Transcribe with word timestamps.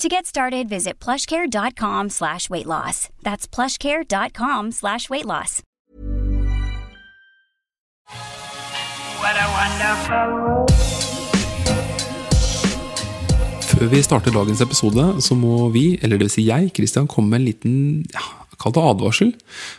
To 0.00 0.08
get 0.08 0.24
started, 0.24 0.66
visit 0.66 0.98
plushcare.com 0.98 2.08
slash 2.08 2.48
weight 2.48 2.64
loss. 2.64 3.10
That's 3.22 3.46
plushcare.com 3.46 4.72
slash 4.72 5.10
weight 5.10 5.26
loss. 5.26 5.62
What 9.20 9.36
a 9.36 9.46
wonderful 9.58 10.66
Før 13.60 13.86
vi 13.86 14.02
starter 14.02 14.32
dagens 14.32 14.60
episode, 14.60 15.22
så 15.22 15.34
må 15.34 15.68
vi, 15.68 15.98
eller 16.02 16.16
det 16.16 16.24
vil 16.24 16.30
si 16.30 16.46
jeg, 16.48 16.70
Christian, 16.76 17.06
komme 17.06 17.30
med 17.30 17.38
en 17.38 17.44
liten 17.44 17.76
ja, 18.14 18.24
kall 18.60 18.74
det 18.76 18.82
advarsel. 18.84 19.30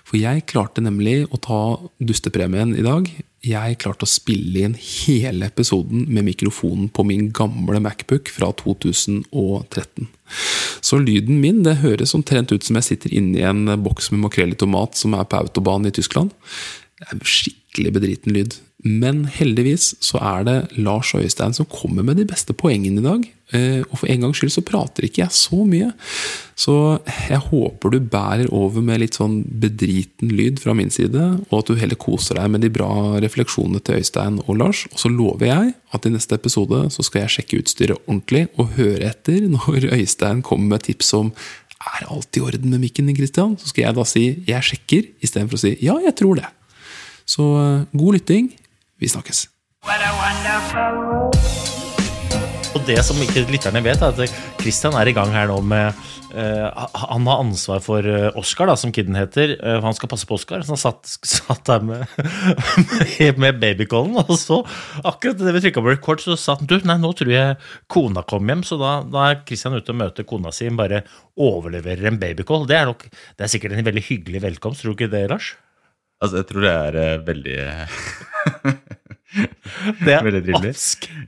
For 0.07 0.19
jeg 0.19 0.47
klarte 0.49 0.83
nemlig 0.83 1.25
å 1.29 1.39
ta 1.41 1.61
dustepremien 2.01 2.73
i 2.77 2.85
dag. 2.85 3.09
Jeg 3.45 3.77
klarte 3.81 4.05
å 4.05 4.09
spille 4.09 4.65
inn 4.67 4.75
hele 4.77 5.47
episoden 5.49 6.05
med 6.13 6.27
mikrofonen 6.27 6.91
på 6.93 7.05
min 7.07 7.29
gamle 7.33 7.81
Macbook 7.81 8.29
fra 8.29 8.52
2013. 8.61 10.09
Så 10.81 10.99
lyden 11.02 11.41
min 11.41 11.63
det 11.65 11.79
høres 11.81 12.13
omtrent 12.17 12.53
ut 12.53 12.65
som 12.65 12.77
jeg 12.77 12.89
sitter 12.91 13.15
inni 13.17 13.41
en 13.45 13.65
boks 13.81 14.11
med 14.13 14.23
makrell 14.27 14.53
i 14.53 14.59
tomat 14.59 14.97
som 14.97 15.17
er 15.17 15.25
på 15.29 15.41
autobahn 15.41 15.89
i 15.89 15.93
Tyskland. 15.95 16.33
Det 17.02 17.09
er 17.09 17.25
skikkelig 17.25 17.95
bedriten 17.97 18.35
lyd. 18.35 18.59
Men 18.81 19.25
heldigvis 19.29 19.91
så 20.01 20.17
er 20.21 20.47
det 20.47 20.57
Lars 20.81 21.13
Øystein 21.13 21.53
som 21.53 21.69
kommer 21.69 22.05
med 22.05 22.17
de 22.17 22.25
beste 22.25 22.55
poengene 22.57 23.01
i 23.01 23.05
dag. 23.05 23.27
Eh, 23.51 23.81
og 23.83 23.99
for 23.99 24.09
en 24.09 24.23
gangs 24.23 24.39
skyld 24.39 24.53
så 24.55 24.63
prater 24.65 25.05
ikke 25.05 25.21
jeg 25.21 25.35
så 25.35 25.59
mye. 25.67 25.91
Så 26.57 26.73
jeg 27.27 27.41
håper 27.49 27.93
du 27.93 27.99
bærer 28.02 28.49
over 28.55 28.81
med 28.85 29.03
litt 29.03 29.19
sånn 29.19 29.41
bedriten 29.61 30.31
lyd 30.33 30.61
fra 30.63 30.73
min 30.77 30.89
side, 30.93 31.25
og 31.49 31.55
at 31.59 31.69
du 31.69 31.77
heller 31.77 31.99
koser 31.99 32.39
deg 32.39 32.53
med 32.53 32.65
de 32.65 32.71
bra 32.73 33.19
refleksjonene 33.21 33.83
til 33.85 34.02
Øystein 34.02 34.39
og 34.47 34.57
Lars. 34.61 34.85
Og 34.93 35.03
så 35.03 35.11
lover 35.13 35.52
jeg 35.52 35.73
at 35.91 36.07
i 36.07 36.13
neste 36.13 36.39
episode 36.39 36.85
så 36.95 37.05
skal 37.05 37.25
jeg 37.25 37.35
sjekke 37.35 37.61
utstyret 37.61 38.02
ordentlig 38.07 38.47
og 38.55 38.77
høre 38.79 39.11
etter 39.11 39.45
når 39.52 39.91
Øystein 39.91 40.41
kommer 40.47 40.77
med 40.77 40.87
tips 40.87 41.13
om 41.19 41.35
er 41.81 42.09
alt 42.13 42.37
i 42.37 42.41
orden 42.45 42.69
med 42.69 42.83
mikken 42.83 43.07
din, 43.09 43.17
Christian? 43.17 43.55
Så 43.57 43.71
skal 43.71 43.87
jeg 43.87 43.95
da 43.97 44.03
si 44.05 44.25
'jeg 44.47 44.61
sjekker', 44.61 45.07
istedenfor 45.21 45.57
å 45.57 45.63
si 45.65 45.77
'ja, 45.81 45.97
jeg 46.05 46.15
tror 46.15 46.35
det'. 46.37 46.52
Så 47.25 47.41
eh, 47.41 47.85
god 47.97 48.13
lytting. 48.13 48.52
Vi 49.02 49.09
snakkes. 49.09 49.47
Og 52.71 52.83
det 52.88 53.02
som 53.03 53.17
ikke 53.19 53.43
lytterne 53.49 53.81
vet, 53.83 54.02
er 54.02 54.14
at 54.14 54.36
Christian 54.61 54.93
er 54.95 55.09
i 55.09 55.14
gang 55.15 55.31
her 55.33 55.49
nå 55.49 55.58
med 55.65 55.98
uh, 56.36 56.86
Han 57.09 57.26
har 57.27 57.42
ansvar 57.42 57.81
for 57.83 58.05
eh, 58.05 58.30
Oscar, 58.39 58.70
da, 58.70 58.77
som 58.80 58.93
kiden 58.93 59.17
heter. 59.17 59.55
Uh, 59.58 59.80
han 59.83 59.98
skal 59.98 60.11
passe 60.11 60.30
på 60.30 60.37
Oscar, 60.37 60.61
så 60.61 60.76
han 60.76 60.80
satt, 60.80 61.09
satt 61.27 61.65
der 61.67 61.83
med, 61.83 62.05
med 63.43 63.59
babycallen. 63.64 64.21
Og 64.21 64.37
så, 64.39 64.61
akkurat 65.02 65.42
idet 65.42 65.55
vi 65.58 65.64
trykka 65.65 65.83
på 65.83 65.92
record, 65.95 66.23
så 66.23 66.37
sa 66.39 66.59
han 66.61 66.70
du, 66.70 66.77
nei, 66.86 66.99
nå 67.02 67.11
tror 67.17 67.33
jeg 67.33 67.59
kona 67.92 68.23
kom 68.30 68.53
hjem. 68.53 68.64
Så 68.70 68.77
da, 68.80 68.99
da 69.02 69.27
er 69.31 69.42
Christian 69.49 69.76
ute 69.76 69.95
og 69.95 70.02
møter 70.05 70.30
kona 70.30 70.53
si, 70.55 70.70
bare 70.77 71.03
overleverer 71.42 72.14
en 72.14 72.21
babycall. 72.21 72.70
Det 72.70 72.77
er, 72.77 72.93
nok, 72.93 73.09
det 73.09 73.47
er 73.47 73.52
sikkert 73.52 73.76
en 73.76 73.89
veldig 73.89 74.05
hyggelig 74.08 74.45
velkomst, 74.45 74.86
tror 74.86 74.93
du 74.93 75.02
ikke 75.02 75.11
det, 75.17 75.26
Lars? 75.33 75.55
Altså, 76.21 76.43
jeg 76.43 76.52
tror 76.53 76.70
det 76.70 76.76
er 76.77 77.02
uh, 77.02 77.27
veldig 77.27 77.58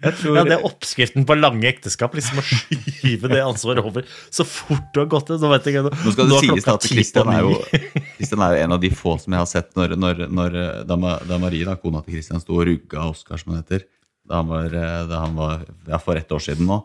Det 0.02 0.08
er, 0.09 0.16
tror- 0.19 0.38
ja, 0.38 0.44
det 0.47 0.56
er 0.58 0.66
oppskriften 0.68 1.25
på 1.30 1.38
lange 1.40 1.68
ekteskap. 1.69 2.14
Liksom 2.18 2.41
Å 2.41 2.46
skyve 2.46 3.31
det 3.31 3.41
ansvaret 3.44 3.84
over 3.86 4.06
så 4.34 4.46
fort 4.47 4.90
du 4.94 5.02
har 5.03 5.09
gått 5.12 5.31
ut. 5.34 5.40
Nå, 5.41 5.50
vet 5.56 5.69
jeg, 5.69 5.78
ikke, 5.80 6.03
Nå 6.06 6.14
skal 6.16 6.30
det 6.31 6.40
sies 6.44 6.68
klokka 6.68 6.75
at 6.78 6.88
ti 6.88 7.06
på 7.13 7.25
er, 7.34 7.42
jo, 7.47 7.58
ni. 7.58 8.03
Christian 8.19 8.46
er 8.46 8.56
jo 8.58 8.63
en 8.68 8.78
av 8.78 8.84
de 8.86 8.94
få 8.94 9.18
som 9.24 9.36
jeg 9.36 9.44
har 9.46 9.52
sett 9.53 9.74
når, 9.80 9.97
når, 10.00 10.24
når 10.40 10.58
da, 10.90 10.97
da 11.28 11.42
Marie, 11.42 11.66
da, 11.68 11.75
kona 11.81 12.03
til 12.06 12.18
Kristian, 12.18 12.42
sto 12.44 12.58
og 12.59 12.66
rugga 12.69 13.09
Oskar, 13.12 13.42
som 13.42 13.53
han 13.56 13.63
heter, 13.63 13.86
da 14.30 14.40
han 14.42 14.50
var, 14.53 14.74
eh, 14.80 14.97
da 15.09 15.24
han 15.25 15.38
var 15.40 15.63
ja, 15.90 16.00
for 16.00 16.19
ett 16.19 16.31
år 16.31 16.44
siden 16.46 16.69
nå, 16.69 16.80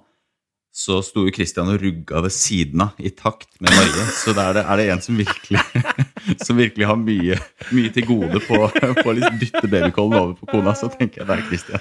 så 0.78 1.00
sto 1.02 1.24
jo 1.26 1.32
Christian 1.34 1.70
og 1.72 1.80
rugga 1.82 2.20
ved 2.22 2.34
siden 2.34 2.82
av 2.84 2.98
i 3.02 3.10
takt 3.16 3.48
med 3.62 3.72
Marie. 3.74 4.04
Så 4.14 4.34
er 4.36 4.52
det, 4.58 4.62
er 4.62 4.78
det 4.78 4.88
en 4.92 5.00
som 5.02 5.16
virkelig, 5.18 5.62
som 6.44 6.56
virkelig 6.58 6.86
har 6.88 6.98
mye, 7.00 7.38
mye 7.74 7.92
til 7.94 8.06
gode 8.08 8.40
på, 8.46 8.58
på 8.70 9.06
å 9.06 9.14
liksom 9.16 9.38
dytte 9.40 9.66
babycallen 9.70 10.18
over 10.20 10.34
på 10.40 10.50
kona, 10.52 10.74
så 10.78 10.90
tenker 10.92 11.22
jeg 11.22 11.28
det 11.30 11.36
er 11.38 11.44
Christian. 11.48 11.80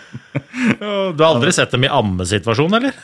Du 1.17 1.23
har 1.23 1.31
aldri 1.33 1.53
sett 1.55 1.71
dem 1.75 1.85
i 1.87 1.91
ammesituasjon, 1.91 2.77
eller? 2.79 2.95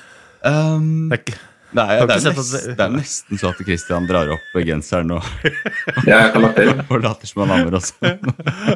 Um, 0.43 1.09
Det 1.11 1.19
er 1.19 1.23
ikke- 1.23 1.41
er, 1.81 2.05
det, 2.05 2.13
er 2.13 2.21
nesten, 2.21 2.35
det- 2.53 2.75
det 2.77 2.83
er 2.85 2.91
nesten 2.93 3.39
så 3.41 3.49
at 3.49 3.61
Christian 3.65 4.05
drar 4.09 4.29
opp 4.35 4.57
genseren 4.67 5.11
og, 5.15 5.23
Ja, 6.09 6.19
og 6.35 6.99
later 7.01 7.25
som 7.29 7.41
han 7.47 7.53
ammer 7.57 7.77
også. 7.79 8.13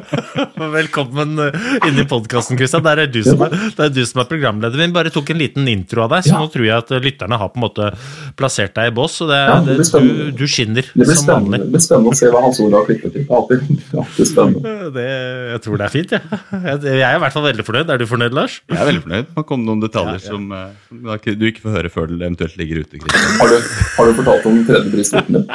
Velkommen 0.78 1.38
eh, 1.44 1.58
inn 1.88 2.00
i 2.02 2.06
podkasten, 2.08 2.58
Christian. 2.58 2.82
Der 2.86 3.02
er 3.04 3.10
du 3.12 3.20
som 3.26 3.40
er, 3.46 3.54
det 3.54 3.84
er 3.86 3.92
du 3.94 4.00
som 4.08 4.22
er 4.22 4.28
programleder. 4.30 4.78
Vi 4.80 4.88
bare 4.94 5.12
tok 5.14 5.30
en 5.34 5.40
liten 5.40 5.68
intro 5.70 6.04
av 6.06 6.12
deg, 6.16 6.26
så 6.26 6.34
Ja. 6.34 6.40
nå 6.42 6.50
tror 6.52 6.66
jeg 6.66 6.76
at 6.76 6.90
eh, 6.96 7.02
lytterne 7.04 7.38
har 7.40 7.52
på 7.54 7.60
en 7.60 7.64
måte 7.66 7.90
plassert 8.38 8.74
deg 8.76 8.90
i 8.92 8.94
bås. 8.98 9.18
Så 9.18 9.28
det, 9.30 9.38
Ja, 9.38 9.58
det 9.64 9.78
det, 9.78 9.88
du, 9.92 10.30
du 10.38 10.44
skinner 10.50 10.86
Det 10.94 11.08
som 11.18 11.30
vanlig. 11.32 11.60
det 11.64 11.70
blir 11.74 11.82
spennende 11.84 12.12
å 12.14 12.18
se 12.18 12.30
hva 12.32 12.42
Hans 12.44 12.60
Olav 12.64 12.86
klipper 12.88 13.14
til. 13.14 13.26
Alltid, 13.30 14.26
spennende. 14.28 14.74
Det, 14.98 15.04
jeg 15.52 15.60
tror 15.64 15.76
det 15.78 15.84
er 15.84 15.92
fint, 15.92 16.12
jeg. 16.16 16.38
Jeg, 16.48 16.78
jeg 16.88 17.02
er 17.04 17.16
i 17.18 17.20
hvert 17.22 17.34
fall 17.34 17.44
veldig 17.44 17.64
fornøyd. 17.66 17.90
Er 17.92 17.98
du 18.00 18.06
fornøyd, 18.08 18.34
Lars? 18.36 18.54
Jeg 18.70 18.78
er 18.80 18.86
veldig 18.88 19.02
fornøyd. 19.04 19.26
Det 19.36 19.44
kom 19.50 19.64
noen 19.66 19.82
detaljer 19.82 20.16
Ja, 20.16 20.24
ja. 20.24 20.30
som 20.32 20.52
eh, 20.56 20.70
som 20.88 21.36
du 21.38 21.44
ikke 21.50 21.62
får 21.66 21.74
høre 21.76 21.90
før 21.92 22.08
det 22.10 22.18
eventuelt 22.24 22.56
ligger 22.60 22.80
ute. 22.84 22.87
Christian. 22.96 23.36
Har 23.40 23.52
du, 23.52 23.58
har 23.96 24.08
du 24.08 24.14
fortalt 24.20 24.46
om 24.48 24.62
tredje 24.68 24.92
prisstorten 24.94 25.38
din? 25.38 25.48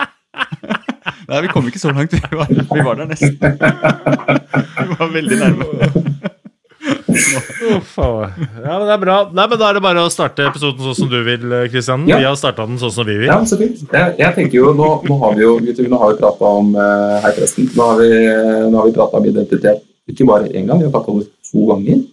Nei, 1.30 1.40
vi 1.46 1.50
kom 1.52 1.68
ikke 1.68 1.82
så 1.82 1.92
langt. 1.96 2.14
Vi 2.14 2.38
var, 2.38 2.50
vi 2.52 2.86
var 2.86 3.00
der 3.00 3.10
nesten. 3.10 3.38
Vi 3.40 4.98
var 5.00 5.14
veldig 5.14 5.40
nærme. 5.40 5.68
Uff, 6.84 7.94
ja, 7.98 8.30
men 8.36 8.86
det 8.86 8.94
er 8.94 9.02
bra. 9.02 9.16
Nei, 9.32 9.46
men 9.48 9.60
Da 9.60 9.70
er 9.70 9.78
det 9.78 9.84
bare 9.86 10.04
å 10.04 10.12
starte 10.12 10.46
episoden 10.50 10.84
sånn 10.84 10.98
som 10.98 11.12
du 11.12 11.20
vil, 11.26 11.46
Kristian. 11.72 12.04
Ja. 12.10 12.20
Vi 12.20 12.28
har 12.28 12.36
starta 12.40 12.68
den 12.68 12.82
sånn 12.82 12.94
som 12.94 13.08
vi 13.08 13.16
vil. 13.22 13.30
Ja, 13.32 13.40
så 13.48 13.58
fint. 13.60 13.82
Jeg, 13.88 14.18
jeg 14.20 14.38
tenker 14.38 14.60
jo, 14.60 14.74
Nå, 14.78 14.90
nå 15.08 15.18
har 15.24 15.38
vi 15.38 15.46
jo 15.46 15.56
gutter, 15.64 15.88
nå 15.90 16.02
har 16.02 16.14
vi 16.14 16.20
prata 16.22 16.54
om 16.60 16.74
eh, 16.76 17.18
Hei, 17.24 17.34
forresten. 17.38 17.72
Nå 17.78 17.90
har 17.92 18.04
vi, 18.04 18.12
nå 18.68 18.82
har 18.82 18.90
vi 18.90 18.96
prata 19.00 19.20
om 19.22 19.32
identitet 19.32 19.90
ikke 20.10 20.28
bare 20.28 20.52
én 20.52 20.68
gang, 20.68 20.80
vi 20.80 20.84
har 20.90 20.92
prata 20.92 21.12
om 21.12 21.22
det 21.22 21.30
to 21.48 21.66
ganger. 21.70 22.04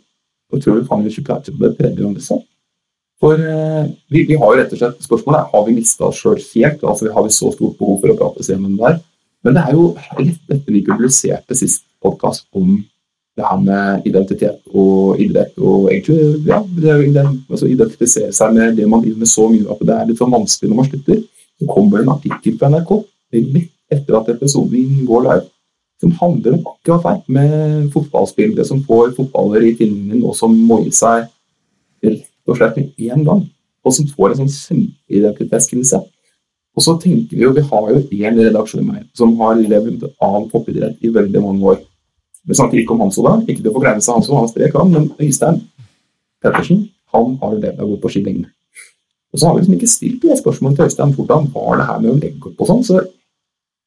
Og 0.51 0.63
tror 0.63 0.79
vi 0.79 0.87
faen 0.87 1.07
ikke 1.11 1.27
prater 1.27 1.55
om 1.55 1.63
det 1.65 1.77
tredje 1.79 2.03
gang. 2.03 2.15
Liksom. 2.15 2.43
For 3.21 3.37
eh, 3.37 3.89
vi, 4.09 4.25
vi 4.31 4.39
har 4.41 4.53
jo 4.53 4.59
rett 4.61 4.73
og 4.73 4.81
slett 4.81 5.05
spørsmålet 5.05 5.51
har 5.53 5.67
vi 5.67 5.77
mista 5.77 6.09
oss 6.09 6.21
sjøl 6.23 6.41
helt. 6.41 6.85
altså 6.85 7.13
Har 7.13 7.27
vi 7.27 7.35
så 7.37 7.53
stort 7.53 7.77
behov 7.81 8.01
for 8.01 8.13
å 8.13 8.19
prate 8.21 8.47
sammen 8.47 8.79
det 8.79 8.87
der? 8.87 9.03
Men 9.45 9.57
det 9.57 9.65
er 9.67 9.77
jo 9.77 9.91
rett 10.19 10.55
etter 10.57 10.73
vi 10.73 10.87
publiserte 10.87 11.57
sist 11.57 11.85
podkast 12.01 12.47
om 12.57 12.79
det 13.37 13.47
her 13.47 13.61
med 13.63 14.09
identitet 14.09 14.59
og 14.75 15.21
idrett 15.23 15.55
og 15.61 15.87
egentlig 15.93 16.49
ja, 16.49 16.59
det, 16.65 16.89
er 16.91 17.05
ident- 17.07 17.47
altså 17.49 17.69
identifisere 17.71 18.33
seg 18.37 18.57
med 18.57 18.75
det 18.77 18.89
man 18.91 19.05
driver 19.05 19.23
med 19.23 19.31
så 19.31 19.47
mye 19.53 19.69
at 19.71 19.85
det 19.87 19.97
er 19.97 20.09
litt 20.09 20.21
sånn 20.21 20.35
vanskelig 20.35 20.71
når 20.71 20.81
man 20.81 20.91
slutter. 20.91 21.23
Så 21.61 21.69
kommer 21.69 22.01
det 22.01 22.07
en 22.07 22.15
artikkel 22.17 22.59
på 22.59 22.73
NRK 22.73 22.93
litt 23.37 23.73
etter 23.91 24.17
at 24.17 24.29
episoden 24.33 25.05
går 25.07 25.25
live, 25.27 25.47
som 26.01 26.13
handler 26.21 26.57
om 26.57 26.69
akkurat 26.73 27.05
det 27.27 27.35
med 27.37 27.89
fotballspillere 27.95 28.65
som 28.67 28.83
får 28.87 29.15
fotballer 29.17 29.67
i 29.67 29.75
tilningen 29.79 30.25
og 30.25 30.37
som 30.39 30.55
moier 30.55 30.95
seg 30.95 31.27
rett 32.05 32.30
og 32.53 32.59
slett 32.59 32.79
med 32.79 32.93
én 32.99 33.25
gang, 33.27 33.45
og 33.85 33.95
som 33.97 34.09
får 34.09 34.33
en 34.33 34.41
sånn 34.43 34.55
kjempeidentitetskrise. 34.55 36.01
Og 36.77 36.85
så 36.85 36.95
tenker 37.03 37.37
vi 37.37 37.43
jo, 37.43 37.53
Vi 37.53 37.65
har 37.67 37.91
jo 37.91 38.03
én 38.11 38.39
redaksjon 38.39 38.91
her 38.95 39.05
som 39.15 39.35
har 39.41 39.57
levd 39.59 40.07
av 40.23 40.49
toppidrett 40.53 41.03
i 41.03 41.11
veldig 41.11 41.43
mange 41.43 41.65
år. 41.75 41.81
Vi 42.47 42.55
snakker 42.57 42.79
ikke 42.79 42.95
om 42.95 43.03
Hans 43.05 43.19
Ola, 43.19 43.41
ikke 43.47 43.61
til 43.61 43.71
å 43.73 43.75
forkleinelse 43.75 44.11
av 44.11 44.17
han 44.17 44.25
som 44.25 44.39
han 44.39 44.49
strek 44.49 44.77
han, 44.79 44.95
men 44.95 45.11
Øystein 45.21 45.61
Pettersen 46.41 46.89
han 47.13 47.37
har 47.43 47.59
levd 47.59 47.81
av 47.81 47.87
å 47.87 47.91
gå 47.95 48.01
på 48.01 48.13
ski 48.15 48.23
lenge. 48.25 48.49
Og 49.31 49.39
så 49.39 49.47
har 49.47 49.55
vi 49.55 49.63
liksom 49.63 49.77
ikke 49.77 49.91
stilt 49.91 50.23
det 50.23 50.39
spørsmålet 50.39 50.79
til 50.79 50.89
Øystein 50.89 51.15
hvordan 51.17 51.51
var 51.55 51.77
det 51.79 51.89
her 51.91 52.01
med 52.01 52.11
å 52.15 52.19
legge 52.19 52.51
opp 52.51 52.63
og 52.65 52.71
sånn, 52.71 52.87
så 52.87 53.03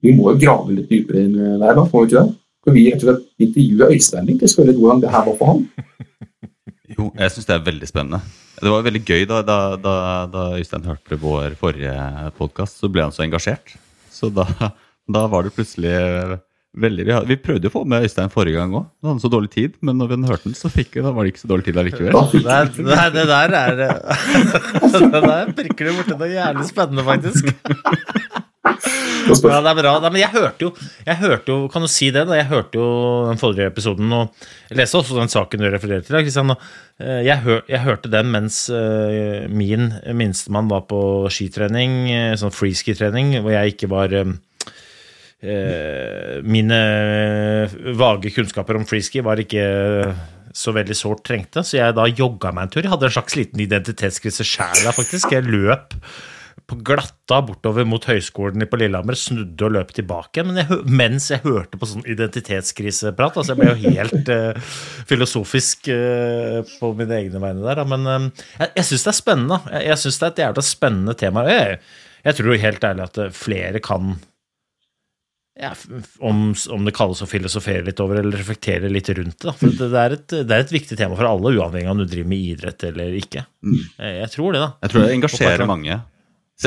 vi 0.04 0.12
må 0.12 0.34
jo 0.34 0.40
grave 0.44 0.76
litt 0.76 0.90
dypere 0.92 1.24
inn 1.24 1.36
der, 1.40 1.74
da, 1.78 1.86
får 1.88 2.04
vi 2.04 2.12
ikke 2.12 2.22
det? 2.22 2.38
for 2.64 2.76
vi 2.76 2.86
rett 2.88 3.02
og 3.04 3.10
slett 3.10 3.44
intervjue 3.44 3.90
Øystein 3.92 4.30
litt 4.30 4.44
og 4.46 4.52
spørre 4.52 4.76
hvordan 4.78 5.02
det 5.04 5.12
her 5.12 5.28
var 5.28 5.38
for 5.40 5.52
han? 5.54 5.66
Jo, 6.94 7.08
jeg 7.18 7.32
syns 7.34 7.48
det 7.48 7.54
er 7.56 7.64
veldig 7.66 7.88
spennende. 7.90 8.20
Det 8.62 8.70
var 8.72 8.86
veldig 8.86 9.02
gøy 9.02 9.26
da, 9.30 9.42
da, 9.46 9.58
da, 9.82 9.96
da 10.30 10.46
Øystein 10.60 10.86
hørte 10.86 11.18
vår 11.20 11.56
forrige 11.60 11.94
podkast, 12.38 12.80
så 12.82 12.90
ble 12.92 13.06
han 13.08 13.14
så 13.16 13.26
engasjert. 13.26 13.76
Så 14.14 14.30
da, 14.34 14.46
da 15.10 15.24
var 15.32 15.48
det 15.48 15.56
plutselig 15.56 15.94
veldig 16.74 17.06
Vi, 17.06 17.16
vi 17.30 17.38
prøvde 17.38 17.70
å 17.70 17.74
få 17.74 17.84
med 17.86 18.06
Øystein 18.06 18.32
forrige 18.34 18.58
gang 18.58 18.74
òg. 18.78 18.86
Han 19.04 19.14
hadde 19.14 19.26
så 19.26 19.32
dårlig 19.34 19.52
tid, 19.54 19.76
men 19.86 19.98
når 20.02 20.14
vi 20.14 20.20
hørte 20.30 20.50
den, 20.50 20.58
så 20.58 20.72
fikk 20.74 20.98
vi, 20.98 21.04
da 21.06 21.14
var 21.14 21.26
det 21.26 21.34
ikke 21.34 21.44
så 21.44 21.50
dårlig 21.52 21.68
tid 21.68 21.82
allikevel. 21.82 22.18
Nei, 22.46 22.62
er, 22.98 23.12
det 23.14 23.26
der 23.30 23.58
er 23.60 23.84
Det 25.14 25.24
der 25.28 25.54
prikker 25.58 25.90
du 25.90 26.00
borti 26.00 26.18
noe 26.18 26.32
jævlig 26.34 26.70
spennende, 26.70 27.06
faktisk. 27.10 27.54
Ja, 28.64 29.60
det 29.60 29.72
er 29.72 29.76
bra. 29.76 29.94
Nei, 30.00 30.10
men 30.14 30.22
jeg 30.22 30.32
hørte 30.32 30.68
jo, 30.68 30.70
jeg 31.04 31.20
hørte 31.20 31.52
jo 31.52 31.68
Kan 31.72 31.84
du 31.84 31.90
si 31.92 32.10
det? 32.16 32.24
da? 32.30 32.38
Jeg 32.40 32.48
hørte 32.48 32.80
jo 32.80 32.88
den 33.28 33.42
forrige 33.42 33.68
episoden, 33.72 34.12
og 34.16 34.48
jeg 34.70 34.80
leste 34.80 35.00
også 35.00 35.20
den 35.20 35.32
saken 35.32 35.64
du 35.64 35.68
refererte 35.68 36.08
til. 36.08 36.20
Kristian, 36.24 36.56
eh, 37.04 37.22
jeg, 37.28 37.38
hør, 37.44 37.62
jeg 37.68 37.84
hørte 37.84 38.12
den 38.14 38.32
mens 38.32 38.64
eh, 38.72 39.50
min 39.52 39.92
minstemann 40.16 40.72
var 40.72 40.88
på 40.88 41.02
skitrening, 41.34 42.00
eh, 42.12 42.36
sånn 42.40 42.56
freeski-trening, 42.56 43.38
hvor 43.42 43.56
jeg 43.56 43.76
ikke 43.76 43.92
var 43.94 44.20
Mine 45.44 46.78
vage 48.00 48.30
kunnskaper 48.32 48.78
om 48.80 48.86
freeski 48.88 49.20
var 49.28 49.42
ikke 49.44 49.66
så 50.56 50.72
veldig 50.72 50.96
sårt 50.96 51.26
trengte, 51.28 51.66
så 51.68 51.82
jeg 51.82 51.96
da 51.98 52.06
jogga 52.08 52.54
meg 52.56 52.64
en 52.64 52.72
tur. 52.72 52.86
Jeg 52.86 52.94
hadde 52.94 53.10
en 53.10 53.16
slags 53.18 53.36
liten 53.36 53.60
identitetskrise 53.66 54.46
sjæl 54.48 54.88
faktisk. 54.96 55.34
Jeg 55.36 55.44
løp 55.52 55.98
på 56.70 56.78
glatta 56.86 57.40
bortover 57.46 57.86
mot 57.88 58.06
høyskolen 58.08 58.66
på 58.70 58.80
Lillehammer, 58.80 59.18
snudde 59.20 59.68
og 59.68 59.76
løp 59.76 59.94
tilbake. 59.96 60.46
Men 60.48 60.62
jeg, 60.62 60.80
mens 60.88 61.30
jeg 61.34 61.44
hørte 61.46 61.80
på 61.80 61.90
sånn 61.90 62.06
identitetskriseprat, 62.10 63.40
altså 63.40 63.54
jeg 63.54 63.62
ble 63.62 63.72
jo 63.72 63.94
helt 63.96 64.34
uh, 64.34 64.76
filosofisk 65.10 65.90
uh, 65.94 66.60
på 66.80 66.94
mine 67.00 67.20
egne 67.22 67.42
vegne 67.44 67.66
der. 67.66 67.82
da. 67.82 67.88
Men 67.94 68.10
eh, 68.10 68.46
jeg, 68.60 68.74
jeg 68.80 68.90
syns 68.92 69.08
det 69.08 69.14
er 69.14 69.20
spennende. 69.20 69.62
Jeg, 69.74 69.88
jeg 69.92 70.04
syns 70.04 70.20
det 70.20 70.28
er 70.28 70.36
et 70.36 70.44
jævla 70.46 70.68
spennende 70.68 71.18
tema. 71.20 71.48
Jeg, 71.50 71.82
jeg 72.24 72.40
tror 72.40 72.62
helt 72.68 72.88
ærlig 72.92 73.10
at 73.10 73.26
flere 73.36 73.84
kan 73.84 74.16
ja, 75.60 75.70
om, 76.18 76.48
om 76.74 76.86
det 76.88 76.96
kalles 76.98 77.22
å 77.22 77.28
filosofere 77.30 77.86
litt 77.86 78.00
over 78.02 78.18
eller 78.24 78.40
reflektere 78.42 78.90
litt 78.90 79.12
rundt 79.14 79.46
det. 79.46 79.54
For 79.60 79.76
det, 79.78 79.90
er 80.00 80.16
et, 80.16 80.26
det 80.34 80.50
er 80.56 80.64
et 80.64 80.74
viktig 80.74 80.98
tema 80.98 81.18
for 81.20 81.30
alle, 81.30 81.54
uavhengig 81.54 81.90
av 81.90 81.94
om 81.94 82.02
du 82.02 82.08
driver 82.10 82.32
med 82.32 82.48
idrett 82.54 82.88
eller 82.90 83.14
ikke. 83.20 83.46
Jeg, 83.62 84.16
jeg 84.18 84.32
tror 84.34 84.56
det, 84.56 84.64
da. 84.64 84.72
Jeg 84.82 84.94
tror 84.94 85.06
det 85.06 85.20
engasjerer 85.20 85.70
mange. 85.70 86.00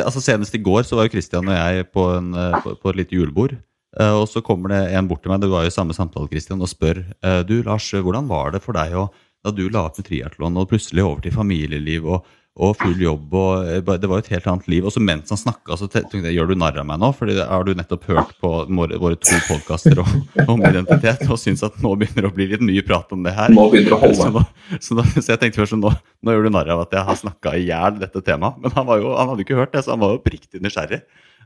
Altså 0.04 0.22
Senest 0.24 0.54
i 0.56 0.62
går 0.62 0.84
så 0.88 0.98
var 0.98 1.06
jo 1.06 1.14
Christian 1.14 1.48
og 1.48 1.56
jeg 1.56 1.88
på, 1.94 2.04
en, 2.18 2.34
eh, 2.36 2.58
på, 2.64 2.74
på 2.82 2.92
et 2.92 3.00
lite 3.02 3.16
julebord. 3.16 3.56
Eh, 4.00 4.12
og 4.12 4.26
så 4.28 4.42
kommer 4.44 4.72
det 4.72 4.80
en 4.96 5.08
bort 5.08 5.22
til 5.24 5.32
meg, 5.32 5.40
det 5.42 5.52
var 5.52 5.64
jo 5.64 5.72
samme 5.72 5.96
samtale, 5.96 6.28
Christian, 6.32 6.60
og 6.60 6.70
spør 6.70 7.00
eh, 7.00 7.40
Du, 7.48 7.58
Lars, 7.64 7.88
hvordan 7.92 8.28
var 8.28 8.52
det 8.52 8.62
for 8.64 8.76
deg 8.76 8.96
å, 8.98 9.06
da 9.46 9.52
du 9.54 9.66
la 9.70 9.86
opp 9.86 10.00
med 10.00 10.08
triatlon 10.08 10.58
og 10.58 10.68
plutselig 10.72 11.04
over 11.04 11.22
til 11.24 11.34
familieliv 11.34 12.08
og, 12.16 12.26
og 12.56 12.72
full 12.80 12.96
jobb 13.02 13.34
og 13.36 13.66
eh, 13.68 13.80
Det 13.84 14.08
var 14.08 14.16
jo 14.20 14.24
et 14.24 14.30
helt 14.32 14.46
annet 14.48 14.68
liv. 14.72 14.84
Og 14.88 14.92
så 14.94 15.00
mens 15.04 15.28
han 15.28 15.36
snakka, 15.40 15.76
så 15.76 15.88
tenkte 15.92 16.22
jeg 16.24 16.38
gjør 16.38 16.48
du 16.54 16.54
narr 16.56 16.78
av 16.80 16.86
meg 16.88 17.00
nå? 17.02 17.10
Fordi 17.18 17.34
har 17.36 17.66
du 17.68 17.74
nettopp 17.76 18.06
hørt 18.08 18.30
på 18.40 18.52
våre, 18.72 19.18
to 19.20 19.36
podkaster 19.48 20.00
om, 20.00 20.14
om 20.54 20.64
identitet 20.64 21.26
og 21.28 21.36
syns 21.42 21.62
at 21.66 21.76
nå 21.84 21.92
begynner 22.00 22.24
det 22.24 22.30
å 22.32 22.36
bli 22.38 22.46
litt 22.54 22.64
mye 22.64 22.84
prat 22.86 23.12
om 23.12 23.26
det 23.26 23.34
her? 23.36 23.52
Nå 23.52 23.66
begynner 23.72 23.92
det 23.92 23.98
å 23.98 24.12
Så, 24.16 24.28
holde. 24.30 24.44
nå, 24.46 24.78
så, 24.80 24.96
da, 25.00 25.04
så 25.18 25.26
jeg 25.34 25.42
tenkte 25.42 25.60
først 25.62 25.74
sånn, 25.76 25.84
nå, 25.84 25.92
nå 26.24 26.36
gjør 26.36 26.48
du 26.48 26.52
narr 26.56 26.72
av 26.76 26.84
at 26.86 26.96
jeg 26.96 27.04
har 27.10 27.20
snakka 27.20 27.52
i 27.60 27.66
hjel 27.68 28.00
dette 28.00 28.22
temaet. 28.24 28.56
Men 28.64 28.72
han, 28.78 28.86
var 28.88 29.02
jo, 29.04 29.12
han 29.18 29.28
hadde 29.34 29.44
jo 29.44 29.48
ikke 29.50 29.58
hørt 29.60 29.76
det, 29.76 29.84
så 29.84 29.92
han 29.92 30.00
var 30.06 30.14
jo 30.14 30.20
oppriktig 30.22 30.62
nysgjerrig. 30.64 31.02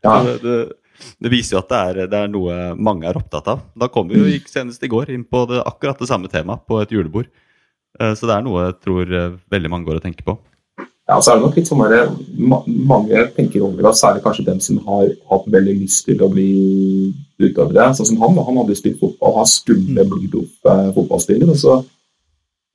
Ja. 0.06 0.14
Det, 0.24 0.36
det, 0.46 0.56
det 1.26 1.30
viser 1.32 1.56
jo 1.56 1.60
at 1.64 1.72
det 1.72 1.80
er, 1.90 2.00
det 2.12 2.18
er 2.22 2.30
noe 2.32 2.54
mange 2.78 3.08
er 3.10 3.18
opptatt 3.18 3.50
av. 3.50 3.66
Da 3.82 3.88
kom 3.92 4.06
vi 4.12 4.20
jo 4.20 4.38
senest 4.48 4.82
i 4.86 4.92
går 4.92 5.10
inn 5.16 5.26
på 5.26 5.42
det, 5.50 5.58
akkurat 5.66 5.98
det 5.98 6.08
samme 6.12 6.30
temaet 6.32 6.62
på 6.70 6.78
et 6.84 6.94
julebord. 6.94 7.26
Eh, 7.98 8.14
Så 8.14 8.28
det 8.30 8.36
er 8.38 8.46
noe 8.46 8.68
jeg 8.68 8.78
tror 8.84 9.10
eh, 9.10 9.34
veldig 9.50 9.72
mange 9.74 9.88
går 9.90 9.98
og 9.98 10.06
tenker 10.06 10.26
på. 10.28 10.36
Ja, 11.10 11.16
så 11.18 11.32
er 11.32 11.40
det 11.40 11.42
nok 11.42 11.56
litt 11.58 11.66
sånn 11.66 11.80
der, 11.90 12.10
Mange 12.38 13.22
tenker 13.34 13.64
over 13.66 13.82
det, 13.82 13.96
særlig 13.98 14.22
kanskje 14.22 14.46
dem 14.46 14.60
som 14.62 14.78
har 14.86 15.08
hatt 15.32 15.48
veldig 15.50 15.72
lyst 15.80 16.04
til 16.06 16.20
å 16.22 16.28
bli 16.30 16.50
utøvere. 17.40 17.88
Sånn 17.98 18.12
som 18.12 18.20
han, 18.22 18.38
han 18.38 18.60
hadde 18.62 18.76
spilt 18.78 19.00
fotball, 19.00 19.40
han 19.40 19.48
skulle 19.50 20.04
bli 20.06 20.28
proff 20.30 20.70
eh, 20.70 20.92
fotballspiller. 20.94 21.50
og 21.50 21.58
så 21.58 21.80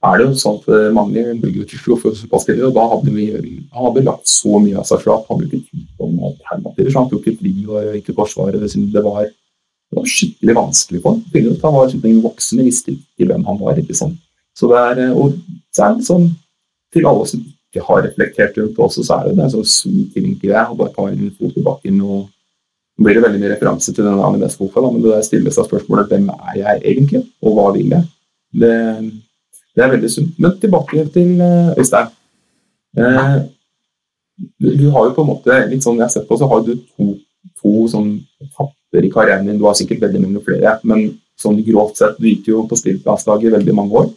er 0.06 0.20
det 0.20 0.28
jo 0.28 0.36
sånn 0.42 0.60
at 0.60 0.68
eh, 0.76 0.92
mange 0.98 1.24
blir 1.40 1.62
jo 1.62 1.80
proff 1.86 2.04
fotballspillere, 2.10 2.68
og 2.68 2.76
da 2.76 2.86
hadde 2.92 3.16
vi 3.16 3.30
han 3.32 3.88
hadde 3.88 4.06
lagt 4.10 4.28
så 4.30 4.60
mye 4.60 4.84
av 4.84 4.90
seg 4.90 5.06
flat. 5.06 5.26
Han 5.32 5.48
ikke 5.48 5.64
tid 5.64 5.88
noen 6.04 6.30
alternativer, 6.34 6.92
så 6.92 7.06
han 7.06 7.12
tok 7.16 7.32
et 7.32 7.48
liv 7.48 7.72
og 7.72 7.98
ikke 8.02 8.20
forsvaret. 8.20 8.60
Det, 8.60 8.86
det, 8.98 9.06
var, 9.06 9.32
det 9.32 10.02
var 10.02 10.14
skikkelig 10.18 10.60
vanskelig 10.60 11.06
for 11.06 11.16
ham. 11.16 11.52
Han 11.64 11.80
var 11.80 11.96
en 11.96 12.24
voksen, 12.28 12.68
visste 12.68 12.98
ikke 12.98 13.32
hvem 13.32 13.48
han 13.48 13.64
var. 13.64 13.80
ikke 13.80 13.96
sant? 13.96 14.20
Så 14.60 14.68
det 14.72 14.82
er, 14.82 15.06
eh, 15.08 15.16
og 15.16 15.40
så 15.72 15.88
er 15.88 16.02
det 16.02 16.10
sånn 16.12 16.34
til 16.92 17.08
alle 17.08 17.28
som 17.32 17.52
ikke 17.76 17.88
har 17.90 18.06
reflektert 18.06 18.58
rundt 18.60 18.78
det 18.78 18.86
også, 18.88 19.04
så 19.04 19.20
er 19.20 19.28
det 19.28 19.44
en 19.44 19.52
sånn 19.52 19.68
sunn 19.68 20.08
ting 20.14 20.32
jeg. 20.40 20.64
og 20.64 20.80
Bare 20.80 20.94
ta 20.96 21.10
en 21.12 21.36
fot 21.36 21.60
i 21.60 21.66
bakken 21.66 22.02
og 22.06 22.32
Nå 22.96 23.04
blir 23.04 23.18
det 23.18 23.26
veldig 23.26 23.40
mye 23.42 23.50
referanse 23.52 23.92
til 23.92 24.06
den 24.08 24.22
AMDS-boka, 24.24 24.80
men 24.88 25.02
det 25.04 25.10
der 25.12 25.24
stiller 25.28 25.52
seg 25.52 25.66
spørsmålet 25.68 26.14
hvem 26.14 26.30
er 26.32 26.54
jeg 26.62 26.80
egentlig, 26.94 27.20
og 27.44 27.58
hva 27.58 27.66
vil 27.76 27.90
jeg? 27.92 28.06
Det, 28.62 28.70
det 29.76 29.84
er 29.84 29.92
veldig 29.92 30.12
sunt. 30.14 30.38
Men 30.40 30.54
tilbake 30.62 31.04
til 31.12 31.42
eh, 31.44 31.74
Øystein. 31.76 32.14
Eh, 32.96 33.34
du, 34.64 34.70
du 34.80 34.86
har 34.94 35.10
jo 35.10 35.12
på 35.18 35.26
en 35.26 35.32
måte, 35.34 35.60
litt 35.74 35.84
sånn 35.84 36.00
jeg 36.00 36.06
har 36.06 36.14
sett 36.14 36.28
på, 36.30 36.40
så 36.40 36.48
har 36.48 36.64
du 36.64 36.72
to, 36.78 37.10
to 37.60 37.84
sånn 37.92 38.14
etapper 38.46 39.10
i 39.10 39.12
karrieren 39.12 39.52
din. 39.52 39.60
Du 39.60 39.68
har 39.68 39.76
sikkert 39.76 40.08
veldig 40.08 40.24
mange 40.24 40.46
flere, 40.48 40.78
men 40.88 41.10
sånn 41.36 41.60
grovt 41.68 42.00
sett, 42.00 42.16
du 42.16 42.30
gikk 42.32 42.48
jo 42.54 42.64
på 42.70 42.80
spillplasslaget 42.80 43.52
i 43.52 43.56
veldig 43.58 43.76
mange 43.76 44.06
år. 44.06 44.12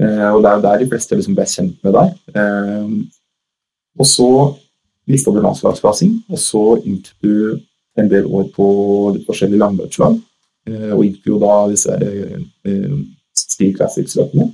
Eh, 0.00 0.28
og 0.32 0.40
det 0.42 0.50
er 0.50 0.56
jo 0.56 0.64
der 0.64 0.80
de 0.80 0.88
fleste 0.88 1.16
liksom 1.18 1.36
ble 1.36 1.46
kjent 1.48 1.84
med 1.84 1.96
deg. 1.96 2.14
Eh, 2.38 2.92
og 4.00 4.08
så 4.08 4.28
mista 5.10 5.32
du 5.34 5.40
landslagsplassing, 5.42 6.16
og 6.30 6.40
så 6.40 6.62
gikk 6.80 7.10
du 7.24 7.32
en 8.00 8.08
del 8.08 8.28
år 8.28 8.46
på 8.54 8.66
litt 9.16 9.26
forskjellige 9.28 9.60
langløpslag. 9.60 10.18
Eh, 10.70 10.92
og 10.94 11.04
gikk 11.04 11.32
jo 11.32 11.40
da 11.42 11.56
disse 11.72 11.96
eh, 11.98 12.92
Steel 13.36 13.74
Classics-løpene. 13.76 14.48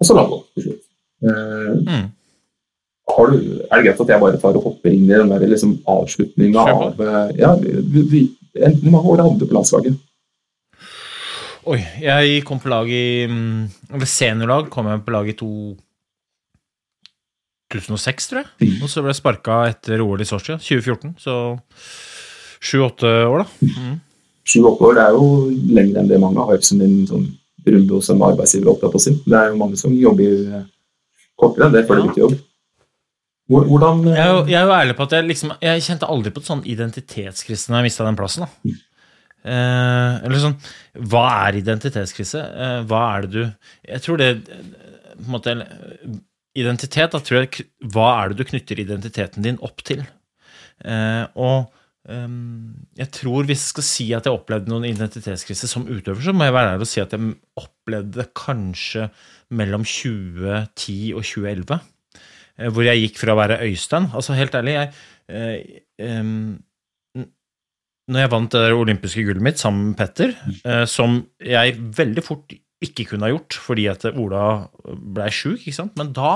Og 0.00 0.08
så 0.08 0.18
landgått 0.18 0.48
til 0.56 0.68
slutt. 0.68 0.88
Mm. 1.22 2.08
du, 3.30 3.36
er 3.62 3.76
det 3.76 3.84
greit 3.84 4.00
at 4.02 4.08
jeg 4.10 4.22
bare 4.24 4.38
tar 4.42 4.56
og 4.58 4.64
hopper 4.66 4.90
inn 4.90 5.04
i 5.06 5.12
den 5.14 5.28
der 5.30 5.44
liksom 5.46 5.76
avslutninga 5.86 6.64
av 6.66 7.02
ja, 7.38 7.52
Hvor 7.54 8.90
mange 8.90 9.12
år 9.12 9.22
hadde 9.22 9.38
du 9.38 9.46
på 9.46 9.54
landslaget? 9.54 10.00
Oi, 11.70 11.78
jeg 12.02 12.40
kom 12.46 12.58
på 12.62 12.70
lag 12.72 12.88
i 12.90 13.02
Ved 13.30 13.94
Eller 13.94 14.06
seniorlag 14.10 14.64
kom 14.72 14.86
jeg 14.90 15.02
på 15.06 15.12
lag 15.14 15.26
i 15.30 15.34
2006, 15.38 18.28
tror 18.32 18.40
jeg. 18.42 18.48
Og 18.82 18.88
så 18.90 18.98
ble 19.04 19.10
jeg 19.14 19.20
sparka 19.20 19.54
etter 19.70 19.96
OL 20.04 20.20
i 20.20 20.26
Sotsji, 20.28 20.54
2014. 20.58 21.12
Så 21.22 21.32
sju-åtte 22.62 23.10
år, 23.28 23.38
da. 23.44 23.48
Mm. 23.68 23.94
Sju-åtte 24.48 24.82
år 24.88 24.94
det 24.98 25.04
er 25.06 25.12
jo 25.16 25.26
lenger 25.78 25.96
enn 26.02 26.10
det 26.10 26.18
mange 26.22 26.40
har 26.50 26.58
som 26.66 26.78
en 26.84 26.96
sånn 27.08 27.26
runde 27.62 27.92
hos 27.94 28.08
en 28.10 28.22
arbeidsgiver. 28.26 28.68
opptatt 28.74 28.92
på 28.96 29.00
å. 29.02 29.16
Det 29.24 29.36
er 29.38 29.46
jo 29.52 29.60
mange 29.62 29.76
som 29.78 29.90
jobber 29.94 30.32
eh, 30.58 30.64
kortere 31.38 31.64
enn 31.68 31.74
det 31.78 31.84
før 31.86 31.96
Ja. 32.00 32.04
bytter 32.08 32.22
jobb. 32.26 32.34
Hvordan 33.52 33.96
eh, 34.08 34.16
Jeg 34.16 34.24
er, 34.26 34.30
jo, 34.34 34.40
jeg 34.50 34.58
er 34.58 34.64
jo 34.66 34.74
ærlig 34.80 34.94
på 34.98 35.04
at 35.06 35.12
jeg 35.16 35.22
liksom 35.28 35.50
Jeg 35.60 35.82
kjente 35.86 36.08
aldri 36.08 36.30
på 36.32 36.40
et 36.42 36.48
sånn 36.50 36.64
identitetskrise 36.66 37.66
når 37.70 37.76
jeg 37.78 37.86
mista 37.88 38.04
den 38.06 38.16
plassen. 38.18 38.42
da 38.42 38.48
eh, 38.68 38.74
Eller 39.44 40.38
sånn 40.42 40.56
Hva 41.10 41.22
er 41.48 41.56
identitetskrise? 41.58 42.42
Eh, 42.42 42.80
hva 42.86 43.00
er 43.16 43.26
det 43.26 43.32
du 43.32 43.40
Jeg 43.90 44.02
tror 44.04 44.20
det 44.20 44.28
eh, 44.30 44.66
på 45.18 45.24
en 45.26 45.34
måte 45.34 45.54
Identitet, 46.58 47.14
da 47.14 47.20
tror 47.24 47.40
jeg 47.42 47.64
Hva 47.94 48.08
er 48.22 48.32
det 48.32 48.38
du 48.42 48.48
knytter 48.50 48.82
identiteten 48.82 49.42
din 49.46 49.58
opp 49.64 49.82
til? 49.88 50.02
Eh, 50.84 51.24
og 51.38 51.70
ehm, 52.10 52.72
jeg 52.98 53.08
tror 53.14 53.46
hvis 53.48 53.62
jeg 53.62 53.70
skal 53.72 53.86
si 53.86 54.06
at 54.16 54.26
jeg 54.28 54.34
opplevde 54.34 54.68
noen 54.72 54.84
identitetskrise 54.88 55.68
som 55.70 55.86
utøver, 55.86 56.20
så 56.26 56.34
må 56.34 56.48
jeg 56.48 56.56
være 56.56 56.72
ærlig 56.74 56.88
og 56.88 56.90
si 56.90 57.00
at 57.02 57.14
jeg 57.14 57.34
opplevde 57.62 58.26
kanskje 58.36 59.06
mellom 59.54 59.84
2010 59.86 61.12
og 61.16 61.22
2011 61.24 61.78
eh, 61.78 62.68
hvor 62.74 62.84
jeg 62.88 63.04
gikk 63.06 63.22
fra 63.22 63.32
å 63.36 63.40
være 63.40 63.60
Øystein. 63.68 64.10
Altså, 64.12 64.34
helt 64.36 64.58
ærlig, 64.58 64.74
jeg 64.76 64.92
eh, 65.32 65.80
em, 66.10 66.34
n- 66.34 66.60
Når 68.12 68.24
jeg 68.26 68.32
vant 68.34 68.52
det 68.52 68.60
der 68.66 68.76
olympiske 68.76 69.24
gullet 69.26 69.44
mitt 69.44 69.62
sammen 69.62 69.90
med 69.92 69.96
Petter, 70.02 70.34
eh, 70.64 70.84
som 70.90 71.22
jeg 71.40 71.78
veldig 71.96 72.24
fort 72.26 72.52
ikke 72.82 73.06
kunne 73.12 73.28
ha 73.28 73.32
gjort 73.32 73.56
fordi 73.62 73.88
at 73.92 74.04
Ola 74.12 74.68
blei 74.84 75.30
sjuk, 75.32 75.62
ikke 75.62 75.78
sant, 75.80 75.96
men 75.96 76.12
da 76.16 76.34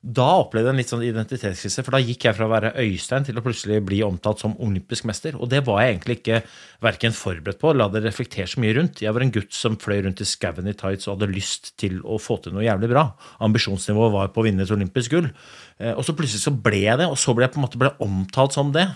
da 0.00 0.24
opplevde 0.40 0.70
jeg 0.70 0.72
en 0.72 0.78
litt 0.80 0.88
sånn 0.88 1.02
identitetskrise, 1.04 1.82
for 1.84 1.92
da 1.92 1.98
gikk 2.00 2.22
jeg 2.24 2.32
fra 2.38 2.46
å 2.46 2.52
være 2.54 2.70
Øystein 2.80 3.26
til 3.26 3.36
å 3.36 3.42
plutselig 3.44 3.82
bli 3.84 3.98
omtalt 4.00 4.40
som 4.40 4.54
olympisk 4.64 5.04
mester, 5.04 5.34
og 5.36 5.50
det 5.52 5.60
var 5.66 5.82
jeg 5.82 5.90
egentlig 5.92 6.16
ikke 6.22 6.38
verken 6.80 7.12
forberedt 7.12 7.60
på, 7.60 7.74
la 7.76 7.84
det 7.92 8.00
reflektere 8.06 8.48
så 8.48 8.62
mye 8.64 8.72
rundt. 8.78 9.02
Jeg 9.04 9.12
var 9.12 9.26
en 9.26 9.34
gutt 9.34 9.52
som 9.52 9.76
fløy 9.76 9.98
rundt 10.06 10.22
i 10.24 10.28
skauen 10.30 10.72
i 10.72 10.72
tights 10.72 11.04
og 11.04 11.18
hadde 11.18 11.28
lyst 11.34 11.74
til 11.76 12.00
å 12.00 12.16
få 12.16 12.38
til 12.40 12.56
noe 12.56 12.64
jævlig 12.64 12.88
bra. 12.94 13.10
Ambisjonsnivået 13.44 14.14
var 14.16 14.32
på 14.32 14.40
å 14.40 14.46
vinne 14.48 14.64
et 14.64 14.72
olympisk 14.72 15.18
gull. 15.18 15.28
Eh, 15.76 15.92
Og 15.92 16.00
så 16.08 16.16
plutselig 16.16 16.46
så 16.48 16.54
ble 16.56 16.80
jeg 16.86 16.96
det, 17.02 17.10
og 17.12 17.20
så 17.20 17.36
ble 17.36 17.44
jeg 17.44 17.52
på 17.52 17.60
en 17.60 17.66
måte 17.68 17.82
ble 17.84 17.92
omtalt 18.00 18.56
som 18.56 18.72
det. 18.72 18.88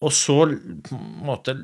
Og 0.00 0.12
så 0.16 0.36
på 0.86 0.96
en 0.96 1.08
måte 1.28 1.54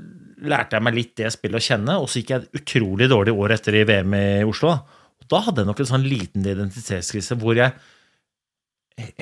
lærte 0.44 0.76
jeg 0.76 0.84
meg 0.84 0.96
litt 0.98 1.14
det 1.16 1.32
spillet 1.32 1.58
å 1.58 1.66
kjenne, 1.66 1.98
og 2.02 2.08
så 2.10 2.20
gikk 2.20 2.32
jeg 2.34 2.48
utrolig 2.60 3.08
dårlig 3.08 3.32
år 3.32 3.56
etter 3.56 3.78
i 3.78 3.84
VM 3.88 4.16
i 4.18 4.26
Oslo. 4.44 4.74
Og 5.16 5.28
da 5.32 5.40
hadde 5.46 5.62
jeg 5.62 5.70
nok 5.70 5.82
en 5.82 5.90
sånn 5.92 6.08
liten 6.08 6.44
identitetskrise 6.44 7.38
hvor 7.40 7.56
jeg 7.56 7.72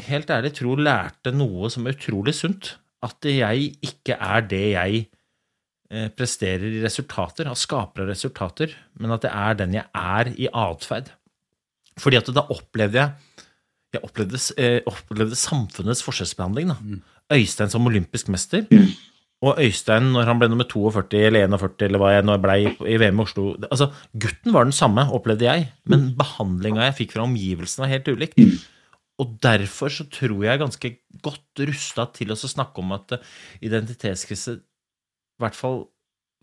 helt 0.09 0.30
ærlig 0.35 0.54
tror 0.59 0.83
lærte 0.83 1.35
noe 1.35 1.71
som 1.71 1.87
er 1.87 1.94
utrolig 1.94 2.35
sunt. 2.37 2.75
At 3.04 3.26
jeg 3.28 3.71
ikke 3.85 4.16
er 4.16 4.47
det 4.49 4.64
jeg 4.73 5.00
eh, 5.04 6.09
presterer 6.16 6.66
i 6.71 6.83
resultater, 6.83 7.50
av 7.50 7.59
skaper 7.61 8.04
av 8.04 8.11
resultater, 8.11 8.75
men 8.99 9.14
at 9.14 9.26
jeg 9.28 9.35
er 9.35 9.59
den 9.61 9.76
jeg 9.78 9.87
er 9.94 10.33
i 10.35 10.49
atferd. 10.50 11.12
Fordi 12.00 12.18
at 12.18 12.35
da 12.35 12.47
opplevde 12.50 13.02
jeg 13.04 13.42
jeg 13.94 14.02
opplevde, 14.02 14.38
eh, 14.59 14.80
opplevde 14.90 15.37
samfunnets 15.38 16.02
forskjellsbehandling. 16.02 16.73
Da. 16.73 16.99
Øystein 17.33 17.73
som 17.73 17.87
olympisk 17.88 18.28
mester, 18.33 18.66
og 19.45 19.61
Øystein 19.61 20.11
når 20.12 20.28
han 20.28 20.40
ble 20.40 20.49
nummer 20.52 20.66
42 20.69 21.23
eller 21.28 21.47
41 21.49 21.87
eller 21.88 22.00
hva 22.00 22.12
jeg 22.14 22.26
nå 22.26 22.37
ble 22.43 22.57
i 22.64 22.99
VM 23.00 23.21
i 23.21 23.25
Oslo. 23.25 23.47
Altså, 23.69 23.90
Gutten 24.12 24.54
var 24.54 24.69
den 24.69 24.76
samme, 24.76 25.07
opplevde 25.16 25.49
jeg, 25.49 25.66
men 25.90 26.11
behandlinga 26.19 26.88
jeg 26.88 26.99
fikk 27.00 27.16
fra 27.16 27.26
omgivelsene, 27.26 27.85
var 27.85 27.93
helt 27.93 28.12
ulikt. 28.12 28.40
Og 29.23 29.37
derfor 29.45 29.93
så 29.95 30.07
tror 30.11 30.40
jeg 30.43 30.52
er 30.54 30.62
ganske 30.64 30.90
godt 31.23 31.64
rusta 31.69 32.09
til 32.16 32.35
å 32.35 32.38
snakke 32.38 32.83
om 32.83 32.95
at 32.97 33.14
eh, 33.14 33.26
identitetskrise, 33.69 34.57
i 34.59 35.43
hvert 35.43 35.59
fall 35.59 35.85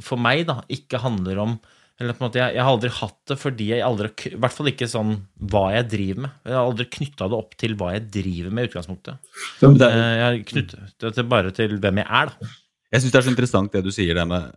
for 0.02 0.22
meg, 0.22 0.46
da, 0.48 0.62
ikke 0.72 1.02
handler 1.04 1.42
om 1.44 1.58
eller 2.01 2.15
på 2.17 2.24
en 2.24 2.27
måte, 2.27 2.39
jeg, 2.41 2.55
jeg 2.58 2.63
har 2.65 2.72
aldri 2.74 2.89
hatt 2.98 3.17
det 3.31 3.36
fordi 3.39 3.67
jeg 3.72 3.84
aldri 3.86 4.10
I 4.31 4.39
hvert 4.41 4.55
fall 4.58 4.70
ikke 4.72 4.88
sånn 4.89 5.12
hva 5.51 5.62
jeg 5.75 5.88
driver 5.91 6.24
med. 6.25 6.31
Jeg 6.50 6.58
har 6.58 6.65
aldri 6.72 6.86
knytta 6.98 7.27
det 7.31 7.38
opp 7.38 7.53
til 7.62 7.75
hva 7.79 7.91
jeg 7.96 8.08
driver 8.17 8.55
med 8.58 8.65
i 8.65 8.70
utgangspunktet. 8.72 9.31
Er- 9.62 9.86
Eh, 9.91 10.15
Jeg 10.17 10.25
har 10.25 10.39
knyttet 10.51 11.15
det 11.20 11.25
bare 11.29 11.51
til 11.55 11.77
hvem 11.84 12.01
jeg 12.01 12.08
er, 12.22 12.31
da. 12.34 12.50
Jeg 12.91 13.01
syns 13.05 13.12
det 13.13 13.20
er 13.22 13.27
så 13.27 13.31
interessant 13.36 13.72
det 13.72 13.84
du 13.86 13.91
sier 13.96 14.17
der 14.17 14.25
med 14.27 14.51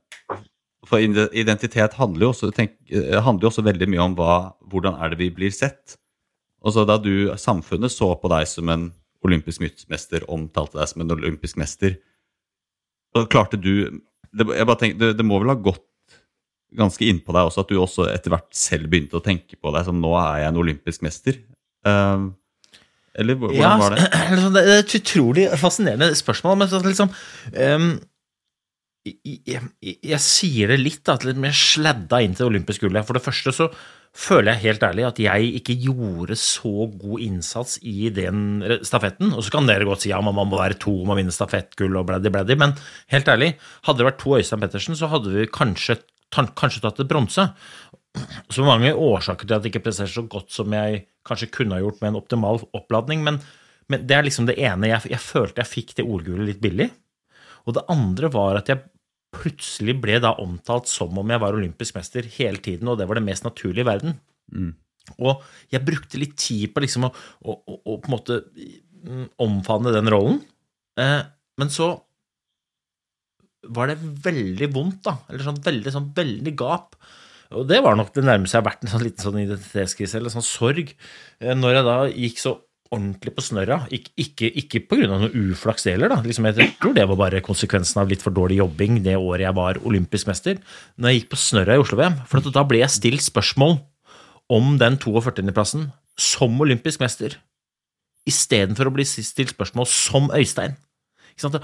For 0.84 0.98
identitet 1.00 1.94
handler 1.96 2.26
jo 2.26 2.32
også, 2.34 2.50
tenk, 2.52 2.74
eh, 2.90 3.20
handler 3.24 3.46
jo 3.46 3.50
også 3.52 3.62
veldig 3.64 3.86
mye 3.88 4.02
om 4.04 4.16
hva, 4.18 4.34
hvordan 4.68 4.98
er 5.00 5.08
det 5.14 5.18
vi 5.22 5.30
blir 5.30 5.52
sett. 5.54 5.96
Og 6.64 6.72
så 6.74 6.84
Da 6.86 6.98
du, 6.98 7.28
samfunnet 7.40 7.90
så 7.92 8.10
på 8.20 8.28
deg 8.32 8.46
som 8.48 8.68
en 8.68 8.90
olympisk 9.24 9.60
mester, 9.88 10.20
omtalte 10.28 10.76
deg 10.80 10.88
som 10.88 11.00
en 11.00 11.14
olympisk 11.16 11.56
mester, 11.56 11.96
og 13.14 13.30
klarte 13.30 13.56
du 13.60 14.00
det, 14.34 14.44
jeg 14.50 14.66
bare 14.66 14.76
tenker, 14.80 14.98
det, 14.98 15.16
det 15.16 15.24
må 15.24 15.38
vel 15.40 15.52
ha 15.54 15.54
gått 15.54 15.84
ganske 16.78 17.06
innpå 17.08 17.34
deg 17.34 17.48
også 17.48 17.64
at 17.64 17.72
du 17.72 17.76
også 17.80 18.08
etter 18.12 18.34
hvert 18.34 18.48
selv 18.56 18.90
begynte 18.92 19.18
å 19.18 19.24
tenke 19.24 19.58
på 19.60 19.74
deg 19.74 19.86
som 19.86 20.00
nå 20.00 20.14
er 20.20 20.42
jeg 20.42 20.52
en 20.52 20.62
olympisk 20.64 21.04
mester? 21.06 21.38
Uh, 21.86 22.32
eller 23.14 23.38
hvordan 23.38 23.60
Ja, 23.60 23.76
var 23.78 23.94
det? 23.94 24.08
liksom, 24.34 24.56
det 24.56 24.64
er 24.64 24.82
et 24.82 24.96
utrolig 24.98 25.46
fascinerende 25.60 26.10
spørsmål, 26.18 26.58
men 26.62 26.88
liksom 26.88 27.12
um, 27.12 27.92
jeg, 29.04 29.60
jeg, 29.84 29.98
jeg 30.00 30.22
sier 30.24 30.72
det 30.72 30.78
litt, 30.80 31.02
da, 31.04 31.18
litt 31.28 31.40
mer 31.40 31.52
sladda 31.56 32.22
inn 32.24 32.32
til 32.32 32.46
det 32.46 32.54
olympiske 32.54 32.86
gullet. 32.86 33.04
For 33.04 33.18
det 33.18 33.24
første 33.24 33.52
så 33.52 33.68
føler 34.14 34.54
jeg 34.54 34.62
helt 34.62 34.86
ærlig 34.86 35.04
at 35.08 35.20
jeg 35.20 35.50
ikke 35.58 35.74
gjorde 35.82 36.36
så 36.38 36.86
god 36.88 37.24
innsats 37.24 37.76
i 37.82 38.08
den 38.14 38.62
stafetten. 38.86 39.34
Og 39.34 39.44
så 39.44 39.52
kan 39.52 39.68
dere 39.68 39.86
godt 39.88 40.06
si 40.06 40.12
ja, 40.12 40.22
man 40.24 40.38
må 40.38 40.56
være 40.56 40.78
to 40.80 40.94
om 41.02 41.12
å 41.12 41.18
vinne 41.18 41.34
stafettgull 41.34 41.98
og 42.00 42.08
bladdi, 42.08 42.32
bladdi, 42.32 42.56
men 42.60 42.76
helt 43.12 43.28
ærlig, 43.28 43.54
hadde 43.84 44.00
det 44.00 44.08
vært 44.08 44.20
to 44.22 44.36
Øystein 44.38 44.64
Pettersen, 44.64 44.98
så 44.98 45.10
hadde 45.12 45.34
vi 45.34 45.48
kanskje, 45.52 45.98
kanskje 46.32 46.82
tatt 46.84 47.02
et 47.02 47.10
bronse. 47.10 47.48
Så 48.52 48.64
mange 48.66 48.92
årsaker 48.94 49.46
til 49.46 49.56
at 49.56 49.64
jeg 49.66 49.74
ikke 49.74 49.88
presterer 49.88 50.12
så 50.12 50.24
godt 50.30 50.54
som 50.54 50.72
jeg 50.74 51.04
kanskje 51.26 51.50
kunne 51.54 51.76
ha 51.76 51.82
gjort 51.82 52.00
med 52.02 52.12
en 52.12 52.20
optimal 52.20 52.60
oppladning, 52.76 53.24
men, 53.26 53.40
men 53.90 54.04
det 54.06 54.16
er 54.16 54.26
liksom 54.26 54.46
det 54.48 54.58
ene. 54.60 54.90
Jeg, 54.92 55.10
jeg 55.14 55.22
følte 55.22 55.64
jeg 55.64 55.72
fikk 55.72 55.96
det 55.98 56.06
OL-gullet 56.06 56.52
litt 56.52 56.62
billig. 56.62 56.90
Og 57.64 57.76
det 57.78 57.86
andre 57.90 58.30
var 58.32 58.60
at 58.60 58.70
jeg 58.70 58.84
plutselig 59.34 59.96
ble 59.98 60.20
da 60.22 60.34
omtalt 60.42 60.86
som 60.90 61.16
om 61.18 61.32
jeg 61.32 61.42
var 61.42 61.56
olympisk 61.56 61.96
mester 61.98 62.26
hele 62.36 62.60
tiden, 62.62 62.90
og 62.90 63.00
det 63.00 63.08
var 63.10 63.18
det 63.18 63.26
mest 63.26 63.46
naturlige 63.46 63.82
i 63.82 63.88
verden. 63.88 64.16
Og 65.18 65.42
jeg 65.72 65.84
brukte 65.84 66.20
litt 66.20 66.36
tid 66.40 66.72
på 66.72 66.84
liksom 66.84 67.08
å, 67.08 67.12
å, 67.44 67.56
å, 67.56 67.78
å 67.82 67.96
på 67.98 68.08
en 68.08 68.14
måte 68.14 68.40
mm, 68.54 69.26
omfavne 69.42 69.92
den 69.94 70.10
rollen. 70.12 70.38
Eh, 71.00 71.20
men 71.60 71.72
så 71.72 71.90
var 73.68 73.90
det 73.92 73.98
veldig 74.00 74.68
vondt, 74.74 75.02
da. 75.06 75.16
Eller 75.30 75.46
sånn 75.46 75.62
veldig, 75.64 75.92
sånn 75.94 76.10
veldig 76.16 76.54
gap. 76.58 76.96
Og 77.54 77.66
det 77.70 77.80
var 77.84 77.96
nok 77.98 78.12
det 78.16 78.24
nærmeste 78.26 78.56
jeg 78.56 78.62
har 78.64 78.70
vært 78.70 78.84
en 78.84 78.92
sånn 78.94 79.04
liten 79.04 79.24
sånn 79.24 79.40
identitetskrise 79.42 80.18
eller 80.18 80.32
sånn 80.32 80.46
sorg. 80.46 80.94
eh, 81.40 81.54
Når 81.54 81.76
jeg 81.76 81.84
da 81.86 81.98
gikk 82.10 82.40
så 82.42 82.54
ordentlig 82.94 83.32
på 83.34 83.42
snørra, 83.42 83.78
ikke, 83.94 84.12
ikke, 84.20 84.50
ikke 84.60 84.80
av 85.08 85.24
noe 85.24 85.30
uflaks 85.50 85.86
heller, 85.88 86.12
da. 86.12 86.20
Liksom 86.22 86.46
jeg 86.50 86.74
tror 86.80 86.94
det 86.94 87.06
var 87.10 87.18
bare 87.18 87.42
konsekvensen 87.44 88.02
av 88.02 88.10
litt 88.10 88.22
for 88.22 88.34
dårlig 88.34 88.60
jobbing 88.60 89.02
det 89.02 89.16
året 89.18 89.46
jeg 89.48 89.56
var 89.56 89.80
olympisk 89.86 90.28
mester. 90.30 90.60
Når 90.96 91.10
jeg 91.10 91.20
gikk 91.20 91.32
på 91.32 91.40
snørra 91.40 91.74
i 91.74 91.82
Oslo-VM, 91.82 92.20
for 92.30 92.44
da 92.54 92.64
ble 92.68 92.82
jeg 92.84 92.94
stilt 92.94 93.24
spørsmål 93.24 93.78
om 94.52 94.76
den 94.78 94.98
42.-plassen 95.00 95.88
som 96.20 96.60
olympisk 96.62 97.02
mester, 97.02 97.38
istedenfor 98.28 98.88
å 98.88 98.94
bli 98.94 99.04
stilt 99.08 99.52
spørsmål 99.52 99.88
som 99.90 100.30
Øystein. 100.36 100.76
Ikke 101.34 101.48
sant? 101.48 101.58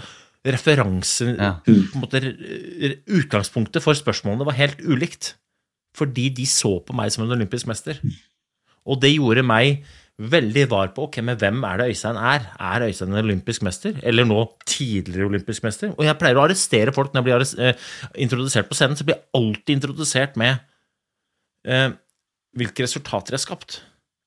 Referanse 0.46 1.34
Ja. 1.36 1.50
måte, 2.00 2.20
Utgangspunktet 3.06 3.82
for 3.84 3.92
spørsmålene 3.92 4.46
var 4.48 4.56
helt 4.56 4.80
ulikt, 4.80 5.34
fordi 5.96 6.28
de 6.32 6.46
så 6.48 6.78
på 6.84 6.94
meg 6.96 7.12
som 7.12 7.24
en 7.26 7.34
olympisk 7.36 7.66
mester. 7.68 7.98
Og 8.86 9.00
det 9.02 9.12
gjorde 9.14 9.44
meg 9.44 9.84
veldig 10.20 10.66
var 10.70 10.90
på 10.96 11.06
ok, 11.08 11.18
men 11.24 11.36
hvem 11.40 11.62
er 11.64 11.80
det 11.80 11.88
Øystein 11.92 12.16
er? 12.16 12.46
Er 12.60 12.86
Øystein 12.86 13.12
en 13.12 13.24
olympisk 13.24 13.62
mester, 13.62 13.96
eller 14.02 14.24
nå 14.28 14.40
tidligere 14.68 15.28
olympisk 15.28 15.64
mester? 15.64 15.94
Og 15.96 16.04
jeg 16.04 16.18
pleier 16.20 16.36
å 16.36 16.44
arrestere 16.44 16.92
folk 16.92 17.12
når 17.14 17.24
jeg 17.24 17.28
blir 17.28 17.66
eh, 17.68 17.74
introdusert 18.26 18.68
på 18.68 18.76
scenen, 18.76 18.96
så 18.96 19.04
blir 19.04 19.16
jeg 19.16 19.28
alltid 19.34 19.74
introdusert 19.76 20.36
med 20.40 20.58
eh, 21.66 21.90
hvilke 22.56 22.84
resultater 22.84 23.32
jeg 23.32 23.40
har 23.40 23.46
skapt. 23.46 23.80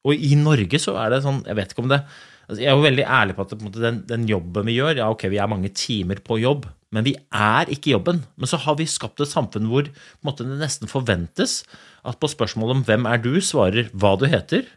Og 0.04 0.18
i 0.18 0.34
Norge 0.36 0.82
så 0.82 0.98
er 1.00 1.14
det 1.14 1.24
sånn, 1.26 1.44
jeg 1.48 1.58
vet 1.62 1.74
ikke 1.74 1.86
om 1.86 1.94
det 1.94 2.02
altså 2.04 2.33
Jeg 2.60 2.70
er 2.72 2.78
jo 2.78 2.84
veldig 2.86 3.06
ærlig 3.08 3.36
på 3.38 3.46
at 3.48 3.54
på 3.60 3.72
den, 3.76 4.02
den 4.10 4.28
jobben 4.30 4.66
vi 4.70 4.76
gjør, 4.78 4.98
ja 5.02 5.10
ok, 5.14 5.26
vi 5.34 5.40
er 5.42 5.50
mange 5.52 5.70
timer 5.78 6.20
på 6.26 6.38
jobb, 6.42 6.66
men 6.94 7.06
vi 7.08 7.16
er 7.34 7.72
ikke 7.74 7.94
jobben. 7.96 8.24
Men 8.38 8.50
så 8.52 8.60
har 8.62 8.76
vi 8.80 8.86
skapt 8.90 9.22
et 9.24 9.32
samfunn 9.32 9.70
hvor 9.72 9.88
måte, 10.26 10.46
det 10.46 10.60
nesten 10.62 10.92
forventes 10.92 11.62
at 12.06 12.20
på 12.22 12.30
spørsmålet 12.32 12.78
om 12.78 12.84
hvem 12.88 13.08
er 13.10 13.22
du, 13.24 13.32
svarer 13.42 13.90
hva 13.94 14.14
du 14.22 14.28
heter, 14.30 14.68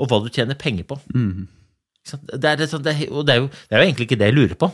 og 0.00 0.08
hva 0.10 0.18
du 0.24 0.30
tjener 0.34 0.58
penger 0.58 0.88
på. 0.90 0.98
Mm. 1.14 1.44
Det 2.04 2.44
er, 2.50 2.58
det, 2.60 2.66
det, 2.84 2.92
er- 2.92 3.12
og 3.14 3.22
det, 3.24 3.32
er 3.32 3.38
jo, 3.44 3.46
det 3.48 3.76
er 3.76 3.80
jo 3.80 3.86
egentlig 3.86 4.04
ikke 4.08 4.18
det 4.20 4.26
jeg 4.28 4.36
lurer 4.36 4.58
på. 4.60 4.68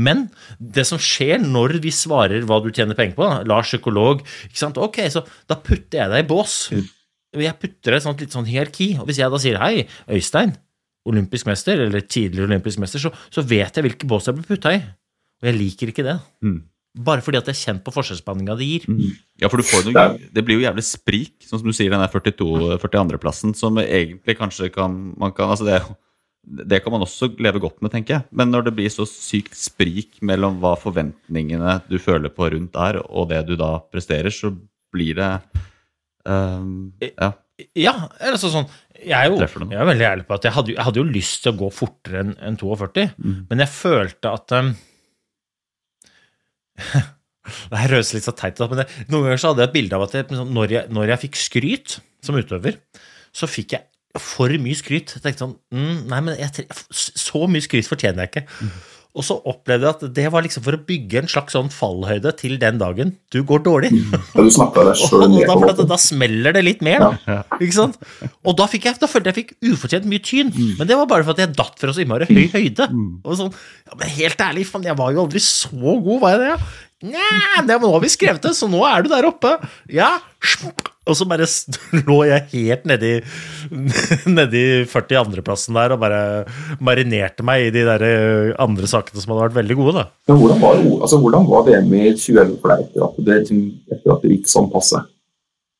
Men 0.00 0.28
det 0.62 0.86
som 0.88 1.00
skjer 1.02 1.42
når 1.42 1.74
vi 1.82 1.90
svarer 1.92 2.46
hva 2.48 2.60
du 2.64 2.70
tjener 2.72 2.96
penger 2.96 3.18
på, 3.18 3.26
da, 3.26 3.42
Lars 3.50 3.68
psykolog, 3.72 4.22
ok, 4.86 4.98
så 5.12 5.24
da 5.50 5.58
putter 5.60 6.00
jeg 6.04 6.12
deg 6.14 6.24
i 6.24 6.28
bås. 6.30 6.54
Jeg 7.36 7.58
putter 7.62 7.94
et 7.98 8.02
sånt 8.06 8.22
litt 8.24 8.32
sånn 8.34 8.48
hierarki. 8.48 8.92
Og 8.98 9.06
hvis 9.10 9.20
jeg 9.20 9.30
da 9.30 9.38
sier 9.42 9.58
hei, 9.62 9.84
Øystein, 10.10 10.54
olympisk 11.08 11.48
mester, 11.48 11.80
eller 11.86 12.04
tidligere 12.04 12.50
olympisk 12.50 12.82
mester, 12.82 13.02
så, 13.02 13.12
så 13.32 13.44
vet 13.46 13.76
jeg 13.76 13.86
hvilke 13.86 14.08
bås 14.08 14.28
jeg 14.28 14.36
blir 14.36 14.48
putta 14.48 14.74
i. 14.76 14.82
Og 15.40 15.48
jeg 15.48 15.56
liker 15.56 15.92
ikke 15.92 16.04
det. 16.04 16.18
Mm. 16.44 16.60
Bare 17.06 17.22
fordi 17.22 17.38
at 17.38 17.46
jeg 17.46 17.54
er 17.54 17.60
kjent 17.60 17.82
på 17.86 17.92
forskjellsbehandlinga 17.94 18.56
det 18.58 18.66
gir. 18.66 18.86
Ja, 19.40 19.48
for 19.48 19.62
du 19.62 19.66
får 19.66 19.86
noe, 19.86 20.04
det 20.34 20.42
blir 20.44 20.58
jo 20.58 20.64
jævlig 20.66 20.84
sprik, 20.88 21.36
sånn 21.46 21.62
som 21.62 21.70
du 21.70 21.76
sier, 21.76 21.92
den 21.92 22.02
der 22.02 22.10
42 22.10 22.78
42.-plassen, 22.82 23.54
som 23.56 23.78
egentlig 23.80 24.36
kanskje 24.40 24.72
kan 24.74 24.96
man 25.20 25.32
kan, 25.36 25.52
altså 25.54 25.68
det, 25.68 25.78
det 26.42 26.80
kan 26.82 26.92
man 26.92 27.06
også 27.06 27.30
leve 27.38 27.62
godt 27.62 27.78
med, 27.78 27.94
tenker 27.94 28.16
jeg. 28.16 28.26
Men 28.34 28.50
når 28.50 28.66
det 28.66 28.74
blir 28.80 28.90
så 28.92 29.06
sykt 29.08 29.54
sprik 29.58 30.18
mellom 30.26 30.58
hva 30.62 30.74
forventningene 30.82 31.78
du 31.86 31.96
føler 32.02 32.32
på 32.34 32.50
rundt 32.56 32.78
er, 32.82 32.98
og 33.06 33.30
det 33.30 33.44
du 33.48 33.54
da 33.60 33.76
presterer, 33.92 34.34
så 34.34 34.50
blir 34.90 35.20
det 35.20 35.30
um, 36.26 36.90
Ja. 37.06 37.32
Ja, 37.76 37.92
eller 38.16 38.38
altså 38.38 38.48
sånn 38.48 38.70
Jeg 39.00 39.16
er 39.16 39.30
jo 39.30 39.36
jeg 39.72 39.80
er 39.80 39.88
veldig 39.88 40.06
ærlig 40.10 40.24
på 40.28 40.34
at 40.36 40.44
jeg 40.44 40.52
hadde, 40.52 40.74
jeg 40.76 40.84
hadde 40.84 41.00
jo 41.00 41.06
lyst 41.08 41.42
til 41.44 41.52
å 41.54 41.58
gå 41.62 41.68
fortere 41.72 42.20
enn 42.24 42.32
en 42.50 42.56
42, 42.60 43.06
Mm. 43.16 43.36
men 43.50 43.62
jeg 43.64 43.68
følte 43.72 44.32
at 44.36 44.52
um, 44.58 44.74
Det 47.70 47.78
her 47.80 47.94
høres 47.96 48.12
litt 48.14 48.26
så 48.26 48.34
teit 48.36 48.60
ut, 48.60 48.68
men 48.70 48.82
det, 48.82 48.88
noen 49.10 49.24
ganger 49.26 49.40
så 49.42 49.50
hadde 49.50 49.64
jeg 49.64 49.70
et 49.72 49.76
bilde 49.78 49.96
av 49.96 50.04
at 50.06 50.14
jeg, 50.18 50.26
når, 50.52 50.74
jeg, 50.76 50.90
når 50.94 51.12
jeg 51.14 51.22
fikk 51.24 51.38
skryt 51.40 51.96
som 52.24 52.36
utøver, 52.38 52.76
så 53.34 53.48
fikk 53.50 53.74
jeg 53.78 54.20
for 54.20 54.52
mye 54.60 54.76
skryt. 54.78 55.14
Jeg 55.16 55.22
tenkte 55.24 55.44
sånn 55.46 55.56
mm, 55.74 55.98
Nei, 56.10 56.20
men 56.26 56.38
jeg, 56.38 56.66
så 56.92 57.42
mye 57.50 57.64
skryt 57.64 57.88
fortjener 57.90 58.26
jeg 58.26 58.32
ikke. 58.34 58.70
Og 59.18 59.24
så 59.26 59.34
opplevde 59.50 59.88
jeg 59.88 59.96
at 59.96 60.02
det 60.14 60.24
var 60.30 60.44
liksom 60.44 60.62
for 60.62 60.76
å 60.76 60.80
bygge 60.86 61.18
en 61.24 61.30
slags 61.30 61.56
sånn 61.56 61.70
fallhøyde 61.74 62.30
til 62.38 62.52
den 62.62 62.76
dagen 62.78 63.16
du 63.34 63.40
går 63.46 63.64
dårlig. 63.66 63.90
Da 64.36 64.44
du 64.46 64.50
snakka 64.54 64.84
deg 64.86 65.00
Og, 65.02 65.14
og 65.24 65.34
da, 65.34 65.56
for 65.56 65.72
at, 65.72 65.80
da 65.90 65.98
smeller 65.98 66.54
det 66.54 66.62
litt 66.66 66.84
mer, 66.86 67.02
da. 67.02 67.40
Ikke 67.58 67.74
sant? 67.74 67.98
Og 68.46 68.54
da, 68.60 68.68
fikk 68.70 68.86
jeg, 68.86 69.00
da 69.02 69.08
følte 69.10 69.32
jeg 69.32 69.38
fikk 69.40 69.50
ufortjent 69.72 70.06
mye 70.10 70.22
tyn. 70.22 70.52
Men 70.78 70.86
det 70.86 70.98
var 71.00 71.08
bare 71.10 71.26
for 71.26 71.34
at 71.34 71.42
jeg 71.42 71.56
datt 71.58 71.82
fra 71.82 71.94
så 71.96 72.04
innmari 72.04 72.28
høy 72.30 72.46
høyde. 72.54 72.86
Og 73.26 73.34
sånn, 73.40 73.50
ja, 73.90 73.98
Men 73.98 74.14
helt 74.20 74.46
ærlig, 74.46 74.68
faen, 74.70 74.86
jeg 74.86 74.98
var 75.02 75.10
jo 75.16 75.24
aldri 75.26 75.42
så 75.42 75.74
god, 75.82 76.14
var 76.22 76.36
jeg 76.36 76.44
det? 76.46 76.70
Nja, 77.10 77.64
det- 77.66 77.80
nå 77.82 77.90
har 77.94 78.02
vi 78.04 78.12
skrevet 78.12 78.44
det, 78.44 78.54
så 78.54 78.68
nå 78.70 78.84
er 78.86 79.02
du 79.02 79.10
der 79.10 79.26
oppe. 79.26 79.56
Ja. 79.90 80.18
Og 81.10 81.18
så 81.18 81.26
bare 81.28 81.48
lå 82.08 82.18
jeg 82.28 82.46
helt 82.54 82.88
nedi, 82.88 83.12
nedi 84.38 84.64
42.-plassen 84.90 85.78
der 85.78 85.96
og 85.96 86.02
bare 86.02 86.22
marinerte 86.82 87.46
meg 87.46 87.68
i 87.68 87.72
de 87.74 87.86
der 87.88 88.06
eh, 88.06 88.52
andre 88.62 88.90
sakene 88.90 89.20
som 89.20 89.34
hadde 89.34 89.48
vært 89.48 89.58
veldig 89.60 89.78
gode, 89.80 89.96
da. 90.00 90.06
Men 90.30 90.42
hvordan 90.42 90.62
var, 90.62 90.84
altså, 91.00 91.20
hvordan 91.22 91.48
var 91.50 91.66
VM 91.68 91.96
i 91.98 92.04
2011 92.14 92.60
for 92.62 92.72
deg 92.72 92.84
etter 92.86 93.08
at 93.08 93.24
det, 93.26 93.40
liksom, 93.42 93.64
etter 93.90 94.14
at 94.14 94.24
det 94.24 94.36
gikk 94.36 94.52
sånn 94.54 94.70
passe? 94.72 95.02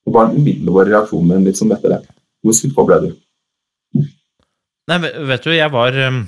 Det 0.07 0.15
var 0.17 0.33
den 0.33 0.45
reaksjon 0.45 0.91
reaksjonen 0.91 1.33
din 1.37 1.49
litt 1.51 1.79
etter 1.79 1.95
det? 1.95 2.03
Hvor 2.41 2.57
skuffa 2.57 2.85
ble 2.89 3.01
du? 3.05 3.11
Nei, 4.91 4.99
vet 5.29 5.45
du, 5.45 5.53
jeg 5.55 5.71
var 5.71 5.97
um, 6.09 6.21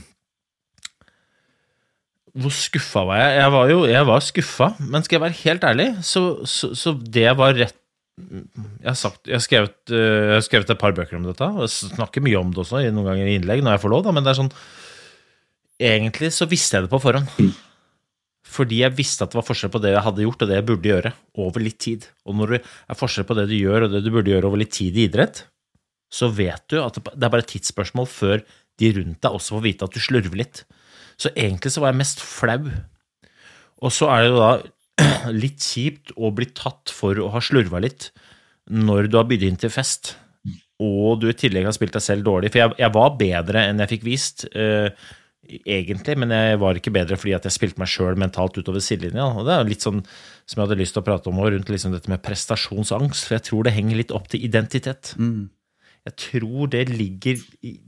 Hvor 2.39 2.53
skuffa 2.55 3.03
var 3.09 3.19
jeg? 3.19 3.39
Jeg 3.41 3.53
var 3.55 3.71
jo 3.73 3.79
jeg 3.91 4.09
var 4.09 4.25
skuffa, 4.25 4.69
men 4.79 5.05
skal 5.05 5.19
jeg 5.19 5.25
være 5.25 5.41
helt 5.41 5.65
ærlig, 5.73 5.89
så, 6.07 6.23
så, 6.47 6.73
så 6.79 6.95
det 7.17 7.31
var 7.41 7.57
rett 7.59 7.79
jeg 8.21 8.87
har, 8.87 8.99
sagt, 8.99 9.25
jeg, 9.27 9.39
har 9.39 9.45
skrevet, 9.45 9.77
eh, 9.91 10.29
jeg 10.29 10.37
har 10.37 10.47
skrevet 10.47 10.73
et 10.75 10.81
par 10.81 10.95
bøker 10.97 11.17
om 11.17 11.27
dette, 11.27 11.49
og 11.49 11.65
jeg 11.65 11.93
snakker 11.97 12.25
mye 12.25 12.41
om 12.41 12.53
det 12.53 12.61
også, 12.65 12.83
noen 12.93 13.09
ganger 13.09 13.29
i 13.29 13.37
innlegg, 13.39 13.63
når 13.65 13.77
jeg 13.77 13.83
får 13.85 13.93
lov, 13.95 14.03
da, 14.07 14.15
men 14.15 14.27
det 14.27 14.33
er 14.35 14.41
sånn 14.45 14.55
Egentlig 15.83 16.29
så 16.31 16.47
visste 16.47 16.77
jeg 16.77 16.85
det 16.85 16.93
på 16.93 16.99
forhånd. 17.03 17.57
Fordi 18.53 18.83
jeg 18.85 18.95
visste 18.95 19.25
at 19.25 19.33
det 19.33 19.39
var 19.41 19.47
forskjell 19.49 19.73
på 19.73 19.81
det 19.83 19.95
jeg 19.95 20.05
hadde 20.05 20.23
gjort, 20.23 20.45
og 20.45 20.51
det 20.51 20.59
jeg 20.59 20.67
burde 20.69 20.91
gjøre, 20.93 21.11
over 21.43 21.65
litt 21.65 21.79
tid. 21.83 22.05
Og 22.29 22.37
når 22.39 22.53
det 22.53 22.61
er 22.63 22.99
forskjell 23.01 23.27
på 23.27 23.37
det 23.39 23.49
du 23.51 23.55
gjør, 23.57 23.87
og 23.89 23.97
det 23.97 24.03
du 24.05 24.11
burde 24.13 24.31
gjøre 24.31 24.47
over 24.47 24.61
litt 24.61 24.71
tid 24.77 24.95
i 24.95 25.09
idrett, 25.09 25.41
så 26.13 26.29
vet 26.31 26.63
du 26.71 26.77
at 26.79 27.01
det 27.01 27.17
er 27.17 27.33
bare 27.33 27.43
et 27.43 27.51
tidsspørsmål 27.51 28.07
før 28.13 28.45
de 28.79 28.93
rundt 28.99 29.21
deg 29.25 29.39
også 29.41 29.57
får 29.57 29.65
vite 29.65 29.89
at 29.89 29.97
du 29.97 30.05
slurver 30.05 30.39
litt. 30.39 30.63
Så 31.19 31.33
egentlig 31.33 31.73
så 31.73 31.83
var 31.83 31.93
jeg 31.93 32.03
mest 32.05 32.23
flau. 32.23 32.71
Og 33.83 33.95
så 33.97 34.11
er 34.13 34.23
det 34.23 34.31
jo 34.31 34.39
da 34.39 34.53
litt 35.45 35.63
kjipt 35.63 36.13
å 36.17 36.31
bli 36.35 36.47
tatt 36.57 36.93
for 36.95 37.19
å 37.23 37.31
ha 37.35 37.41
slurva 37.45 37.81
litt 37.83 38.11
når 38.71 39.09
du 39.11 39.17
har 39.19 39.27
bydd 39.29 39.43
inn 39.49 39.57
til 39.59 39.73
fest, 39.75 40.15
og 40.83 41.21
du 41.23 41.29
i 41.31 41.35
tillegg 41.39 41.67
har 41.67 41.75
spilt 41.75 41.95
deg 41.97 42.03
selv 42.05 42.25
dårlig. 42.27 42.51
For 42.55 42.63
jeg, 42.63 42.75
jeg 42.79 42.95
var 42.95 43.11
bedre 43.19 43.65
enn 43.69 43.83
jeg 43.83 43.91
fikk 43.97 44.07
vist, 44.07 44.45
eh, 44.55 44.89
egentlig, 45.67 46.15
men 46.23 46.31
jeg 46.35 46.59
var 46.63 46.79
ikke 46.79 46.93
bedre 46.95 47.19
fordi 47.19 47.35
at 47.37 47.47
jeg 47.49 47.55
spilte 47.57 47.83
meg 47.83 47.91
sjøl 47.91 48.19
mentalt 48.19 48.57
utover 48.59 48.83
sidelinja. 48.83 49.27
Og 49.37 49.47
det 49.49 49.57
er 49.57 49.67
litt 49.69 49.85
sånn 49.85 50.01
som 50.07 50.57
jeg 50.61 50.65
hadde 50.65 50.79
lyst 50.81 50.95
til 50.97 51.03
å 51.03 51.07
prate 51.11 51.31
om 51.31 51.41
også, 51.43 51.53
rundt 51.57 51.73
liksom 51.75 51.95
dette 51.97 52.11
med 52.13 52.23
prestasjonsangst, 52.27 53.27
for 53.27 53.37
jeg 53.39 53.47
tror 53.51 53.67
det 53.67 53.75
henger 53.77 53.99
litt 53.99 54.15
opp 54.15 54.31
til 54.33 54.47
identitet. 54.47 55.13
Jeg 56.07 56.17
tror 56.19 56.71
det 56.73 56.87
ligger 56.91 57.43
i- 57.63 57.79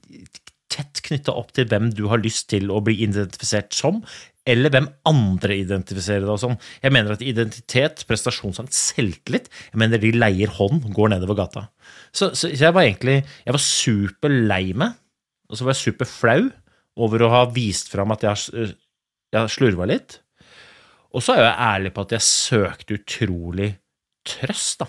tett 0.74 1.00
knytta 1.06 1.30
opp 1.38 1.52
til 1.54 1.66
hvem 1.70 1.92
du 1.94 2.08
har 2.10 2.18
lyst 2.18 2.48
til 2.50 2.66
å 2.74 2.80
bli 2.82 2.96
identifisert 3.06 3.72
som, 3.74 4.02
eller 4.48 4.72
hvem 4.72 4.88
andre 5.08 5.56
identifiserer 5.56 6.26
deg 6.28 6.40
som. 6.40 6.56
Jeg 6.82 6.92
mener 6.92 7.14
at 7.14 7.22
identitet, 7.24 8.02
prestasjonsangst, 8.08 8.76
selvtillit, 8.92 9.48
jeg 9.72 9.80
mener 9.80 10.02
de 10.02 10.12
leier 10.16 10.52
hånd, 10.58 10.82
går 10.94 11.14
nedover 11.14 11.38
gata. 11.38 11.66
Så, 12.12 12.34
så 12.36 12.52
jeg 12.52 12.74
var 12.76 12.84
egentlig 12.84 13.22
jeg 13.22 13.56
var 13.56 13.64
superlei 13.64 14.64
meg, 14.84 14.98
og 15.48 15.56
så 15.56 15.66
var 15.66 15.76
jeg 15.76 15.86
superflau 15.88 16.42
over 17.04 17.24
å 17.24 17.32
ha 17.32 17.44
vist 17.52 17.88
fram 17.90 18.12
at 18.14 18.26
jeg 18.26 18.74
jeg 19.34 19.54
slurva 19.54 19.86
litt. 19.88 20.20
Og 21.14 21.22
så 21.22 21.36
er 21.36 21.46
jeg 21.46 21.62
ærlig 21.68 21.94
på 21.94 22.04
at 22.04 22.14
jeg 22.16 22.26
søkte 22.26 22.98
utrolig 22.98 23.70
trøst, 24.26 24.82
da. 24.82 24.88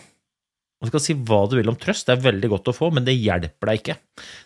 Du 0.86 0.92
kan 0.94 1.04
si 1.04 1.16
hva 1.18 1.42
du 1.50 1.58
vil 1.58 1.72
om 1.72 1.78
trøst, 1.80 2.08
det 2.08 2.16
er 2.16 2.26
veldig 2.26 2.50
godt 2.54 2.72
å 2.72 2.76
få, 2.76 2.92
men 2.96 3.06
det 3.08 3.16
hjelper 3.18 3.72
deg 3.72 3.82
ikke. 3.82 3.96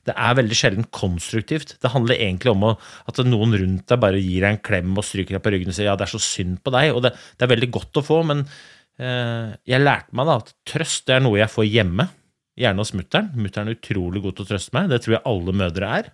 Det 0.09 0.15
er 0.15 0.37
veldig 0.39 0.57
sjelden 0.57 0.87
konstruktivt. 0.95 1.75
Det 1.81 1.91
handler 1.93 2.19
egentlig 2.19 2.53
om 2.53 2.67
at 2.71 3.21
noen 3.27 3.57
rundt 3.59 3.87
deg 3.91 4.01
bare 4.01 4.21
gir 4.21 4.45
deg 4.45 4.55
en 4.55 4.61
klem 4.69 4.93
og 4.97 5.07
stryker 5.07 5.37
deg 5.37 5.45
på 5.45 5.53
ryggen 5.55 5.73
og 5.73 5.77
sier 5.77 5.91
ja, 5.91 5.97
det 5.99 6.07
er 6.07 6.13
så 6.13 6.21
synd 6.23 6.61
på 6.65 6.73
deg, 6.75 6.93
og 6.95 7.03
det, 7.05 7.15
det 7.37 7.45
er 7.45 7.53
veldig 7.55 7.71
godt 7.75 8.01
å 8.01 8.05
få, 8.05 8.21
men 8.29 8.45
eh, 8.45 9.57
jeg 9.69 9.83
lærte 9.83 10.15
meg 10.17 10.29
da 10.29 10.37
at 10.43 10.53
trøst 10.69 11.07
det 11.09 11.17
er 11.17 11.25
noe 11.25 11.41
jeg 11.41 11.53
får 11.53 11.67
hjemme, 11.69 12.07
gjerne 12.59 12.83
hos 12.83 12.95
mutter'n. 12.97 13.33
Mutter'n 13.39 13.71
er 13.71 13.77
utrolig 13.77 14.23
god 14.23 14.37
til 14.37 14.47
å 14.47 14.53
trøste 14.53 14.75
meg, 14.75 14.89
det 14.91 15.03
tror 15.03 15.17
jeg 15.17 15.27
alle 15.31 15.59
mødre 15.63 15.91
er. 15.99 16.13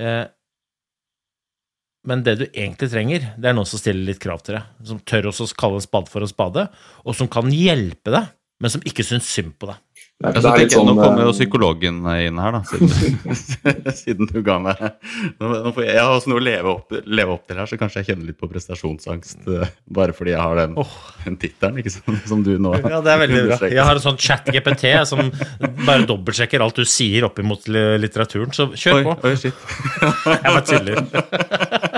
Eh, 0.00 0.26
men 2.08 2.22
det 2.24 2.36
du 2.40 2.46
egentlig 2.48 2.88
trenger, 2.88 3.24
det 3.36 3.50
er 3.50 3.56
noen 3.56 3.68
som 3.68 3.80
stiller 3.80 4.06
litt 4.08 4.20
krav 4.22 4.40
til 4.44 4.56
deg, 4.56 4.68
som 4.88 5.00
tør 5.04 5.28
å 5.28 5.34
kalle 5.60 5.80
en 5.80 5.84
spade 5.84 6.12
for 6.12 6.24
en 6.24 6.30
spade, 6.30 6.64
og 7.04 7.16
som 7.16 7.28
kan 7.32 7.50
hjelpe 7.52 8.14
deg, 8.14 8.30
men 8.60 8.72
som 8.72 8.82
ikke 8.84 9.06
syns 9.06 9.28
synd 9.32 9.54
på 9.60 9.70
deg. 9.70 9.78
Det 10.20 10.28
er, 10.28 10.34
det 10.36 10.48
er 10.50 10.58
litt 10.60 10.74
jeg, 10.74 10.76
sånn 10.76 10.88
nå 10.90 10.92
kommer 10.98 11.22
jo 11.24 11.30
eh, 11.30 11.36
psykologen 11.38 12.00
inn 12.12 12.40
her, 12.44 12.52
da, 12.52 12.58
siden, 12.68 13.92
siden 14.02 14.28
du 14.28 14.42
ga 14.44 14.58
meg 14.60 14.82
nå, 15.40 15.70
får 15.72 15.80
jeg, 15.86 15.94
jeg 15.94 16.02
har 16.04 16.12
også 16.12 16.28
noe 16.28 16.42
å 16.42 16.44
leve 16.44 16.74
opp, 16.74 16.92
leve 17.08 17.32
opp 17.38 17.46
til 17.48 17.56
her, 17.56 17.70
så 17.70 17.78
kanskje 17.80 18.02
jeg 18.02 18.10
kjenner 18.10 18.28
litt 18.28 18.36
på 18.36 18.50
prestasjonsangst 18.50 19.48
eh, 19.48 19.72
bare 19.96 20.12
fordi 20.16 20.34
jeg 20.34 20.42
har 20.44 20.60
den, 20.60 20.76
den 21.24 21.38
tittelen, 21.40 21.80
ikke 21.80 21.94
som 22.28 22.44
du 22.44 22.52
nå 22.60 22.74
Ja, 22.82 23.00
det 23.00 23.14
er 23.14 23.22
veldig 23.22 23.40
bra. 23.46 23.60
Jeg 23.72 23.86
har 23.88 23.96
en 23.96 24.04
sånn 24.04 24.20
chat-GPT 24.20 24.92
som 25.08 25.32
bare 25.86 26.04
dobbeltsjekker 26.10 26.66
alt 26.66 26.82
du 26.82 26.84
sier 26.84 27.24
opp 27.30 27.40
imot 27.40 27.64
litteraturen, 27.72 28.52
så 28.52 28.68
kjør 28.76 29.00
Oi, 29.00 29.06
på. 29.08 29.16
oi, 29.24 29.34
shit. 29.40 29.64
Jeg 30.04 30.52
bare 30.52 30.66
tuller. 30.68 31.88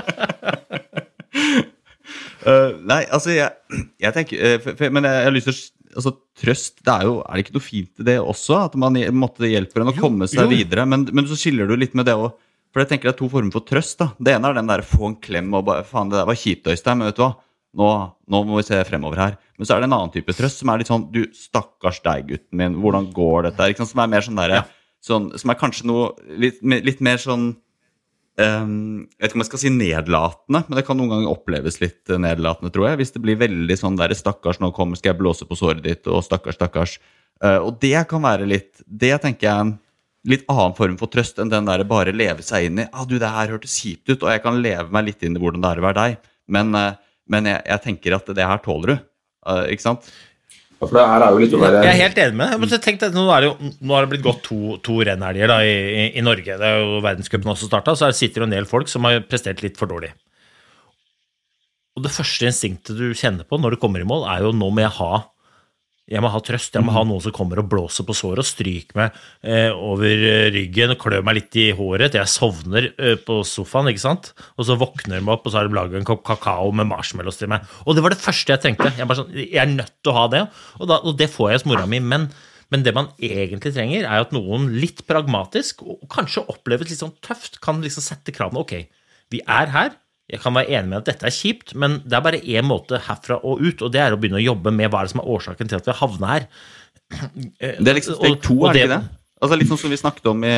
Eh, 2.43 2.75
nei, 2.89 3.03
altså, 3.07 3.31
jeg, 3.35 3.83
jeg 4.03 4.15
tenker 4.15 4.39
eh, 4.43 4.57
for, 4.63 4.75
for, 4.79 4.93
Men 4.93 5.07
jeg, 5.07 5.19
jeg 5.19 5.27
har 5.29 5.35
lyst 5.35 5.47
til 5.49 5.55
å 5.55 5.99
altså, 6.01 6.13
Trøst, 6.43 6.81
det 6.83 6.93
er 6.93 7.05
jo 7.07 7.13
Er 7.21 7.37
det 7.37 7.45
ikke 7.45 7.55
noe 7.55 7.65
fint 7.65 8.01
i 8.01 8.07
det 8.07 8.17
også? 8.19 8.57
At 8.65 8.75
man 8.79 8.97
måtte 9.15 9.49
hjelper 9.49 9.83
en 9.83 9.93
å 9.93 9.95
komme 9.97 10.27
seg 10.31 10.47
jo. 10.47 10.51
videre? 10.51 10.87
Men, 10.89 11.05
men 11.13 11.29
så 11.29 11.37
skiller 11.39 11.69
du 11.69 11.77
litt 11.77 11.95
med 11.97 12.09
det 12.09 12.17
òg. 12.19 12.33
For 12.73 12.81
jeg 12.81 12.89
tenker 12.89 13.11
det 13.11 13.13
er 13.13 13.19
to 13.21 13.29
former 13.29 13.53
for 13.53 13.65
trøst. 13.69 13.99
da 14.01 14.09
Det 14.17 14.33
ene 14.33 14.49
er 14.49 14.57
den 14.57 14.69
der 14.71 14.85
få 14.87 15.11
en 15.11 15.17
klem 15.21 15.53
og 15.53 15.67
bare 15.69 15.85
Faen, 15.87 16.11
det 16.11 16.17
der 16.17 16.29
var 16.29 16.39
kjipt, 16.39 16.69
Øystein, 16.73 16.99
men 16.99 17.11
vet 17.11 17.19
du 17.19 17.25
hva? 17.25 17.33
Nå, 17.73 17.89
nå 18.29 18.39
må 18.45 18.59
vi 18.59 18.65
se 18.67 18.79
fremover 18.85 19.21
her. 19.21 19.37
Men 19.57 19.69
så 19.69 19.75
er 19.75 19.81
det 19.81 19.89
en 19.89 19.95
annen 19.97 20.13
type 20.13 20.33
trøst 20.35 20.61
som 20.61 20.69
er 20.69 20.81
litt 20.81 20.89
sånn 20.89 21.07
Du, 21.13 21.23
stakkars 21.37 22.01
deg, 22.05 22.27
gutten 22.29 22.59
min. 22.59 22.79
Hvordan 22.81 23.11
går 23.13 23.49
dette? 23.49 23.69
Som 23.85 24.01
er 24.01 24.11
mer 24.11 24.25
sånn 24.25 24.41
derre 24.41 24.63
sånn, 25.05 25.31
Som 25.37 25.53
er 25.53 25.59
kanskje 25.59 25.87
noe 25.89 26.11
litt, 26.41 26.61
litt 26.61 27.01
mer 27.05 27.21
sånn 27.21 27.53
Ehm, 28.41 29.05
jeg 29.13 29.21
vet 29.21 29.29
ikke 29.29 29.37
om 29.37 29.43
jeg 29.43 29.49
skal 29.51 29.61
si 29.61 29.71
nedlatende, 29.73 30.63
men 30.65 30.77
det 30.79 30.83
kan 30.87 30.97
noen 30.97 31.11
ganger 31.11 31.29
oppleves 31.29 31.77
litt 31.83 32.09
eh, 32.09 32.21
nedlatende, 32.21 32.71
tror 32.73 32.89
jeg. 32.89 32.99
Hvis 33.03 33.13
det 33.13 33.21
blir 33.21 33.37
veldig 33.37 33.77
sånn 33.77 33.99
der 33.99 34.15
'stakkars, 34.17 34.59
nå 34.63 34.71
kommer, 34.73 34.97
skal 34.97 35.13
jeg 35.13 35.21
blåse 35.21 35.45
på 35.45 35.57
såret 35.57 35.83
ditt', 35.85 36.09
og 36.09 36.25
'stakkars, 36.25 36.57
stakkars'. 36.57 36.97
Eh, 37.43 37.59
og 37.61 37.77
det 37.79 38.07
kan 38.09 38.21
være 38.21 38.47
litt 38.47 38.81
Det 38.87 39.13
tenker 39.21 39.47
jeg 39.47 39.53
er 39.53 39.61
en 39.67 39.79
litt 40.25 40.45
annen 40.47 40.73
form 40.73 40.97
for 40.97 41.11
trøst 41.11 41.39
enn 41.41 41.49
den 41.51 41.65
der 41.65 41.83
bare 41.83 42.13
leve 42.15 42.41
seg 42.41 42.69
inn 42.69 42.79
i 42.79 42.89
ah, 42.91 43.05
'Du, 43.05 43.19
det 43.19 43.29
her 43.29 43.53
hørtes 43.53 43.77
kjipt 43.77 44.09
ut, 44.09 44.23
og 44.23 44.29
jeg 44.31 44.41
kan 44.41 44.61
leve 44.61 44.89
meg 44.89 45.05
litt 45.05 45.23
inn 45.23 45.37
i 45.37 45.39
hvordan 45.39 45.61
det 45.61 45.69
er 45.69 45.81
å 45.81 45.87
være 45.89 46.01
deg', 46.01 46.17
men, 46.47 46.75
eh, 46.75 46.93
men 47.29 47.45
jeg, 47.45 47.61
jeg 47.69 47.81
tenker 47.83 48.15
at 48.17 48.25
det 48.33 48.49
her 48.49 48.57
tåler 48.57 48.87
du. 48.95 48.97
Ikke 49.43 49.83
sant? 49.83 50.07
For 50.89 50.99
det 50.99 51.05
her 51.09 51.25
er 51.25 51.35
jo 51.35 51.41
litt 51.43 51.55
være 51.61 51.83
Jeg 51.85 51.91
er 51.93 52.01
helt 52.01 52.21
enig 52.25 52.37
med 52.39 52.51
deg. 52.51 52.61
Men 52.63 52.83
tenk 52.87 53.01
deg, 53.01 53.15
Nå, 53.15 53.25
er 53.33 53.45
det 53.45 53.49
jo, 53.51 53.71
nå 53.81 53.95
har 53.95 54.05
det 54.05 54.11
blitt 54.13 54.25
gått 54.25 54.43
to, 54.47 54.77
to 54.85 54.99
rennhelger 55.07 55.51
da, 55.51 55.59
i, 55.65 55.73
i, 55.73 56.05
i 56.19 56.25
Norge. 56.25 56.59
Det 56.59 56.69
er 56.69 56.83
jo 56.83 57.01
Verdenscupen 57.05 57.53
også 57.53 57.69
starta, 57.69 57.95
så 57.97 58.09
her 58.09 58.17
sitter 58.17 58.43
det 58.43 58.49
en 58.49 58.57
del 58.57 58.69
folk 58.69 58.91
som 58.91 59.07
har 59.09 59.23
prestert 59.29 59.63
litt 59.65 59.79
for 59.79 59.91
dårlig. 59.91 60.13
Og 61.93 62.05
det 62.05 62.13
første 62.13 62.49
instinktet 62.49 62.97
du 62.97 63.13
kjenner 63.17 63.45
på 63.45 63.59
når 63.61 63.75
du 63.75 63.81
kommer 63.81 64.01
i 64.01 64.07
mål, 64.07 64.25
er 64.29 64.47
jo 64.47 64.53
nå 64.55 64.71
må 64.73 64.81
jeg 64.81 64.95
ha 64.97 65.11
jeg 66.11 66.19
må 66.19 66.27
ha 66.27 66.39
trøst, 66.43 66.73
jeg 66.75 66.83
må 66.83 66.91
ha 66.91 67.05
noen 67.07 67.21
som 67.23 67.31
kommer 67.35 67.61
og 67.61 67.69
blåser 67.71 68.03
på 68.03 68.15
såret 68.17 68.43
og 68.43 68.47
stryker 68.47 68.97
meg 68.99 69.19
eh, 69.39 69.71
over 69.71 70.11
eh, 70.11 70.49
ryggen 70.51 70.91
og 70.91 70.99
klør 70.99 71.23
meg 71.23 71.37
litt 71.37 71.57
i 71.61 71.69
håret 71.77 72.11
til 72.11 72.19
jeg 72.19 72.31
sovner 72.31 72.89
eh, 72.91 73.15
på 73.23 73.37
sofaen, 73.47 73.87
ikke 73.93 74.03
sant? 74.03 74.33
Og 74.59 74.67
så 74.67 74.75
våkner 74.79 75.21
de 75.21 75.31
opp, 75.31 75.47
og 75.47 75.53
så 75.53 75.61
har 75.61 75.69
de 75.69 75.77
laget 75.77 76.01
en 76.01 76.09
kopp 76.09 76.25
kakao 76.27 76.73
med 76.75 76.89
marshmallows 76.91 77.39
til 77.39 77.53
meg. 77.53 77.63
Og 77.87 77.95
det 77.95 78.03
var 78.03 78.11
det 78.11 78.19
første 78.19 78.51
jeg 78.51 78.63
tenkte. 78.65 78.91
Jeg, 78.99 79.07
sånn, 79.15 79.31
jeg 79.39 79.61
er 79.63 79.71
nødt 79.71 79.95
til 80.03 80.11
å 80.11 80.17
ha 80.17 80.25
det, 80.33 80.43
og, 80.81 80.89
da, 80.91 80.99
og 80.99 81.15
det 81.23 81.29
får 81.31 81.53
jeg 81.53 81.61
hos 81.61 81.67
mora 81.71 81.87
mi. 81.87 82.03
Men, 82.03 82.27
men 82.75 82.83
det 82.83 82.95
man 82.99 83.13
egentlig 83.23 83.71
trenger, 83.71 84.03
er 84.03 84.27
at 84.27 84.35
noen 84.35 84.73
litt 84.75 85.05
pragmatisk, 85.07 85.85
og 85.87 86.03
kanskje 86.11 86.43
oppleves 86.51 86.91
litt 86.91 86.99
sånn 86.99 87.15
tøft, 87.23 87.61
kan 87.63 87.79
liksom 87.85 88.03
sette 88.03 88.35
kravene. 88.35 88.67
Ok, 88.67 89.07
vi 89.31 89.39
er 89.47 89.71
her. 89.71 89.95
Jeg 90.31 90.39
kan 90.39 90.55
være 90.55 90.71
enig 90.71 90.89
med 90.89 91.01
at 91.01 91.09
dette 91.11 91.27
er 91.27 91.35
kjipt, 91.35 91.73
men 91.75 91.97
det 92.07 92.15
er 92.15 92.23
bare 92.23 92.39
én 92.39 92.63
måte 92.65 93.01
herfra 93.07 93.41
og 93.43 93.59
ut, 93.59 93.81
og 93.83 93.91
det 93.91 93.99
er 94.01 94.15
å 94.15 94.19
begynne 94.19 94.39
å 94.39 94.45
jobbe 94.45 94.71
med 94.71 94.89
hva 94.89 95.01
er 95.01 95.09
det 95.09 95.13
som 95.13 95.19
er 95.23 95.33
årsaken 95.35 95.69
til 95.69 95.77
at 95.81 95.89
vi 95.89 95.91
har 95.91 95.99
havna 95.99 96.29
her. 96.31 96.45
Det 97.51 97.91
er 97.91 97.97
liksom 97.99 98.15
steg 98.21 98.39
to, 98.41 98.55
er 98.65 98.73
det 98.73 98.85
ikke 98.85 98.93
det? 98.95 99.01
Altså 99.43 99.57
Litt 99.59 99.67
sånn 99.67 99.79
som 99.81 99.91
vi 99.91 99.97
snakket 99.99 100.27
om 100.31 100.43
i, 100.47 100.51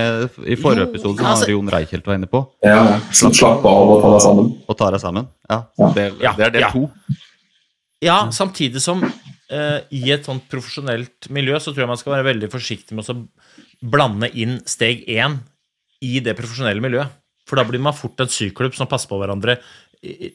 i 0.54 0.56
forrige 0.62 0.84
Jo, 0.86 0.90
episode, 0.92 1.18
som 1.18 1.30
altså- 1.32 1.50
Jon 1.50 1.72
Reichelt 1.74 2.06
var 2.06 2.20
inne 2.20 2.30
på. 2.30 2.44
ja, 2.62 3.00
så 3.10 3.32
Slapp 3.34 3.66
av 3.66 3.94
og 3.96 4.04
ta 4.04 4.12
deg 4.14 4.22
sammen. 4.28 4.52
Og 4.70 4.78
ta 4.78 4.90
deg 4.94 5.02
sammen. 5.02 5.28
Ja, 5.50 5.64
Ja. 5.80 5.90
Det, 5.96 6.06
Ja, 6.22 6.34
det 6.38 6.46
er 6.46 6.52
del 6.54 6.62
ja. 6.62 6.70
to. 6.72 6.90
Ja, 8.06 8.18
samtidig 8.30 8.82
som 8.84 9.02
uh, 9.02 9.80
i 9.90 10.12
et 10.14 10.26
sånt 10.28 10.46
profesjonelt 10.52 11.30
miljø 11.34 11.58
så 11.58 11.74
tror 11.74 11.86
jeg 11.88 11.94
man 11.96 11.98
skal 11.98 12.14
være 12.14 12.30
veldig 12.30 12.52
forsiktig 12.54 12.94
med 12.94 13.10
å 13.10 13.18
blande 13.82 14.30
inn 14.38 14.60
steg 14.70 15.02
én 15.10 15.40
i 16.06 16.20
det 16.20 16.36
profesjonelle 16.38 16.84
miljøet. 16.84 17.10
For 17.46 17.60
da 17.60 17.66
blir 17.68 17.82
man 17.84 17.96
fort 17.96 18.22
en 18.24 18.32
syklubb 18.32 18.76
som 18.78 18.90
passer 18.90 19.10
på 19.12 19.20
hverandre, 19.22 19.60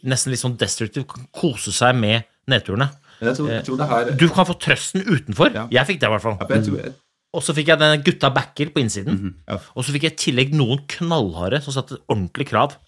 nesten 0.06 0.32
litt 0.32 0.42
sånn 0.42 0.58
destruktivt, 0.60 1.08
kan 1.10 1.26
kose 1.34 1.74
seg 1.74 1.96
med 1.98 2.26
nedturene. 2.50 2.90
Jeg 3.20 3.36
tror, 3.36 3.50
jeg 3.52 3.64
tror 3.66 3.78
det 3.80 3.86
her 3.90 4.10
Du 4.16 4.26
kan 4.32 4.46
få 4.48 4.56
trøsten 4.56 5.04
utenfor. 5.04 5.52
Ja. 5.52 5.66
Jeg 5.72 5.88
fikk 5.90 6.00
det, 6.00 6.08
i 6.08 6.14
hvert 6.14 6.24
fall. 6.24 6.38
Ja, 6.40 6.60
tror, 6.64 6.94
Og 7.36 7.44
så 7.44 7.54
fikk 7.56 7.68
jeg 7.68 7.82
denne 7.82 8.00
gutta 8.04 8.30
backer 8.34 8.72
på 8.72 8.80
innsiden. 8.82 9.18
Mhm, 9.18 9.34
ja. 9.46 9.58
Og 9.76 9.84
så 9.84 9.94
fikk 9.94 10.08
jeg 10.08 10.16
i 10.16 10.22
tillegg 10.24 10.54
noen 10.56 10.80
knallharde 10.90 11.60
som 11.64 11.76
satte 11.76 12.00
ordentlig 12.08 12.48
krav. 12.50 12.78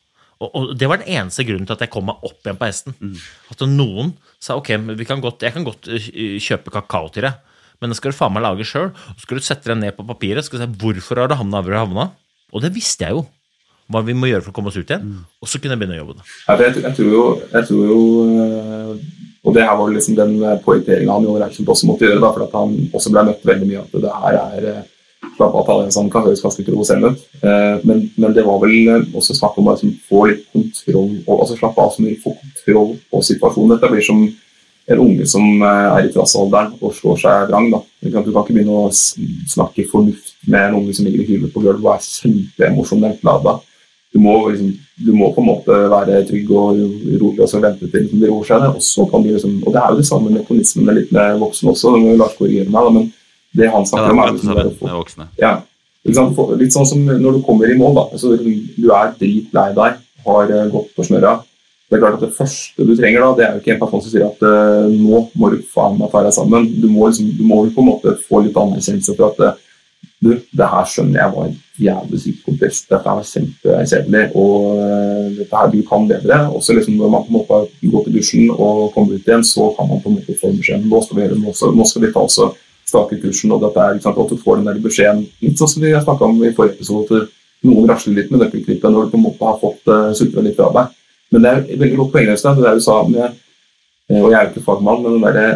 Og, 0.43 0.49
og 0.59 0.73
det 0.79 0.89
var 0.91 0.99
den 1.03 1.13
eneste 1.21 1.45
grunnen 1.47 1.69
til 1.69 1.77
at 1.77 1.85
jeg 1.85 1.93
kom 1.93 2.09
meg 2.09 2.25
opp 2.27 2.41
igjen 2.43 2.59
på 2.59 2.67
hesten. 2.67 2.97
Mm. 2.99 3.19
At 3.53 3.63
noen 3.69 4.15
sa 4.43 4.57
ok, 4.59 4.73
men 4.83 4.99
vi 4.99 5.07
kan 5.07 5.23
godt, 5.23 5.45
jeg 5.47 5.55
kan 5.55 5.67
godt 5.67 5.87
øh, 5.93 6.09
kjøpe 6.43 6.73
kakao 6.75 7.13
til 7.15 7.29
deg, 7.29 7.37
men 7.79 7.93
den 7.93 7.99
skal 7.99 8.11
du 8.11 8.19
faen 8.19 8.35
meg 8.35 8.43
lage 8.43 8.67
sjøl. 8.67 8.91
Så 9.15 9.27
skal 9.27 9.39
du 9.39 9.47
sette 9.47 9.71
deg 9.71 9.79
ned 9.79 9.95
på 9.95 10.07
papiret 10.09 10.47
skal 10.47 10.59
du 10.59 10.65
se 10.65 10.83
hvorfor 10.83 11.23
har 11.23 11.31
du 11.31 11.37
havna 11.39 11.63
hvor 11.63 11.77
du 11.77 11.79
havna. 11.79 12.09
Og 12.51 12.65
det 12.65 12.73
visste 12.75 13.07
jeg 13.07 13.15
jo. 13.15 13.23
Hva 13.93 14.03
vi 14.07 14.15
må 14.17 14.31
gjøre 14.31 14.45
for 14.47 14.55
å 14.55 14.57
komme 14.57 14.73
oss 14.73 14.79
ut 14.79 14.89
igjen. 14.89 15.11
Og 15.43 15.51
så 15.51 15.61
kunne 15.61 15.77
jeg 15.77 15.83
begynne 15.83 16.01
å 16.03 16.17
Ja, 16.17 16.57
for 16.57 16.65
jeg, 16.67 16.95
tror 16.97 17.11
jo, 17.13 17.25
jeg 17.53 17.69
tror 17.69 17.85
jo 17.91 18.01
øh, 18.29 18.97
Og 19.43 19.57
det 19.57 19.67
her 19.67 19.77
var 19.79 19.93
liksom 19.93 20.17
den 20.19 20.37
poengteringa 20.65 21.17
han 21.17 21.27
jo 21.27 21.37
Reichelt 21.41 21.73
også 21.75 21.89
måtte 21.91 22.07
gjøre, 22.07 22.23
da, 22.23 22.31
for 22.31 22.47
at 22.47 22.57
han 22.57 22.77
også 22.95 23.13
ble 23.15 23.25
møtt 23.31 23.47
veldig 23.49 23.69
mye 23.69 23.83
at 23.83 23.97
det 24.05 24.13
her 24.23 24.39
er 24.43 24.69
øh, 24.73 24.83
slapp 25.37 25.57
av, 25.59 25.73
det 25.83 25.95
sånn, 25.95 26.11
kan 26.13 26.25
høres 26.27 26.43
ganske 26.45 26.65
provoserende 26.67 27.13
ut. 27.13 27.27
Eh, 27.43 27.75
Men, 27.89 28.07
men 28.17 28.37
det 28.37 28.47
var 28.47 28.63
vel 28.63 29.09
også 29.15 29.37
snakk 29.39 29.59
om 29.59 29.69
å 29.71 29.75
liksom 29.77 29.97
få 30.09 30.25
litt 30.31 30.47
kontroll 30.55 31.19
og 31.27 31.43
altså 31.43 31.59
slappe 31.59 31.83
av 31.83 31.93
så 31.95 32.05
mye, 32.05 32.21
få 32.23 32.35
kontroll 32.39 32.97
på 33.11 33.23
situasjonen. 33.31 33.75
Dette 33.77 33.93
blir 33.93 34.07
som 34.07 34.25
en 34.91 34.99
unge 34.99 35.27
som 35.31 35.63
er 35.63 36.07
i 36.07 36.13
trassalderen 36.13 36.73
og 36.81 36.95
slår 36.97 37.21
seg 37.23 37.51
vrang. 37.51 37.69
Da. 37.71 37.83
Du 38.03 38.11
kan 38.11 38.25
ikke 38.27 38.55
begynne 38.55 38.81
å 38.83 38.89
snakke 38.93 39.87
fornuft 39.91 40.35
med 40.51 40.69
en 40.69 40.81
unge 40.81 40.97
som 40.97 41.07
ligger 41.07 41.23
i 41.23 41.29
hylet 41.29 41.53
på 41.55 41.63
gulvet 41.63 41.85
og 41.85 41.93
er 41.95 42.09
kjempeemosjonelt 42.09 43.23
lada. 43.27 43.61
Du 44.13 44.21
må, 44.21 44.35
liksom, 44.53 44.73
du 45.07 45.13
må 45.17 45.31
på 45.33 45.41
en 45.41 45.49
måte 45.49 45.77
være 45.89 46.21
trygg 46.29 46.51
og 46.53 46.77
rolig 47.23 47.41
og 47.41 47.49
så 47.49 47.63
vente 47.63 47.89
til 47.89 48.05
liksom, 48.05 48.21
det 48.21 48.29
roer 48.29 48.49
seg. 48.49 48.67
så 48.85 49.07
liksom, 49.09 49.59
og 49.65 49.73
det 49.73 49.81
er 49.81 49.91
jo 49.95 50.01
det 50.03 50.09
samme 50.09 50.33
mekanismen 50.35 50.95
litt 50.99 51.13
med 51.17 51.39
voksne 51.41 51.73
også. 51.73 51.95
Lars 52.21 52.37
korrigere 52.37 52.69
meg, 52.69 52.89
da, 52.89 52.95
men 52.99 53.07
det 53.57 53.71
han 53.73 53.87
snakker 53.89 54.13
om, 54.13 54.21
er 54.21 54.29
er 54.29 54.35
liksom 54.37 54.57
det 54.59 54.67
med 54.83 54.99
voksne. 55.01 55.29
ja. 55.41 55.55
Litt 56.03 56.75
sånn 56.75 56.89
som 56.89 57.03
når 57.07 57.37
du 57.37 57.43
kommer 57.47 57.71
i 57.71 57.79
mål. 57.79 57.95
da, 57.95 58.05
altså, 58.11 58.35
Du 58.35 58.89
er 58.91 59.13
dritlei 59.21 59.69
deg, 59.77 59.99
har 60.27 60.51
eh, 60.51 60.69
gått 60.71 60.95
på 60.97 61.07
snørra. 61.07 61.37
Det 61.89 61.99
er 61.99 62.03
klart 62.03 62.17
at 62.17 62.25
det 62.25 62.35
første 62.35 62.87
du 62.89 62.95
trenger, 62.97 63.21
da, 63.21 63.35
det 63.37 63.45
er 63.45 63.53
jo 63.55 63.61
ikke 63.61 63.75
en 63.75 63.83
person 63.83 64.03
som 64.03 64.11
sier 64.11 64.25
at 64.27 64.45
eh, 64.49 64.95
nå 64.97 65.27
må 65.39 65.51
du 65.53 65.59
faen 65.75 65.99
meg 66.01 66.11
ta 66.11 66.25
deg 66.25 66.35
sammen. 66.35 66.67
Du 66.81 66.89
må, 66.89 67.07
liksom, 67.11 67.29
du 67.37 67.45
må 67.47 67.61
på 67.69 67.85
en 67.85 67.91
måte 67.91 68.17
få 68.27 68.43
litt 68.47 68.57
anerkjennelse 68.59 69.15
for 69.19 69.29
at 69.31 69.43
eh, 69.47 69.61
du, 70.23 70.33
det 70.55 70.67
her 70.71 70.87
skjønner 70.87 71.19
jeg 71.19 71.35
var 71.35 71.55
jævlig 71.83 72.21
sykt 72.23 72.43
komplekst. 72.47 72.85
Dette 72.93 73.11
er 73.13 73.25
kjempekjedelig, 73.27 74.25
og 74.39 74.83
eh, 74.85 75.31
dette 75.41 75.59
her 75.59 75.73
du 75.73 75.81
kan 75.89 76.07
bedre. 76.11 76.39
Også 76.55 76.77
liksom 76.77 76.99
når 77.01 77.11
man 77.11 77.25
på 77.27 77.33
en 77.33 77.39
måte 77.41 77.91
gått 77.95 78.11
i 78.11 78.15
dusjen 78.17 78.53
og 78.55 78.93
kommer 78.95 79.17
ut 79.19 79.27
igjen, 79.27 79.43
så 79.47 79.73
kan 79.77 79.91
man 79.91 80.03
på 80.03 80.13
en 80.13 80.21
måte 80.21 80.39
få 80.39 80.53
beskjeden 80.55 80.87
nå 80.91 81.03
skal 81.03 81.19
vi 81.19 81.27
gjøre 81.27 81.41
nå, 81.41 81.55
nå 81.79 81.89
skal 81.91 82.07
vi 82.07 82.13
ta 82.15 82.23
også 82.23 82.53
stake 82.93 83.19
kursen, 83.23 83.55
og 83.55 83.63
dette 83.65 83.83
er 83.83 83.99
ikke 83.99 84.13
at 84.13 84.33
du 84.33 84.39
får 84.41 84.61
den 84.61 84.71
der 84.71 84.81
beskjeden 84.85 85.25
litt 85.43 85.59
sånn 85.59 85.71
som 85.75 85.85
vi 85.85 85.95
snakka 85.97 86.29
om 86.29 86.43
i 86.45 86.53
forrige 86.55 86.79
episode. 86.79 87.23
at 87.23 87.67
Noen 87.67 87.91
rasler 87.91 88.17
litt 88.19 88.31
med 88.33 88.43
nøkkelklippet 88.43 88.91
når 88.91 89.07
du 89.07 89.13
på 89.13 89.21
en 89.21 89.27
måte 89.27 89.47
har 89.47 89.61
fått 89.61 89.91
uh, 89.91 90.11
sutra 90.19 90.43
litt 90.43 90.59
fra 90.59 90.71
deg. 90.75 90.97
Men 91.33 91.45
det 91.45 91.51
er 91.53 91.83
veldig 91.83 91.99
godt 92.01 92.15
poeng, 92.15 92.31
det 92.31 92.57
der 92.63 92.79
du 92.79 92.83
sa 92.85 92.97
med 93.09 93.23
eh, 93.25 94.19
Og 94.19 94.27
jeg 94.33 94.37
er 94.37 94.49
jo 94.49 94.51
ikke 94.51 94.65
fagmann, 94.67 95.05
men 95.05 95.15
den 95.15 95.23
derre 95.25 95.47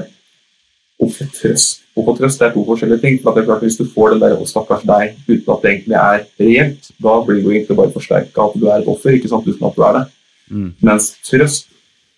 å 1.03 1.09
få 1.13 1.27
trøst 1.37 1.83
og 1.97 2.05
få 2.05 2.15
trøst 2.19 2.41
det 2.41 2.49
er 2.49 2.53
to 2.55 2.65
forskjellige 2.65 3.01
ting. 3.01 3.23
for 3.23 3.33
det 3.33 3.43
er 3.43 3.47
klart 3.47 3.63
Hvis 3.63 3.77
du 3.77 3.85
får 3.85 4.11
den 4.11 4.21
der 4.21 4.37
'å, 4.37 4.47
stakkars 4.47 4.85
deg' 4.85 5.15
uten 5.29 5.55
at 5.55 5.63
det 5.63 5.71
egentlig 5.71 5.97
er 5.97 6.27
reelt, 6.41 6.91
da 7.03 7.23
blir 7.25 7.43
du 7.43 7.51
egentlig 7.51 7.77
bare 7.77 7.93
forsterka 7.93 8.45
at 8.45 8.61
du 8.61 8.67
er 8.67 8.79
et 8.81 8.89
offer, 8.89 9.11
ikke 9.11 9.29
sant, 9.29 9.47
uten 9.47 9.67
at 9.67 9.77
du 9.77 9.83
er 9.83 9.93
det. 9.93 10.07
Mm. 10.51 10.75
Mens 10.83 11.17
trøst, 11.25 11.67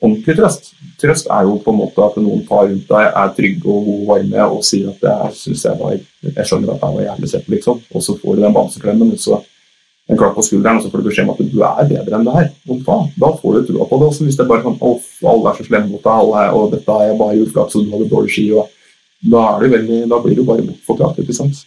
ordentlig 0.02 0.36
trøst, 0.36 0.72
trøst 1.00 1.26
er 1.30 1.42
jo 1.42 1.58
på 1.58 1.70
en 1.70 1.78
måte 1.78 1.98
at 2.02 2.16
noen 2.16 2.46
tar 2.46 2.66
rundt 2.66 2.88
deg, 2.88 3.12
er 3.14 3.34
trygge 3.36 3.66
og 3.66 3.84
gode 3.86 4.00
og 4.02 4.06
varme 4.08 4.50
og 4.50 4.64
sier 4.64 4.88
at 4.88 5.00
jeg 5.02 5.34
synes 5.34 5.64
jeg 5.64 5.78
var, 5.78 5.92
jeg 6.22 6.46
skjønner 6.46 6.74
at 6.74 6.82
jeg 6.82 6.94
var 6.94 7.02
jævlig 7.02 7.30
sett, 7.30 7.48
liksom. 7.48 7.80
Og 7.94 8.02
så 8.02 8.18
får 8.18 8.34
du 8.34 8.42
den 8.42 8.54
bamseklemmen, 8.54 9.12
og 9.12 9.18
så 9.18 9.40
en 10.08 10.16
klapp 10.16 10.36
på 10.38 10.44
skulderen, 10.44 10.78
og 10.78 10.84
så 10.84 10.90
får 10.90 11.02
du 11.02 11.08
beskjed 11.10 11.26
om 11.26 11.34
at 11.34 11.40
du 11.52 11.62
er 11.68 11.88
bedre 11.90 12.18
enn 12.18 12.28
det 12.28 12.36
her. 12.36 12.46
Og 12.68 12.84
faen, 12.86 13.10
da 13.20 13.32
får 13.36 13.58
du 13.58 13.70
trua 13.70 13.88
på 13.88 13.98
det. 14.00 14.06
Også 14.08 14.26
hvis 14.26 14.38
det 14.38 14.44
er 14.44 14.50
bare 14.50 14.64
sånn 14.64 14.78
Å, 14.80 14.92
alle 15.32 15.50
er 15.50 15.58
så 15.58 15.66
slemme 15.66 15.92
mot 15.92 16.04
deg, 16.04 16.20
alle 16.22 16.44
og 16.56 16.70
dette 16.72 17.00
er 17.04 17.18
bare 17.18 17.42
uflaks, 17.42 17.76
og 17.76 17.84
du 17.84 17.96
hadde 17.96 18.12
dårlig 18.12 18.32
ski, 18.32 18.46
da, 19.28 19.42
veldig, 19.64 19.98
da 20.08 20.20
blir 20.24 20.38
du 20.38 20.46
bare 20.48 20.64
bortforklart, 20.64 21.20
ikke 21.20 21.36
sant. 21.36 21.60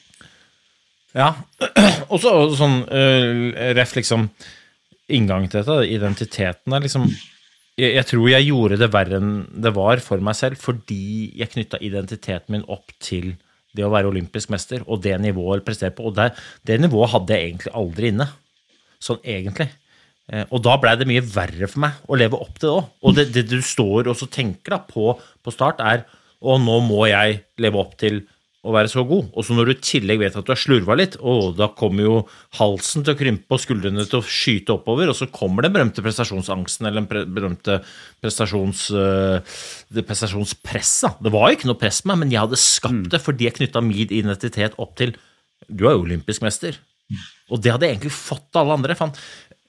Ja, 1.18 1.34
og 2.12 2.18
så 2.24 2.34
sånn 2.58 2.82
uh, 2.88 3.74
ref 3.78 3.94
liksom 3.98 4.30
inngang 5.12 5.46
til 5.52 5.62
dette, 5.62 5.92
identiteten 5.92 6.74
er 6.74 6.86
liksom 6.86 7.10
jeg, 7.12 7.94
jeg 7.98 8.08
tror 8.08 8.28
jeg 8.32 8.48
gjorde 8.48 8.80
det 8.80 8.92
verre 8.94 9.20
enn 9.20 9.32
det 9.64 9.74
var 9.76 10.02
for 10.04 10.24
meg 10.24 10.38
selv, 10.40 10.60
fordi 10.62 11.32
jeg 11.40 11.52
knytta 11.54 11.82
identiteten 11.84 12.56
min 12.56 12.68
opp 12.72 12.94
til 13.04 13.34
det 13.78 13.86
å 13.86 13.92
være 13.94 14.10
olympisk 14.12 14.52
mester, 14.54 14.84
og 14.88 15.02
det 15.04 15.16
nivået 15.22 15.62
jeg 15.62 15.68
presterer 15.70 15.96
på. 15.96 16.10
Og 16.10 16.16
det, 16.18 16.32
det 16.68 16.80
nivået 16.82 17.14
hadde 17.14 17.38
jeg 17.38 17.52
egentlig 17.52 17.76
aldri 17.82 18.12
inne. 18.12 18.28
Sånn 19.02 19.22
egentlig. 19.24 19.70
Eh, 20.32 20.46
Og 20.52 20.62
da 20.66 20.78
blei 20.82 20.96
det 21.00 21.08
mye 21.10 21.24
verre 21.26 21.70
for 21.72 21.84
meg 21.86 22.02
å 22.08 22.20
leve 22.20 22.40
opp 22.40 22.58
til 22.60 22.68
det 22.68 22.76
òg. 22.76 22.90
Og 23.02 23.16
det, 23.18 23.28
det 23.36 23.46
du 23.50 23.60
står 23.66 24.12
og 24.12 24.26
tenker 24.32 24.76
da 24.76 24.82
på, 24.86 25.16
på 25.44 25.56
start, 25.56 25.80
er 25.80 26.06
og 26.42 26.62
nå 26.64 26.80
må 26.86 27.06
jeg 27.10 27.42
leve 27.62 27.78
opp 27.78 27.98
til 28.02 28.24
å 28.62 28.74
være 28.76 28.92
så 28.92 29.02
god. 29.10 29.32
Og 29.34 29.46
så 29.46 29.56
når 29.58 29.68
du 29.68 29.72
i 29.74 29.82
tillegg 29.82 30.20
vet 30.22 30.36
at 30.38 30.46
du 30.46 30.52
har 30.54 30.60
slurva 30.60 30.94
litt, 30.98 31.16
og 31.18 31.56
da 31.58 31.68
kommer 31.78 32.06
jo 32.06 32.18
halsen 32.60 33.06
til 33.06 33.16
å 33.16 33.18
krympe 33.18 33.58
og 33.58 33.64
skuldrene 33.64 34.06
til 34.06 34.20
å 34.20 34.26
skyte 34.26 34.76
oppover, 34.76 35.10
og 35.10 35.18
så 35.18 35.30
kommer 35.34 35.66
den 35.66 35.74
berømte 35.74 36.04
prestasjonsangsten 36.06 36.90
eller 36.90 37.02
den 37.02 37.34
berømte 37.34 37.80
prestasjons, 38.22 38.86
øh, 38.94 39.58
det 39.90 40.06
prestasjonspresset. 40.06 41.24
Det 41.26 41.34
var 41.34 41.56
ikke 41.56 41.72
noe 41.72 41.82
press 41.82 42.04
på 42.04 42.12
meg, 42.12 42.22
men 42.22 42.36
jeg 42.36 42.44
hadde 42.44 42.62
skapt 42.62 43.10
det 43.14 43.24
fordi 43.24 43.50
jeg 43.50 43.58
knytta 43.58 43.82
min 43.86 44.06
identitet 44.06 44.78
opp 44.82 44.96
til 45.00 45.18
Du 45.70 45.86
er 45.88 45.94
jo 45.94 46.06
olympisk 46.06 46.42
mester. 46.42 46.78
Og 47.52 47.60
det 47.62 47.72
hadde 47.74 47.88
jeg 47.88 47.98
egentlig 47.98 48.16
fått 48.16 48.56
av 48.56 48.64
alle 48.64 48.78
andre. 48.80 48.96
Fan. 48.98 49.12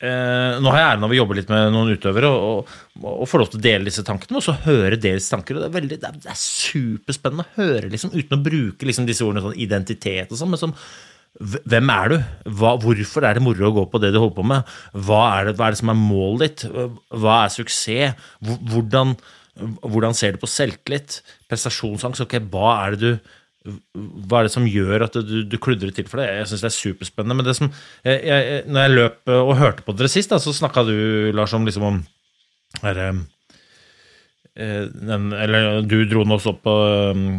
Eh, 0.03 0.57
nå 0.59 0.71
har 0.73 0.81
jeg 0.81 0.89
æren 0.89 1.07
av 1.07 1.13
å 1.15 1.17
jobbe 1.17 1.37
litt 1.39 1.51
med 1.53 1.69
noen 1.71 1.93
utøvere 1.95 2.27
og, 2.27 2.73
og, 2.99 3.05
og 3.13 3.29
få 3.31 3.39
lov 3.39 3.53
til 3.53 3.61
å 3.61 3.63
dele 3.69 3.87
disse 3.87 4.03
tankene, 4.07 4.41
og 4.41 4.43
så 4.43 4.57
høre 4.65 4.99
deres 4.99 5.29
tanker. 5.31 5.55
og 5.55 5.63
Det 5.63 5.69
er, 5.69 5.77
veldig, 5.77 5.99
det 6.03 6.09
er, 6.09 6.17
det 6.25 6.33
er 6.33 6.41
superspennende 6.41 7.47
å 7.47 7.61
høre, 7.61 7.91
liksom, 7.93 8.15
uten 8.17 8.35
å 8.35 8.43
bruke 8.43 8.89
liksom, 8.89 9.07
disse 9.07 9.23
ordene 9.23 9.45
sånn 9.45 9.61
identitet 9.63 10.35
og 10.35 10.41
sånn. 10.41 10.75
hvem 11.39 11.93
er 11.95 12.11
du? 12.11 12.17
Hva, 12.59 12.75
hvorfor 12.83 13.29
er 13.29 13.39
det 13.39 13.45
moro 13.47 13.69
å 13.69 13.77
gå 13.79 13.87
på 13.93 14.03
det 14.03 14.11
du 14.11 14.19
holder 14.19 14.41
på 14.41 14.49
med? 14.55 14.75
Hva 15.07 15.23
er 15.37 15.51
det, 15.51 15.55
hva 15.61 15.69
er 15.69 15.77
det 15.77 15.83
som 15.85 15.95
er 15.95 16.01
målet 16.01 16.43
ditt? 16.49 16.83
Hva 17.23 17.39
er 17.45 17.55
suksess? 17.55 18.19
Hvordan, 18.73 19.15
hvordan 19.87 20.19
ser 20.19 20.35
du 20.35 20.43
på 20.43 20.51
selvtillit? 20.51 21.21
Prestasjonsangst? 21.47 22.27
Ok, 22.27 22.41
hva 22.51 22.75
er 22.81 22.99
det 22.99 23.03
du 23.07 23.39
hva 23.63 24.41
er 24.41 24.49
det 24.49 24.55
som 24.55 24.67
gjør 24.67 25.05
at 25.07 25.19
du, 25.23 25.37
du 25.47 25.59
kludrer 25.63 25.93
til 25.95 26.09
for 26.11 26.23
det? 26.23 26.31
Jeg 26.41 26.49
syns 26.51 26.65
det 26.65 26.71
er 26.71 26.79
superspennende. 26.79 27.37
Men 27.39 27.47
det 27.47 27.55
som, 27.59 27.71
jeg, 28.07 28.25
jeg, 28.27 28.65
når 28.69 28.87
jeg 28.87 28.97
løp 28.97 29.33
og 29.37 29.53
hørte 29.61 29.87
på 29.87 29.95
dere 29.99 30.11
sist, 30.11 30.33
da, 30.33 30.41
så 30.43 30.55
snakka 30.57 30.85
du, 30.89 30.97
Lars, 31.37 31.55
om 31.57 31.69
liksom 31.69 31.87
om 31.87 32.01
er, 32.83 33.01
eh, 34.57 34.85
den, 34.89 35.31
Eller 35.37 35.83
du 35.87 35.99
dro 36.11 36.25
nå 36.27 36.39
også 36.39 36.55
opp 36.57 36.63
på 36.67 36.77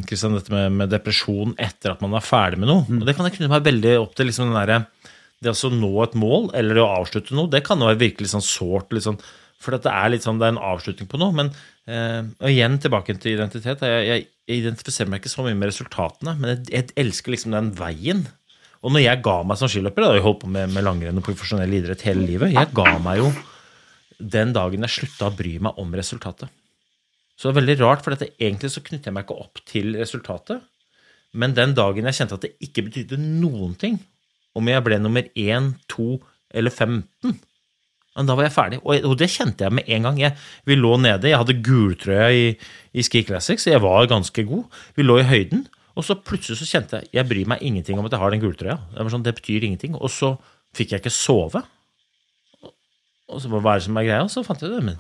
Christian, 0.08 0.38
dette 0.38 0.54
med, 0.54 0.72
med 0.80 0.94
depresjon 0.94 1.56
etter 1.62 1.94
at 1.94 2.04
man 2.06 2.16
er 2.18 2.26
ferdig 2.26 2.62
med 2.62 2.72
noe. 2.72 2.88
Og 3.02 3.08
det 3.08 3.18
kan 3.18 3.28
jeg 3.28 3.38
knytte 3.38 3.54
meg 3.54 3.68
veldig 3.68 3.98
opp 4.02 4.16
til 4.18 4.32
liksom 4.32 4.52
den 4.52 4.60
der, 4.62 4.88
det 5.44 5.52
å 5.52 5.72
nå 5.76 5.94
et 6.06 6.14
mål 6.16 6.52
eller 6.56 6.80
å 6.80 6.92
avslutte 7.02 7.36
noe, 7.36 7.52
det 7.52 7.66
kan 7.68 7.82
jo 7.82 7.90
være 7.90 8.00
virkelig 8.00 8.32
sånn 8.32 8.46
sårt. 8.46 8.94
Sånn, 9.04 9.20
for 9.60 9.76
at 9.76 9.84
det 9.84 9.92
er 9.92 10.14
litt 10.14 10.26
sånn, 10.26 10.40
det 10.40 10.48
er 10.48 10.56
en 10.56 10.66
avslutning 10.72 11.10
på 11.12 11.20
noe. 11.20 11.36
Men 11.36 11.52
eh, 11.88 12.22
og 12.40 12.50
igjen 12.52 12.80
tilbake 12.84 13.18
til 13.20 13.36
identitet. 13.36 13.84
Jeg, 13.84 14.08
jeg, 14.08 14.30
jeg 14.50 14.60
identifiserer 14.60 15.12
meg 15.12 15.22
ikke 15.22 15.32
så 15.32 15.46
mye 15.46 15.58
med 15.58 15.72
resultatene, 15.72 16.36
men 16.40 16.52
jeg, 16.54 16.64
jeg 16.74 16.96
elsker 17.06 17.36
liksom 17.36 17.56
den 17.56 17.72
veien. 17.78 18.26
Og 18.84 18.92
når 18.92 19.06
jeg 19.06 19.22
ga 19.24 19.38
meg 19.48 19.60
som 19.60 19.72
skiløper, 19.72 20.04
da, 20.04 20.18
jeg 20.18 20.26
holdt 20.26 20.42
på 20.42 20.52
med, 20.52 20.74
med 20.76 20.84
langrenn 20.84 21.22
og 21.22 21.26
profesjonell 21.26 21.72
idrett 21.78 22.04
hele 22.08 22.26
livet, 22.28 22.52
jeg 22.56 22.74
ga 22.76 22.98
meg 23.04 23.22
jo 23.22 23.30
den 24.20 24.52
dagen 24.56 24.84
jeg 24.86 24.96
slutta 24.98 25.30
å 25.30 25.36
bry 25.36 25.56
meg 25.64 25.80
om 25.80 25.96
resultatet. 25.96 26.52
Så 27.34 27.48
det 27.48 27.54
er 27.54 27.60
veldig 27.62 27.78
rart, 27.80 28.04
for 28.04 28.14
dette, 28.14 28.34
egentlig 28.38 28.72
så 28.74 28.84
knytter 28.86 29.10
jeg 29.10 29.16
meg 29.16 29.26
ikke 29.26 29.40
opp 29.46 29.62
til 29.70 29.96
resultatet. 29.98 30.62
Men 31.34 31.56
den 31.58 31.74
dagen 31.78 32.06
jeg 32.10 32.20
kjente 32.20 32.38
at 32.38 32.46
det 32.46 32.54
ikke 32.62 32.86
betydde 32.90 33.18
noen 33.22 33.74
ting, 33.80 33.98
om 34.54 34.68
jeg 34.70 34.84
ble 34.86 35.00
nummer 35.02 35.26
1, 35.34 35.72
2 35.90 36.10
eller 36.54 36.76
15, 36.76 37.40
men 38.14 38.30
da 38.30 38.36
var 38.38 38.46
jeg 38.46 38.54
ferdig. 38.54 38.80
Og, 38.86 39.16
det 39.18 39.30
kjente 39.34 39.66
jeg 39.66 39.74
med 39.74 39.88
en 39.90 40.08
gang. 40.08 40.20
Jeg, 40.22 40.38
vi 40.70 40.78
lå 40.78 40.96
nede, 41.02 41.32
jeg 41.32 41.40
hadde 41.42 41.56
gultrøya 41.66 42.28
i, 42.30 42.44
i 42.94 43.06
Ski 43.06 43.24
Classics, 43.26 43.66
jeg 43.70 43.82
var 43.82 44.10
ganske 44.12 44.46
god. 44.50 44.82
Vi 44.98 45.06
lå 45.06 45.18
i 45.22 45.26
høyden, 45.30 45.66
og 45.98 46.06
så 46.06 46.18
plutselig 46.18 46.60
så 46.60 46.70
kjente 46.70 47.02
jeg 47.02 47.10
jeg 47.18 47.30
bryr 47.30 47.50
meg 47.50 47.66
ingenting 47.66 48.00
om 48.00 48.06
at 48.08 48.14
jeg 48.14 48.22
har 48.22 48.34
den 48.34 48.42
gultrøya. 48.44 48.78
Det, 48.94 49.08
sånn, 49.14 49.26
det 49.26 49.36
betyr 49.38 49.66
ingenting. 49.66 49.98
Og 49.98 50.14
så 50.14 50.36
fikk 50.78 50.94
jeg 50.94 51.04
ikke 51.04 51.14
sove. 51.14 51.64
Og 53.34 53.42
så 53.42 53.50
hva 53.50 53.76
er 53.76 53.82
det 53.82 53.88
som 53.88 53.98
er 53.98 54.08
greia? 54.08 54.24
Og 54.26 54.32
så 54.34 54.46
fant 54.46 54.62
jeg 54.62 54.74
det. 54.74 54.82
Men 54.86 54.98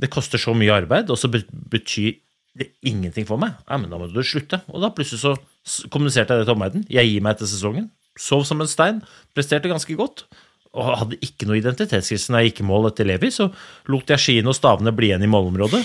det 0.00 0.12
koster 0.12 0.40
så 0.40 0.54
mye 0.56 0.74
arbeid, 0.74 1.12
og 1.12 1.20
så 1.20 1.30
betyr 1.30 2.16
det 2.54 2.70
ingenting 2.86 3.26
for 3.28 3.40
meg. 3.40 3.56
Ja, 3.66 3.78
men 3.80 3.90
da 3.90 3.98
må 3.98 4.08
du 4.08 4.20
slutte. 4.24 4.60
Og 4.70 4.80
da 4.84 4.92
plutselig 4.94 5.24
så 5.24 5.88
kommuniserte 5.92 6.36
jeg 6.36 6.44
det 6.44 6.48
til 6.48 6.56
omverdenen. 6.56 6.88
Jeg 6.92 7.10
gir 7.10 7.24
meg 7.24 7.36
etter 7.36 7.50
sesongen. 7.50 7.88
Sov 8.20 8.44
som 8.46 8.60
en 8.62 8.70
stein. 8.70 9.00
Presterte 9.34 9.72
ganske 9.72 9.96
godt. 9.98 10.26
Og 10.74 10.88
hadde 10.98 11.18
ikke 11.22 11.46
noe 11.46 11.58
identitetskrise 11.60 12.32
når 12.32 12.42
jeg 12.42 12.50
gikk 12.50 12.62
i 12.64 12.66
mål 12.66 12.88
etter 12.90 13.06
Levi. 13.06 13.30
Så 13.30 13.46
lot 13.92 14.10
jeg 14.10 14.22
skiene 14.22 14.50
og 14.50 14.56
stavene 14.58 14.92
bli 14.94 15.12
igjen 15.12 15.22
i 15.22 15.30
målområdet. 15.30 15.82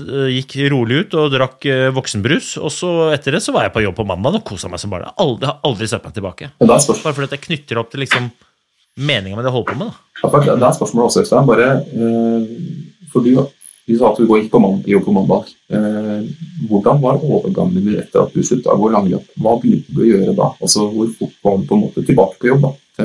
Øh, 0.00 0.28
gikk 0.32 0.56
rolig 0.72 1.02
ut 1.04 1.16
og 1.20 1.28
drakk 1.34 1.66
øh, 1.68 1.88
voksenbrus. 1.96 2.54
Og 2.60 2.72
så 2.72 2.92
etter 3.12 3.36
det 3.36 3.42
så 3.44 3.52
var 3.56 3.68
jeg 3.68 3.74
på 3.76 3.84
jobb 3.84 3.98
på 4.00 4.08
mandag 4.08 4.40
og 4.40 4.46
kosa 4.48 4.72
meg 4.72 4.80
som 4.80 4.94
bare 4.94 5.12
aldri, 5.20 5.50
har 5.50 5.60
aldri 5.68 5.90
sett 5.90 6.06
meg 6.08 6.16
tilbake. 6.16 6.52
Da 6.60 6.78
Bare 6.80 7.12
fordi 7.12 7.28
at 7.28 7.36
jeg 7.36 7.46
knytter 7.48 7.82
opp 7.82 7.92
til 7.92 8.04
liksom 8.06 8.30
meninga 9.00 9.36
med 9.36 9.44
det 9.44 9.52
jeg 9.52 9.58
holder 9.58 9.72
på 9.72 9.80
med. 9.80 9.92
da. 9.92 10.56
Det 10.56 10.68
er 10.68 10.76
spørsmålet 10.80 11.06
også, 11.10 11.24
Øystein. 11.24 11.48
Bare 11.48 11.70
eh, 11.84 13.06
for 13.12 13.24
du, 13.24 13.34
Du 13.90 13.96
sa 13.98 14.10
at 14.12 14.18
du 14.20 14.28
gikk 14.28 14.52
på 14.52 14.60
mandag, 14.62 14.86
jobb 14.86 15.04
på 15.08 15.12
mandag. 15.16 15.48
Eh, 15.72 16.26
hvordan 16.70 17.00
var 17.02 17.16
overgangen 17.20 17.80
din 17.80 17.96
etter 17.98 18.22
at 18.22 18.34
du 18.34 18.42
slutta 18.46 18.70
å 18.72 18.78
gå 18.78 18.90
langløp? 18.92 19.24
Hva 19.40 19.56
begynte 19.58 19.94
du 19.96 20.04
å 20.04 20.10
gjøre 20.10 20.34
da? 20.38 20.52
Altså, 20.62 20.84
Hvor 20.94 21.08
fort 21.18 21.40
var 21.42 21.56
du 21.58 21.64
på 21.66 21.78
en 21.78 21.82
måte 21.88 22.04
tilbake 22.06 22.38
på 22.38 22.52
jobb? 22.52 22.68
da? 22.68 23.02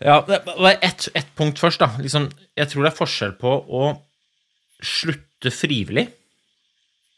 Eh, 0.00 0.06
Ja, 0.06 0.20
Bare 0.26 0.76
ett 0.82 1.08
et 1.14 1.26
punkt 1.36 1.58
først, 1.58 1.80
da. 1.80 1.88
Liksom, 1.98 2.30
jeg 2.56 2.68
tror 2.68 2.84
det 2.84 2.92
er 2.92 2.98
forskjell 3.00 3.32
på 3.40 3.52
å 3.68 3.98
slutte 4.84 5.50
frivillig, 5.50 6.08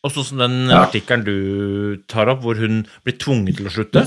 og 0.04 0.12
sånn 0.14 0.24
som 0.24 0.38
den 0.38 0.68
Ja. 0.70 0.84
artikkelen 0.86 1.24
du 1.24 2.02
tar 2.06 2.28
opp, 2.28 2.42
hvor 2.42 2.54
hun 2.56 2.86
blir 3.04 3.18
tvunget 3.18 3.56
til 3.56 3.66
å 3.66 3.70
slutte. 3.74 4.04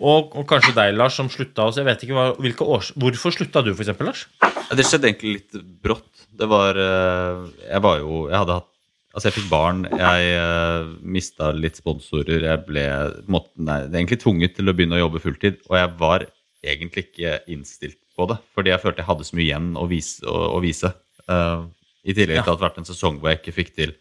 Og, 0.00 0.34
og 0.36 0.46
kanskje 0.48 0.74
deg, 0.74 0.94
Lars, 0.96 1.14
som 1.16 1.28
slutta 1.28 1.66
også. 1.68 1.80
Jeg 1.80 1.88
vet 1.90 2.02
ikke 2.04 2.16
hva, 2.16 2.32
års... 2.64 2.92
Hvorfor 2.96 3.32
slutta 3.32 3.62
du, 3.64 3.74
for 3.74 3.84
eksempel, 3.84 4.06
Lars? 4.08 4.26
Det 4.72 4.84
skjedde 4.86 5.10
egentlig 5.10 5.32
litt 5.40 5.64
brått. 5.82 6.26
Det 6.32 6.48
var 6.48 6.78
eh, 6.78 7.40
Jeg 7.68 7.82
var 7.82 7.98
jo 7.98 8.28
Jeg 8.30 8.38
hadde 8.38 8.54
hatt 8.60 8.68
Altså, 9.10 9.26
jeg 9.26 9.34
fikk 9.40 9.48
barn, 9.50 9.80
jeg 9.90 10.26
uh, 10.38 10.86
mista 11.02 11.48
litt 11.50 11.74
sponsorer, 11.80 12.44
jeg 12.46 12.60
ble 12.62 12.84
måtte, 13.26 13.50
nei, 13.58 13.80
det 13.90 13.98
egentlig 13.98 14.20
tvunget 14.22 14.54
til 14.54 14.70
å 14.70 14.74
begynne 14.78 14.94
å 14.94 15.00
jobbe 15.00 15.18
fulltid, 15.24 15.56
og 15.66 15.74
jeg 15.80 15.88
var 15.98 16.24
egentlig 16.62 17.02
ikke 17.08 17.32
innstilt 17.50 17.98
på 18.20 18.28
det, 18.30 18.38
fordi 18.56 18.72
jeg 18.74 18.82
følte 18.84 19.02
jeg 19.02 19.08
hadde 19.10 19.26
så 19.28 19.36
mye 19.40 19.46
igjen 19.48 19.70
å 19.80 19.86
vise. 19.90 20.20
Å, 20.28 20.36
å 20.56 20.60
vise. 20.62 20.92
Uh, 21.30 21.64
I 22.04 22.14
tillegg 22.16 22.38
Ja. 22.38 22.44
til 22.44 22.52
at 22.52 22.52
det 22.52 22.54
hadde 22.58 22.68
vært 22.68 22.78
en 22.84 22.88
sesong 22.92 23.18
hvor 23.20 23.32
jeg 23.32 23.40
ikke 23.42 23.56
fikk 23.56 23.72
til 23.80 23.96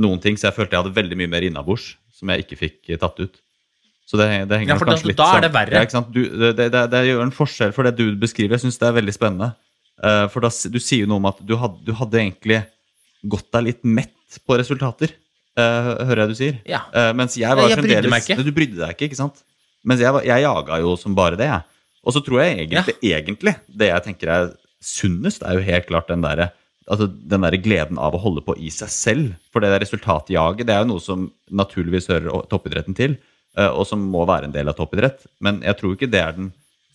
noen 0.00 0.20
ting, 0.22 0.36
så 0.40 0.48
jeg 0.48 0.56
følte 0.56 0.74
jeg 0.76 0.82
hadde 0.84 0.96
veldig 0.96 1.16
mye 1.20 1.30
mer 1.36 1.44
innabords 1.46 1.92
som 2.14 2.30
jeg 2.32 2.44
ikke 2.44 2.56
fikk 2.60 2.92
eh, 2.94 2.98
tatt 3.02 3.18
ut. 3.20 3.40
Så 4.06 4.18
det, 4.20 4.26
det 4.50 4.58
henger 4.60 4.74
Ja, 4.74 4.78
kanskje 4.80 5.08
litt 5.10 5.18
da 5.18 5.26
er 5.38 5.44
det 5.46 5.50
verre. 5.54 5.80
Ja? 5.86 6.00
Du, 6.12 6.20
det, 6.28 6.50
det, 6.58 6.66
det, 6.74 6.82
det 6.92 7.02
gjør 7.08 7.22
en 7.24 7.32
forskjell 7.34 7.72
for 7.76 7.86
det 7.88 7.94
du 7.98 8.04
beskriver. 8.20 8.56
Jeg 8.58 8.64
syns 8.66 8.78
det 8.80 8.88
er 8.90 8.96
veldig 8.98 9.14
spennende. 9.16 9.52
Uh, 10.02 10.26
for 10.32 10.44
da, 10.44 10.50
du 10.50 10.78
sier 10.82 11.04
jo 11.04 11.10
noe 11.12 11.22
om 11.22 11.28
at 11.30 11.38
du 11.46 11.54
hadde, 11.60 11.78
du 11.86 11.92
hadde 11.96 12.20
egentlig 12.20 12.58
gått 13.32 13.48
deg 13.54 13.68
litt 13.70 13.84
mett 13.86 14.38
på 14.44 14.58
resultater. 14.60 15.14
Uh, 15.54 15.94
hører 16.10 16.24
jeg 16.24 16.32
du 16.32 16.38
sier. 16.42 16.56
Ja. 16.68 16.82
Uh, 16.92 17.12
mens 17.16 17.36
jeg 17.38 17.48
var 17.54 17.70
jeg 17.70 17.78
brydde 17.80 18.02
fremdeles. 18.10 18.44
Du 18.44 18.52
brydde 18.56 18.80
deg 18.82 18.96
ikke, 18.96 19.08
ikke 19.12 19.20
sant? 19.22 19.40
Mens 19.86 20.02
jeg, 20.02 20.12
var- 20.16 20.26
jeg 20.26 20.42
jaga 20.44 20.80
jo 20.82 20.94
som 21.00 21.14
bare 21.16 21.38
det. 21.40 21.46
jeg. 21.52 21.62
Og 22.04 22.14
så 22.14 22.20
tror 22.24 22.42
jeg 22.42 22.66
egentlig, 22.66 22.98
egentlig 23.02 23.56
det 23.68 23.88
jeg 23.90 24.04
tenker 24.04 24.32
er 24.32 24.52
sunnest, 24.84 25.42
er 25.42 25.56
jo 25.56 25.64
helt 25.64 25.88
klart 25.88 26.12
den 26.12 26.24
derre 26.24 26.52
altså 26.90 27.06
den 27.08 27.44
der 27.44 27.56
gleden 27.62 27.98
av 28.00 28.16
å 28.16 28.20
holde 28.20 28.42
på 28.44 28.56
i 28.60 28.70
seg 28.72 28.90
selv. 28.92 29.30
For 29.52 29.62
det 29.64 29.72
der 29.72 29.82
resultatjaget 29.84 30.68
det 30.68 30.74
er 30.74 30.82
jo 30.84 30.90
noe 30.92 31.04
som 31.04 31.28
naturligvis 31.48 32.10
hører 32.12 32.44
toppidretten 32.50 32.96
til, 32.98 33.16
eh, 33.56 33.70
og 33.70 33.86
som 33.88 34.04
må 34.12 34.24
være 34.28 34.50
en 34.50 34.56
del 34.56 34.68
av 34.68 34.76
toppidrett. 34.78 35.24
Men 35.40 35.62
jeg 35.64 35.78
tror 35.80 35.96
ikke 35.96 36.10
det 36.12 36.20
er 36.20 36.36
den 36.36 36.52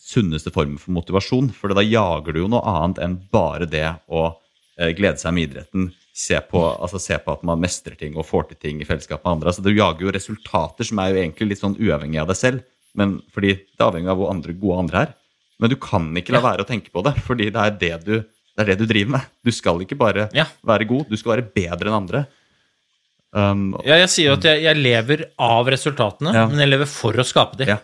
sunneste 0.09 0.53
formen 0.53 0.79
for 0.81 0.95
motivasjon. 0.95 1.51
For 1.55 1.73
da 1.73 1.85
jager 1.85 2.35
du 2.35 2.43
jo 2.43 2.51
noe 2.51 2.65
annet 2.65 3.01
enn 3.05 3.17
bare 3.33 3.69
det 3.69 3.87
å 4.07 4.29
eh, 4.77 4.93
glede 4.97 5.21
seg 5.21 5.35
med 5.35 5.49
idretten. 5.49 5.91
Se 6.19 6.39
på, 6.43 6.59
altså 6.59 6.99
se 6.99 7.15
på 7.23 7.31
at 7.31 7.45
man 7.47 7.61
mestrer 7.61 7.95
ting 7.95 8.17
og 8.17 8.27
får 8.27 8.49
til 8.49 8.59
ting 8.59 8.81
i 8.81 8.87
fellesskap 8.87 9.23
med 9.23 9.37
andre. 9.37 9.51
Altså 9.51 9.63
Du 9.63 9.71
jager 9.71 10.05
jo 10.05 10.13
resultater 10.13 10.87
som 10.87 10.99
er 10.99 11.13
jo 11.13 11.21
egentlig 11.21 11.53
litt 11.53 11.63
sånn 11.63 11.77
uavhengig 11.79 12.21
av 12.21 12.29
deg 12.29 12.39
selv. 12.39 12.65
Men 12.97 13.19
fordi 13.33 13.53
det 13.59 13.79
er 13.79 13.87
avhengig 13.91 14.09
av 14.09 14.17
hvor 14.17 14.31
andre, 14.33 14.53
gode 14.57 14.79
andre 14.79 15.01
er. 15.05 15.13
Men 15.59 15.69
du 15.69 15.75
kan 15.75 16.07
ikke 16.15 16.31
la 16.33 16.39
være 16.41 16.63
å 16.63 16.67
tenke 16.67 16.89
på 16.93 17.03
det, 17.03 17.15
fordi 17.25 17.49
det 17.51 17.61
er 17.65 17.71
det 17.79 17.93
du, 18.05 18.13
det 18.23 18.63
er 18.63 18.69
det 18.71 18.77
du 18.79 18.85
driver 18.89 19.11
med. 19.17 19.21
Du 19.45 19.51
skal 19.51 19.81
ikke 19.83 19.97
bare 19.99 20.29
Ja. 20.33 20.45
være 20.65 20.87
god, 20.87 21.09
du 21.09 21.17
skal 21.17 21.35
være 21.37 21.49
bedre 21.53 21.89
enn 21.91 21.99
andre. 22.01 22.25
Um, 23.31 23.75
Ja, 23.85 23.95
jeg 24.01 24.09
sier 24.09 24.31
jo 24.31 24.37
at 24.39 24.45
jeg, 24.47 24.63
jeg 24.65 24.79
lever 24.81 25.25
av 25.37 25.67
resultatene, 25.69 26.33
Ja. 26.33 26.47
men 26.49 26.57
jeg 26.63 26.69
lever 26.71 26.87
for 26.89 27.13
å 27.13 27.25
skape 27.27 27.57
dem. 27.57 27.67
ja. 27.75 27.77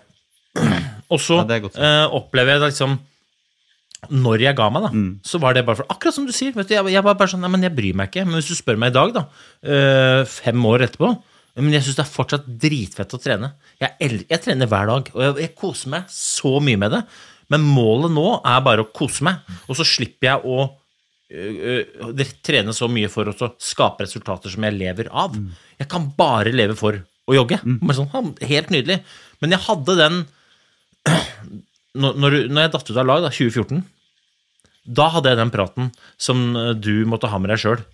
Og 1.11 1.19
så 1.19 1.37
eh, 1.45 2.07
opplever 2.15 2.55
jeg 2.55 2.61
da 2.63 2.69
liksom 2.71 2.95
Når 4.09 4.39
jeg 4.41 4.55
ga 4.55 4.69
meg, 4.69 4.83
da, 4.83 4.89
Mm. 4.89 5.19
så 5.25 5.39
var 5.39 5.53
det 5.53 5.65
bare 5.65 5.75
for 5.75 5.85
Akkurat 5.89 6.13
som 6.13 6.25
du 6.25 6.31
sier. 6.31 6.51
Vet 6.53 6.67
du, 6.69 6.73
jeg, 6.75 6.85
jeg 6.93 7.03
var 7.03 7.13
bare 7.15 7.27
sånn 7.27 7.41
Nei, 7.41 7.49
men 7.49 7.61
jeg 7.65 7.75
bryr 7.75 7.93
meg 7.95 8.09
ikke. 8.11 8.25
Men 8.25 8.35
hvis 8.39 8.47
du 8.49 8.55
spør 8.55 8.77
meg 8.77 8.89
i 8.93 8.95
dag, 8.97 9.13
da, 9.13 9.23
eh, 9.65 10.23
fem 10.25 10.63
år 10.65 10.85
etterpå 10.87 11.11
Men 11.55 11.75
jeg 11.77 11.85
syns 11.85 11.97
det 11.99 12.03
er 12.03 12.11
fortsatt 12.11 12.47
dritfett 12.63 13.13
å 13.15 13.19
trene. 13.21 13.53
Jeg, 13.79 14.23
jeg 14.27 14.41
trener 14.43 14.69
hver 14.69 14.89
dag, 14.91 15.11
og 15.15 15.21
jeg, 15.23 15.35
jeg 15.45 15.53
koser 15.55 15.93
meg 15.93 16.09
så 16.11 16.57
mye 16.63 16.79
med 16.81 16.91
det. 16.97 17.01
Men 17.53 17.63
målet 17.63 18.11
nå 18.11 18.25
er 18.41 18.65
bare 18.65 18.83
å 18.83 18.89
kose 18.95 19.23
meg, 19.27 19.45
og 19.69 19.77
så 19.77 19.85
slipper 19.87 20.31
jeg 20.31 20.49
å 20.49 20.65
ø, 20.65 21.71
ø, 22.09 22.27
trene 22.43 22.73
så 22.75 22.89
mye 22.91 23.11
for 23.13 23.29
å 23.29 23.51
skape 23.61 24.07
resultater 24.07 24.51
som 24.51 24.65
jeg 24.67 24.75
lever 24.75 25.11
av. 25.13 25.37
Jeg 25.79 25.89
kan 25.91 26.09
bare 26.17 26.53
leve 26.55 26.75
for 26.79 26.99
å 26.99 27.37
jogge. 27.37 27.61
Bare 27.63 27.97
sånn, 28.01 28.33
helt 28.49 28.73
nydelig. 28.73 28.99
Men 29.43 29.55
jeg 29.55 29.65
hadde 29.69 29.97
den 30.01 30.21
når, 32.01 32.39
når, 32.49 32.65
jeg 32.65 32.73
datt 32.75 32.89
ut 32.89 32.97
av 32.99 33.07
lag, 33.07 33.23
da, 33.23 33.31
2014, 33.31 33.83
da 34.95 35.07
hadde 35.13 35.31
jeg 35.31 35.39
den 35.39 35.53
praten 35.53 35.91
som 36.21 36.41
du 36.77 37.05
måtte 37.09 37.29
ha 37.31 37.39
med 37.41 37.53
deg 37.53 37.61
sjøl. 37.61 37.85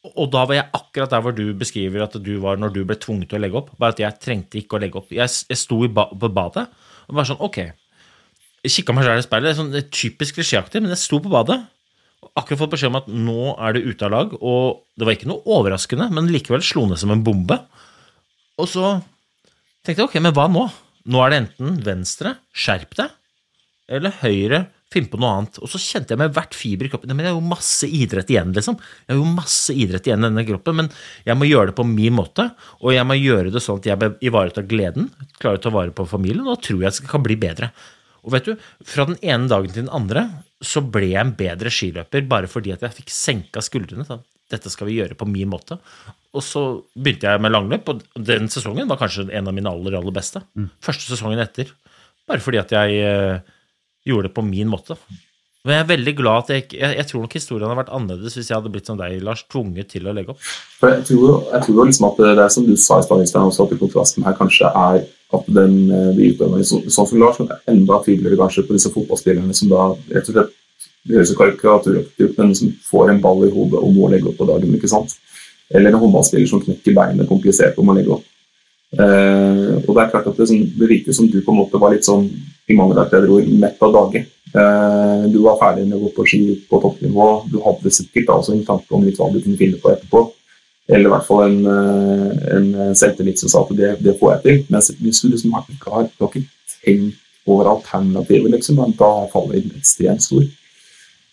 Og 0.00 0.30
da 0.32 0.46
var 0.48 0.56
jeg 0.56 0.70
akkurat 0.76 1.12
der 1.12 1.20
hvor 1.24 1.34
du 1.36 1.44
beskriver 1.60 2.06
at 2.06 2.14
du 2.24 2.32
var 2.40 2.56
når 2.60 2.72
du 2.72 2.80
ble 2.88 2.96
tvunget 2.96 3.28
til 3.30 3.36
å 3.36 3.42
legge 3.42 3.58
opp. 3.60 3.74
Bare 3.80 3.92
at 3.92 4.00
jeg 4.00 4.20
trengte 4.22 4.60
ikke 4.60 4.78
å 4.78 4.80
legge 4.80 5.00
opp. 5.00 5.10
Jeg, 5.12 5.28
jeg 5.28 5.60
sto 5.60 5.82
ba 5.92 6.06
på 6.08 6.30
badet 6.32 6.64
og 7.10 7.18
bare 7.18 7.28
sånn 7.28 7.42
Ok. 7.44 7.60
Jeg 8.60 8.74
kikka 8.74 8.94
meg 8.96 9.06
selv 9.06 9.20
i 9.20 9.26
speilet. 9.26 9.56
Sånn 9.58 9.70
det 9.72 9.84
er 9.84 9.92
typisk 9.92 10.38
klisjéaktig, 10.38 10.82
men 10.84 10.92
jeg 10.94 11.02
sto 11.02 11.20
på 11.22 11.32
badet. 11.32 11.58
og 12.24 12.32
Akkurat 12.40 12.62
fått 12.62 12.74
beskjed 12.74 12.92
om 12.92 12.98
at 13.00 13.08
nå 13.12 13.54
er 13.56 13.76
du 13.76 13.86
ute 13.88 14.06
av 14.06 14.12
lag, 14.12 14.34
og 14.36 14.82
det 14.96 15.08
var 15.08 15.16
ikke 15.16 15.30
noe 15.30 15.44
overraskende, 15.48 16.10
men 16.12 16.28
likevel 16.32 16.64
slo 16.64 16.84
ned 16.88 17.00
som 17.00 17.12
en 17.14 17.24
bombe. 17.24 17.56
Og 18.60 18.68
så 18.68 18.98
tenkte 19.80 20.02
jeg 20.02 20.10
ok, 20.10 20.18
men 20.20 20.36
hva 20.36 20.44
nå? 20.52 20.66
Nå 21.10 21.22
er 21.24 21.32
det 21.32 21.40
enten 21.40 21.80
venstre, 21.86 22.34
skjerp 22.52 22.92
deg, 23.00 23.16
eller 23.96 24.12
høyre, 24.20 24.66
finn 24.90 25.06
på 25.10 25.20
noe 25.20 25.30
annet. 25.36 25.60
Og 25.62 25.70
så 25.70 25.80
kjente 25.80 26.14
jeg 26.14 26.20
med 26.20 26.34
hvert 26.34 26.56
fiber 26.56 26.86
i 26.86 26.90
kroppen 26.92 27.10
«Nei, 27.10 27.16
Men 27.18 27.28
jeg 27.28 27.34
har 27.34 27.38
jo 27.38 27.52
masse 27.52 27.86
idrett 27.86 28.32
igjen, 28.32 28.50
liksom. 28.56 28.78
Jeg 29.06 29.14
har 29.14 29.20
jo 29.20 29.36
masse 29.36 29.76
idrett 29.76 30.08
igjen 30.08 30.24
i 30.24 30.28
denne 30.28 30.46
kroppen, 30.48 30.80
men 30.82 30.90
jeg 31.28 31.38
må 31.38 31.48
gjøre 31.48 31.70
det 31.70 31.78
på 31.78 31.86
min 31.86 32.16
måte. 32.16 32.50
Og 32.82 32.94
jeg 32.96 33.06
må 33.06 33.18
gjøre 33.18 33.54
det 33.54 33.62
sånn 33.64 33.80
at 33.82 33.88
jeg 33.90 34.12
ivaretar 34.26 34.66
gleden, 34.70 35.10
klarer 35.38 35.60
å 35.60 35.64
ta 35.66 35.74
vare 35.74 35.94
på 35.94 36.08
familien, 36.10 36.48
og 36.48 36.62
tror 36.66 36.82
jeg 36.84 36.98
det 36.98 37.10
kan 37.10 37.24
bli 37.26 37.38
bedre. 37.40 37.70
Og 38.20 38.34
vet 38.34 38.50
du, 38.50 38.56
fra 38.84 39.06
den 39.08 39.20
ene 39.24 39.48
dagen 39.48 39.72
til 39.72 39.86
den 39.86 39.94
andre 39.96 40.26
så 40.60 40.82
ble 40.84 41.12
jeg 41.14 41.22
en 41.22 41.36
bedre 41.38 41.70
skiløper 41.72 42.26
bare 42.28 42.50
fordi 42.50 42.74
at 42.74 42.82
jeg 42.84 42.98
fikk 42.98 43.12
senka 43.14 43.62
skuldrene. 43.64 44.04
Sånn. 44.04 44.26
Dette 44.50 44.72
skal 44.72 44.90
vi 44.90 44.98
gjøre 44.98 45.16
på 45.16 45.28
min 45.30 45.48
måte. 45.48 45.78
Og 46.36 46.44
så 46.44 46.62
begynte 46.94 47.30
jeg 47.30 47.42
med 47.42 47.54
langløp, 47.54 47.88
og 47.90 48.02
den 48.18 48.50
sesongen 48.52 48.90
var 48.90 49.00
kanskje 49.00 49.30
en 49.34 49.48
av 49.50 49.56
mine 49.56 49.70
aller, 49.70 49.96
aller 49.98 50.14
beste. 50.14 50.42
Første 50.84 51.08
sesongen 51.08 51.40
etter. 51.42 51.70
Bare 52.28 52.42
fordi 52.44 52.60
at 52.60 52.74
jeg 52.74 53.00
eh, 53.02 53.56
gjorde 54.06 54.28
det 54.28 54.36
på 54.36 54.44
min 54.46 54.70
måte. 54.70 54.96
Men 55.64 55.76
jeg 55.76 55.84
er 55.84 55.88
veldig 55.90 56.12
glad 56.16 56.44
at 56.44 56.50
jeg 56.54 56.62
ikke 56.64 56.78
jeg, 56.78 56.96
jeg 56.96 57.06
tror 57.10 57.24
nok 57.24 57.34
historien 57.36 57.68
hadde 57.68 57.80
vært 57.82 57.92
annerledes 57.92 58.36
hvis 58.38 58.48
jeg 58.48 58.56
hadde 58.56 58.70
blitt 58.72 58.86
som 58.88 58.96
deg, 58.96 59.18
Lars, 59.24 59.42
tvunget 59.52 59.90
til 59.92 60.08
å 60.08 60.14
legge 60.16 60.32
opp. 60.32 60.46
For 60.80 60.94
jeg 60.94 61.04
tror, 61.10 61.42
jeg 61.50 61.66
tror 61.66 61.88
liksom 61.90 62.06
at 62.08 62.22
det, 62.22 62.30
er 62.46 62.54
som 62.54 62.68
du 62.68 62.72
sa 62.80 63.00
i 63.02 63.04
stad, 63.04 63.42
også 63.42 63.66
at 63.66 63.74
kontrasten 63.82 64.24
her 64.24 64.38
kanskje 64.38 64.70
er 64.70 65.02
at 65.36 65.50
den, 65.52 65.74
eh, 65.92 66.08
de 66.16 66.30
utøverne 66.32 66.64
så, 66.66 66.80
sånn 66.88 67.10
som 67.10 67.20
Lars, 67.20 67.42
er 67.44 67.60
enda 67.70 68.00
tydeligere 68.06 68.40
kanskje 68.40 68.64
på 68.66 68.74
disse 68.74 68.90
fotballspillerne 68.94 69.54
som 69.54 69.68
da 69.70 69.90
rett 70.14 70.32
og 70.32 70.38
slett 70.38 70.56
det 71.08 71.16
høres 71.16 71.32
karikaturaktig 71.36 72.26
ut, 72.26 72.34
men 72.36 72.50
som 72.56 72.72
får 72.84 73.12
en 73.12 73.20
ball 73.24 73.46
i 73.46 73.52
hodet 73.52 73.80
og 73.80 73.92
må 73.96 74.08
legge 74.12 74.28
opp 74.28 74.36
på 74.40 74.48
dagen. 74.48 74.74
ikke 74.76 74.90
sant? 74.90 75.14
Eller 75.72 75.92
en 75.92 76.00
håndballspiller 76.02 76.48
som 76.50 76.60
knekker 76.60 76.96
beinet 76.96 77.28
komplisert 77.28 77.78
om 77.80 77.88
man 77.88 77.96
legge 78.00 78.16
opp. 78.16 78.26
Eh, 78.98 79.76
og 79.86 79.94
Det 79.94 80.02
er 80.02 80.10
klart 80.12 80.26
at 80.26 80.36
det, 80.36 80.48
sånn, 80.50 80.66
det 80.76 80.88
virker 80.90 81.16
som 81.16 81.28
du 81.30 81.38
på 81.40 81.54
en 81.54 81.60
måte 81.62 81.80
var 81.80 81.94
litt 81.94 82.04
sånn 82.04 82.26
i 82.70 82.76
mangel 82.78 83.00
av 83.02 83.10
bedre 83.12 83.32
ord, 83.36 83.48
mett 83.60 83.82
av 83.82 83.92
dage. 83.96 84.24
Eh, 84.50 85.24
du 85.30 85.38
var 85.44 85.58
ferdig 85.60 85.86
med 85.88 85.98
å 85.98 86.04
gå 86.06 86.12
på 86.16 86.26
ski 86.26 86.40
på 86.70 86.80
toppnivå. 86.82 87.26
Du 87.50 87.58
hadde 87.64 87.92
sikkert 87.94 88.32
også 88.34 88.54
en 88.56 88.64
tanke 88.66 88.94
om 88.96 89.04
litt 89.06 89.18
hva 89.20 89.28
du 89.32 89.40
kunne 89.42 89.58
finne 89.60 89.78
på 89.82 89.92
etterpå. 89.92 90.24
Eller 90.90 91.06
i 91.06 91.12
hvert 91.12 91.26
fall 91.28 91.44
en, 91.46 91.58
eh, 91.70 92.54
en 92.56 92.94
selvtillit 92.98 93.38
som 93.38 93.48
sa 93.52 93.62
at 93.62 93.76
det, 93.78 93.90
det 94.02 94.16
får 94.18 94.32
jeg 94.34 94.42
til. 94.46 94.62
Men 94.70 94.80
hvis 95.02 95.20
du 95.22 95.28
liksom 95.30 95.54
ikke 95.60 95.92
har, 95.94 96.08
du 96.10 96.24
har 96.24 96.32
ikke 96.32 96.46
tenkt 96.80 97.16
over 97.46 97.70
alternativet, 97.76 98.50
liksom, 98.56 98.80
da- 98.98 99.26
faller 99.32 99.60
det 99.60 99.78
ekstremt 99.78 100.22
stor. 100.22 100.42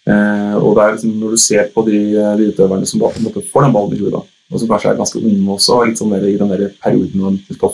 Eh, 0.07 0.55
og 0.55 0.75
det 0.77 0.83
er 0.83 0.93
liksom, 0.93 1.19
Når 1.19 1.31
du 1.31 1.37
ser 1.37 1.67
på 1.73 1.83
de, 1.85 1.97
de 2.37 2.51
utøverne 2.53 2.85
som 2.87 2.99
da 3.01 3.09
på 3.09 3.17
en 3.19 3.27
måte 3.27 3.43
får 3.51 3.65
den 3.65 3.73
ballen 3.73 3.97
i 3.97 3.99
huet, 4.03 4.23
og 4.47 4.61
som 4.61 4.69
kanskje 4.71 4.91
er 4.93 4.99
ganske 4.99 5.19
unge 5.19 5.55
også, 5.57 5.75
og 5.75 5.89
litt 5.89 5.99
sånn 5.99 6.13
der, 6.15 6.27
i 6.27 6.37
den 6.39 6.51
der 6.53 6.69
perioden 6.83 7.41
de 7.47 7.55
skal 7.57 7.73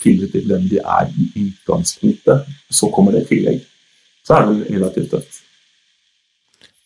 finne 0.00 0.28
ut 0.28 0.38
hvem 0.38 0.70
de 0.70 0.78
er 0.80 1.10
i 1.12 1.48
utgangspunktet, 1.50 2.48
så 2.72 2.88
kommer 2.94 3.12
det 3.16 3.26
i 3.26 3.28
tillegg. 3.34 3.66
Så 4.24 4.38
er 4.38 4.48
det 4.48 4.70
relativt 4.72 5.12
tøft. 5.12 5.42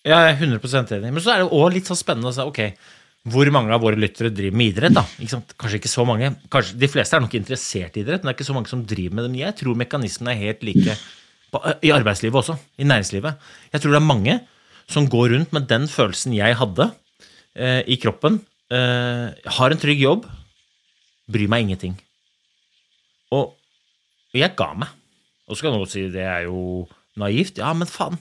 Jeg 0.03 0.19
er 0.19 0.35
100% 0.35 0.97
enig. 0.97 1.13
Men 1.15 1.23
så 1.23 1.33
er 1.35 1.43
det 1.43 1.55
òg 1.55 1.71
litt 1.77 1.87
så 1.87 1.95
spennende 1.99 2.33
å 2.33 2.35
se 2.35 2.47
ok, 2.47 2.61
hvor 3.31 3.47
mange 3.55 3.71
av 3.71 3.83
våre 3.85 3.99
lyttere 3.99 4.33
driver 4.35 4.59
med 4.59 4.73
idrett. 4.73 4.95
da? 4.97 5.05
Ikke? 5.23 5.39
Kanskje 5.55 5.79
ikke 5.79 5.93
så 5.93 6.05
mange. 6.07 6.33
Kanskje, 6.51 6.79
de 6.83 6.91
fleste 6.91 7.19
er 7.19 7.23
nok 7.23 7.37
interessert 7.39 7.99
i 7.99 8.03
idrett, 8.03 8.23
men 8.23 8.31
det 8.31 8.35
er 8.35 8.39
ikke 8.41 8.51
så 8.51 8.57
mange 8.57 8.73
som 8.73 8.83
driver 8.83 9.19
med 9.19 9.29
det. 9.29 9.45
Jeg 9.45 9.59
tror 9.63 9.79
mekanismene 9.79 10.35
er 10.35 10.41
helt 10.41 10.65
like 10.67 10.97
på, 11.55 11.63
i 11.87 11.93
arbeidslivet 11.95 12.41
også. 12.43 12.59
I 12.83 12.89
næringslivet. 12.91 13.47
Jeg 13.71 13.85
tror 13.85 13.95
det 13.95 14.01
er 14.01 14.11
mange 14.11 14.41
som 14.91 15.07
går 15.07 15.37
rundt 15.37 15.55
med 15.55 15.71
den 15.71 15.87
følelsen 15.91 16.35
jeg 16.35 16.59
hadde 16.59 16.89
eh, 17.55 17.83
i 17.87 17.99
kroppen. 18.03 18.41
Eh, 18.73 19.53
har 19.59 19.75
en 19.75 19.81
trygg 19.83 20.01
jobb, 20.01 20.27
bryr 21.33 21.51
meg 21.53 21.67
ingenting. 21.67 21.97
Og 23.35 23.53
jeg 24.37 24.55
ga 24.57 24.71
meg. 24.79 24.89
Og 25.49 25.59
så 25.59 25.67
kan 25.67 25.77
noen 25.77 25.91
si 25.91 26.07
det 26.13 26.25
er 26.25 26.47
jo 26.47 26.87
naivt. 27.21 27.61
Ja, 27.61 27.73
men 27.77 27.91
faen. 27.91 28.17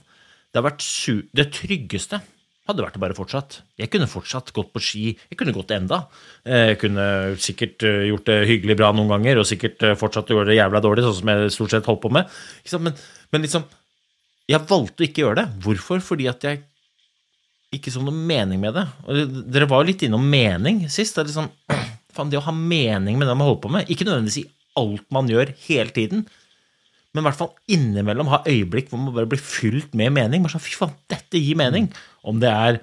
Det 0.52 0.60
har 0.60 0.68
vært 0.68 0.84
su 0.84 1.22
det 1.32 1.48
tryggeste 1.56 2.20
hadde 2.68 2.84
vært 2.84 2.94
det 2.94 3.02
bare 3.02 3.16
fortsatt. 3.16 3.56
Jeg 3.80 3.90
kunne 3.90 4.06
fortsatt 4.10 4.52
gått 4.54 4.70
på 4.74 4.80
ski. 4.82 5.04
Jeg 5.30 5.38
kunne 5.40 5.54
gått 5.56 5.72
enda. 5.74 6.04
Eh, 6.46 6.72
Jeg 6.72 6.78
kunne 6.84 7.06
sikkert 7.42 7.82
eh, 7.88 8.04
gjort 8.10 8.28
det 8.28 8.36
hyggelig 8.48 8.76
bra 8.78 8.92
noen 8.94 9.10
ganger, 9.10 9.40
og 9.42 9.48
sikkert 9.48 9.82
fortsatt 9.98 10.30
gjøre 10.30 10.46
det 10.52 10.58
jævla 10.60 10.82
dårlig, 10.84 11.02
sånn 11.06 11.18
som 11.18 11.32
jeg 11.32 11.54
stort 11.56 11.74
sett 11.74 11.88
holdt 11.90 12.04
på 12.04 12.12
med. 12.14 12.30
Men, 12.78 12.94
men 13.32 13.42
liksom 13.48 13.66
Jeg 14.50 14.66
valgte 14.68 15.02
å 15.02 15.06
ikke 15.06 15.22
gjøre 15.22 15.40
det. 15.42 15.48
Hvorfor? 15.64 16.00
Fordi 16.02 16.28
at 16.30 16.44
jeg 16.44 16.62
ikke 17.72 17.92
så 17.94 18.02
noe 18.04 18.14
mening 18.14 18.60
med 18.62 18.76
det. 18.76 18.84
Og 19.06 19.38
dere 19.52 19.68
var 19.70 19.82
jo 19.82 19.90
litt 19.90 20.04
innom 20.06 20.24
mening 20.28 20.84
sist. 20.92 21.16
Det 21.16 21.24
er 21.24 21.30
liksom, 21.30 21.50
faen, 22.16 22.32
det 22.32 22.40
å 22.40 22.46
ha 22.46 22.54
mening 22.54 23.18
med 23.18 23.28
det 23.28 23.36
man 23.36 23.48
holder 23.48 23.64
på 23.64 23.72
med, 23.72 23.90
ikke 23.92 24.06
nødvendigvis 24.08 24.42
i 24.42 24.48
alt 24.80 25.04
man 25.12 25.28
gjør 25.28 25.52
hele 25.66 25.92
tiden, 25.92 26.24
men 27.12 27.20
i 27.20 27.26
hvert 27.26 27.36
fall 27.36 27.50
innimellom 27.68 28.30
ha 28.32 28.40
øyeblikk 28.48 28.88
hvor 28.88 29.00
man 29.02 29.12
bare 29.12 29.28
blir 29.28 29.40
fylt 29.40 29.92
med 29.98 30.14
mening. 30.16 30.44
Bare 30.44 30.54
sånn, 30.54 30.64
fy 30.64 30.78
faen, 30.78 30.94
dette 31.12 31.40
gir 31.40 31.58
mening. 31.60 31.90
Om 32.24 32.40
det 32.40 32.52
er 32.52 32.78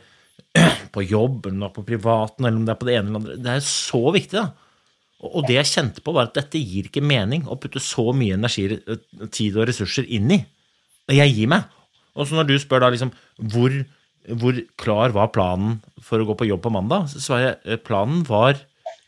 på 0.93 1.05
jobb, 1.05 1.47
eller 1.49 1.69
er 1.69 1.73
på 1.73 1.85
privaten, 1.87 2.45
eller 2.45 2.59
om 2.59 2.67
det 2.67 2.75
er 2.75 2.81
på 2.81 2.89
det 2.89 2.97
ene 2.99 3.09
eller 3.09 3.23
andre. 3.23 3.37
Det 3.41 3.55
er 3.55 3.65
så 3.65 4.03
viktig, 4.13 4.37
da. 4.37 4.69
Og 5.25 5.43
det 5.49 5.57
jeg 5.57 5.71
kjente 5.73 6.03
på, 6.05 6.13
var 6.15 6.29
at 6.29 6.37
dette 6.37 6.61
gir 6.61 6.87
ikke 6.87 7.03
mening 7.03 7.43
å 7.49 7.57
putte 7.59 7.81
så 7.83 8.05
mye 8.15 8.37
energi, 8.37 8.69
eh, 8.77 9.25
tid 9.33 9.57
og 9.57 9.67
ressurser 9.67 10.07
inn 10.07 10.29
i. 10.31 10.39
Jeg 11.11 11.33
gir 11.33 11.49
meg. 11.51 11.65
Og 12.15 12.29
så 12.29 12.37
når 12.37 12.51
du 12.51 12.55
spør 12.61 12.85
da 12.85 12.91
liksom 12.93 13.11
hvor, 13.51 13.73
hvor 14.37 14.57
klar 14.79 15.13
var 15.15 15.31
planen 15.33 15.79
for 16.03 16.21
å 16.21 16.27
gå 16.27 16.35
på 16.37 16.47
jobb 16.49 16.61
på 16.65 16.73
mandag, 16.73 17.09
så 17.11 17.21
svarer 17.23 17.45
jeg 17.45 17.57
eh, 17.65 17.81
planen 17.81 18.23
var 18.27 18.59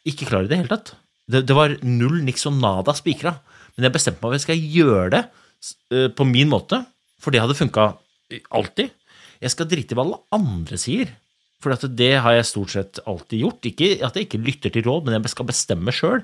ikke 0.08 0.28
klar 0.30 0.48
i 0.48 0.52
det 0.52 0.62
hele 0.62 0.72
tatt. 0.72 0.96
Det, 1.32 1.44
det 1.48 1.58
var 1.58 1.78
null 1.86 2.22
niks 2.26 2.48
og 2.50 2.58
nada 2.58 2.96
spikra. 2.98 3.36
Men 3.76 3.88
jeg 3.88 3.96
bestemte 3.96 4.20
meg 4.20 4.26
for 4.26 4.36
at 4.36 4.42
jeg 4.42 4.48
skal 4.48 4.66
gjøre 4.78 5.10
det 5.14 5.24
eh, 5.94 6.10
på 6.16 6.28
min 6.28 6.52
måte, 6.52 6.82
for 7.22 7.34
det 7.34 7.44
hadde 7.44 7.58
funka 7.58 7.92
alltid. 8.50 8.92
Jeg 9.42 9.54
skal 9.54 9.70
drite 9.70 9.96
i 9.96 9.98
hva 9.98 10.06
alle 10.06 10.22
andre 10.38 10.78
sier, 10.80 11.12
for 11.62 11.78
det 11.78 12.14
har 12.26 12.36
jeg 12.36 12.50
stort 12.50 12.74
sett 12.74 13.02
alltid 13.10 13.44
gjort. 13.44 13.68
Ikke 13.70 13.92
at 14.06 14.18
jeg 14.18 14.28
ikke 14.28 14.42
lytter 14.42 14.74
til 14.74 14.86
råd, 14.88 15.06
men 15.06 15.20
jeg 15.20 15.34
skal 15.34 15.50
bestemme 15.50 15.94
sjøl. 15.94 16.24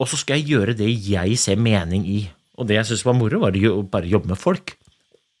Og 0.00 0.08
så 0.08 0.20
skal 0.20 0.38
jeg 0.38 0.54
gjøre 0.54 0.76
det 0.78 0.88
jeg 0.88 1.38
ser 1.40 1.58
mening 1.60 2.06
i. 2.08 2.20
Og 2.60 2.68
det 2.68 2.78
jeg 2.78 2.90
syntes 2.90 3.06
var 3.08 3.18
moro, 3.18 3.42
var 3.42 3.56
å 3.56 3.82
bare 3.82 4.10
jobbe 4.10 4.32
med 4.32 4.40
folk. 4.40 4.76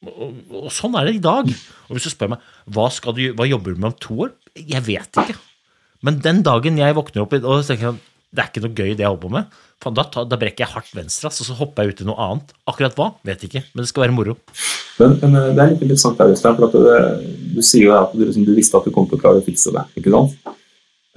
Og, 0.00 0.36
og 0.62 0.70
sånn 0.72 0.96
er 0.96 1.08
det 1.08 1.18
i 1.18 1.24
dag. 1.24 1.48
Og 1.88 1.96
hvis 1.96 2.08
du 2.08 2.12
spør 2.12 2.34
meg 2.34 2.44
hva, 2.72 2.86
skal 2.94 3.16
du, 3.16 3.24
hva 3.36 3.48
jobber 3.48 3.74
du 3.74 3.82
med 3.82 3.92
om 3.92 3.98
to 4.00 4.16
år, 4.26 4.34
jeg 4.56 4.84
vet 4.86 5.20
ikke. 5.22 5.36
Men 6.06 6.22
den 6.24 6.40
dagen 6.46 6.78
jeg 6.80 6.96
våkner 6.96 7.26
opp 7.26 7.36
og 7.36 7.66
tenker 7.68 7.92
at 7.92 8.06
det 8.30 8.42
er 8.42 8.48
ikke 8.48 8.62
noe 8.62 8.76
gøy 8.78 8.92
det 8.94 9.02
jeg 9.02 9.10
holder 9.10 9.22
på 9.24 9.32
med, 9.34 9.54
faen, 9.82 9.96
da, 9.98 10.04
da 10.30 10.36
brekker 10.38 10.62
jeg 10.62 10.70
hardt 10.70 10.92
venstre, 10.94 11.32
og 11.32 11.48
så 11.48 11.56
hopper 11.58 11.82
jeg 11.82 11.96
ut 11.96 12.02
i 12.04 12.06
noe 12.06 12.26
annet. 12.28 12.52
Akkurat 12.70 12.94
hva, 12.98 13.08
vet 13.26 13.42
ikke, 13.48 13.64
men 13.72 13.82
det 13.82 13.90
skal 13.90 14.04
være 14.04 14.14
moro. 14.14 14.36
Men, 15.00 15.16
men 15.18 15.34
eh, 15.34 15.48
det 15.56 15.64
er 15.64 15.72
litt 15.72 15.82
interessant 15.88 16.20
der, 16.20 16.30
Øystein, 16.30 16.58
for 16.60 16.76
det, 16.86 17.00
du 17.56 17.58
sier 17.58 17.88
jo 17.88 17.96
at 17.96 18.14
du, 18.14 18.22
liksom, 18.22 18.46
du 18.46 18.54
visste 18.54 18.78
at 18.78 18.86
du 18.86 18.94
kom 18.94 19.08
til 19.10 19.18
å 19.18 19.24
klare 19.24 19.42
å 19.42 19.46
fikse 19.46 19.74
det. 19.74 19.82
ikke 19.98 20.14
sant? 20.14 20.54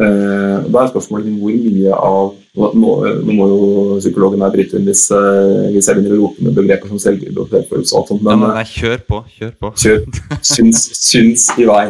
Eh, 0.01 0.55
da 0.73 0.81
er 0.81 0.89
spørsmålet 0.89 1.35
hvor 1.37 1.53
mye 1.53 1.91
av 1.93 2.31
Nå, 2.53 2.67
nå 2.77 3.33
må 3.33 3.45
jo 3.49 3.67
psykologen 3.97 4.41
her 4.45 4.51
bryte 4.53 4.77
inn 4.77 4.85
hvis, 4.85 5.07
eh, 5.13 5.71
hvis 5.73 5.87
jeg 5.89 5.97
begynner 5.97 6.13
å 6.13 6.19
rope 6.19 6.43
med 6.45 6.53
begreper 6.53 6.91
som 6.91 6.99
selvbilde 7.01 7.41
og 7.41 7.49
selvfølelse 7.49 7.95
og 7.97 8.11
sånt, 8.11 8.21
men 8.25 8.43
nei, 8.43 8.49
nei, 8.59 8.65
kjør 8.69 9.01
på. 9.09 9.21
Kjør 9.39 9.55
på. 9.57 9.71
kjør, 9.81 10.03
syns, 10.51 10.83
syns 11.01 11.47
i 11.57 11.65
vei. 11.65 11.87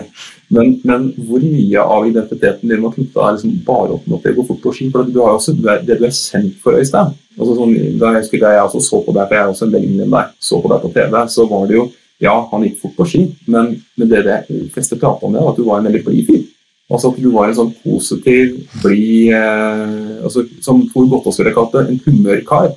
Men, 0.56 0.78
men 0.88 1.10
hvor 1.28 1.44
mye 1.44 1.84
av 1.84 2.08
identiteten 2.08 2.72
din 2.72 2.88
knytta 2.96 3.34
liksom 3.36 3.58
bare 3.68 3.98
opp 3.98 4.08
mot 4.08 4.24
det 4.24 4.32
å 4.32 4.38
gå 4.40 4.48
fort 4.54 4.64
på 4.64 4.74
ski? 4.78 4.88
For 4.94 5.04
du 5.04 5.20
har 5.20 5.34
jo 5.34 5.42
også, 5.42 5.58
er, 5.68 5.84
det 5.84 6.00
du 6.00 6.08
er 6.08 6.16
kjent 6.16 6.56
for, 6.64 6.80
Øystein 6.80 7.12
altså 7.40 7.58
sånn, 7.58 7.76
Da 8.00 8.14
jeg 8.14 8.24
husker 8.24 8.48
jeg 8.48 8.64
også 8.64 8.82
så 8.88 9.04
på 9.04 9.18
deg, 9.18 9.28
for 9.28 9.36
jeg 9.36 9.44
er 9.44 9.52
også 9.52 9.68
en 9.68 9.76
venn 9.76 10.00
din 10.00 10.16
der, 10.16 10.32
så 10.40 10.60
på 10.64 10.72
deg 10.72 10.84
på 10.84 10.94
TV, 10.96 11.20
så 11.36 11.48
var 11.52 11.68
det 11.68 11.80
jo 11.80 11.86
Ja, 12.24 12.38
han 12.54 12.64
gikk 12.64 12.78
fort 12.80 12.96
på 12.96 13.08
ski, 13.10 13.22
men, 13.52 13.74
men 14.00 14.08
det 14.08 14.24
de 14.24 14.64
fleste 14.72 14.96
prata 14.96 15.28
om, 15.28 15.34
det, 15.34 15.42
var 15.44 15.52
at 15.52 15.58
du 15.60 15.66
var 15.68 15.82
en 15.82 15.90
veldig 15.90 16.04
blid 16.06 16.30
fyr. 16.30 16.44
Altså 16.92 17.14
at 17.14 17.20
du 17.24 17.30
var 17.32 17.50
en 17.50 17.58
sånn 17.58 17.74
positiv, 17.84 18.58
blid 18.84 19.32
eh, 19.34 20.24
altså, 20.26 20.44
Som 20.62 20.84
Tor 20.92 21.08
Gottaas 21.10 21.40
ville 21.40 21.54
kalt 21.56 21.76
det, 21.76 21.86
en 21.88 22.02
humørkar. 22.06 22.74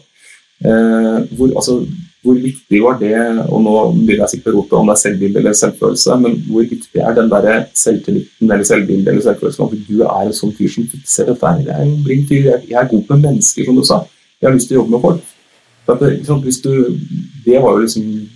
Eh, 0.64 1.16
hvor, 1.36 1.50
altså, 1.50 1.80
hvor 2.26 2.38
viktig 2.42 2.80
var 2.82 2.98
det, 3.00 3.14
og 3.50 3.60
nå 3.62 3.74
begynner 3.92 4.24
jeg 4.24 4.36
sikkert 4.36 4.54
å 4.54 4.56
rote 4.56 4.78
om 4.78 4.88
det 4.88 4.96
er 4.96 5.02
selvbilde 5.02 5.42
eller 5.42 5.58
selvfølelse, 5.58 6.16
men 6.22 6.38
hvor 6.48 6.66
viktig 6.66 7.02
er 7.02 7.14
den 7.18 7.30
der 7.30 7.66
selvtilliten 7.76 8.50
eller 8.50 8.66
selvbildet 8.66 9.12
eller 9.12 9.26
selvfølelsen 9.26 9.66
at 9.66 9.86
du 9.90 10.02
er 10.06 10.22
en 10.24 10.36
sånn 10.40 10.54
fyr 10.56 10.72
som 10.72 10.88
fikser 10.90 11.30
dette. 11.30 11.54
Jeg 11.66 11.74
er 11.76 11.84
en 11.84 11.96
blid 12.06 12.26
fyr, 12.30 12.50
jeg 12.56 12.78
er 12.80 12.90
god 12.90 13.12
med 13.12 13.24
mennesker, 13.28 13.68
som 13.68 13.78
du 13.78 13.84
sa. 13.86 14.02
Jeg 14.40 14.48
har 14.48 14.56
lyst 14.56 14.70
til 14.70 14.78
å 14.78 14.82
jobbe 14.82 14.96
med 14.96 15.04
folk. 15.04 15.32
Du, 15.86 15.92
det, 16.02 16.10
liksom, 16.18 16.40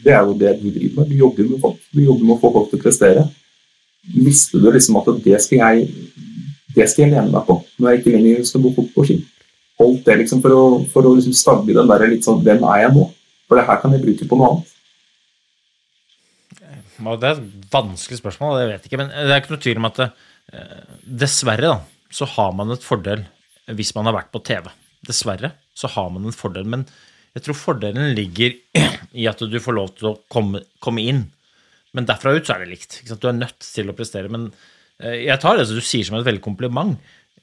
det 0.05 0.13
er 0.15 0.23
jo 0.23 0.37
det 0.39 0.53
du 0.61 0.69
driver 0.71 1.01
med. 1.01 1.11
Du 1.11 1.17
jobber 1.19 1.49
med 1.49 1.61
folk. 1.65 1.81
Du 1.91 2.03
jobber 2.05 2.29
med 2.29 2.37
å 2.37 2.41
få 2.45 2.53
folk 2.55 2.71
til 2.71 2.79
å 2.79 2.85
prestere. 2.85 3.25
Visste 4.15 4.61
du 4.61 4.71
liksom 4.71 4.99
at 5.01 5.11
det 5.25 5.39
skal 5.45 5.63
jeg 5.63 5.91
det 6.75 6.87
skal 6.87 7.05
jeg 7.05 7.13
lene 7.17 7.33
meg 7.33 7.47
på 7.49 7.57
når 7.81 7.91
jeg 7.91 8.01
ikke 8.01 8.15
lenger 8.15 8.45
skal 8.47 8.63
gå 8.65 8.75
fort 8.77 8.91
på 8.95 9.07
ski? 9.09 9.17
Holdt 9.81 10.05
det 10.07 10.19
liksom 10.21 10.43
for 10.45 10.55
å, 10.55 10.65
for 10.93 11.09
å 11.09 11.15
liksom 11.17 11.35
stagge 11.37 11.75
den 11.77 11.89
der 11.91 12.05
litt 12.11 12.27
sånn 12.27 12.43
Hvem 12.45 12.67
er 12.69 12.85
jeg 12.85 12.95
nå? 12.97 13.07
For 13.49 13.59
det 13.59 13.67
her 13.67 13.81
kan 13.83 13.97
jeg 13.97 14.05
bruke 14.05 14.29
på 14.31 14.39
noe 14.39 14.51
annet. 14.53 14.77
Det 17.01 17.27
er 17.27 17.39
et 17.39 17.71
vanskelig 17.73 18.21
spørsmål, 18.21 18.59
det 18.61 18.67
vet 18.69 18.85
jeg 18.85 18.91
ikke. 18.91 19.01
Men 19.01 19.11
det 19.11 19.33
er 19.33 19.41
ikke 19.41 19.55
noe 19.55 19.65
tvil 19.65 19.81
om 19.81 19.89
at 19.89 19.99
det, 19.99 20.09
dessverre 21.25 21.73
da, 21.73 21.79
så 22.13 22.29
har 22.37 22.53
man 22.55 22.75
et 22.75 22.85
fordel 22.85 23.25
hvis 23.75 23.95
man 23.97 24.07
har 24.07 24.19
vært 24.19 24.31
på 24.35 24.43
TV. 24.47 24.69
Dessverre 25.07 25.55
så 25.75 25.91
har 25.97 26.11
man 26.13 26.29
en 26.29 26.37
fordel. 26.37 26.69
Men 26.69 26.85
jeg 27.35 27.47
tror 27.47 27.59
fordelen 27.59 28.15
ligger 28.19 28.55
i 29.21 29.27
at 29.31 29.43
du 29.43 29.59
får 29.63 29.77
lov 29.77 29.93
til 29.97 30.13
å 30.13 30.17
komme, 30.33 30.63
komme 30.83 31.05
inn. 31.07 31.25
Men 31.97 32.07
derfra 32.09 32.35
ut 32.37 32.47
så 32.47 32.55
er 32.55 32.65
det 32.65 32.73
likt. 32.75 33.01
Du 33.11 33.29
er 33.29 33.39
nødt 33.39 33.61
til 33.67 33.91
å 33.91 33.97
prestere. 33.99 34.31
Men 34.33 34.51
eh, 35.03 35.25
jeg 35.27 35.41
tar 35.43 35.59
det 35.59 35.67
som 35.69 35.79
du 35.79 35.85
sier 35.85 36.07
som 36.07 36.19
et 36.19 36.27
veldig 36.27 36.45
kompliment. 36.45 36.99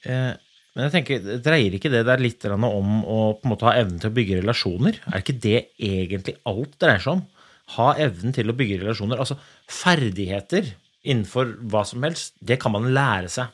Eh, 0.08 0.34
Men 0.78 0.86
jeg 0.86 0.94
tenker, 0.94 1.40
dreier 1.42 1.74
ikke 1.74 1.90
det 1.90 2.04
der 2.06 2.22
litt 2.22 2.46
om 2.46 2.64
å 2.68 3.20
på 3.34 3.48
en 3.48 3.50
måte 3.50 3.66
ha 3.66 3.74
evnen 3.80 3.98
til 3.98 4.12
å 4.12 4.18
bygge 4.18 4.42
relasjoner? 4.44 5.00
Er 5.10 5.24
ikke 5.24 5.40
det 5.42 5.62
egentlig 5.82 6.36
alt 6.46 6.76
dreier 6.78 7.02
seg 7.02 7.16
om? 7.16 7.24
Ha 7.76 7.88
evnen 8.00 8.36
til 8.36 8.52
å 8.52 8.56
bygge 8.56 8.84
relasjoner. 8.84 9.18
Altså 9.18 9.40
ferdigheter 9.66 10.70
innenfor 11.08 11.56
hva 11.72 11.82
som 11.88 12.06
helst, 12.06 12.36
det 12.46 12.60
kan 12.62 12.76
man 12.76 12.92
lære 12.94 13.32
seg. 13.32 13.50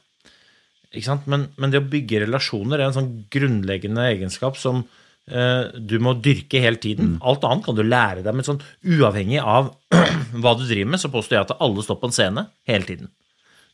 Men, 1.26 1.48
men 1.58 1.72
det 1.72 1.80
å 1.80 1.88
bygge 1.90 2.26
relasjoner 2.26 2.78
er 2.82 2.90
en 2.90 2.98
sånn 3.00 3.14
grunnleggende 3.34 4.04
egenskap 4.12 4.60
som 4.60 4.84
du 5.24 5.94
må 6.04 6.18
dyrke 6.20 6.60
hele 6.60 6.80
tiden. 6.84 7.14
Alt 7.24 7.46
annet 7.48 7.64
kan 7.64 7.78
du 7.78 7.84
lære 7.86 8.26
deg, 8.26 8.36
men 8.36 8.44
sånn 8.44 8.62
uavhengig 8.84 9.40
av 9.40 9.70
hva 10.44 10.52
du 10.60 10.66
driver 10.68 10.90
med, 10.92 11.00
så 11.00 11.12
påstår 11.14 11.38
jeg 11.38 11.46
at 11.46 11.54
alle 11.64 11.86
står 11.86 12.00
på 12.02 12.10
en 12.10 12.16
scene 12.16 12.44
hele 12.68 12.90
tiden. 12.90 13.12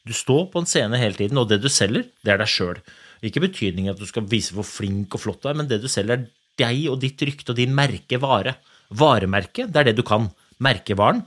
Du 0.06 0.14
står 0.16 0.48
på 0.54 0.62
en 0.62 0.70
scene 0.70 1.00
hele 1.02 1.18
tiden, 1.18 1.40
og 1.42 1.50
det 1.50 1.60
du 1.64 1.70
selger, 1.74 2.06
det 2.26 2.34
er 2.34 2.42
deg 2.42 2.52
sjøl. 2.52 2.80
Ikke 3.26 3.44
betydning 3.44 3.90
at 3.92 4.00
du 4.00 4.06
skal 4.08 4.28
vise 4.30 4.56
hvor 4.56 4.68
flink 4.68 5.18
og 5.18 5.24
flott 5.26 5.42
du 5.44 5.50
er, 5.52 5.58
men 5.60 5.68
det 5.72 5.82
du 5.84 5.90
selger, 5.92 6.22
er 6.22 6.30
deg 6.60 6.86
og 6.92 7.02
ditt 7.02 7.22
rykte 7.26 7.54
og 7.54 7.60
din 7.60 7.76
merkevare. 7.76 8.56
Varemerke, 9.00 9.68
det 9.70 9.82
er 9.82 9.90
det 9.90 9.98
du 10.00 10.06
kan. 10.08 10.30
Merkevaren, 10.64 11.22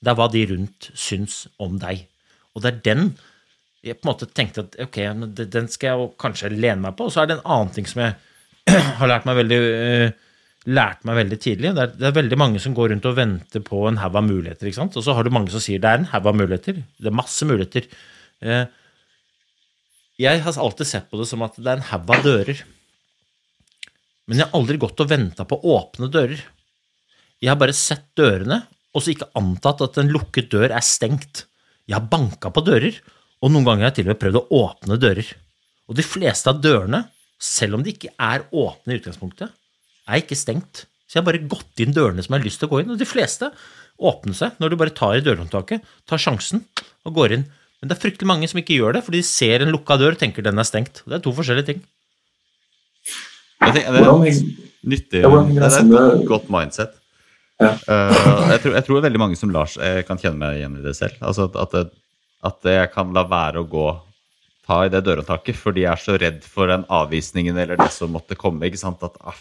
det 0.00 0.12
er 0.12 0.18
hva 0.18 0.26
de 0.30 0.42
rundt 0.50 0.90
syns 0.98 1.46
om 1.62 1.78
deg. 1.82 2.04
Og 2.54 2.64
det 2.64 2.72
er 2.72 2.84
den 2.84 3.08
jeg 3.86 4.00
på 4.00 4.06
en 4.06 4.10
måte 4.10 4.26
tenkte 4.34 4.64
at 4.64 4.76
ok, 4.82 4.96
den 5.36 5.68
skal 5.70 5.92
jeg 5.92 6.08
kanskje 6.18 6.50
lene 6.54 6.82
meg 6.82 6.96
på. 6.98 7.06
Og 7.06 7.14
så 7.14 7.22
er 7.22 7.30
det 7.30 7.36
en 7.36 7.48
annen 7.54 7.72
ting 7.74 7.86
som 7.86 8.02
jeg 8.02 8.16
har 9.00 9.10
lært 9.10 9.26
meg 9.28 9.38
veldig 9.42 9.58
eh, 9.66 10.14
lært 10.66 11.04
meg 11.06 11.20
veldig 11.20 11.38
tidlig. 11.42 11.72
Det 11.76 11.82
er, 11.84 11.92
det 11.94 12.08
er 12.08 12.16
veldig 12.16 12.38
mange 12.40 12.62
som 12.62 12.74
går 12.74 12.90
rundt 12.92 13.06
og 13.06 13.16
venter 13.18 13.62
på 13.64 13.84
en 13.88 14.00
haug 14.02 14.18
av 14.18 14.26
muligheter. 14.26 14.66
ikke 14.66 14.80
sant? 14.80 14.96
Og 14.98 15.04
så 15.06 15.14
har 15.14 15.26
du 15.26 15.34
mange 15.34 15.52
som 15.54 15.62
sier 15.62 15.82
det 15.82 15.92
er 15.92 16.02
en 16.02 16.10
haug 16.10 16.26
av 16.32 16.38
muligheter. 16.38 16.80
Det 16.98 17.10
er 17.10 17.14
masse 17.14 17.46
muligheter. 17.46 17.86
Eh, 18.42 18.64
jeg 20.26 20.42
har 20.42 20.58
alltid 20.58 20.88
sett 20.88 21.10
på 21.10 21.20
det 21.20 21.28
som 21.30 21.44
at 21.46 21.58
det 21.60 21.70
er 21.70 21.78
en 21.78 21.88
haug 21.92 22.12
av 22.16 22.26
dører. 22.26 22.64
Men 24.26 24.40
jeg 24.40 24.48
har 24.48 24.58
aldri 24.58 24.78
gått 24.82 25.02
og 25.04 25.10
venta 25.10 25.46
på 25.46 25.60
åpne 25.70 26.10
dører. 26.10 26.40
Jeg 27.42 27.52
har 27.52 27.58
bare 27.60 27.76
sett 27.76 28.08
dørene, 28.18 28.62
og 28.96 29.04
så 29.04 29.12
ikke 29.12 29.28
antatt 29.38 29.84
at 29.84 29.98
en 30.00 30.10
lukket 30.10 30.48
dør 30.50 30.72
er 30.72 30.82
stengt. 30.82 31.44
Jeg 31.86 31.98
har 31.98 32.08
banka 32.10 32.50
på 32.50 32.64
dører, 32.66 32.96
og 33.44 33.52
noen 33.52 33.66
ganger 33.68 33.86
har 33.86 33.92
jeg 33.92 34.00
til 34.00 34.08
og 34.08 34.14
med 34.14 34.22
prøvd 34.22 34.38
å 34.40 34.62
åpne 34.64 34.98
dører. 34.98 35.28
Og 35.86 35.98
de 35.98 36.06
fleste 36.06 36.50
av 36.50 36.58
dørene, 36.64 37.04
selv 37.42 37.76
om 37.76 37.84
de 37.84 37.92
ikke 37.92 38.12
er 38.16 38.46
åpne 38.50 38.94
i 38.94 39.00
utgangspunktet, 39.00 39.52
er 40.06 40.22
ikke 40.22 40.38
stengt. 40.38 40.86
Så 41.06 41.18
jeg 41.18 41.22
har 41.22 41.28
bare 41.28 41.46
gått 41.50 41.82
inn 41.82 41.94
dørene 41.94 42.22
som 42.24 42.34
jeg 42.34 42.42
har 42.42 42.48
lyst 42.48 42.62
til 42.62 42.68
å 42.68 42.72
gå 42.72 42.82
inn, 42.82 42.92
og 42.94 43.00
de 43.00 43.08
fleste 43.08 43.50
åpner 43.96 44.36
seg 44.36 44.58
når 44.60 44.72
du 44.72 44.78
bare 44.80 44.94
tar 44.96 45.18
i 45.18 45.24
dørhåndtaket, 45.24 45.84
tar 46.08 46.20
sjansen 46.20 46.64
og 47.06 47.16
går 47.16 47.36
inn. 47.38 47.46
Men 47.80 47.90
det 47.90 47.96
er 47.96 48.02
fryktelig 48.02 48.28
mange 48.28 48.48
som 48.50 48.60
ikke 48.60 48.78
gjør 48.78 48.96
det, 48.96 49.04
fordi 49.06 49.20
de 49.22 49.28
ser 49.28 49.62
en 49.62 49.72
lukka 49.74 49.98
dør 50.00 50.16
og 50.16 50.20
tenker 50.20 50.44
den 50.44 50.60
er 50.60 50.68
stengt. 50.68 51.02
Det 51.04 51.18
er 51.18 51.24
to 51.24 51.32
forskjellige 51.36 51.70
ting. 51.70 51.82
Jeg 53.62 53.76
tenker, 53.76 53.92
det 53.92 54.00
er 54.00 54.40
nyttig. 54.86 55.20
Det 55.22 55.44
det 55.52 55.68
er 55.68 55.76
et 55.76 56.26
godt, 56.28 56.48
mindset. 56.52 56.96
Ja. 57.60 57.72
Eh, 57.72 58.16
jeg, 58.52 58.60
tror, 58.64 58.74
jeg 58.76 58.84
tror 58.88 59.04
veldig 59.04 59.20
mange 59.20 59.38
som 59.38 59.52
Lars 59.52 59.78
eh, 59.80 60.02
kan 60.08 60.20
kjenne 60.20 60.40
meg 60.40 60.58
igjen 60.58 60.76
i 60.80 60.84
det 60.84 60.96
selv. 60.98 61.16
Altså 61.24 61.46
at, 61.48 61.56
at, 61.62 61.94
at 62.50 62.68
jeg 62.68 62.90
kan 62.92 63.14
la 63.16 63.24
være 63.28 63.62
å 63.62 63.68
gå 63.70 63.86
ta 64.66 64.82
i 64.84 64.92
det 64.92 65.04
dørhåndtaket 65.06 65.58
fordi 65.58 65.84
jeg 65.84 65.92
er 65.92 66.02
så 66.02 66.16
redd 66.20 66.44
for 66.46 66.70
den 66.70 66.86
avvisningen 66.92 67.58
eller 67.62 67.78
det 67.80 67.92
som 67.94 68.12
måtte 68.14 68.38
komme. 68.38 68.66
ikke 68.66 68.80
sant? 68.80 69.02
At, 69.06 69.18
ah, 69.22 69.38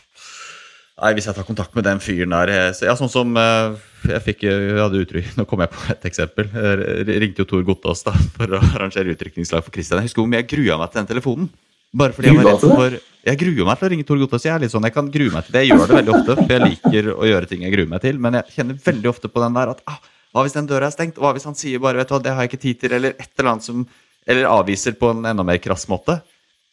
Nei, 0.95 1.11
Hvis 1.17 1.25
jeg 1.27 1.35
tar 1.35 1.43
kontakt 1.43 1.73
med 1.75 1.83
den 1.83 1.99
fyren 1.99 2.31
der 2.31 2.51
eh, 2.53 2.69
så, 2.75 2.87
Ja, 2.87 2.95
sånn 2.95 3.11
som 3.11 3.35
eh, 3.39 3.75
jeg 4.07 4.23
fikk 4.29 4.45
eh, 4.47 4.69
jeg 4.69 4.79
hadde 4.79 5.01
uttrykk, 5.03 5.33
Nå 5.39 5.47
kom 5.49 5.63
jeg 5.65 5.73
på 5.73 5.83
et 5.91 6.07
eksempel. 6.07 6.49
Jeg 6.55 7.19
ringte 7.23 7.43
jo 7.43 7.49
Tor 7.49 7.65
Gottaas 7.67 8.05
da, 8.07 8.15
for 8.37 8.55
å 8.55 8.61
arrangere 8.71 9.11
utrykningslag 9.15 9.65
for 9.65 9.75
Kristian. 9.75 9.99
Jeg 9.99 10.11
husker 10.11 10.23
hvor 10.23 10.31
mye 10.31 10.43
jeg 10.43 10.51
grua 10.53 10.79
meg 10.79 10.93
til 10.93 11.01
den 11.01 11.11
telefonen. 11.11 11.51
Bare 11.95 12.11
fordi 12.15 12.31
jeg 12.31 12.39
var 12.41 12.49
redd 12.49 12.63
for 12.63 12.95
Jeg 13.25 13.39
gruer 13.39 13.67
meg 13.67 13.77
til 13.79 13.87
å 13.87 13.91
ringe 13.93 14.07
Tor 14.07 14.23
Gottaas. 14.23 14.47
Jeg 14.47 14.55
er 14.55 14.63
litt 14.63 14.73
sånn, 14.73 14.87
jeg 14.87 14.95
kan 14.95 15.11
grue 15.11 15.35
meg 15.35 15.47
til 15.47 15.55
det. 15.55 15.65
Jeg 15.65 15.73
gjør 15.73 15.91
det 15.91 15.99
veldig 15.99 16.15
ofte, 16.15 16.39
for 16.39 16.55
jeg 16.55 16.63
liker 16.63 17.13
å 17.15 17.29
gjøre 17.31 17.51
ting 17.51 17.63
jeg 17.65 17.75
gruer 17.75 17.91
meg 17.91 18.03
til. 18.03 18.19
Men 18.21 18.39
jeg 18.39 18.55
kjenner 18.55 18.81
veldig 18.87 19.11
ofte 19.11 19.31
på 19.31 19.43
den 19.43 19.59
der 19.59 19.75
at 19.75 19.83
ah, 19.91 19.99
hva 20.35 20.43
hvis 20.43 20.55
den 20.55 20.67
døra 20.67 20.89
er 20.89 20.95
stengt? 20.95 21.19
Hva 21.19 21.31
hvis 21.35 21.47
han 21.47 21.55
sier 21.55 21.79
bare 21.83 22.01
vet 22.01 22.11
du 22.11 22.15
hva, 22.15 22.23
det 22.23 22.35
har 22.35 22.43
jeg 22.43 22.51
ikke 22.51 22.63
tid 22.65 22.81
til, 22.83 22.95
eller 22.97 23.15
et 23.15 23.29
eller 23.39 23.53
annet 23.53 23.67
som 23.67 23.85
Eller 24.27 24.49
avviser 24.49 24.95
på 24.97 25.11
en 25.13 25.25
enda 25.29 25.45
mer 25.45 25.59
krass 25.61 25.85
måte. 25.91 26.19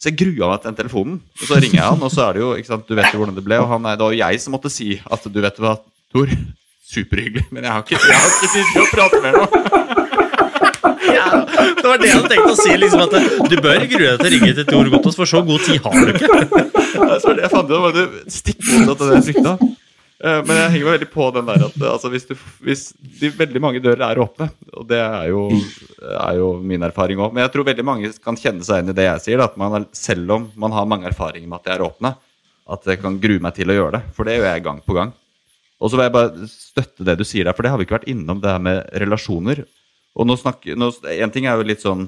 Så 0.01 0.11
jeg 0.11 0.19
grua 0.19 0.49
meg 0.51 0.63
til 0.63 0.71
den 0.73 0.79
telefonen. 0.81 1.19
Og 1.39 1.45
så 1.47 1.61
ringer 1.63 1.79
jeg 1.79 1.87
han, 1.87 2.03
og 2.03 2.11
så 2.11 2.25
er 2.27 2.35
det 2.35 2.43
jo 2.43 2.49
ikke 2.59 2.73
sant, 2.73 2.89
Du 2.89 2.97
vet 2.99 3.13
jo 3.13 3.21
hvordan 3.21 3.37
det 3.39 3.45
ble. 3.47 3.61
Og 3.63 3.69
han 3.71 3.85
det 3.87 4.01
var 4.03 4.15
jo 4.17 4.19
jeg 4.23 4.41
som 4.43 4.57
måtte 4.57 4.73
si 4.73 4.97
at 4.99 5.29
du 5.31 5.41
vet 5.45 5.61
hva, 5.63 5.77
Tor. 6.13 6.33
Superhyggelig, 6.93 7.47
men 7.55 7.65
jeg 7.65 7.73
har 7.73 7.85
ikke, 7.87 8.01
jeg 8.03 8.19
har 8.21 8.33
ikke 8.35 8.49
tid 8.53 8.73
til 8.73 8.83
å 8.83 8.89
prate 8.91 9.21
mer 9.23 9.39
nå. 9.39 9.45
Ja, 11.13 11.29
det 11.79 11.87
var 11.87 12.01
det 12.03 12.09
jeg 12.09 12.17
hadde 12.19 12.31
tenkt 12.33 12.51
å 12.51 12.57
si. 12.59 12.75
liksom 12.77 13.05
at 13.07 13.15
Du 13.49 13.55
bør 13.63 13.87
grue 13.89 14.11
deg 14.11 14.19
til 14.21 14.27
å 14.27 14.33
ringe 14.35 14.51
til 14.59 14.67
Tor 14.69 14.91
Gottaas, 14.93 15.17
for 15.17 15.31
så 15.31 15.41
god 15.47 15.65
tid 15.65 15.81
har 15.87 15.95
du 15.97 16.13
ikke. 16.13 16.29
Ja, 16.93 17.17
så 17.23 17.31
var 17.31 17.39
det 17.39 17.47
jeg 17.47 17.53
fant 17.55 17.71
ut, 17.71 17.79
var 17.87 17.97
det 17.97 18.05
mot 18.83 18.93
av 18.93 19.07
det 19.07 19.15
jeg 19.21 19.25
frykta. 19.31 19.55
Eh, 20.23 20.41
Men 20.47 20.59
jeg 20.59 20.71
henger 20.77 20.87
meg 20.87 20.97
veldig 20.97 21.11
på 21.11 21.29
den 21.35 21.49
der 21.49 21.65
at 21.67 21.79
altså, 21.89 22.11
hvis, 22.13 22.27
du, 22.29 22.35
hvis 22.63 22.83
de 23.21 23.31
veldig 23.35 23.63
mange 23.63 23.81
dører 23.83 24.05
er 24.07 24.21
åpne, 24.23 24.47
og 24.71 24.87
det 24.91 25.01
er 25.03 25.31
jo, 25.33 25.49
er 25.99 26.37
jo 26.39 26.53
min 26.63 26.87
erfaring 26.87 27.19
òg 27.19 27.35
Men 27.35 27.43
jeg 27.43 27.53
tror 27.57 27.67
veldig 27.67 27.87
mange 27.87 28.13
kan 28.23 28.39
kjenne 28.39 28.63
seg 28.67 28.85
inn 28.85 28.93
i 28.93 28.97
det 28.97 29.09
jeg 29.09 29.25
sier, 29.27 29.43
at 29.43 29.59
man, 29.59 29.89
selv 29.97 30.37
om 30.37 30.47
man 30.55 30.77
har 30.77 30.87
mange 30.87 31.11
erfaringer 31.11 31.51
med 31.51 31.59
at 31.59 31.67
de 31.67 31.75
er 31.75 31.87
åpne, 31.89 32.15
at 32.73 32.87
jeg 32.87 33.03
kan 33.03 33.19
grue 33.21 33.43
meg 33.43 33.57
til 33.59 33.73
å 33.73 33.77
gjøre 33.77 33.97
det. 33.99 34.03
For 34.15 34.29
det 34.29 34.39
gjør 34.39 34.47
jeg 34.53 34.65
gang 34.65 34.79
på 34.87 34.95
gang. 34.97 35.11
Og 35.83 35.91
så 35.91 35.99
vil 35.99 36.07
jeg 36.07 36.15
bare 36.15 36.47
støtte 36.47 37.07
det 37.09 37.19
du 37.19 37.25
sier 37.27 37.49
der, 37.49 37.57
for 37.59 37.67
det 37.67 37.73
har 37.73 37.81
vi 37.81 37.89
ikke 37.89 37.99
vært 37.99 38.11
innom, 38.13 38.39
det 38.41 38.53
her 38.55 38.63
med 38.63 38.85
relasjoner. 39.03 39.65
Og 40.15 40.29
nå 40.29 40.37
snakker, 40.39 40.79
nå, 40.79 40.93
En 41.19 41.35
ting 41.35 41.49
er 41.51 41.59
jo 41.59 41.67
litt 41.67 41.83
sånn 41.83 42.07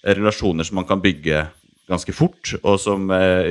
relasjoner 0.00 0.64
som 0.64 0.80
man 0.80 0.88
kan 0.88 1.02
bygge 1.04 1.44
ganske 1.90 2.14
fort, 2.16 2.54
og 2.62 2.78
som 2.80 3.10
eh, 3.12 3.50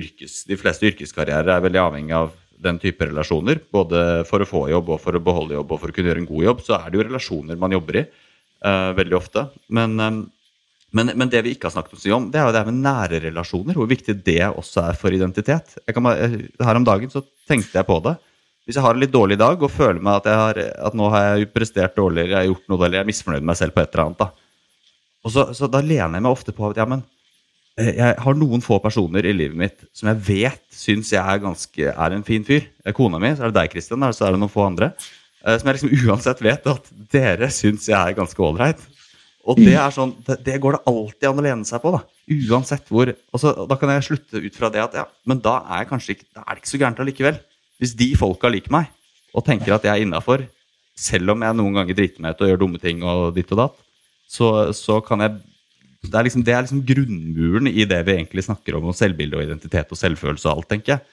yrkes, 0.00 0.40
de 0.48 0.58
fleste 0.58 0.88
yrkeskarrierer 0.90 1.52
er 1.54 1.62
veldig 1.62 1.82
avhengig 1.84 2.16
av 2.16 2.32
den 2.62 2.78
type 2.82 3.06
relasjoner. 3.08 3.60
Både 3.72 4.24
for 4.28 4.42
å 4.42 4.48
få 4.48 4.62
jobb 4.72 4.94
og 4.94 5.00
for 5.02 5.16
å 5.16 5.22
beholde 5.24 5.56
jobb 5.56 5.74
og 5.74 5.82
for 5.82 5.92
å 5.92 5.96
kunne 5.96 6.12
gjøre 6.12 6.22
en 6.24 6.30
god 6.30 6.46
jobb, 6.48 6.62
så 6.66 6.78
er 6.78 6.86
det 6.88 6.98
jo 6.98 7.06
relasjoner 7.08 7.60
man 7.60 7.74
jobber 7.76 8.00
i 8.00 8.04
uh, 8.04 8.90
veldig 8.98 9.18
ofte. 9.18 9.46
Men, 9.74 9.96
eh, 10.00 10.20
men, 10.94 11.10
men 11.18 11.32
det 11.32 11.42
vi 11.44 11.54
ikke 11.54 11.68
har 11.68 11.74
snakket 11.76 12.06
om, 12.14 12.28
det 12.32 12.40
er 12.40 12.46
jo 12.48 12.54
det 12.56 12.66
med 12.68 12.82
nære 12.84 13.22
relasjoner. 13.26 13.78
Hvor 13.78 13.90
viktig 13.90 14.16
det 14.26 14.42
også 14.50 14.86
er 14.88 15.00
for 15.00 15.16
identitet. 15.16 15.76
Bare- 15.96 16.28
eh, 16.28 16.38
her 16.64 16.80
om 16.80 16.86
dagen 16.86 17.12
så 17.12 17.24
tenkte 17.48 17.80
jeg 17.80 17.88
på 17.90 17.98
det. 18.04 18.16
Hvis 18.64 18.78
jeg 18.78 18.84
har 18.86 18.96
en 18.96 19.02
litt 19.02 19.12
dårlig 19.12 19.36
dag 19.36 19.60
og 19.60 19.72
føler 19.72 20.00
meg 20.00 20.22
at, 20.22 20.30
har, 20.40 20.60
at 20.88 20.94
nå 20.96 21.10
har 21.12 21.26
jeg 21.34 21.50
prestert 21.52 21.98
dårligere, 21.98 22.30
jeg 22.32 22.38
har 22.38 22.48
gjort 22.48 22.70
noe 22.70 22.80
dårlig, 22.80 22.96
jeg 22.96 23.04
er 23.04 23.10
misfornøyd 23.10 23.42
med 23.42 23.50
meg 23.50 23.58
selv 23.60 23.74
på 23.74 23.82
et 23.82 23.90
eller 23.92 24.06
annet, 24.06 24.22
da. 24.22 24.30
Og 25.24 25.32
så, 25.34 25.44
så 25.56 25.68
da 25.68 25.82
lener 25.84 26.16
jeg 26.16 26.24
meg 26.24 26.32
ofte 26.32 26.54
på 26.56 26.70
at 26.70 26.80
ja, 26.80 26.86
men 26.88 27.02
jeg 27.80 28.14
har 28.22 28.36
noen 28.38 28.62
få 28.62 28.78
personer 28.82 29.26
i 29.26 29.32
livet 29.34 29.58
mitt 29.58 29.80
som 29.96 30.10
jeg 30.12 30.20
vet 30.28 30.62
syns 30.74 31.10
jeg 31.10 31.18
er, 31.22 31.40
ganske, 31.42 31.88
er 31.90 32.14
en 32.14 32.22
fin 32.26 32.44
fyr. 32.46 32.68
Kona 32.94 33.18
mi, 33.18 33.32
så 33.34 33.46
er 33.46 33.50
det 33.52 33.58
deg, 33.58 33.72
Kristian, 33.72 34.04
og 34.06 34.14
så 34.14 34.28
er 34.28 34.36
det 34.36 34.42
noen 34.42 34.52
få 34.52 34.66
andre. 34.68 34.92
eh, 35.44 35.56
Som 35.58 35.70
jeg 35.70 35.80
liksom 35.80 35.94
uansett 36.08 36.42
vet 36.44 36.68
at 36.70 36.90
dere 37.10 37.48
syns 37.50 37.88
jeg 37.90 37.98
er 37.98 38.14
ganske 38.14 38.38
ålreit. 38.46 38.82
Og 39.44 39.58
det 39.60 39.74
er 39.76 39.90
sånn, 39.92 40.14
det, 40.24 40.54
går 40.62 40.78
det 40.78 40.84
alltid 40.88 41.26
an 41.28 41.40
å 41.42 41.44
lene 41.44 41.66
seg 41.68 41.82
på. 41.82 41.90
da, 41.92 41.98
Uansett 42.48 42.86
hvor. 42.88 43.10
Og 43.12 43.42
så, 43.42 43.50
Da 43.68 43.76
kan 43.76 43.90
jeg 43.92 44.06
slutte 44.06 44.40
ut 44.40 44.54
fra 44.56 44.70
det 44.72 44.80
at 44.80 44.94
ja, 44.96 45.04
men 45.28 45.42
da 45.44 45.58
er, 45.76 45.84
kanskje 45.90 46.14
ikke, 46.14 46.28
da 46.32 46.46
er 46.46 46.54
det 46.54 46.62
ikke 46.62 46.70
så 46.70 46.80
gærent 46.80 47.02
allikevel. 47.04 47.40
Hvis 47.82 47.92
de 47.98 48.12
folka 48.16 48.48
liker 48.48 48.72
meg 48.72 48.88
og 49.34 49.44
tenker 49.44 49.74
at 49.74 49.84
jeg 49.84 49.92
er 49.92 50.06
innafor, 50.06 50.46
selv 50.96 51.34
om 51.34 51.42
jeg 51.42 51.58
noen 51.58 51.74
ganger 51.76 51.98
driter 51.98 52.22
meg 52.22 52.36
ut 52.36 52.44
og 52.46 52.52
gjør 52.52 52.62
dumme 52.62 52.80
ting 52.80 53.02
og 53.02 53.34
ditt 53.36 53.50
og 53.52 53.60
datt, 53.64 53.76
så, 54.30 54.48
så 54.72 55.00
kan 55.04 55.26
jeg 55.26 55.36
det 56.10 56.18
er, 56.18 56.26
liksom, 56.26 56.44
det 56.46 56.54
er 56.54 56.66
liksom 56.66 56.82
grunnmuren 56.86 57.70
i 57.70 57.86
det 57.88 58.00
vi 58.06 58.16
egentlig 58.16 58.44
snakker 58.46 58.76
om, 58.78 58.90
om 58.90 58.96
selvbilde 58.96 59.38
og 59.38 59.46
identitet 59.46 59.92
og 59.94 60.00
selvfølelse 60.00 60.48
og 60.50 60.58
alt, 60.58 60.68
tenker 60.72 60.96
jeg. 60.96 61.06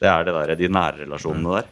Det 0.00 0.08
er 0.08 0.24
det 0.26 0.34
der, 0.36 0.56
de 0.56 0.72
nære 0.72 1.04
relasjonene 1.04 1.60
der. 1.60 1.68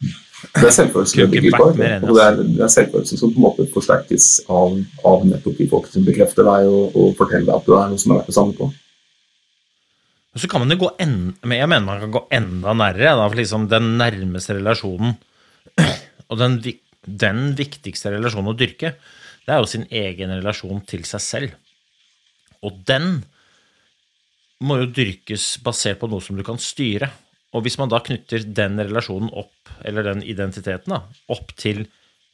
Det 0.00 0.64
er 0.64 0.72
selvfølelsen 0.72 1.20
det 1.20 1.30
bygger 1.34 1.56
på. 1.58 1.64
Og 1.70 1.78
det 1.78 1.88
er, 2.24 2.38
det 2.40 2.62
er 2.64 2.72
selvfølelsen 2.72 3.20
som 3.20 3.32
på 3.34 3.40
en 3.40 3.44
måte 3.44 3.66
forsterkes 3.74 4.28
av, 4.50 4.78
av 5.06 5.26
nettopp 5.28 5.58
de 5.60 5.66
folk 5.70 5.90
som 5.92 6.06
bekrefter 6.06 6.46
deg 6.48 6.70
og, 6.70 6.96
og 6.96 7.12
forteller 7.18 7.50
deg 7.50 7.58
at 7.58 7.68
du 7.68 7.74
er 7.76 7.90
noe 7.92 8.00
som 8.00 8.14
er 8.14 8.22
verdt 8.22 8.32
å 8.32 8.36
samle 8.38 8.56
på. 8.56 8.70
Så 10.38 10.48
kan 10.48 10.62
man 10.62 10.70
jo 10.70 10.78
gå 10.84 10.90
en, 11.02 11.16
men 11.42 11.58
Jeg 11.58 11.68
mener 11.68 11.86
man 11.86 12.04
kan 12.04 12.14
gå 12.14 12.22
enda 12.32 12.74
nærere. 12.78 13.16
Da, 13.18 13.26
for 13.26 13.38
liksom 13.38 13.66
den 13.70 13.94
nærmeste 14.00 14.56
relasjonen 14.56 15.16
og 16.30 16.38
den, 16.40 16.60
den 17.04 17.42
viktigste 17.58 18.14
relasjonen 18.14 18.52
å 18.54 18.56
dyrke, 18.56 18.94
det 19.44 19.54
er 19.54 19.60
jo 19.60 19.68
sin 19.68 19.88
egen 19.90 20.32
relasjon 20.38 20.80
til 20.88 21.04
seg 21.08 21.24
selv. 21.24 21.56
Og 22.66 22.80
den 22.88 23.22
må 24.60 24.76
jo 24.82 24.90
dyrkes 24.92 25.54
basert 25.64 26.00
på 26.02 26.08
noe 26.10 26.24
som 26.24 26.36
du 26.36 26.44
kan 26.46 26.60
styre. 26.60 27.08
Og 27.56 27.64
hvis 27.64 27.78
man 27.80 27.90
da 27.90 28.02
knytter 28.04 28.44
den 28.44 28.78
relasjonen 28.78 29.32
opp, 29.32 29.72
eller 29.86 30.06
den 30.06 30.22
identiteten, 30.22 30.92
da, 30.92 31.00
opp 31.32 31.54
til 31.58 31.86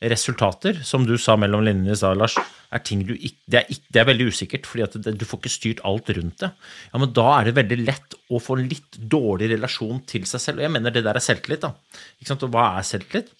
resultater, 0.04 0.82
som 0.84 1.06
du 1.08 1.14
sa 1.16 1.38
mellom 1.40 1.62
linjene 1.64 1.94
i 1.94 1.96
stad, 1.96 2.18
Lars, 2.20 2.34
er 2.74 2.82
ting 2.84 3.04
du 3.08 3.14
ikke 3.14 3.38
det, 3.48 3.60
er 3.62 3.70
ikke 3.72 3.94
det 3.94 4.00
er 4.02 4.08
veldig 4.10 4.26
usikkert, 4.28 4.68
fordi 4.68 5.14
du 5.16 5.24
får 5.24 5.40
ikke 5.40 5.52
styrt 5.54 5.80
alt 5.88 6.10
rundt 6.18 6.42
det. 6.42 6.50
Ja, 6.90 7.00
men 7.00 7.14
da 7.16 7.26
er 7.38 7.48
det 7.48 7.56
veldig 7.56 7.78
lett 7.80 8.16
å 8.28 8.40
få 8.42 8.58
en 8.58 8.68
litt 8.68 8.98
dårlig 8.98 9.48
relasjon 9.54 10.02
til 10.10 10.26
seg 10.28 10.42
selv. 10.42 10.60
Og 10.60 10.66
jeg 10.66 10.74
mener 10.74 10.92
det 10.92 11.04
der 11.06 11.16
er 11.16 11.24
selvtillit, 11.24 11.64
da. 11.64 11.72
Ikke 12.20 12.30
sant? 12.32 12.44
Og 12.44 12.52
hva 12.52 12.66
er 12.76 12.88
selvtillit? 12.90 13.32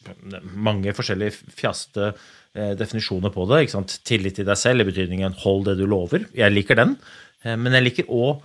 Mange 0.55 0.97
forskjellige 0.97 1.53
fjaste 1.59 2.09
eh, 2.09 2.73
definisjoner 2.79 3.35
på 3.35 3.49
det. 3.51 3.65
Ikke 3.67 3.77
sant? 3.77 3.99
Tillit 4.09 4.39
til 4.41 4.49
deg 4.49 4.61
selv 4.61 4.87
i 4.87 4.89
betydningen 4.89 5.37
'hold 5.43 5.69
det 5.69 5.79
du 5.83 5.85
lover'. 5.85 6.29
Jeg 6.33 6.55
liker 6.55 6.81
den. 6.81 6.97
Eh, 7.45 7.57
men 7.57 7.77
jeg 7.77 7.91
liker 7.91 8.09
òg 8.09 8.41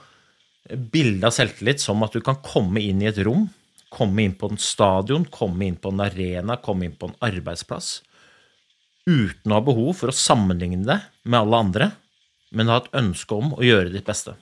bildet 0.92 1.24
av 1.30 1.34
selvtillit 1.36 1.82
som 1.82 2.04
at 2.04 2.14
du 2.14 2.22
kan 2.22 2.38
komme 2.44 2.84
inn 2.84 3.02
i 3.02 3.10
et 3.10 3.24
rom, 3.26 3.48
komme 3.92 4.24
inn 4.26 4.38
på 4.40 4.50
en 4.52 4.62
stadion, 4.62 5.26
komme 5.28 5.68
inn 5.68 5.80
på 5.80 5.92
en 5.92 6.04
arena, 6.06 6.58
komme 6.64 6.88
inn 6.88 6.96
på 6.98 7.10
en 7.10 7.18
arbeidsplass, 7.28 8.00
uten 9.08 9.52
å 9.52 9.58
ha 9.58 9.66
behov 9.66 9.98
for 10.00 10.12
å 10.12 10.16
sammenligne 10.16 10.86
det 10.88 11.00
med 11.26 11.40
alle 11.42 11.60
andre, 11.66 11.90
men 12.56 12.72
ha 12.72 12.80
et 12.82 12.92
ønske 13.02 13.36
om 13.36 13.54
å 13.58 13.66
gjøre 13.66 13.92
ditt 13.94 14.08
beste. 14.08 14.36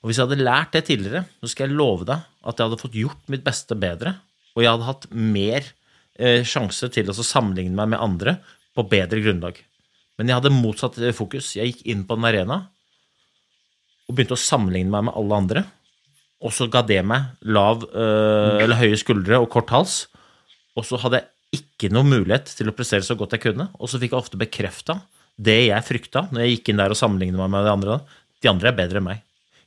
Og 0.00 0.10
hvis 0.10 0.20
jeg 0.20 0.28
hadde 0.28 0.44
lært 0.44 0.74
det 0.76 0.84
tidligere, 0.88 1.24
så 1.40 1.50
skal 1.50 1.68
jeg 1.68 1.78
love 1.78 2.04
deg 2.08 2.24
at 2.44 2.58
jeg 2.58 2.68
hadde 2.68 2.80
fått 2.80 2.98
gjort 3.00 3.30
mitt 3.32 3.44
beste 3.44 3.76
bedre, 3.76 4.18
og 4.54 4.62
jeg 4.62 4.70
hadde 4.70 4.88
hatt 4.88 5.06
mer 5.10 5.70
eh, 6.20 6.42
sjanse 6.46 6.90
til 6.92 7.08
å 7.10 7.16
sammenligne 7.16 7.76
meg 7.76 7.94
med 7.94 8.04
andre 8.04 8.36
på 8.76 8.84
bedre 8.90 9.22
grunnlag. 9.24 9.58
Men 10.18 10.30
jeg 10.30 10.38
hadde 10.38 10.52
motsatt 10.54 10.98
fokus. 11.16 11.54
Jeg 11.56 11.72
gikk 11.72 11.86
inn 11.90 12.04
på 12.06 12.18
en 12.18 12.28
arena 12.28 12.60
og 14.04 14.14
begynte 14.14 14.36
å 14.36 14.44
sammenligne 14.44 14.92
meg 14.92 15.08
med 15.08 15.16
alle 15.18 15.40
andre. 15.40 15.64
Og 16.44 16.52
så 16.52 16.68
ga 16.68 16.82
det 16.84 17.00
meg 17.06 17.32
lav 17.48 17.86
øh, 17.88 18.60
eller 18.60 18.76
høye 18.76 18.98
skuldre 19.00 19.40
og 19.40 19.48
kort 19.52 19.72
hals. 19.72 19.94
Og 20.76 20.84
så 20.84 20.98
hadde 21.00 21.22
jeg 21.22 21.60
ikke 21.60 21.90
noe 21.94 22.04
mulighet 22.06 22.50
til 22.58 22.68
å 22.68 22.74
prestere 22.76 23.06
så 23.06 23.16
godt 23.16 23.36
jeg 23.36 23.46
kunne. 23.46 23.70
Og 23.80 23.88
så 23.90 24.00
fikk 24.00 24.12
jeg 24.12 24.20
ofte 24.20 24.40
bekrefta 24.40 24.98
det 25.34 25.64
jeg 25.66 25.86
frykta 25.86 26.28
når 26.30 26.44
jeg 26.44 26.56
gikk 26.56 26.70
inn 26.70 26.82
der 26.82 26.92
og 26.94 26.98
sammenlignet 26.98 27.40
meg 27.40 27.52
med 27.54 27.66
de 27.66 27.72
andre. 27.72 28.00
De 28.44 28.50
andre 28.50 28.70
er 28.70 28.78
bedre 28.78 29.00
enn 29.00 29.08
meg. 29.08 29.22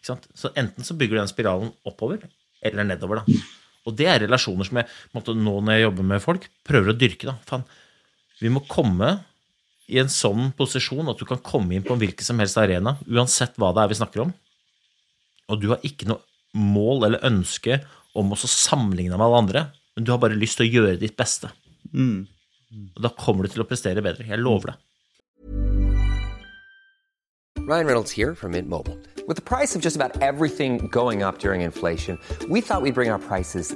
Så 0.05 0.51
enten 0.55 0.85
så 0.85 0.95
bygger 0.95 1.17
du 1.17 1.21
den 1.23 1.31
spiralen 1.31 1.71
oppover 1.87 2.21
eller 2.65 2.87
nedover. 2.87 3.23
da. 3.23 3.39
Og 3.87 3.95
det 3.97 4.07
er 4.11 4.21
relasjoner 4.25 4.67
som 4.67 4.79
jeg 4.81 4.89
måtte, 5.15 5.35
nå 5.35 5.57
når 5.63 5.77
jeg 5.77 5.85
jobber 5.87 6.07
med 6.11 6.23
folk, 6.23 6.47
prøver 6.67 6.93
å 6.93 6.97
dyrke. 6.97 7.31
da. 7.31 7.35
Fan, 7.47 7.65
vi 8.41 8.51
må 8.53 8.63
komme 8.69 9.15
i 9.87 9.99
en 10.01 10.11
sånn 10.11 10.51
posisjon 10.57 11.07
at 11.09 11.19
du 11.19 11.25
kan 11.27 11.39
komme 11.43 11.75
inn 11.75 11.85
på 11.85 11.95
en 11.95 12.01
hvilken 12.01 12.27
som 12.27 12.39
helst 12.43 12.59
arena, 12.59 12.97
uansett 13.07 13.55
hva 13.59 13.71
det 13.75 13.83
er 13.83 13.91
vi 13.91 13.99
snakker 14.01 14.25
om. 14.25 14.33
Og 15.47 15.61
du 15.61 15.69
har 15.71 15.83
ikke 15.87 16.09
noe 16.09 16.19
mål 16.57 17.07
eller 17.07 17.25
ønske 17.27 17.81
om 18.17 18.33
å 18.33 18.39
så 18.39 18.49
sammenligne 18.49 19.17
med 19.17 19.25
alle 19.27 19.43
andre, 19.43 19.63
men 19.95 20.05
du 20.05 20.11
har 20.13 20.21
bare 20.21 20.37
lyst 20.37 20.59
til 20.59 20.67
å 20.67 20.73
gjøre 20.73 20.99
ditt 21.01 21.17
beste. 21.17 21.51
Og 21.93 23.01
da 23.01 23.13
kommer 23.17 23.45
du 23.45 23.53
til 23.53 23.63
å 23.63 23.69
prestere 23.69 24.03
bedre. 24.03 24.27
Jeg 24.27 24.41
lover 24.41 24.73
det. 24.73 24.77
Ryan 27.67 27.85
Reynolds 27.85 28.11
here 28.11 28.33
from 28.33 28.51
Mint 28.51 28.69
Mobile. 28.69 28.97
With 29.27 29.35
the 29.35 29.41
price 29.41 29.75
of 29.75 29.81
just 29.81 29.97
about 29.97 30.21
everything 30.21 30.87
going 30.87 31.21
up 31.21 31.39
during 31.39 31.61
inflation, 31.61 32.17
we 32.47 32.61
thought 32.61 32.81
we'd 32.81 32.93
bring 32.93 33.09
our 33.09 33.19
prices 33.19 33.75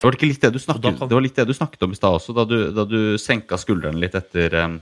Det 0.00 0.06
var, 0.08 0.16
litt 0.24 0.40
det, 0.40 0.50
du 0.54 0.58
snakket, 0.62 0.96
kan- 0.98 1.08
det 1.10 1.14
var 1.18 1.20
litt 1.26 1.36
det 1.36 1.44
du 1.50 1.52
snakket 1.52 1.82
om 1.84 1.92
i 1.92 1.98
stad 1.98 2.14
også, 2.16 2.32
da 2.34 2.44
du, 2.48 2.56
da 2.72 2.84
du 2.88 3.18
senka 3.20 3.58
skuldrene 3.60 4.00
litt 4.00 4.14
etter 4.16 4.54
um, 4.64 4.78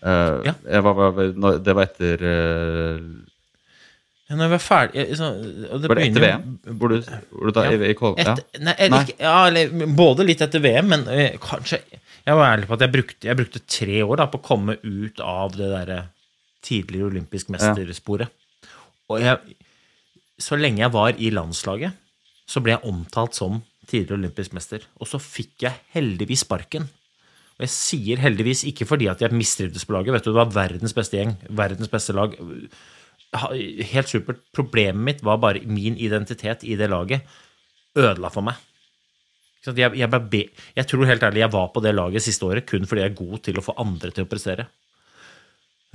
eh, 0.00 0.48
Ja. 0.48 0.80
var, 0.80 0.94
var, 1.12 1.58
Det 1.60 1.74
var 1.76 1.82
etter 1.84 2.24
uh, 2.24 3.02
Ja, 4.24 4.36
Når 4.38 4.46
vi 4.48 4.54
var 4.54 4.62
ferdig 4.64 5.04
så, 5.18 5.28
det 5.36 5.90
Var 5.90 6.00
det 6.00 6.06
etter 6.08 6.24
VM? 6.24 6.54
Hvor 6.80 6.88
du, 6.94 6.96
hvor 7.34 7.50
du 7.50 7.52
da, 7.58 7.66
Ja. 7.68 7.74
i, 7.76 7.90
i, 7.90 7.96
Kol- 7.98 8.16
ja. 8.16 8.32
Etter, 8.32 8.62
nei, 8.64 8.74
Nei. 8.88 9.02
ikke- 9.04 9.18
Ja, 9.20 9.34
eller 9.50 9.92
både 10.00 10.24
litt 10.24 10.40
etter 10.40 10.64
VM, 10.64 10.88
men 10.94 11.04
uh, 11.04 11.36
kanskje 11.44 11.82
Jeg 12.24 12.34
var 12.40 12.54
ærlig 12.54 12.66
på 12.70 12.78
at 12.78 12.80
jeg 12.86 12.92
brukte, 12.94 13.28
jeg 13.28 13.36
brukte 13.36 13.60
tre 13.68 14.00
år 14.02 14.16
da, 14.22 14.26
på 14.32 14.40
å 14.40 14.46
komme 14.48 14.78
ut 14.80 15.20
av 15.20 15.52
det 15.58 15.68
derre 15.68 15.98
tidligere 16.64 17.10
olympisk 17.10 17.50
mestersporet. 17.52 18.30
Og 19.12 19.20
jeg, 19.20 19.36
så 20.40 20.56
lenge 20.56 20.80
jeg 20.80 20.90
var 20.94 21.12
i 21.20 21.28
landslaget, 21.28 21.92
så 22.48 22.62
ble 22.64 22.72
jeg 22.72 22.88
omtalt 22.88 23.36
som 23.36 23.58
tidligere 23.90 24.18
olympisk 24.18 24.54
mester. 24.56 24.84
Og 25.00 25.08
så 25.10 25.20
fikk 25.22 25.66
jeg 25.66 25.80
heldigvis 25.94 26.44
sparken. 26.46 26.88
Og 27.54 27.62
jeg 27.66 27.70
sier 27.70 28.18
heldigvis 28.24 28.64
ikke 28.66 28.86
fordi 28.88 29.06
at 29.12 29.20
jeg 29.22 29.34
mistrivdes 29.36 29.86
på 29.86 29.94
laget. 29.94 30.14
Vet 30.16 30.26
du, 30.26 30.32
Det 30.32 30.40
var 30.40 30.52
verdens 30.54 30.94
beste 30.96 31.20
gjeng, 31.20 31.36
verdens 31.54 31.90
beste 31.92 32.16
lag. 32.16 32.34
Helt 33.94 34.10
supert. 34.10 34.42
Problemet 34.54 35.02
mitt 35.06 35.22
var 35.26 35.38
bare 35.42 35.62
min 35.66 35.96
identitet 35.98 36.64
i 36.66 36.76
det 36.78 36.90
laget 36.90 37.22
ødela 37.98 38.30
for 38.34 38.42
meg. 38.46 38.58
Jeg, 39.64 39.94
jeg, 39.96 40.10
be 40.28 40.42
jeg 40.76 40.86
tror 40.90 41.06
helt 41.08 41.22
ærlig 41.24 41.40
jeg 41.40 41.52
var 41.54 41.70
på 41.72 41.80
det 41.80 41.94
laget 41.94 42.20
siste 42.20 42.44
året 42.44 42.66
kun 42.68 42.84
fordi 42.84 43.00
jeg 43.00 43.12
er 43.14 43.16
god 43.16 43.38
til 43.46 43.56
å 43.56 43.62
få 43.64 43.72
andre 43.80 44.10
til 44.12 44.26
å 44.26 44.28
prestere. 44.28 44.66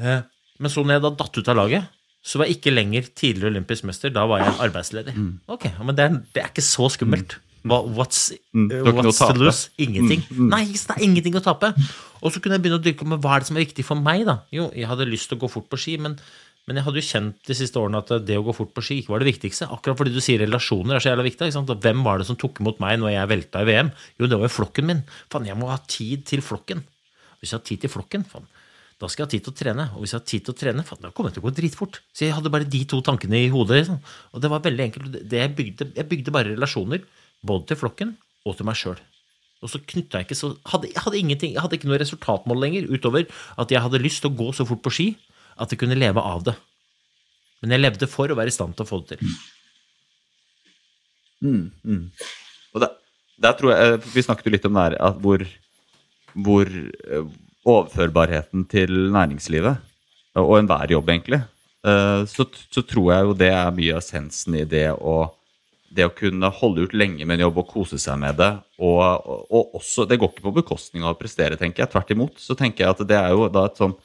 Eh, 0.02 0.24
Men 0.60 0.72
så 0.74 0.82
når 0.84 0.98
jeg 0.98 1.04
da 1.06 1.12
datt 1.20 1.38
ut 1.38 1.52
av 1.54 1.56
laget, 1.60 1.86
så 2.26 2.40
var 2.40 2.50
jeg 2.50 2.58
ikke 2.58 2.74
lenger 2.74 3.06
tidligere 3.16 3.52
olympisk 3.54 3.86
mester. 3.88 4.10
Da 4.12 4.26
var 4.28 4.42
jeg 4.42 4.58
arbeidsledig. 4.66 5.14
Ok, 5.48 5.70
Men 5.86 5.96
det 5.96 6.04
er, 6.08 6.18
det 6.34 6.42
er 6.44 6.50
ikke 6.50 6.66
så 6.66 6.90
skummelt. 6.92 7.38
What's 7.64 8.32
Mm, 8.56 8.68
noe 8.72 8.94
what's 9.04 9.20
to 9.20 9.34
lose? 9.38 9.70
Ingenting. 9.78 10.24
Nei, 10.50 10.66
det 10.72 10.96
er 10.96 11.02
ingenting 11.04 11.36
å 11.36 11.42
tape. 11.44 11.74
Og 12.24 12.32
så 12.34 12.40
kunne 12.42 12.56
jeg 12.58 12.64
begynne 12.64 12.80
å 12.80 12.84
dyrke 12.84 13.06
med 13.08 13.20
hva 13.22 13.36
er 13.36 13.44
det 13.44 13.48
som 13.50 13.58
er 13.60 13.66
viktig 13.66 13.84
for 13.86 14.00
meg. 14.00 14.26
da? 14.26 14.40
Jo, 14.52 14.70
jeg 14.76 14.88
hadde 14.88 15.06
lyst 15.10 15.30
til 15.30 15.38
å 15.38 15.42
gå 15.44 15.50
fort 15.52 15.68
på 15.70 15.78
ski, 15.80 15.98
men, 16.02 16.16
men 16.68 16.80
jeg 16.80 16.86
hadde 16.88 17.02
jo 17.02 17.08
kjent 17.10 17.36
de 17.48 17.58
siste 17.60 17.80
årene 17.80 18.00
at 18.02 18.14
det 18.26 18.38
å 18.40 18.44
gå 18.48 18.56
fort 18.56 18.72
på 18.74 18.82
ski 18.86 19.00
ikke 19.02 19.14
var 19.14 19.20
det 19.24 19.30
viktigste. 19.34 19.68
Akkurat 19.70 19.98
fordi 20.00 20.14
du 20.16 20.22
sier 20.24 20.40
relasjoner 20.42 20.96
er 20.98 21.04
så 21.04 21.12
jævla 21.12 21.28
viktig. 21.28 21.52
Hvem 21.84 22.04
var 22.08 22.20
det 22.24 22.28
som 22.32 22.40
tok 22.40 22.62
imot 22.64 22.80
meg 22.84 23.00
når 23.04 23.14
jeg 23.18 23.32
velta 23.36 23.62
i 23.62 23.70
VM? 23.70 23.92
Jo, 24.20 24.26
det 24.32 24.40
var 24.40 24.48
jo 24.50 24.56
flokken 24.56 24.90
min. 24.90 25.04
Faen, 25.32 25.46
jeg 25.52 25.60
må 25.60 25.70
ha 25.70 25.78
tid 25.88 26.26
til 26.26 26.42
flokken. 26.46 26.84
Hvis 27.40 27.54
jeg 27.54 27.60
har 27.60 27.68
tid 27.68 27.84
til 27.86 27.92
flokken, 27.94 28.26
faen, 28.28 28.48
da 29.00 29.08
skal 29.08 29.24
jeg 29.24 29.28
ha 29.28 29.32
tid 29.32 29.44
til 29.46 29.54
å 29.54 29.60
trene. 29.62 29.86
Og 29.96 30.04
hvis 30.04 30.12
jeg 30.12 30.20
har 30.20 30.28
tid 30.28 30.44
til 30.48 30.52
å 30.56 30.60
trene, 30.60 30.84
faen, 30.84 31.00
da 31.06 31.12
kommer 31.16 31.30
jeg 31.32 31.38
til 31.38 31.44
å 31.46 31.48
gå 31.48 31.54
dritfort. 31.56 32.02
Så 32.12 32.26
jeg 32.26 32.36
hadde 32.36 32.52
bare 32.52 32.68
de 32.68 32.82
to 32.92 33.00
tankene 33.06 33.40
i 33.46 33.52
hodet. 33.54 33.78
Liksom. 33.84 34.02
Og 34.36 34.44
det 34.44 34.50
var 34.52 34.66
veldig 34.66 34.84
enkelt. 34.90 35.20
Jeg, 35.32 35.54
bygde, 35.56 35.88
jeg 35.96 36.10
bygde 36.12 36.34
bare 36.36 36.52
relasjoner, 36.52 37.06
både 37.46 37.70
til 37.70 37.80
flokken 37.80 38.16
og 38.48 38.58
til 38.58 38.68
meg 38.68 38.78
sjøl. 38.80 39.00
Og 39.60 39.72
så 39.72 39.82
knytta 39.84 40.22
jeg 40.22 40.30
ikke 40.30 40.40
så 40.40 40.54
hadde, 40.72 40.92
hadde 40.96 41.20
jeg 41.20 41.60
hadde 41.60 41.76
ikke 41.76 41.90
noe 41.90 42.00
resultatmål 42.00 42.62
lenger, 42.64 42.88
utover 42.88 43.28
at 43.60 43.72
jeg 43.74 43.84
hadde 43.84 44.02
lyst 44.04 44.24
til 44.24 44.32
å 44.32 44.38
gå 44.40 44.52
så 44.56 44.66
fort 44.68 44.84
på 44.86 44.94
ski 44.96 45.08
at 45.60 45.74
jeg 45.74 45.82
kunne 45.82 45.98
leve 46.00 46.24
av 46.24 46.46
det. 46.48 46.56
Men 47.60 47.76
jeg 47.76 47.84
levde 47.84 48.08
for 48.08 48.32
å 48.32 48.38
være 48.40 48.54
i 48.54 48.56
stand 48.56 48.78
til 48.78 48.86
å 48.86 48.90
få 48.90 49.02
det 49.04 49.18
til. 49.20 49.34
Og 52.76 52.84
der, 52.84 52.96
der 53.40 53.56
tror 53.60 53.74
jeg, 53.74 53.94
eh, 53.94 54.10
Vi 54.16 54.24
snakket 54.24 54.48
jo 54.48 54.54
litt 54.56 54.68
om 54.68 54.80
at 54.80 55.20
hvor, 55.24 55.44
hvor 56.34 56.68
eh, 56.72 57.30
overførbarheten 57.68 58.66
til 58.72 59.12
næringslivet, 59.16 59.86
og 60.40 60.56
enhver 60.60 60.92
jobb 60.96 61.12
egentlig, 61.12 61.42
eh, 61.84 62.24
så, 62.30 62.48
så 62.72 62.84
tror 62.88 63.12
jeg 63.14 63.28
jo 63.28 63.36
det 63.44 63.52
er 63.52 63.76
mye 63.76 63.96
av 63.98 64.04
essensen 64.04 64.56
i 64.62 64.66
det 64.68 64.88
å, 64.96 65.18
det 65.90 66.06
å 66.06 66.14
kunne 66.14 66.52
holde 66.54 66.86
ut 66.86 66.94
lenge 66.98 67.26
med 67.26 67.40
en 67.40 67.48
jobb 67.48 67.64
og 67.64 67.72
kose 67.72 67.98
seg 68.02 68.20
med 68.22 68.38
det. 68.40 68.52
Og, 68.78 69.00
og, 69.02 69.42
og 69.50 69.80
også, 69.80 70.06
Det 70.10 70.20
går 70.22 70.32
ikke 70.34 70.46
på 70.46 70.58
bekostning 70.62 71.06
av 71.06 71.16
å 71.16 71.20
prestere, 71.20 71.58
tenker 71.60 71.84
jeg. 71.84 71.94
Tvert 71.94 72.14
imot. 72.16 72.38
Så 72.42 72.58
tenker 72.58 72.86
jeg 72.86 72.94
at 72.96 73.04
det 73.10 73.18
er 73.18 73.34
jo 73.34 73.50
da 73.54 73.66
et 73.70 73.82
sånn 73.82 73.98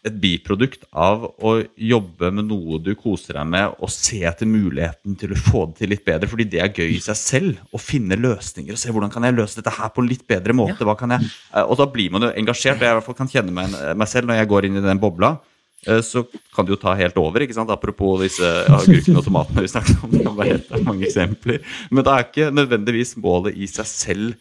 et 0.00 0.14
biprodukt 0.16 0.86
av 0.96 1.26
å 1.44 1.50
jobbe 1.76 2.30
med 2.32 2.46
noe 2.48 2.78
du 2.80 2.94
koser 2.96 3.36
deg 3.36 3.48
med, 3.52 3.74
og 3.84 3.92
se 3.92 4.22
etter 4.24 4.48
muligheten 4.48 5.16
til 5.20 5.34
å 5.34 5.40
få 5.40 5.66
det 5.68 5.82
til 5.82 5.92
litt 5.92 6.06
bedre, 6.06 6.28
fordi 6.30 6.46
det 6.54 6.62
er 6.64 6.72
gøy 6.72 6.94
i 6.94 7.02
seg 7.04 7.18
selv. 7.20 7.58
Å 7.68 7.80
finne 7.80 8.16
løsninger 8.16 8.76
og 8.76 8.80
se 8.80 8.94
hvordan 8.94 9.12
kan 9.12 9.28
jeg 9.28 9.36
løse 9.36 9.60
dette 9.60 9.74
her 9.76 9.92
på 9.92 10.00
en 10.00 10.08
litt 10.08 10.24
bedre 10.30 10.56
måte. 10.56 10.80
jeg... 10.80 11.28
Eh, 11.52 11.66
Og 11.66 11.76
da 11.76 11.88
blir 11.92 12.14
man 12.14 12.24
jo 12.24 12.32
engasjert. 12.32 12.80
og 12.80 12.86
Jeg 12.86 12.94
i 12.94 12.98
hvert 12.98 13.08
fall 13.10 13.18
kan 13.20 13.32
kjenne 13.34 13.52
meg, 13.52 13.76
meg 14.00 14.08
selv 14.08 14.30
når 14.30 14.40
jeg 14.40 14.50
går 14.54 14.70
inn 14.70 14.80
i 14.80 14.86
den 14.88 15.02
bobla. 15.02 15.34
Eh, 15.86 16.02
Så 16.04 16.24
kan 16.54 16.66
det 16.66 16.74
jo 16.74 16.80
ta 16.82 16.94
helt 16.98 17.16
over. 17.20 17.44
ikke 17.44 17.56
sant? 17.56 17.70
Apropos 17.72 18.20
disse 18.24 18.44
agurkene 18.66 19.20
og 19.20 19.26
tomatene 19.26 19.64
vi 19.64 19.72
snakket 19.72 20.04
om. 20.04 20.12
Det 20.12 20.26
kan 20.26 20.38
være 20.38 20.58
helt 20.58 20.86
mange 20.86 21.08
eksempler. 21.08 21.64
Men 21.90 22.06
det 22.06 22.14
er 22.14 22.28
ikke 22.28 22.52
nødvendigvis 22.54 23.16
målet 23.20 23.56
i 23.56 23.70
seg 23.70 23.88
selv 23.88 24.38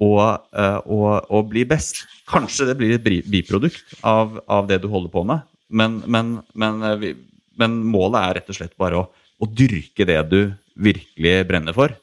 å, 0.00 0.12
eh, 0.56 0.78
å, 0.88 1.00
å 1.20 1.42
bli 1.46 1.64
best. 1.68 2.04
Kanskje 2.30 2.70
det 2.70 2.76
blir 2.80 2.96
et 2.96 3.26
biprodukt 3.30 3.96
av, 4.06 4.38
av 4.48 4.68
det 4.70 4.80
du 4.82 4.88
holder 4.90 5.12
på 5.12 5.24
med, 5.28 5.46
men, 5.70 6.00
men, 6.10 6.38
men, 6.58 6.82
eh, 6.86 6.98
vi, 7.00 7.14
men 7.60 7.80
målet 7.86 8.20
er 8.22 8.38
rett 8.40 8.52
og 8.52 8.58
slett 8.58 8.78
bare 8.80 9.02
å, 9.02 9.08
å 9.10 9.48
dyrke 9.48 10.06
det 10.08 10.20
du 10.30 10.40
virkelig 10.80 11.34
brenner 11.48 11.76
for. 11.76 11.94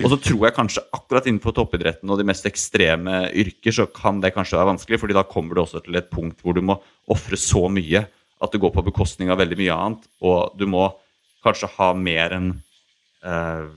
Og 0.00 0.14
så 0.14 0.16
tror 0.20 0.46
jeg 0.46 0.56
kanskje 0.56 0.84
akkurat 0.96 1.26
innenfor 1.28 1.52
toppidretten 1.56 2.08
og 2.08 2.20
de 2.20 2.24
mest 2.28 2.46
ekstreme 2.48 3.26
yrker, 3.36 3.74
så 3.74 3.84
kan 3.92 4.20
det 4.22 4.32
kanskje 4.32 4.56
være 4.56 4.72
vanskelig, 4.72 5.00
fordi 5.02 5.16
da 5.16 5.26
kommer 5.28 5.56
du 5.56 5.62
også 5.64 5.82
til 5.84 5.98
et 6.00 6.08
punkt 6.12 6.40
hvor 6.40 6.56
du 6.56 6.62
må 6.64 6.78
ofre 7.12 7.36
så 7.40 7.66
mye 7.72 8.06
at 8.40 8.52
det 8.52 8.60
går 8.62 8.72
på 8.72 8.84
bekostning 8.86 9.30
av 9.30 9.38
veldig 9.42 9.58
mye 9.60 9.76
annet, 9.76 10.06
og 10.24 10.56
du 10.58 10.66
må 10.70 10.86
kanskje 11.44 11.68
ha 11.76 11.90
mer 11.96 12.32
enn 12.36 12.50
uh, 13.24 13.68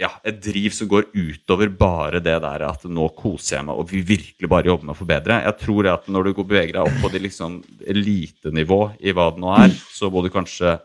ja, 0.00 0.08
et 0.26 0.38
driv 0.42 0.72
som 0.74 0.88
går 0.90 1.10
utover 1.14 1.68
bare 1.78 2.20
det 2.24 2.34
der 2.42 2.64
at 2.66 2.84
nå 2.88 3.08
koser 3.16 3.58
jeg 3.58 3.66
meg 3.68 3.78
og 3.78 3.90
vi 3.92 4.00
virkelig 4.08 4.48
bare 4.50 4.66
jobber 4.70 4.88
med 4.88 4.94
å 4.96 4.98
forbedre. 4.98 5.36
Jeg 5.44 5.58
tror 5.60 5.88
at 5.92 6.08
når 6.10 6.24
du 6.24 6.32
går- 6.38 6.48
beveger 6.48 6.72
deg 6.78 6.88
opp 6.88 7.00
på 7.04 7.10
det 7.12 7.20
liksom 7.22 7.58
elitenivå 7.86 8.80
i 9.00 9.12
hva 9.14 9.28
det 9.32 9.42
nå 9.44 9.52
er, 9.54 9.76
så 9.92 10.10
må 10.10 10.24
du 10.24 10.30
kanskje 10.32 10.78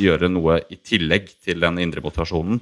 gjøre 0.00 0.30
noe 0.30 0.60
i 0.70 0.78
tillegg 0.78 1.28
til 1.44 1.60
den 1.60 1.78
indre 1.82 2.02
motivasjonen. 2.04 2.60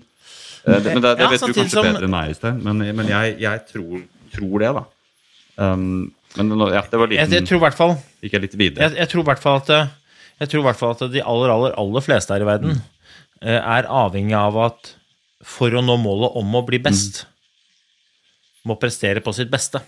Uh, 0.66 0.78
det, 0.80 0.94
men 0.94 1.02
det, 1.04 1.14
det 1.20 1.26
Ja, 1.26 1.32
vet 1.32 1.40
du 1.46 1.52
kanskje 1.52 1.70
som- 1.76 1.88
bedre 1.88 2.04
enn 2.08 2.16
meg, 2.16 2.32
Øystein, 2.34 2.62
men, 2.64 2.84
men 2.96 3.08
jeg, 3.12 3.36
jeg 3.44 3.66
tror, 3.72 4.02
tror 4.34 4.64
det, 4.64 4.72
da. 4.80 4.84
Um, 5.58 6.12
men 6.36 6.52
ja, 6.68 6.82
det 6.84 6.98
var 7.00 7.08
Jeg, 7.08 7.24
liten 7.24 7.38
jeg 7.38 7.46
tror 7.48 7.56
i 7.56 7.62
hvert 7.64 7.76
fall 7.78 7.94
Gikk 8.20 8.34
jeg 8.36 8.42
litt 8.42 8.56
videre. 8.60 8.84
jeg, 8.84 8.98
jeg 9.00 9.10
tror 9.10 9.22
i 9.22 9.26
hvert 9.30 9.40
fall 9.40 9.56
at 9.62 9.70
eh, 9.72 9.86
Jeg 10.42 10.50
tror 10.52 10.60
i 10.60 10.66
hvert 10.66 10.78
fall 10.78 10.92
at 10.92 11.04
de 11.14 11.22
aller, 11.24 11.52
aller, 11.54 11.72
aller 11.80 12.04
fleste 12.04 12.34
her 12.34 12.44
i 12.44 12.48
verden 12.48 12.76
mm. 12.76 12.82
er 13.48 13.88
avhengig 13.88 14.36
av 14.36 14.58
at 14.66 14.92
for 15.46 15.74
å 15.74 15.82
nå 15.84 15.96
målet 16.02 16.36
om 16.38 16.56
å 16.58 16.64
bli 16.66 16.80
best, 16.82 17.22
må 18.66 18.76
prestere 18.80 19.22
på 19.24 19.32
sitt 19.36 19.50
beste. 19.52 19.80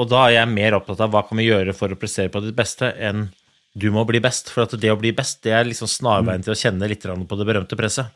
Og 0.00 0.08
da 0.08 0.26
er 0.26 0.38
jeg 0.38 0.52
mer 0.52 0.76
opptatt 0.76 1.00
av 1.04 1.12
hva 1.12 1.24
kan 1.26 1.40
vi 1.40 1.48
gjøre 1.48 1.74
for 1.76 1.92
å 1.92 1.98
prestere 2.00 2.32
på 2.32 2.42
ditt 2.44 2.56
beste, 2.56 2.92
enn 2.96 3.26
du 3.72 3.88
må 3.92 4.04
bli 4.08 4.20
best. 4.24 4.50
For 4.52 4.66
at 4.66 4.76
det 4.80 4.92
å 4.92 4.98
bli 5.00 5.12
best, 5.16 5.42
det 5.44 5.54
er 5.56 5.68
liksom 5.68 5.90
snarveien 5.90 6.44
til 6.44 6.54
å 6.54 6.58
kjenne 6.58 6.88
litt 6.90 7.04
på 7.04 7.38
det 7.40 7.48
berømte 7.48 7.78
presset. 7.78 8.12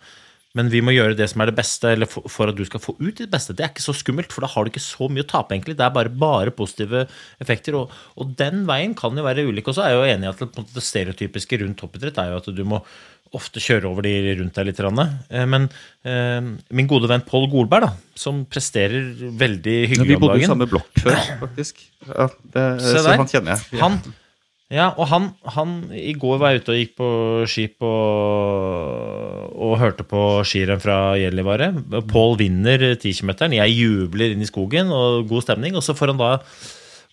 Men 0.57 0.70
vi 0.72 0.80
må 0.84 0.94
gjøre 0.94 1.16
det 1.18 1.28
som 1.32 1.42
er 1.44 1.50
det 1.50 1.59
beste, 1.59 1.90
eller 1.92 2.09
for, 2.11 2.24
for 2.32 2.50
at 2.52 2.57
du 2.57 2.64
skal 2.68 2.82
få 2.82 2.94
ut 2.98 3.18
ditt 3.18 3.32
beste. 3.32 3.54
Det 3.57 3.66
er 3.66 3.72
ikke 3.74 3.84
så 3.84 3.94
skummelt, 3.96 4.32
for 4.32 4.44
da 4.44 4.50
har 4.54 4.64
du 4.64 4.72
ikke 4.72 4.84
så 4.84 5.11
mye 5.12 5.26
å 5.26 5.28
tape, 5.28 5.52
egentlig. 5.57 5.76
Det 5.78 5.84
er 5.84 5.92
bare, 5.94 6.12
bare 6.12 6.54
positive 6.57 7.04
effekter. 7.42 7.76
Og, 7.78 7.92
og 8.16 8.32
den 8.40 8.64
veien 8.68 8.96
kan 8.98 9.16
jo 9.16 9.26
være 9.26 9.44
ulik. 9.50 9.68
Og 9.68 9.76
så 9.76 9.84
er 9.84 9.92
jeg 9.92 10.00
jo 10.00 10.09
enig 10.14 10.28
i 10.28 10.32
at 10.32 10.42
det, 10.44 10.66
det 10.72 10.86
stereotypiske 10.86 11.61
rundt 11.62 11.80
toppidrett 11.82 12.22
er 12.22 12.32
jo 12.32 12.40
at 12.40 12.50
du 12.57 12.64
må 12.68 12.80
ofte 13.36 13.61
kjøre 13.62 13.88
over 13.90 14.07
de 14.07 14.12
rundt 14.38 14.57
deg 14.57 14.68
litt. 14.68 14.80
Eh, 14.80 15.46
Men 15.50 15.66
eh, 16.07 16.52
min 16.78 16.90
gode 16.90 17.11
venn 17.11 17.24
Pål 17.26 17.48
Golberg, 17.52 17.88
da, 17.88 17.90
som 18.18 18.44
presterer 18.48 19.11
veldig 19.40 19.76
hyggelig 19.92 20.12
vi 20.12 20.18
om 20.18 20.24
bodde 20.24 20.38
i 20.38 20.44
dagen 20.44 20.54
samme 20.54 20.70
blokk 20.70 21.02
før, 21.02 21.18
faktisk. 21.42 21.82
Ja, 22.07 22.28
det, 22.54 22.68
Se 22.84 23.02
så 23.02 23.16
han 23.16 23.28
kjenner 23.30 23.57
jeg. 23.57 23.80
Han, 23.82 23.98
ja, 24.66 24.88
og 24.98 25.06
han, 25.12 25.28
han 25.54 25.74
I 25.94 26.16
går 26.18 26.40
var 26.42 26.50
jeg 26.50 26.64
ute 26.64 26.72
og 26.72 26.78
gikk 26.80 26.94
på 26.98 27.08
skip 27.46 27.84
og, 27.86 29.52
og 29.54 29.76
hørte 29.78 30.02
på 30.06 30.22
skirenn 30.48 30.82
fra 30.82 31.14
Gjellivare. 31.20 31.68
Pål 32.10 32.34
vinner 32.40 32.82
10-kilometeren. 32.96 33.54
Jeg 33.54 33.76
jubler 33.76 34.34
inn 34.34 34.42
i 34.42 34.48
skogen 34.48 34.90
og 34.90 35.28
god 35.30 35.46
stemning. 35.46 35.78
Og 35.78 35.86
så 35.86 35.94
får 35.94 36.10
han 36.10 36.18
da 36.18 36.32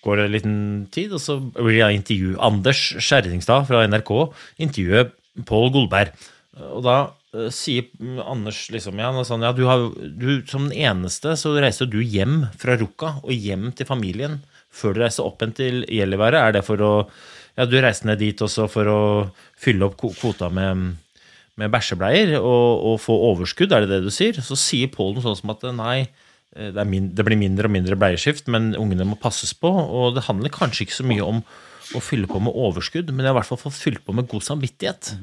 går 0.03 0.17
det 0.19 0.23
en 0.25 0.33
liten 0.33 0.55
tid, 0.91 1.13
og 1.15 1.21
så 1.23 1.37
blir 1.39 1.77
jeg 1.77 1.99
intervju 1.99 2.33
Anders 2.43 2.81
Skjerringstad 2.97 3.69
fra 3.69 3.83
NRK 3.87 4.11
intervjuer 4.65 5.11
Pål 5.47 5.69
Golberg. 5.77 6.25
Og 6.73 6.81
da 6.85 6.95
eh, 7.37 7.51
sier 7.53 7.87
Anders 8.25 8.65
liksom 8.73 8.97
ja, 9.01 9.13
sånn, 9.25 9.45
ja 9.45 9.53
du 9.55 9.63
har, 9.69 9.87
du, 9.93 10.43
Som 10.49 10.67
den 10.69 10.89
eneste 10.89 11.37
så 11.39 11.55
reiser 11.57 11.89
du 11.89 11.99
hjem 12.01 12.47
fra 12.59 12.75
Rukka 12.81 13.15
og 13.23 13.33
hjem 13.33 13.71
til 13.77 13.89
familien 13.89 14.41
før 14.73 14.97
du 14.97 15.03
reiser 15.03 15.25
opp 15.25 15.41
igjen 15.41 15.55
til 15.57 15.79
Gjellivare. 15.85 16.41
Er 16.41 16.57
det 16.57 16.65
for 16.65 16.81
å 16.81 16.93
Ja, 17.53 17.67
du 17.69 17.75
reiste 17.77 18.07
ned 18.09 18.21
dit 18.21 18.39
også 18.41 18.65
for 18.71 18.89
å 18.89 18.99
fylle 19.61 19.85
opp 19.85 19.99
kvota 20.01 20.49
med, 20.53 20.95
med 21.59 21.73
bæsjebleier 21.73 22.35
og, 22.39 22.85
og 22.89 22.95
få 23.03 23.17
overskudd, 23.29 23.75
er 23.75 23.85
det 23.85 23.91
det 23.91 24.07
du 24.07 24.13
sier? 24.13 24.39
Så 24.41 24.57
sier 24.57 24.89
Pål 24.93 25.13
noe 25.13 25.25
sånt 25.25 25.41
som 25.43 25.53
at 25.53 25.67
nei, 25.77 26.07
eh, 26.57 26.71
det, 26.73 26.87
min, 26.89 27.11
det 27.13 27.25
blir 27.27 27.37
mindre 27.37 27.69
og 27.69 27.75
mindre 27.75 27.99
bleieskift, 27.99 28.49
men 28.49 28.73
ungene 28.79 29.05
må 29.05 29.19
passes 29.21 29.53
på. 29.53 29.69
Og 29.69 30.17
det 30.17 30.25
handler 30.25 30.53
kanskje 30.53 30.87
ikke 30.87 30.97
så 30.97 31.07
mye 31.07 31.29
om 31.29 31.45
å 31.93 32.01
fylle 32.01 32.29
på 32.31 32.41
med 32.41 32.57
overskudd, 32.57 33.13
men 33.13 33.21
jeg 33.21 33.29
har 33.29 33.37
i 33.37 33.41
hvert 33.41 33.51
fall 33.53 33.63
fått 33.67 33.77
fylt 33.77 34.01
på 34.05 34.17
med 34.17 34.29
god 34.31 34.49
samvittighet. 34.49 35.13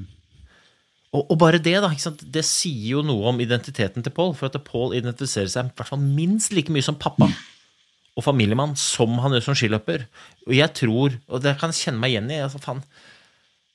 Og, 1.10 1.24
og 1.24 1.36
bare 1.40 1.58
det, 1.58 1.74
da, 1.82 1.90
det 2.30 2.46
sier 2.46 2.92
jo 2.94 3.02
noe 3.02 3.32
om 3.32 3.42
identiteten 3.42 4.06
til 4.06 4.14
Pål. 4.14 4.36
For 4.38 4.46
at 4.46 4.62
Pål 4.68 5.00
identifiserer 5.00 5.50
seg 5.50 5.66
i 5.66 5.74
hvert 5.74 5.90
fall 5.90 6.04
minst 6.04 6.54
like 6.54 6.70
mye 6.70 6.86
som 6.86 6.98
pappa 7.00 7.26
og 8.20 8.26
familiemann 8.26 8.76
som 8.78 9.16
han 9.24 9.34
gjør 9.34 9.48
som 9.48 9.58
skiløper. 9.58 10.06
Og 10.46 10.54
jeg 10.56 10.76
tror, 10.76 11.16
og 11.26 11.42
det 11.44 11.56
kan 11.60 11.72
jeg 11.72 11.88
kjenne 11.88 12.04
meg 12.04 12.14
igjen 12.14 12.30
i 12.30 12.42
altså 12.44 12.60
faen, 12.62 12.84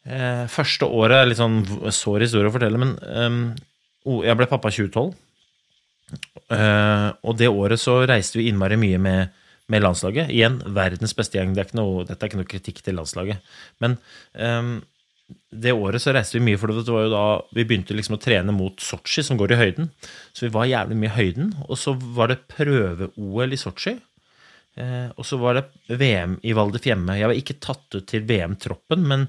eh, 0.05 0.45
Første 0.53 0.85
året 0.85 1.19
er 1.19 1.31
litt 1.31 1.41
sånn 1.41 1.63
sår 1.89 2.27
historie 2.27 2.51
å 2.51 2.55
fortelle, 2.55 2.81
men 2.81 2.95
oh, 4.05 4.21
jeg 4.23 4.37
ble 4.37 4.49
pappa 4.49 4.69
i 4.69 4.77
2012. 4.77 5.15
Eh, 6.53 7.09
og 7.25 7.37
det 7.39 7.49
året 7.49 7.81
så 7.81 7.99
reiste 8.05 8.39
vi 8.39 8.49
innmari 8.51 8.77
mye 8.79 8.99
med, 9.01 9.37
med 9.71 9.85
landslaget. 9.85 10.31
Igjen, 10.33 10.59
verdens 10.75 11.15
beste 11.17 11.39
gjeng. 11.39 11.55
Det 11.55 11.65
er 11.65 11.77
noe, 11.79 12.05
dette 12.07 12.21
er 12.21 12.31
ikke 12.31 12.41
noe 12.41 12.51
kritikk 12.51 12.83
til 12.85 12.99
landslaget. 12.99 13.55
Men 13.83 13.97
ehm, 14.37 14.77
det 15.49 15.73
året 15.73 16.03
så 16.03 16.13
reiste 16.13 16.37
vi 16.37 16.45
mye, 16.45 16.59
for 16.61 16.71
det 16.71 16.85
var 16.85 17.07
jo 17.07 17.13
da 17.13 17.25
vi 17.57 17.65
begynte 17.65 17.97
liksom 17.97 18.19
å 18.19 18.21
trene 18.21 18.53
mot 18.55 18.81
Sotsji, 18.83 19.25
som 19.25 19.39
går 19.41 19.55
i 19.55 19.61
høyden. 19.63 19.89
Så 20.33 20.47
vi 20.47 20.53
var 20.53 20.69
jævlig 20.69 20.99
mye 21.01 21.13
i 21.13 21.17
høyden. 21.17 21.55
Og 21.69 21.79
så 21.81 21.95
var 22.17 22.31
det 22.31 22.43
prøve-OL 22.51 23.55
i 23.55 23.61
Sotsji. 23.61 23.97
Eh, 24.75 25.09
og 25.15 25.23
så 25.27 25.39
var 25.39 25.55
det 25.59 25.97
VM 25.99 26.37
i 26.43 26.53
Val 26.55 26.73
di 26.73 26.81
Fiemme. 26.83 27.15
Jeg 27.19 27.31
var 27.31 27.39
ikke 27.39 27.59
tatt 27.63 27.95
ut 27.95 28.07
til 28.11 28.25
VM-troppen, 28.27 29.05
men 29.07 29.27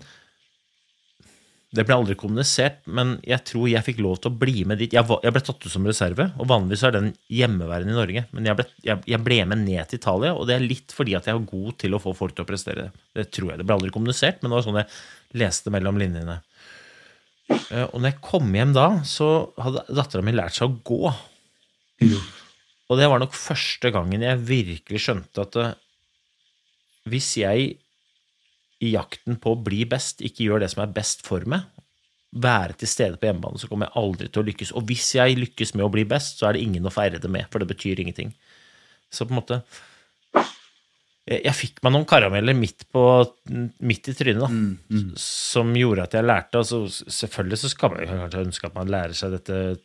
det 1.77 1.85
ble 1.85 1.97
aldri 1.99 2.17
kommunisert. 2.19 2.81
Men 2.89 3.17
jeg 3.27 3.45
tror 3.51 3.69
jeg 3.71 3.85
fikk 3.87 4.01
lov 4.03 4.19
til 4.23 4.33
å 4.33 4.39
bli 4.41 4.65
med 4.69 4.81
dit. 4.83 4.95
Jeg, 4.97 5.07
var, 5.07 5.21
jeg 5.27 5.35
ble 5.37 5.43
tatt 5.47 5.67
ut 5.67 5.73
som 5.73 5.87
reserve, 5.87 6.29
og 6.41 6.51
vanligvis 6.51 6.85
er 6.89 6.97
den 6.97 7.13
hjemmeværende 7.33 7.95
i 7.95 7.99
Norge. 7.99 8.25
Men 8.33 8.49
jeg 8.51 8.59
ble, 8.59 8.67
jeg, 8.87 9.05
jeg 9.13 9.23
ble 9.27 9.39
med 9.53 9.63
ned 9.67 9.91
til 9.91 10.01
Italia, 10.01 10.33
og 10.35 10.49
det 10.49 10.57
er 10.57 10.67
litt 10.67 10.95
fordi 10.97 11.17
at 11.19 11.29
jeg 11.29 11.37
er 11.37 11.49
god 11.53 11.79
til 11.83 11.95
å 11.97 12.03
få 12.03 12.15
folk 12.17 12.37
til 12.39 12.47
å 12.47 12.49
prestere. 12.49 12.89
Det 13.17 13.29
tror 13.35 13.53
jeg. 13.53 13.61
Det 13.61 13.69
ble 13.69 13.79
aldri 13.79 13.93
kommunisert, 13.95 14.41
men 14.43 14.51
det 14.51 14.59
var 14.59 14.67
sånn 14.67 14.81
jeg 14.83 15.43
leste 15.43 15.75
mellom 15.75 16.01
linjene. 16.01 16.41
Eh, 17.53 17.87
Og 17.93 18.01
når 18.01 18.11
jeg 18.11 18.23
kom 18.25 18.51
hjem 18.57 18.75
da, 18.75 18.89
så 19.07 19.31
hadde 19.63 19.87
dattera 19.95 20.25
mi 20.27 20.35
lært 20.35 20.59
seg 20.59 20.71
å 20.71 20.81
gå. 20.87 21.15
Og 22.87 23.01
det 23.01 23.09
var 23.11 23.23
nok 23.23 23.35
første 23.35 23.91
gangen 23.95 24.23
jeg 24.23 24.45
virkelig 24.47 25.03
skjønte 25.03 25.43
at 25.43 25.59
eh, 25.63 25.75
hvis 27.11 27.33
jeg 27.41 27.73
i 28.83 28.93
jakten 28.93 29.39
på 29.41 29.55
å 29.55 29.63
bli 29.63 29.85
best 29.89 30.21
ikke 30.25 30.47
gjør 30.47 30.63
det 30.63 30.71
som 30.75 30.85
er 30.85 30.95
best 30.95 31.25
for 31.27 31.47
meg, 31.49 31.65
være 32.37 32.77
til 32.77 32.91
stede 32.91 33.17
på 33.21 33.29
hjemmebane, 33.29 33.59
så 33.61 33.69
kommer 33.71 33.89
jeg 33.89 34.03
aldri 34.03 34.29
til 34.29 34.43
å 34.43 34.47
lykkes. 34.47 34.73
Og 34.77 34.87
hvis 34.91 35.15
jeg 35.17 35.39
lykkes 35.39 35.73
med 35.77 35.87
å 35.87 35.93
bli 35.93 36.05
best, 36.09 36.41
så 36.41 36.51
er 36.51 36.57
det 36.57 36.65
ingen 36.67 36.87
å 36.87 36.93
feire 36.93 37.21
det 37.23 37.31
med, 37.33 37.47
for 37.53 37.63
det 37.63 37.71
betyr 37.71 38.03
ingenting. 38.03 38.35
Så 39.11 39.27
på 39.27 39.35
en 39.35 39.41
måte 39.41 39.63
Jeg, 41.27 41.41
jeg 41.43 41.57
fikk 41.59 41.81
meg 41.83 41.91
noen 41.91 42.05
karameller 42.07 42.55
midt, 42.55 42.85
på, 42.95 43.03
midt 43.83 44.13
i 44.13 44.15
trynet, 44.15 44.45
da, 44.45 44.51
som 45.19 45.73
gjorde 45.75 46.05
at 46.05 46.13
jeg 46.15 46.27
lærte. 46.27 46.61
Altså, 46.61 46.85
selvfølgelig 46.87 47.59
så 47.65 47.71
skal 47.73 47.91
man 47.97 48.07
kanskje 48.07 48.45
ønske 48.45 48.69
at 48.69 48.77
man 48.77 48.93
lærer 48.95 49.17
seg 49.19 49.35
dette 49.35 49.57
mm, 49.75 49.81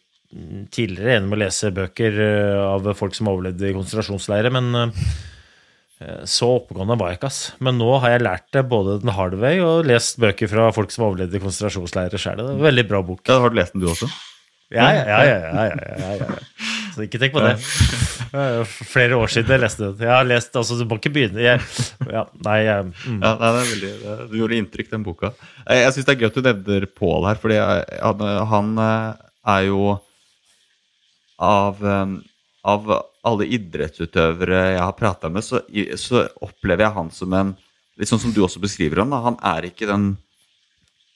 tidligere 0.72 1.18
gjennom 1.18 1.36
å 1.36 1.42
lese 1.42 1.74
bøker 1.76 2.22
eh, 2.24 2.62
av 2.64 2.88
folk 2.98 3.18
som 3.18 3.30
overlevde 3.32 3.70
i 3.70 3.76
konsentrasjonsleirer, 3.76 4.54
men 4.56 4.72
eh, 4.80 6.24
så 6.26 6.50
oppegående 6.56 6.98
var 6.98 7.12
jeg 7.12 7.20
ikke, 7.20 7.32
ass. 7.32 7.42
Men 7.62 7.78
nå 7.82 7.92
har 8.02 8.16
jeg 8.16 8.26
lært 8.26 8.48
det 8.56 8.66
både 8.72 9.00
den 9.04 9.14
hard 9.14 9.38
way 9.42 9.62
og 9.62 9.86
lest 9.90 10.20
bøker 10.22 10.50
fra 10.50 10.72
folk 10.76 10.94
som 10.94 11.10
overlevde 11.10 11.38
i 11.38 11.44
konsentrasjonsleirer 11.44 12.22
sjøl. 12.22 12.42
Det 12.42 12.56
en 12.56 12.68
veldig 12.70 12.88
bra 12.90 13.04
bok. 13.06 13.24
Ja, 13.30 13.42
har 13.44 13.54
du 13.54 13.60
lest 13.60 13.76
den, 13.76 13.84
du 13.84 13.92
også? 13.92 14.10
Ja, 14.72 14.88
ja, 14.96 15.04
ja. 15.04 15.24
ja, 15.28 15.64
ja, 15.68 15.96
ja, 16.00 16.12
ja. 16.16 16.36
Så 16.96 17.04
ikke 17.04 17.20
tenk 17.20 17.34
på 17.36 17.44
det. 17.44 17.58
Er 18.32 18.62
Flere 18.68 19.18
år 19.20 19.32
siden 19.32 19.52
jeg 19.52 19.60
leste 19.66 19.84
den. 19.84 20.06
Jeg 20.06 20.12
har 20.14 20.28
lest, 20.28 20.54
altså 20.56 20.78
Du 20.80 20.86
må 20.88 20.96
ikke 20.96 21.12
begynne 21.12 21.42
jeg, 21.44 21.60
ja, 22.08 22.22
Nei, 22.46 22.58
jeg, 22.64 22.86
mm. 22.88 23.18
Ja, 23.20 23.34
nei, 23.36 23.50
det 23.50 23.50
er 23.50 23.68
veldig, 23.74 23.90
det, 24.04 24.16
Du 24.32 24.38
gjorde 24.40 24.60
inntrykk, 24.62 24.90
den 24.94 25.04
boka. 25.04 25.34
Jeg, 25.66 25.82
jeg 25.84 25.96
syns 25.96 26.08
det 26.08 26.14
er 26.14 26.22
gøy 26.22 26.30
at 26.30 26.38
du 26.38 26.48
nevner 26.48 26.88
Pål 27.02 27.28
her, 27.28 27.42
fordi 27.44 27.60
han, 27.60 28.24
han 28.54 28.72
eh, 28.86 29.28
er 29.56 29.68
jo 29.68 29.82
av, 31.42 31.82
eh, 31.86 32.14
av 32.70 32.92
alle 33.28 33.48
idrettsutøvere 33.58 34.62
jeg 34.76 34.82
har 34.82 34.98
prata 34.98 35.30
med, 35.30 35.46
så, 35.46 35.62
så 35.98 36.26
opplever 36.42 36.88
jeg 36.88 36.98
han 37.00 37.12
som 37.16 37.38
en 37.38 37.54
Litt 38.00 38.10
sånn 38.10 38.22
som 38.24 38.32
du 38.34 38.40
også 38.42 38.58
beskriver 38.64 39.02
han. 39.02 39.12
Da. 39.14 39.18
Han 39.22 39.36
er 39.46 39.66
ikke 39.68 39.86
den 39.86 40.06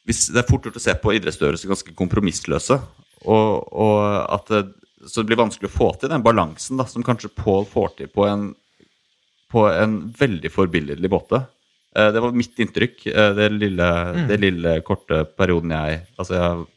hvis, 0.06 0.28
Det 0.30 0.42
er 0.44 0.46
fort 0.46 0.68
gjort 0.68 0.76
å 0.78 0.84
se 0.84 0.94
på 1.02 1.14
idrettsutøvere 1.16 1.58
som 1.58 1.72
ganske 1.72 1.94
kompromissløse. 1.98 2.76
Og, 3.26 3.72
og 3.74 4.02
at 4.36 4.52
det, 4.52 4.60
så 5.08 5.24
det 5.24 5.32
blir 5.32 5.40
vanskelig 5.40 5.72
å 5.72 5.74
få 5.74 5.88
til 5.98 6.12
den 6.12 6.22
balansen 6.22 6.78
da, 6.78 6.86
som 6.86 7.02
kanskje 7.06 7.32
Pål 7.34 7.66
får 7.72 7.96
til 7.98 8.12
på 8.14 8.28
en, 8.30 8.52
på 9.50 9.66
en 9.72 9.98
veldig 10.20 10.52
forbilledlig 10.54 11.10
måte. 11.10 11.42
Eh, 11.96 12.12
Det 12.14 12.22
var 12.22 12.38
mitt 12.38 12.60
inntrykk, 12.60 13.08
eh, 13.08 13.32
det 13.40 13.50
lille, 13.56 13.90
det 14.30 14.40
lille 14.44 14.78
korte 14.86 15.24
perioden 15.38 15.74
jeg 15.74 16.04
Altså, 16.20 16.38
jeg, 16.38 16.68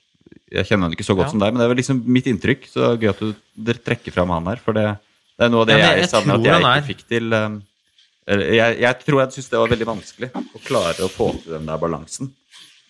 jeg 0.50 0.64
kjenner 0.68 0.88
han 0.88 0.94
ikke 0.96 1.04
så 1.06 1.14
godt 1.16 1.28
Ja. 1.28 1.30
som 1.34 1.40
deg, 1.42 1.52
men 1.54 1.60
det 1.62 1.68
var 1.68 1.76
liksom 1.78 2.02
mitt 2.06 2.26
inntrykk. 2.26 2.68
Så 2.70 2.92
gøy 2.98 3.10
at 3.10 3.18
du 3.20 3.72
trekker 3.84 4.12
fram 4.14 4.30
han 4.30 4.46
her, 4.46 4.56
for 4.64 4.72
det, 4.72 4.86
det 5.38 5.46
er 5.46 5.52
noe 5.52 5.60
av 5.62 5.66
det 5.70 5.78
Ja, 5.78 5.90
jeg, 5.92 6.00
jeg 6.04 6.10
savner 6.12 6.34
at 6.38 6.44
jeg 6.48 6.60
ikke 6.62 6.76
er- 6.76 6.88
fikk 6.88 7.02
til. 7.08 7.34
Um, 7.34 7.62
Jeg, 8.28 8.76
jeg 8.82 8.94
tror 9.06 9.20
jeg 9.22 9.32
syns 9.32 9.48
det 9.48 9.58
var 9.58 9.68
veldig 9.72 9.86
vanskelig 9.88 10.28
å 10.36 10.58
klare 10.60 11.00
å 11.00 11.08
få 11.08 11.30
til 11.42 11.52
den 11.54 11.64
der 11.64 11.78
balansen. 11.80 12.28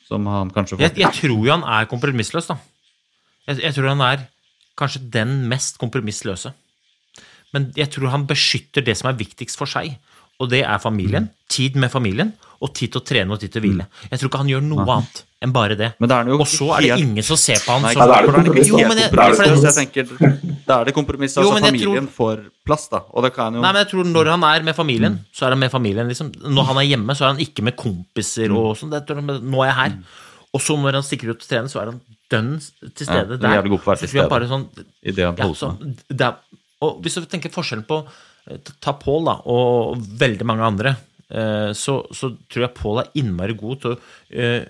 Som 0.09 0.27
han 0.27 0.51
kanskje 0.51 0.75
får 0.75 0.81
Jeg, 0.83 0.97
jeg 0.99 1.13
tror 1.15 1.45
jo 1.47 1.53
han 1.53 1.63
er 1.63 1.87
kompromissløs, 1.87 2.49
da. 2.49 2.57
Jeg, 3.47 3.61
jeg 3.63 3.75
tror 3.77 3.89
han 3.93 4.01
er 4.03 4.25
kanskje 4.77 5.05
den 5.15 5.47
mest 5.49 5.79
kompromissløse. 5.79 6.51
Men 7.55 7.71
jeg 7.77 7.89
tror 7.95 8.11
han 8.11 8.27
beskytter 8.27 8.83
det 8.85 8.97
som 8.99 9.11
er 9.13 9.17
viktigst 9.21 9.57
for 9.57 9.67
seg. 9.71 9.95
Og 10.41 10.51
det 10.51 10.65
er 10.67 10.79
familien, 10.83 11.31
tid 11.49 11.77
med 11.77 11.91
familien, 11.91 12.33
og 12.61 12.75
tid 12.75 12.93
til 12.93 13.01
å 13.01 13.05
trene 13.07 13.35
og 13.35 13.41
tid 13.41 13.53
til 13.55 13.63
å 13.63 13.65
hvile. 13.67 13.87
Jeg 14.11 14.21
tror 14.21 14.31
ikke 14.31 14.41
han 14.43 14.53
gjør 14.53 14.63
noe 14.67 14.87
annet 14.87 15.25
enn 15.39 15.53
bare 15.55 15.77
det. 15.79 15.93
Er 16.03 16.31
Og 16.35 16.47
så 16.51 16.73
er 16.75 16.87
det 16.89 16.97
ingen 16.99 17.23
som 17.23 17.39
ser 17.39 17.61
på 17.63 17.71
han 17.71 17.85
Nei, 17.87 17.93
som 17.95 18.03
da 18.03 18.17
er 18.19 18.27
det 18.27 18.35
kompromiss, 18.35 18.71
Jo, 18.73 18.79
men 18.91 18.99
jeg, 18.99 19.11
Da 19.15 19.27
er 19.29 19.61
det 19.63 19.75
tenker, 19.77 20.09
Da 20.67 20.81
er 20.81 20.89
det 20.89 20.95
kompromiss. 20.97 21.37
Altså 21.39 21.47
jo, 21.47 21.53
familien 21.55 21.87
familien 21.87 22.09
får 22.11 22.41
plass, 22.67 22.89
da. 22.91 23.05
Og 23.15 23.23
det 23.23 23.31
kan 23.37 23.55
jo 23.55 23.63
Nei, 23.63 23.71
men 23.71 23.85
jeg 23.85 23.91
tror 23.93 24.11
Når 24.11 24.33
han 24.35 24.47
er 24.51 24.67
med 24.67 24.75
familien, 24.75 25.21
så 25.31 25.47
er 25.47 25.55
han 25.55 25.63
med 25.63 25.71
familien. 25.71 26.11
liksom. 26.11 26.33
Når 26.43 26.71
han 26.73 26.83
er 26.83 26.89
hjemme, 26.89 27.15
så 27.15 27.29
er 27.29 27.35
han 27.37 27.45
ikke 27.45 27.63
med 27.69 27.77
kompiser. 27.79 28.51
og 28.51 28.75
sånn. 28.81 28.91
Det 28.91 29.05
tror 29.07 29.23
jeg, 29.23 29.43
Nå 29.47 29.63
er 29.63 29.71
jeg 29.71 29.79
her. 29.79 29.99
Og 30.55 30.61
så 30.65 30.75
når 30.81 30.99
han 30.99 31.07
stikker 31.07 31.31
ut 31.31 31.43
og 31.43 31.47
trener, 31.47 31.71
så 31.71 31.83
er 31.85 31.93
han 31.93 32.01
dønn 32.33 32.55
til 32.59 33.07
Ja, 33.07 33.13
stede 33.13 33.39
er 33.39 33.63
der. 33.63 33.69
god 33.69 33.83
på 33.83 33.87
å 33.87 33.93
være 33.93 34.03
til 34.03 34.09
tror 34.15 34.31
bare 34.33 34.49
sånn, 34.49 34.67
ja, 35.05 35.33
så, 35.55 35.71
på 35.79 36.15
det 36.19 36.27
er, 36.27 36.35
og 36.83 37.03
Hvis 37.03 37.15
du 37.15 37.27
tenker 37.27 37.53
forskjellen 37.53 37.87
på 37.89 38.01
eh, 38.51 38.59
Ta 38.81 38.95
Pål 38.99 39.25
da, 39.29 39.37
og 39.47 39.99
veldig 40.19 40.47
mange 40.49 40.67
andre, 40.67 40.97
så, 41.77 41.99
så 42.15 42.31
tror 42.49 42.65
jeg 42.67 42.75
Pål 42.79 43.01
er 43.03 43.11
innmari 43.21 43.57
god 43.61 43.81
til 43.83 43.93
å 43.95 43.99
eh, 44.31 44.65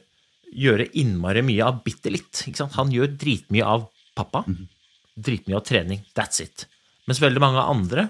gjøre 0.58 0.88
innmari 0.98 1.42
mye 1.44 1.66
av 1.68 1.82
bitte 1.84 2.10
litt. 2.10 2.44
Han 2.78 2.90
gjør 2.94 3.14
dritmye 3.20 3.64
av 3.64 3.88
pappa, 4.18 4.44
Mhm. 4.48 4.66
dritmye 5.18 5.56
av 5.56 5.64
trening. 5.68 6.00
That's 6.16 6.40
it. 6.42 6.66
Mens 7.06 7.20
veldig 7.20 7.40
mange 7.40 7.62
andre 7.62 8.08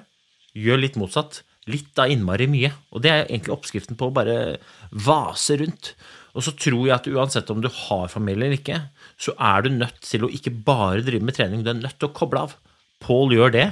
gjør 0.57 0.81
litt 0.81 0.97
motsatt. 0.97 1.43
Litt 1.69 1.99
av 2.01 2.09
innmari 2.09 2.47
mye. 2.49 2.71
Og 2.93 3.03
det 3.05 3.11
er 3.13 3.27
egentlig 3.27 3.53
oppskriften 3.53 3.97
på 4.01 4.09
å 4.09 4.15
bare 4.17 4.57
vase 4.93 5.59
rundt. 5.61 5.93
Og 6.35 6.43
så 6.47 6.53
tror 6.57 6.87
jeg 6.87 6.95
at 6.95 7.09
uansett 7.11 7.51
om 7.51 7.61
du 7.61 7.69
har 7.69 8.09
familie 8.09 8.47
eller 8.47 8.57
ikke, 8.57 8.79
så 9.21 9.35
er 9.39 9.63
du 9.63 9.71
nødt 9.75 10.01
til 10.01 10.25
å 10.25 10.31
ikke 10.33 10.53
bare 10.65 11.03
drive 11.05 11.23
med 11.27 11.35
trening, 11.37 11.65
du 11.65 11.71
er 11.71 11.75
nødt 11.83 11.99
til 11.99 12.09
å 12.09 12.15
koble 12.17 12.41
av. 12.47 12.55
Pål 13.05 13.35
gjør 13.37 13.53
det 13.53 13.67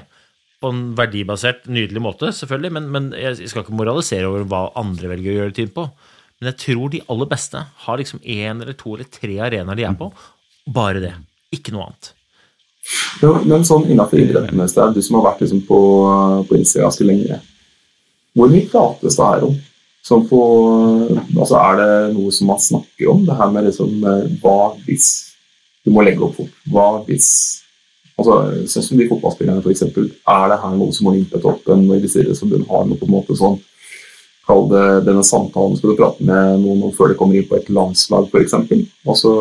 en 0.73 0.83
verdibasert, 0.99 1.65
nydelig 1.71 2.03
måte, 2.03 2.33
selvfølgelig, 2.35 2.73
men, 2.77 2.91
men 2.95 3.09
jeg 3.19 3.51
skal 3.51 3.65
ikke 3.65 3.77
moralisere 3.79 4.29
over 4.29 4.47
hva 4.51 4.67
andre 4.79 5.11
velger 5.15 5.33
å 5.33 5.39
gjøre 5.41 5.57
tid 5.57 5.73
på. 5.77 5.87
Men 6.41 6.51
jeg 6.53 6.61
tror 6.65 6.93
de 6.93 7.05
aller 7.13 7.31
beste 7.31 7.63
har 7.87 8.01
liksom 8.01 8.21
én 8.23 8.61
eller 8.61 8.77
to 8.77 8.95
eller 8.95 9.09
tre 9.13 9.39
arenaer 9.47 9.79
de 9.79 9.87
er 9.89 9.97
på. 9.97 10.11
Bare 10.73 11.03
det. 11.03 11.15
Ikke 11.55 11.73
noe 11.75 11.89
annet. 11.89 12.13
Ja, 13.23 13.33
men 13.43 13.65
sånn 13.67 13.87
innenfor 13.89 14.21
idretten, 14.21 14.61
Øystein, 14.63 14.95
du 14.95 15.01
som 15.03 15.19
har 15.19 15.31
vært 15.31 15.41
liksom 15.43 15.63
på, 15.67 15.79
på 16.47 16.59
innsida 16.59 16.85
ganske 16.85 17.07
lenge, 17.09 17.41
hvor 18.37 18.53
mye 18.53 18.69
prates 18.69 19.17
det 19.17 19.31
her 19.31 19.47
om? 19.49 19.57
På, 20.07 20.41
altså 21.35 21.57
er 21.59 21.79
det 21.81 21.93
noe 22.15 22.31
som 22.35 22.53
man 22.53 22.61
snakker 22.63 23.09
om? 23.11 23.25
Det 23.27 23.35
her 23.35 23.49
med 23.51 23.67
liksom, 23.67 23.95
eh, 24.07 24.29
hva 24.43 24.59
hvis 24.85 25.09
du 25.83 25.91
må 25.95 26.05
legge 26.07 26.23
opp 26.23 26.37
fort? 26.37 26.61
Hva 26.71 26.85
hvis 27.09 27.31
altså, 28.19 28.37
Sånn 28.71 28.87
som 28.89 29.01
de 29.01 29.09
fotballspillerne, 29.11 29.63
f.eks. 29.63 29.83
Er 29.87 30.53
det 30.53 30.61
her 30.63 30.77
noe 30.77 30.95
som 30.95 31.09
må 31.09 31.17
inn 31.17 31.27
opp 31.37 31.73
en 31.73 31.89
Idrettsforbundet 31.97 32.71
har 32.71 32.87
noe 32.87 33.01
på 33.01 33.09
en 33.09 33.17
måte 33.17 33.39
sånn 33.39 33.59
Kall 34.47 34.69
det 34.71 34.85
denne 35.09 35.25
samtalen 35.27 35.75
skal 35.75 35.91
du 35.91 35.99
prate 35.99 36.23
med 36.23 36.61
noen 36.63 36.93
før 36.95 37.11
det 37.11 37.17
kommer 37.19 37.35
inn 37.35 37.49
på 37.49 37.57
et 37.59 37.71
landslag, 37.75 38.29
f.eks. 38.31 38.55
Altså, 39.03 39.33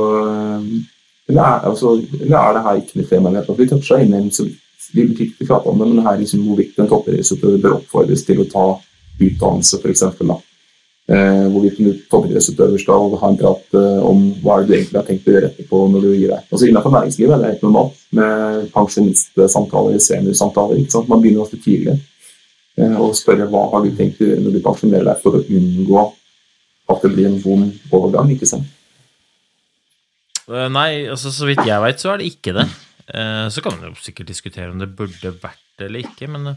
Eller 1.30 1.41
er, 1.41 1.67
altså, 1.69 1.99
eller 2.21 2.38
er 2.39 2.55
det 2.55 2.63
her 2.65 2.80
ikke 2.82 2.99
noe 2.99 3.09
tema? 3.11 3.34
Vi 3.59 3.67
toucha 3.69 3.99
så 4.01 4.32
som 4.39 4.49
vi 4.95 5.05
fikk 5.11 5.36
ikke 5.36 5.47
prate 5.49 5.69
om 5.69 5.80
det, 5.82 5.88
men 5.91 6.05
her 6.05 6.17
liksom 6.17 6.43
hvorvidt 6.47 6.80
en 6.80 6.89
toppidrettsutøver 6.89 7.61
bør 7.61 7.78
oppfordres 7.80 8.26
til 8.26 8.41
å 8.41 8.49
ta 8.49 8.65
utdannelse, 9.21 9.80
f.eks. 9.82 10.03
Eh, 11.06 11.47
hvorvidt 11.53 11.78
en 11.78 11.91
toppidrettsutøver 12.10 12.80
skal 12.82 13.12
ha 13.22 13.28
en 13.30 13.36
prat 13.38 13.76
eh, 13.78 13.97
om 14.10 14.24
hva 14.41 14.56
er 14.56 14.64
det 14.64 14.70
du 14.72 14.74
egentlig 14.74 14.97
har 14.97 15.06
tenkt 15.06 15.28
å 15.30 15.34
gjøre 15.36 15.49
etterpå 15.51 15.82
når 15.93 16.01
du 16.01 16.08
gir 16.16 16.32
deg. 16.32 16.47
Altså 16.49 16.66
Innenfor 16.66 16.93
næringslivet 16.95 17.34
er 17.36 17.43
det 17.43 17.49
helt 17.51 17.66
normalt 17.68 17.99
med 18.18 18.64
pensjonistsamtaler, 18.74 19.99
seniorsamtaler. 20.01 20.80
ikke 20.82 20.95
sant? 20.95 21.12
Man 21.12 21.22
begynner 21.22 21.43
ganske 21.43 21.60
tidlig 21.62 21.93
eh, 21.93 22.95
og 22.97 23.14
spørre 23.20 23.45
hva 23.51 23.62
har 23.76 23.86
du 23.86 23.91
tenkt 23.99 24.24
å 24.24 24.32
gjøre 24.32 24.45
når 24.47 24.56
du 24.56 24.64
pensjonerer 24.66 25.06
deg 25.12 25.22
for 25.22 25.38
å 25.38 25.43
unngå 25.60 26.08
at 26.95 27.06
det 27.06 27.12
blir 27.14 27.30
en 27.30 27.38
vond 27.43 27.93
overgang. 27.99 28.34
ikke 28.34 28.49
sant? 28.49 28.74
Nei, 30.49 30.89
altså 31.10 31.30
så 31.34 31.45
vidt 31.49 31.62
jeg 31.66 31.82
veit, 31.86 32.01
så 32.01 32.16
er 32.16 32.22
det 32.22 32.32
ikke 32.34 32.53
det. 32.53 32.66
Så 33.53 33.62
kan 33.66 33.78
man 33.78 33.88
jo 33.89 33.95
sikkert 34.06 34.30
diskutere 34.30 34.70
om 34.70 34.82
det 34.82 34.91
burde 34.93 35.32
vært 35.41 35.64
det 35.80 35.88
eller 35.88 36.06
ikke, 36.06 36.30
men 36.30 36.51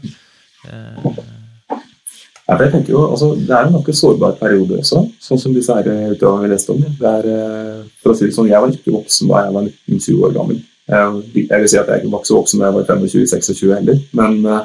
Ja, 2.49 2.55
for 2.57 2.65
jeg 2.65 2.73
tenker 2.73 2.95
jo, 2.95 3.01
altså, 3.13 3.27
Det 3.37 3.53
er 3.53 3.67
en 3.67 3.75
ganske 3.77 3.93
sårbar 3.93 4.31
periode 4.39 4.79
også, 4.81 5.03
sånn 5.21 5.41
som 5.41 5.53
disse 5.53 5.75
her 5.75 5.85
eh, 5.91 6.15
utøverne 6.15 6.47
vi 6.47 6.49
leste 6.55 6.73
om. 6.73 6.81
Det 6.81 7.11
er, 7.11 7.27
eh, 7.29 7.83
for 8.01 8.15
å 8.15 8.17
si 8.17 8.25
det 8.25 8.33
sånn, 8.33 8.49
Jeg 8.49 8.63
var 8.63 8.73
ikke 8.73 8.95
voksen 8.95 9.29
da 9.29 9.43
jeg 9.45 9.53
var 9.53 9.67
19-20 9.67 10.25
år 10.25 10.33
gammel. 10.39 10.59
Jeg, 10.89 11.45
jeg 11.45 11.61
vil 11.61 11.69
si 11.69 11.77
at 11.77 11.91
jeg 11.93 12.01
ikke 12.01 12.13
var 12.15 12.25
så 12.25 12.39
voksen 12.39 12.63
da 12.63 12.71
jeg 12.71 12.77
var 12.79 12.87
25-26 12.89 13.73
heller, 13.75 14.01
men, 14.17 14.39
eh, 14.49 14.63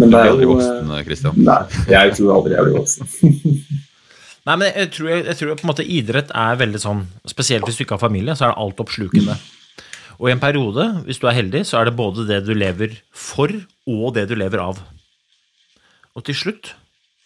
men 0.00 0.08
Du 0.08 0.16
det 0.16 0.22
blir 0.22 0.30
er 0.30 0.32
aldri 0.32 0.48
voksen, 0.48 0.78
Kristian. 0.88 1.04
Christian. 1.10 1.42
Nei, 1.44 1.58
jeg 1.92 2.14
tror 2.16 2.36
aldri 2.38 2.56
jeg 2.56 2.64
blir 2.64 2.78
voksen. 2.80 3.12
Nei, 4.48 4.56
men 4.56 4.72
jeg 4.72 4.88
tror, 4.96 5.10
jeg 5.12 5.36
tror 5.38 5.52
på 5.60 5.66
en 5.66 5.70
måte 5.70 5.84
idrett 5.86 6.32
er 6.34 6.56
veldig 6.58 6.80
sånn 6.82 7.04
Spesielt 7.30 7.68
hvis 7.68 7.76
du 7.78 7.84
ikke 7.84 7.94
har 7.94 8.02
familie, 8.02 8.34
så 8.34 8.48
er 8.48 8.54
det 8.56 8.64
altoppslukende. 8.64 9.36
Og 10.18 10.30
i 10.30 10.32
en 10.32 10.40
periode, 10.42 10.88
hvis 11.04 11.20
du 11.20 11.28
er 11.28 11.36
heldig, 11.36 11.62
så 11.68 11.78
er 11.78 11.90
det 11.90 11.94
både 12.00 12.24
det 12.26 12.40
du 12.46 12.50
lever 12.56 12.96
for, 13.14 13.52
og 13.90 14.14
det 14.16 14.26
du 14.30 14.34
lever 14.38 14.64
av. 14.64 14.80
Og 16.18 16.26
til 16.26 16.36
slutt 16.36 16.74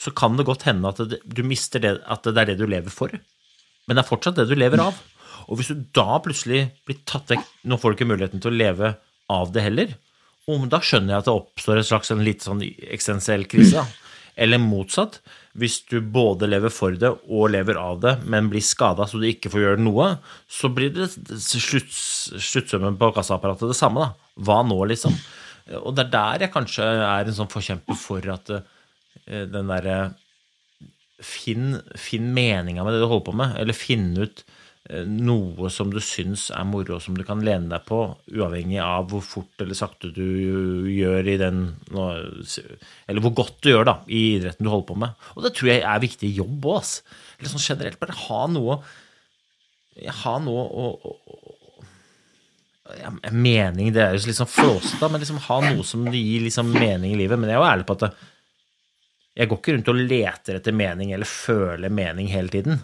så 0.02 0.12
kan 0.14 0.36
det 0.36 0.46
godt 0.46 0.66
hende 0.68 0.90
at 0.92 1.00
det, 1.10 1.20
du 1.24 1.42
mister 1.46 1.82
det, 1.82 1.96
at 2.04 2.26
det 2.26 2.36
er 2.42 2.52
det 2.52 2.58
du 2.60 2.66
lever 2.68 2.92
for, 2.92 3.12
men 3.86 3.96
det 3.96 4.02
er 4.02 4.08
fortsatt 4.08 4.38
det 4.38 4.48
du 4.50 4.56
lever 4.58 4.82
av. 4.82 4.98
Og 5.46 5.58
hvis 5.58 5.70
du 5.70 5.84
da 5.94 6.18
plutselig 6.22 6.66
blir 6.88 6.98
tatt 7.06 7.30
vekk 7.30 7.44
Nå 7.70 7.76
får 7.78 7.92
du 7.92 7.96
ikke 7.98 8.08
muligheten 8.08 8.42
til 8.42 8.50
å 8.50 8.56
leve 8.56 8.96
av 9.30 9.52
det 9.54 9.62
heller. 9.62 9.92
Og 10.50 10.66
da 10.70 10.80
skjønner 10.82 11.14
jeg 11.14 11.22
at 11.22 11.28
det 11.28 11.34
oppstår 11.34 11.80
en 11.80 11.86
slags 11.86 12.12
en 12.14 12.24
litt 12.26 12.44
sånn 12.46 12.62
eksistensiell 12.62 13.46
krise. 13.50 13.82
Eller 14.36 14.60
motsatt. 14.62 15.20
Hvis 15.56 15.80
du 15.88 16.00
både 16.00 16.48
lever 16.50 16.72
for 16.74 16.94
det 16.98 17.08
og 17.08 17.50
lever 17.54 17.78
av 17.80 18.02
det, 18.02 18.12
men 18.28 18.50
blir 18.52 18.64
skada 18.64 19.06
så 19.08 19.18
du 19.22 19.26
ikke 19.30 19.50
får 19.52 19.62
gjøre 19.62 19.82
noe, 19.82 20.10
så 20.50 20.70
blir 20.74 20.92
det 20.94 21.08
slutt, 21.40 21.90
sluttsummen 21.90 22.98
på 23.00 23.10
kassaapparatet 23.16 23.72
det 23.72 23.78
samme. 23.78 24.04
da. 24.04 24.32
Hva 24.46 24.60
nå, 24.66 24.78
liksom? 24.92 25.16
Og 25.80 25.94
det 25.96 26.06
er 26.06 26.12
der 26.12 26.46
jeg 26.46 26.54
kanskje 26.54 26.86
er 26.86 27.26
en 27.26 27.38
sånn 27.38 27.50
forkjemper 27.50 27.98
for 27.98 28.28
at 28.34 28.52
eh, 28.54 28.66
den 29.26 29.72
derre 29.72 29.98
Finn, 31.24 31.78
finn 31.96 32.26
meninga 32.36 32.82
med 32.84 32.92
det 32.92 33.00
du 33.00 33.06
holder 33.08 33.24
på 33.24 33.32
med, 33.40 33.54
eller 33.56 33.72
finn 33.72 34.10
ut 34.18 34.42
eh, 34.90 35.06
noe 35.08 35.70
som 35.72 35.88
du 35.88 35.96
syns 36.04 36.50
er 36.52 36.66
moro, 36.68 36.98
som 37.00 37.16
du 37.16 37.22
kan 37.24 37.40
lene 37.40 37.70
deg 37.70 37.86
på, 37.88 38.02
uavhengig 38.36 38.82
av 38.84 39.08
hvor 39.08 39.24
fort 39.24 39.64
eller 39.64 39.78
sakte 39.78 40.10
du 40.12 40.84
gjør 40.92 41.30
i 41.32 41.38
den 41.40 41.62
Eller 41.96 43.24
hvor 43.24 43.32
godt 43.40 43.56
du 43.64 43.70
gjør 43.70 43.88
da, 43.88 43.96
i 44.12 44.20
idretten 44.34 44.68
du 44.68 44.72
holder 44.74 44.90
på 44.90 44.98
med. 45.06 45.24
Og 45.32 45.46
det 45.46 45.54
tror 45.56 45.72
jeg 45.72 45.86
er 45.88 46.04
viktig 46.04 46.28
i 46.28 46.36
jobb 46.42 46.68
òg. 46.74 46.92
Eller 47.38 47.54
sånn 47.54 47.64
generelt, 47.64 48.00
bare 48.04 48.20
ha 48.26 48.44
noe 48.52 48.80
Ha 50.20 50.36
noe 50.44 50.68
å 50.68 50.86
ja, 53.00 53.10
Mening, 53.32 53.90
det 53.94 54.02
er 54.04 54.14
jo 54.14 54.28
litt 54.28 54.38
sånn 54.38 54.50
flåsete, 54.50 55.08
men 55.10 55.22
liksom 55.22 55.40
ha 55.48 55.58
noe 55.64 55.84
som 55.86 56.04
gir 56.12 56.44
liksom 56.44 56.68
mening 56.76 57.14
i 57.14 57.20
livet. 57.24 57.40
Men 57.40 57.50
jeg 57.50 57.56
er 57.56 57.62
jo 57.62 57.70
ærlig 57.72 57.86
på 57.88 57.96
at 57.96 58.04
det, 58.04 58.10
jeg 59.36 59.50
går 59.50 59.60
ikke 59.60 59.74
rundt 59.76 59.90
og 59.92 59.98
leter 60.00 60.58
etter 60.58 60.76
mening 60.76 61.12
eller 61.12 61.28
føler 61.28 61.92
mening 61.92 62.30
hele 62.32 62.52
tiden. 62.52 62.80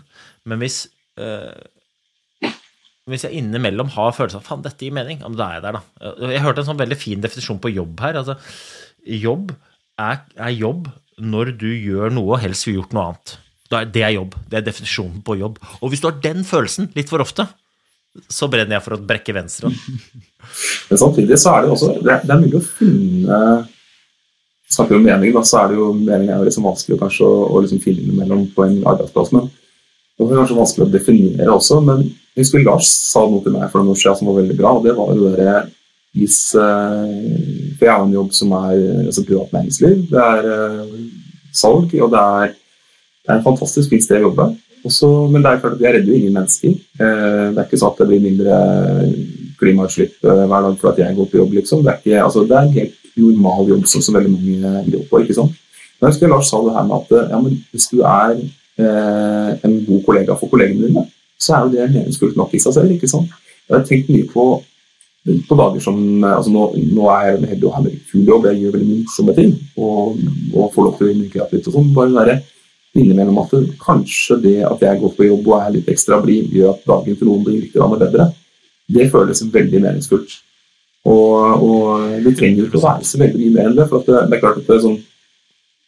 Men 0.48 0.61
hvis 0.61 0.84
øh, 1.20 1.55
hvis 3.11 3.24
jeg 3.26 3.34
innimellom 3.40 3.90
har 3.96 4.12
følelsen 4.14 4.38
av 4.38 4.46
faen, 4.46 4.62
dette 4.62 4.84
gir 4.84 4.94
mening, 4.94 5.22
da 5.34 5.46
er 5.48 5.57
jeg 5.57 5.64
der, 5.64 5.78
da. 5.78 6.11
Jeg 6.30 6.42
hørte 6.44 6.62
en 6.62 6.68
sånn 6.68 6.78
veldig 6.78 6.98
fin 7.00 7.22
definisjon 7.24 7.59
på 7.62 7.72
jobb 7.72 8.03
her. 8.05 8.20
Altså, 8.20 8.36
jobb 9.03 9.50
er, 9.98 10.20
er 10.38 10.53
jobb 10.55 10.86
når 11.22 11.50
du 11.59 11.70
gjør 11.72 12.14
noe 12.14 12.36
og 12.36 12.44
helst 12.44 12.68
vil 12.68 12.78
gjort 12.78 12.94
noe 12.94 13.09
annet. 13.11 13.34
Det 13.90 14.05
er 14.05 14.14
jobb. 14.14 14.36
Det 14.53 14.61
er 14.61 14.68
definisjonen 14.68 15.24
på 15.26 15.36
jobb. 15.40 15.59
Og 15.80 15.90
hvis 15.90 16.05
du 16.05 16.09
har 16.11 16.22
den 16.22 16.46
følelsen 16.46 16.92
litt 16.94 17.11
for 17.11 17.24
ofte, 17.24 17.48
så 18.30 18.46
brenner 18.53 18.76
jeg 18.76 18.84
for 18.84 18.98
å 18.98 19.03
brekke 19.09 19.34
venstre. 19.34 19.72
Men 20.90 21.00
samtidig 21.00 21.40
så 21.40 21.57
er 21.57 21.64
det 21.64 21.74
også 21.74 21.94
det 21.96 22.12
er, 22.12 22.26
det 22.28 22.34
er 22.34 22.42
mulig 22.42 22.61
å 22.61 22.66
finne 22.66 23.38
Snakker 24.72 24.96
om 24.96 25.04
mening, 25.04 25.34
da, 25.34 25.42
så 25.44 25.62
er 25.62 25.72
det 25.72 25.80
jo 25.80 25.90
mening 25.96 26.30
er 26.30 26.38
jo 26.40 26.46
liksom 26.48 26.64
vanskelig 26.64 26.96
kanskje 27.00 27.26
å, 27.28 27.42
å 27.52 27.60
liksom 27.60 27.82
finne 27.82 28.06
innimellom 28.06 28.46
på 28.54 28.64
en 28.64 28.78
arbeidsplass. 28.88 29.32
Men 29.34 29.50
det 30.16 30.28
er 30.30 30.40
kanskje 30.40 30.58
vanskelig 30.58 30.86
å 30.86 30.92
definere 30.92 31.52
også. 31.56 31.80
Men 31.84 32.06
jeg 32.06 32.44
husker 32.44 32.64
Lars 32.64 32.88
sa 32.88 33.26
noe 33.28 33.44
til 33.44 33.56
meg 33.56 33.68
for 33.72 33.84
noen 33.84 33.98
som 34.00 34.30
var 34.30 34.40
veldig 34.40 34.56
bra. 34.58 34.72
og 34.78 34.86
det 34.86 34.96
var 34.96 35.12
jo 35.16 35.32
det 35.36 35.56
hvis, 36.12 36.54
eh, 36.54 37.76
For 37.78 37.86
jeg 37.86 37.92
har 37.92 38.04
en 38.04 38.16
jobb 38.16 38.32
som 38.36 38.52
er 38.52 38.80
altså 39.06 39.24
privat 39.28 39.52
næringsliv. 39.52 40.08
Det 40.10 40.24
er 40.24 40.50
eh, 40.56 40.96
salg, 41.52 41.94
og 42.00 42.10
det 42.12 42.24
er, 42.40 42.52
det 43.22 43.30
er 43.32 43.38
en 43.38 43.46
fantastisk 43.46 43.92
fint 43.92 44.04
sted 44.04 44.20
å 44.20 44.28
jobbe. 44.28 44.50
Også, 44.82 45.08
men 45.30 45.44
det 45.44 45.50
er 45.50 45.62
klart 45.62 45.76
at 45.78 45.84
jeg 45.84 45.94
redder 45.94 46.10
jo 46.10 46.18
ingen 46.18 46.36
mennesker. 46.36 46.74
Eh, 46.74 47.46
det 47.52 47.58
er 47.58 47.66
ikke 47.66 47.80
sånn 47.80 47.94
at 47.94 48.02
det 48.02 48.08
blir 48.10 48.24
mindre 48.24 48.58
klimautslipp 49.61 50.24
eh, 50.24 50.44
hver 50.48 50.66
dag 50.66 50.78
for 50.80 50.92
at 50.92 51.00
jeg 51.03 51.16
går 51.16 51.30
på 51.30 51.40
jobb. 51.40 51.53
liksom. 51.59 51.84
Det 51.84 51.92
er, 51.92 52.00
ikke, 52.00 52.24
altså, 52.24 52.44
det 52.48 52.57
er 52.57 52.68
en 52.68 52.76
helt 52.78 52.98
normal 53.16 53.68
jobb 53.68 53.86
som 53.90 54.05
så 54.05 54.16
veldig 54.16 54.32
mange 54.32 54.72
jobber 54.92 55.09
på. 55.11 55.22
ikke 55.22 55.38
sant? 55.38 55.61
Men 55.98 56.09
jeg 56.09 56.14
husker 56.14 56.32
Lars 56.32 56.50
sa 56.50 56.61
det 56.64 56.74
her 56.76 56.88
med 56.88 56.98
at 56.98 57.30
ja, 57.30 57.40
men 57.40 57.57
hvis 57.70 57.88
du 57.92 58.03
er 58.03 58.34
eh, 58.34 59.50
en 59.68 59.78
god 59.86 60.05
kollega 60.09 60.36
for 60.38 60.53
kollegene 60.53 60.88
dine, 60.88 61.07
så 61.38 61.57
er 61.57 61.64
jo 61.64 61.72
det 61.74 61.88
meningsfullt 61.94 62.36
nok 62.38 62.55
i 62.55 62.61
seg 62.62 62.76
selv. 62.78 62.94
ikke 62.94 63.11
sant? 63.11 63.32
Jeg 63.68 63.76
har 63.76 63.86
tenkt 63.86 64.11
mye 64.11 64.28
på, 64.30 64.46
på 65.48 65.59
dager 65.59 65.84
som 65.84 65.98
altså 66.26 66.50
nå, 66.50 66.64
nå 66.96 67.11
er 67.14 67.28
jeg 67.28 67.53
heldig 67.53 67.68
og 67.68 67.76
har 67.76 67.86
en 67.86 68.00
kul 68.11 68.32
jobb, 68.32 68.48
jeg 68.50 68.62
gjør 68.62 68.74
veldig 68.76 68.88
mye 68.88 69.05
morsomme 69.05 69.36
ting 69.38 69.53
og, 69.76 70.18
og 70.53 70.74
får 70.74 70.88
lov 70.88 70.96
til 70.96 71.07
å 71.07 71.11
gjøre 71.11 71.20
mye 71.20 71.34
kreativt. 71.36 71.68
og 71.70 71.78
sånn, 71.78 71.94
bare 71.96 72.16
være 72.18 72.40
innimellom 72.98 73.38
at 73.40 73.55
kanskje 73.80 74.36
det 74.42 74.59
at 74.68 74.82
jeg 74.84 75.00
går 75.00 75.14
på 75.16 75.26
jobb 75.28 75.48
og 75.48 75.59
er 75.61 75.74
litt 75.78 75.88
ekstra 75.92 76.18
blid, 76.24 76.50
gjør 76.53 76.74
at 76.74 76.86
dagen 76.88 77.16
til 77.16 77.30
noen 77.30 77.44
blir 77.46 77.62
litt 77.62 77.76
bedre. 78.03 78.28
Det 78.93 79.09
føles 79.12 79.45
veldig 79.55 79.82
meningsfullt. 79.82 80.38
Og, 81.09 81.64
og 81.66 82.20
vi 82.22 82.34
trenger 82.38 82.62
jo 82.62 82.68
ikke 82.68 82.78
å 82.78 82.84
være 82.84 83.09
så 83.09 83.18
veldig 83.18 83.40
mye 83.40 83.55
mer 83.57 83.70
enn 83.70 83.78
det. 83.80 83.88
for 83.90 84.03
at 84.03 84.11
det, 84.11 84.20
det 84.30 84.36
er 84.36 84.45
klart 84.45 84.61
at 84.61 84.68
det 84.68 84.76
er 84.76 84.84
sånn, 84.84 85.01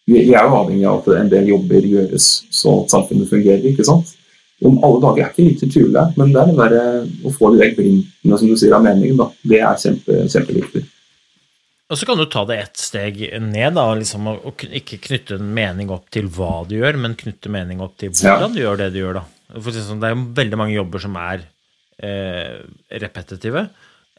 vi, 0.04 0.18
vi 0.18 0.34
er 0.34 0.48
jo 0.48 0.58
avhengig 0.58 0.88
av 0.90 1.00
at 1.00 1.20
en 1.20 1.30
del 1.32 1.52
jobber 1.52 1.86
gjøres 1.88 2.28
så 2.52 2.80
at 2.82 2.96
samfunnet 2.96 3.30
fungerer. 3.30 3.68
ikke 3.70 3.86
sant? 3.86 4.16
Om 4.64 4.80
alle 4.86 5.00
dager 5.02 5.24
er 5.24 5.30
ikke 5.32 5.46
like 5.46 5.68
tydelig, 5.68 6.02
men 6.18 6.32
det 6.32 6.40
er 6.40 6.50
det 6.50 6.74
der, 6.74 7.06
å 7.26 7.32
få 7.34 7.52
de 7.54 7.70
glimtene 7.76 8.40
som 8.40 8.50
du 8.50 8.56
sier, 8.58 8.74
av 8.76 8.84
meningen, 8.84 9.16
da, 9.20 9.28
det 9.44 9.60
er 9.60 9.80
kjempe, 9.80 10.18
kjempeviktig. 10.30 10.84
Og 11.92 11.98
så 12.00 12.06
kan 12.08 12.16
du 12.16 12.24
ta 12.30 12.46
det 12.48 12.56
ett 12.62 12.80
steg 12.80 13.18
ned, 13.44 13.74
da, 13.76 13.84
liksom, 13.98 14.30
og 14.32 14.64
ikke 14.64 15.02
knytte 15.04 15.36
en 15.36 15.50
mening 15.56 15.90
opp 15.92 16.06
til 16.14 16.30
hva 16.32 16.62
du 16.68 16.78
gjør, 16.78 16.96
men 17.02 17.18
knytte 17.18 17.52
mening 17.52 17.82
opp 17.84 17.98
til 18.00 18.14
hvordan 18.14 18.54
du 18.54 18.62
gjør 18.62 18.80
det 18.80 18.92
du 18.94 19.02
gjør. 19.02 19.20
da. 19.20 19.58
For 19.58 19.76
sånn, 19.76 20.00
det 20.00 20.08
er 20.08 20.14
jo 20.14 20.24
veldig 20.38 20.60
mange 20.60 20.78
jobber 20.78 21.04
som 21.04 21.18
er 21.20 21.44
eh, 22.02 22.62
repetitive, 23.02 23.68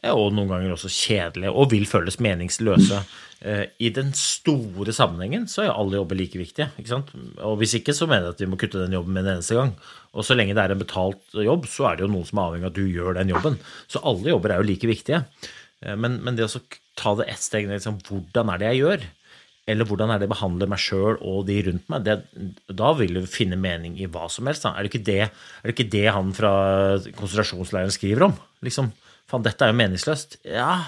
eh, 0.02 0.12
og 0.12 0.32
noen 0.36 0.48
ganger 0.52 0.74
også 0.76 0.90
kjedelige, 0.92 1.52
og 1.52 1.70
vil 1.72 1.86
føles 1.88 2.18
meningsløse. 2.22 3.02
Eh, 3.44 3.66
I 3.84 3.90
den 3.92 4.12
store 4.16 4.94
sammenhengen 4.96 5.44
så 5.50 5.66
er 5.66 5.74
alle 5.74 5.98
jobber 5.98 6.16
like 6.16 6.38
viktige. 6.40 6.70
ikke 6.78 6.88
sant? 6.94 7.10
Og 7.44 7.58
hvis 7.60 7.74
ikke, 7.80 7.92
så 7.96 8.08
mener 8.08 8.30
jeg 8.30 8.36
at 8.38 8.40
vi 8.40 8.48
må 8.52 8.56
kutte 8.60 8.80
den 8.84 8.96
jobben 8.96 9.12
med 9.12 9.26
en 9.26 9.34
eneste 9.36 9.58
gang. 9.58 9.74
Og 10.16 10.24
så 10.24 10.34
lenge 10.38 10.54
det 10.56 10.62
er 10.64 10.72
en 10.72 10.80
betalt 10.80 11.36
jobb, 11.36 11.66
så 11.68 11.90
er 11.90 11.96
det 11.98 12.06
jo 12.06 12.12
noen 12.14 12.24
som 12.24 12.38
er 12.40 12.46
avhengig 12.48 12.64
av 12.68 12.72
at 12.72 12.78
du 12.80 12.86
gjør 12.88 13.18
den 13.18 13.34
jobben. 13.34 13.58
Så 13.92 14.00
alle 14.08 14.32
jobber 14.32 14.54
er 14.54 14.62
jo 14.62 14.68
like 14.70 14.88
viktige. 14.88 15.24
Eh, 15.84 15.96
Men, 15.96 16.20
men 16.24 16.36
det 16.38 16.48
å 16.48 16.60
ta 16.96 17.12
det 17.18 17.28
ett 17.28 17.44
steg 17.44 17.68
ned, 17.68 17.76
liksom, 17.76 18.00
hvordan 18.08 18.54
er 18.54 18.58
det 18.62 18.72
jeg 18.72 18.80
gjør? 18.84 19.06
Eller 19.66 19.88
hvordan 19.88 20.12
er 20.12 20.20
det 20.20 20.28
jeg 20.28 20.34
behandler 20.34 20.70
meg 20.70 20.82
sjøl 20.82 21.16
og 21.18 21.46
de 21.48 21.56
rundt 21.66 21.88
meg? 21.90 22.04
Det, 22.06 22.44
da 22.78 22.92
vil 22.98 23.18
du 23.18 23.24
finne 23.30 23.58
mening 23.58 23.96
i 23.98 24.06
hva 24.10 24.28
som 24.30 24.46
helst. 24.46 24.62
Da. 24.62 24.76
Er, 24.76 24.86
det 24.86 24.92
ikke 24.92 25.06
det, 25.08 25.22
er 25.26 25.66
det 25.66 25.74
ikke 25.74 25.90
det 25.96 26.06
han 26.14 26.30
fra 26.36 26.52
konsentrasjonsleiren 27.18 27.94
skriver 27.94 28.28
om? 28.28 28.36
Liksom, 28.66 28.92
faen, 29.30 29.46
dette 29.46 29.66
er 29.66 29.74
jo 29.74 29.80
meningsløst. 29.80 30.38
Ja, 30.46 30.84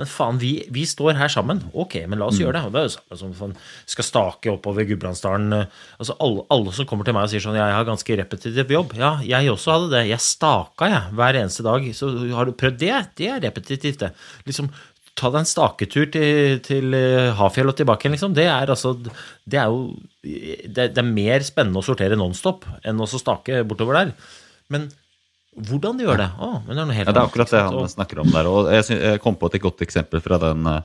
men 0.00 0.08
faen, 0.08 0.38
vi, 0.40 0.52
vi 0.72 0.86
står 0.88 1.18
her 1.18 1.28
sammen. 1.32 1.58
Ok, 1.76 1.98
men 2.08 2.20
la 2.22 2.28
oss 2.30 2.38
gjøre 2.40 2.56
det. 2.56 2.70
Det 2.72 2.80
er 2.80 2.86
jo 2.86 3.18
samme 3.20 3.36
som 3.36 3.50
skal 3.90 4.06
stake 4.06 4.52
oppover 4.52 4.86
Gudbrandsdalen. 4.88 5.52
Altså, 5.98 6.14
alle, 6.24 6.44
alle 6.54 6.72
som 6.72 6.86
kommer 6.88 7.08
til 7.08 7.16
meg 7.16 7.26
og 7.26 7.32
sier 7.32 7.42
sånn 7.44 7.58
Jeg 7.58 7.74
har 7.74 7.88
ganske 7.88 8.16
repetitiv 8.22 8.72
jobb. 8.72 8.94
Ja, 8.96 9.10
jeg 9.26 9.50
også 9.52 9.74
hadde 9.74 9.90
det. 9.96 10.04
Jeg 10.08 10.24
staka, 10.24 10.88
jeg, 10.88 11.16
hver 11.18 11.40
eneste 11.42 11.66
dag. 11.66 11.88
Så 11.96 12.08
har 12.32 12.48
du 12.48 12.54
prøvd 12.56 12.80
det? 12.80 12.94
Det 13.20 13.28
er 13.28 13.44
repetitivt, 13.44 14.00
det. 14.06 14.12
Liksom, 14.48 14.70
ta 15.20 15.30
deg 15.30 15.42
en 15.42 15.48
staketur 15.48 16.08
til, 16.14 16.60
til 16.64 16.96
eh, 16.96 17.30
Hafjell 17.36 17.70
og 17.70 17.76
tilbake 17.78 18.06
igjen, 18.06 18.16
liksom. 18.16 18.36
Det 18.36 18.46
er 18.48 18.72
altså 18.72 18.94
Det 19.00 19.60
er 19.60 19.68
jo 19.68 19.92
det, 20.22 20.90
det 20.94 21.00
er 21.00 21.06
mer 21.06 21.44
spennende 21.46 21.80
å 21.80 21.84
sortere 21.84 22.18
nonstop 22.18 22.66
enn 22.84 23.00
å 23.00 23.08
så 23.08 23.20
stake 23.20 23.62
bortover 23.68 24.00
der. 24.00 24.16
Men 24.72 24.90
Hvordan 25.50 25.98
de 25.98 26.06
gjør 26.06 26.20
det? 26.20 26.28
Å, 26.38 26.48
men 26.62 26.78
det 26.78 26.82
er 26.84 26.98
Ja, 27.02 27.10
det 27.10 27.18
er 27.18 27.26
akkurat 27.26 27.50
det 27.50 27.60
han 27.66 27.90
snakker 27.90 28.20
om 28.22 28.28
der. 28.30 28.46
Og 28.46 28.68
jeg, 28.70 28.84
synes, 28.86 29.00
jeg 29.02 29.22
kom 29.24 29.36
på 29.36 29.48
et 29.50 29.58
godt 29.60 29.82
eksempel 29.82 30.22
fra 30.22 30.38
den 30.40 30.68
eh, 30.70 30.84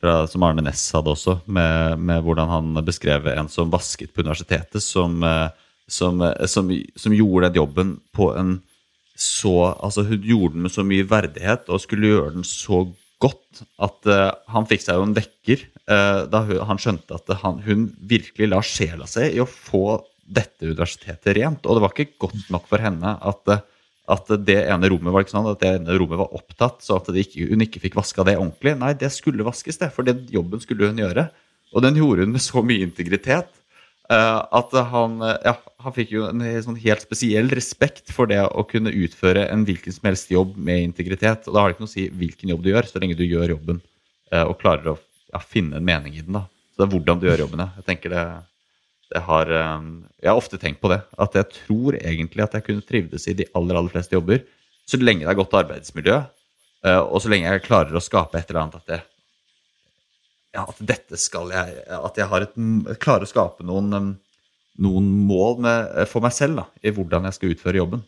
fra, 0.00 0.14
som 0.30 0.46
Arne 0.46 0.64
Næss 0.64 0.86
hadde 0.96 1.12
også, 1.12 1.36
med, 1.44 2.00
med 2.00 2.24
hvordan 2.24 2.48
han 2.48 2.80
beskrev 2.86 3.28
en 3.34 3.50
som 3.52 3.70
vasket 3.72 4.14
på 4.14 4.24
universitetet, 4.24 4.80
som, 4.82 5.20
eh, 5.22 5.52
som, 5.84 6.24
som, 6.48 6.72
som 6.96 7.14
gjorde 7.14 7.50
den 7.50 7.60
jobben 7.60 7.94
på 8.16 8.32
en 8.40 8.58
så 9.20 9.74
Altså, 9.76 10.06
hun 10.08 10.22
gjorde 10.24 10.54
den 10.54 10.62
med 10.64 10.72
så 10.72 10.80
mye 10.86 11.04
verdighet 11.04 11.68
og 11.68 11.82
skulle 11.82 12.08
gjøre 12.08 12.34
den 12.38 12.46
så 12.46 12.86
godt 13.20 13.64
at 13.82 14.08
uh, 14.08 14.30
han 14.52 14.68
fikk 14.68 14.84
seg 14.84 14.96
jo 14.96 15.04
en 15.08 15.16
vekker 15.16 15.66
uh, 15.90 16.24
da 16.30 16.40
hun, 16.46 16.62
han 16.70 16.80
skjønte 16.80 17.18
at 17.18 17.34
han, 17.42 17.60
hun 17.66 17.90
virkelig 18.08 18.48
la 18.48 18.62
sjela 18.64 19.08
si 19.10 19.26
i 19.34 19.42
å 19.42 19.48
få 19.48 19.98
dette 20.30 20.68
universitetet 20.68 21.36
rent. 21.38 21.66
Og 21.66 21.76
det 21.76 21.84
var 21.84 21.94
ikke 21.94 22.26
godt 22.26 22.48
nok 22.54 22.68
for 22.70 22.82
henne 22.82 23.16
at, 23.18 23.52
eh, 23.52 23.62
at 24.14 24.32
det 24.46 24.58
ene 24.62 24.90
rommet 24.92 25.14
var 25.14 25.26
sånn, 25.30 25.48
at 25.50 25.62
det 25.62 25.72
ene 25.78 25.98
rommet 25.98 26.20
var 26.22 26.34
opptatt, 26.38 26.84
så 26.86 27.00
at 27.00 27.10
ikke, 27.10 27.48
hun 27.50 27.66
ikke 27.66 27.82
fikk 27.82 27.98
vaska 27.98 28.26
det 28.26 28.38
ordentlig. 28.38 28.76
Nei, 28.78 28.94
det 28.98 29.12
skulle 29.14 29.46
vaskes, 29.46 29.80
det, 29.82 29.90
for 29.94 30.06
den 30.06 30.22
jobben 30.30 30.62
skulle 30.62 30.90
hun 30.90 31.02
gjøre. 31.02 31.28
Og 31.74 31.84
den 31.84 31.98
gjorde 31.98 32.26
hun 32.26 32.34
med 32.34 32.42
så 32.42 32.62
mye 32.66 32.86
integritet 32.86 33.50
eh, 33.50 33.59
at 34.10 34.72
han, 34.90 35.20
eh, 35.22 35.36
ja, 35.46 35.54
han 35.84 35.94
fikk 35.94 36.14
jo 36.16 36.24
en 36.26 36.42
helt 36.42 36.66
sånn 36.66 36.78
helt 36.82 37.04
spesiell 37.04 37.50
respekt 37.54 38.10
for 38.10 38.30
det 38.30 38.40
å 38.42 38.64
kunne 38.66 38.90
utføre 38.90 39.44
en 39.52 39.62
hvilken 39.68 39.94
som 39.94 40.08
helst 40.08 40.32
jobb 40.32 40.56
med 40.58 40.82
integritet. 40.88 41.46
Og 41.46 41.54
da 41.54 41.62
har 41.62 41.70
det 41.70 41.76
ikke 41.76 41.84
noe 41.84 41.92
å 41.92 41.94
si 41.94 42.06
hvilken 42.22 42.50
jobb 42.50 42.64
du 42.64 42.72
gjør, 42.72 42.88
så 42.90 43.02
lenge 43.02 43.18
du 43.18 43.22
gjør 43.22 43.54
jobben 43.54 43.78
eh, 44.32 44.42
og 44.42 44.58
klarer 44.62 44.94
å 44.94 44.96
ja, 45.30 45.42
finne 45.42 45.78
en 45.78 45.86
mening 45.86 46.16
i 46.18 46.24
den. 46.24 46.40
da. 46.40 46.48
Så 46.74 46.82
det 46.82 46.88
er 46.88 46.94
hvordan 46.96 47.20
du 47.20 47.28
gjør 47.28 47.44
jobben. 47.44 47.62
Jeg 47.78 47.86
tenker 47.86 48.14
det, 48.16 48.24
det 49.14 49.22
har, 49.28 49.54
eh, 49.60 49.86
jeg 50.24 50.32
har 50.32 50.42
ofte 50.42 50.58
tenkt 50.58 50.82
på 50.82 50.90
det. 50.90 51.02
At 51.14 51.38
jeg 51.38 51.52
tror 51.60 52.00
egentlig 52.00 52.46
at 52.48 52.58
jeg 52.58 52.66
kunne 52.66 52.86
trivdes 52.90 53.28
i 53.30 53.36
de 53.38 53.46
aller 53.54 53.78
aller 53.78 53.94
fleste 53.94 54.18
jobber. 54.18 54.42
Så 54.90 54.98
lenge 54.98 55.22
det 55.22 55.30
er 55.30 55.38
godt 55.38 55.54
arbeidsmiljø, 55.54 56.18
eh, 56.82 57.00
og 57.00 57.22
så 57.22 57.30
lenge 57.30 57.46
jeg 57.46 57.66
klarer 57.68 57.94
å 57.94 58.02
skape 58.02 58.42
et 58.42 58.50
eller 58.50 58.64
annet 58.64 58.80
at 58.82 58.94
jeg 58.96 59.06
ja, 60.54 60.64
at 60.66 60.80
dette 60.82 61.18
skal 61.20 61.52
jeg 61.54 61.84
At 61.94 62.18
jeg 62.18 62.26
har 62.30 62.46
et, 62.46 62.56
klarer 63.02 63.26
å 63.26 63.30
skape 63.30 63.66
noen, 63.66 63.92
um, 63.94 64.10
noen 64.82 65.06
mål 65.28 65.60
med, 65.62 66.00
for 66.10 66.24
meg 66.24 66.34
selv 66.34 66.62
da, 66.62 66.66
i 66.82 66.92
hvordan 66.94 67.28
jeg 67.28 67.38
skal 67.38 67.54
utføre 67.54 67.82
jobben. 67.82 68.02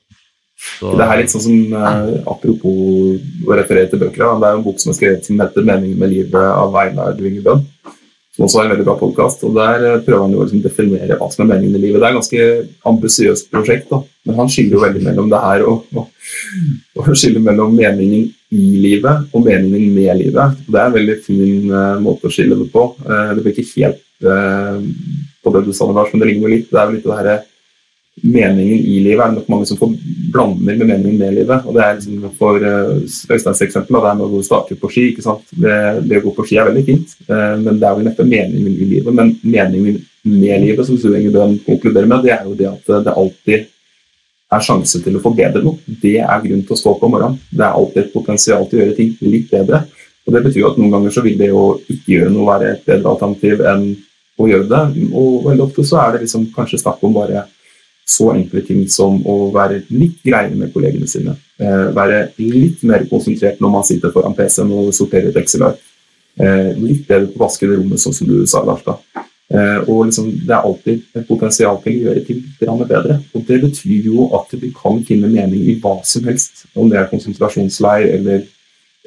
Så, 0.62 0.92
Det 0.98 1.04
er 1.06 1.18
litt 1.18 1.32
sånn 1.32 1.42
som 1.42 1.76
eh, 1.78 2.10
Apropos 2.28 3.46
å 3.48 3.56
referere 3.56 3.88
til 3.90 4.02
bøker. 4.02 4.24
Det 4.38 4.48
er 4.48 4.58
en 4.58 4.64
bok 4.64 4.80
som 4.82 4.92
er 4.92 4.98
skrevet 4.98 5.26
som 5.26 5.40
heter 5.40 5.64
'Meningen 5.64 5.98
med 5.98 6.12
livet' 6.12 6.36
av 6.38 6.76
Einar 6.78 7.16
Dvingebø. 7.18 7.56
Som 8.32 8.46
også 8.46 8.62
er 8.62 8.64
en 8.64 8.72
veldig 8.72 8.86
bra 8.86 8.94
podkast. 8.96 9.42
Der 9.56 9.82
eh, 9.84 9.98
prøver 10.06 10.22
han 10.24 10.32
jo 10.32 10.40
å 10.40 10.46
liksom 10.46 10.62
definere 10.64 11.18
hva 11.20 11.28
som 11.32 11.44
er 11.44 11.50
meningen 11.50 11.76
i 11.76 11.82
livet. 11.82 12.00
Det 12.00 12.06
er 12.06 12.14
et 12.14 12.18
ganske 12.20 12.46
ambisiøst 12.88 13.50
prosjekt, 13.52 13.90
da. 13.92 13.98
men 14.28 14.38
han 14.40 14.52
skiller 14.52 14.78
jo 14.78 14.84
veldig 14.86 15.02
mellom 15.04 15.28
det 15.32 15.40
her 15.42 15.64
og, 15.68 15.82
og, 15.92 16.06
og 16.96 17.10
skiller 17.12 17.44
mellom 17.44 17.76
meningen 17.76 18.30
i 18.52 18.64
livet 18.80 19.28
og 19.36 19.44
meningen 19.44 19.92
med 19.92 20.16
livet. 20.22 20.56
Det 20.64 20.80
er 20.80 20.88
en 20.88 20.96
veldig 20.96 21.18
fin 21.26 21.68
uh, 21.72 22.00
måte 22.00 22.28
å 22.28 22.32
skille 22.32 22.56
det 22.56 22.70
på. 22.72 22.86
Uh, 23.04 23.34
det 23.36 23.44
blir 23.44 23.52
ikke 23.52 23.68
helt 23.82 24.02
uh, 24.24 24.80
på 25.44 25.52
det 25.52 25.64
du 25.68 25.72
sa, 25.76 25.88
Lars, 25.92 26.12
men 26.12 26.24
det 26.24 26.30
ligner 26.30 26.48
jo 26.48 26.54
litt. 26.56 26.68
Det 26.72 26.80
er 26.80 26.88
jo 26.88 26.96
litt 26.96 27.08
det 27.08 27.18
herre 27.20 27.38
meningen 28.20 28.84
i 28.84 28.98
livet 29.00 29.24
er 29.24 29.32
nok 29.32 29.48
mange 29.48 29.66
som 29.68 29.78
får 29.80 29.94
blander 30.32 30.76
med 30.76 30.86
meningen 30.86 31.18
med 31.18 31.34
livet. 31.38 31.64
og 31.66 31.74
det 31.74 31.82
er 31.82 31.94
liksom 31.96 32.30
For 32.38 32.60
uh, 32.60 33.00
Øysteins 33.32 33.62
eksempel, 33.64 33.96
det 33.96 34.10
er 34.10 34.18
med 34.20 34.36
å 34.36 34.42
starte 34.44 34.76
på 34.76 34.90
ski. 34.92 35.08
ikke 35.10 35.24
sant? 35.24 35.44
Det, 35.50 35.76
det 36.04 36.20
å 36.20 36.26
gå 36.26 36.34
på 36.36 36.46
ski 36.46 36.60
er 36.60 36.68
veldig 36.68 36.84
fint, 36.86 37.16
eh, 37.26 37.54
men 37.62 37.80
det 37.80 37.88
er 37.88 37.96
jo 37.96 38.06
neppe 38.06 38.28
meningen 38.28 38.72
i 38.72 38.88
livet. 38.94 39.14
Men 39.16 39.34
meningen 39.42 40.00
med 40.28 40.66
livet, 40.66 40.86
som 40.86 40.98
Suengebøen 41.00 41.58
konkluderer 41.66 42.10
med, 42.10 42.26
det 42.26 42.34
er 42.36 42.44
jo 42.46 42.56
det 42.58 42.68
at 42.68 42.92
det 43.06 43.16
alltid 43.16 43.70
er 44.52 44.64
sjanse 44.66 45.00
til 45.02 45.16
å 45.16 45.24
forbedre 45.24 45.64
noe. 45.64 45.80
Det 46.02 46.18
er 46.20 46.44
grunn 46.44 46.62
til 46.66 46.76
å 46.76 46.78
stå 46.78 46.94
på 46.98 47.08
om 47.08 47.16
morgenen. 47.16 47.40
Det 47.48 47.64
er 47.64 47.80
alltid 47.80 48.04
et 48.04 48.14
potensial 48.14 48.68
til 48.68 48.78
å 48.78 48.84
gjøre 48.84 48.96
ting 48.98 49.14
litt 49.24 49.48
bedre. 49.50 49.86
Og 50.26 50.36
Det 50.36 50.42
betyr 50.44 50.60
jo 50.60 50.70
at 50.70 50.78
noen 50.78 50.92
ganger 50.92 51.14
så 51.14 51.24
vil 51.24 51.38
det 51.40 51.50
å 51.50 51.64
ikke 51.80 52.12
gjøre 52.18 52.34
noe 52.34 52.50
være 52.50 52.74
et 52.74 52.84
bedre 52.86 53.14
alternativ 53.14 53.64
enn 53.72 53.88
å 54.38 54.48
gjøre 54.50 54.68
det. 54.70 54.82
Og 55.10 55.48
veldig 55.48 55.66
ofte 55.66 55.86
så 55.88 55.98
er 56.04 56.14
det 56.14 56.26
liksom 56.26 56.46
kanskje 56.54 56.82
snakk 56.84 57.02
om 57.02 57.16
bare 57.16 57.46
så 58.12 58.32
enkle 58.34 58.62
ting 58.66 58.84
som 58.92 59.18
å 59.28 59.36
være 59.54 59.82
litt 59.90 60.20
greiere 60.24 60.58
med 60.58 60.72
kollegene 60.74 61.08
sine. 61.10 61.36
Eh, 61.62 61.88
være 61.96 62.26
litt 62.42 62.84
mer 62.88 63.06
konsentrert 63.10 63.60
når 63.62 63.74
man 63.76 63.88
sitter 63.88 64.12
foran 64.14 64.36
PC-en 64.36 64.72
og 64.76 64.92
sorterer 64.96 65.30
et 65.30 65.40
Excel-ark. 65.42 65.80
Eh, 66.40 66.72
litt 66.80 67.06
bedre 67.08 67.28
på 67.30 67.40
å 67.40 67.44
vaske 67.46 67.68
det 67.68 67.76
rommet, 67.76 68.00
sånn 68.00 68.16
som 68.16 68.28
du 68.28 68.40
sa, 68.46 68.64
Lars. 68.66 68.84
da. 68.86 68.98
Eh, 69.52 69.80
og 69.88 70.06
liksom, 70.06 70.30
Det 70.46 70.54
er 70.54 70.64
alltid 70.64 71.02
et 71.14 71.28
potensial 71.28 71.76
til 71.82 71.92
å 71.92 72.02
gjøre 72.06 72.24
ting 72.26 72.40
litt 72.40 72.88
bedre. 72.88 73.20
Og 73.34 73.46
Det 73.46 73.60
betyr 73.60 74.04
jo 74.04 74.30
at 74.38 74.48
du 74.50 74.70
kan 74.72 75.02
finne 75.04 75.28
mening 75.28 75.68
i 75.68 75.78
hva 75.80 76.00
som 76.04 76.24
helst. 76.24 76.64
Om 76.74 76.88
det 76.88 76.98
er 76.98 77.10
konsentrasjonsleir 77.10 78.14
eller, 78.16 78.42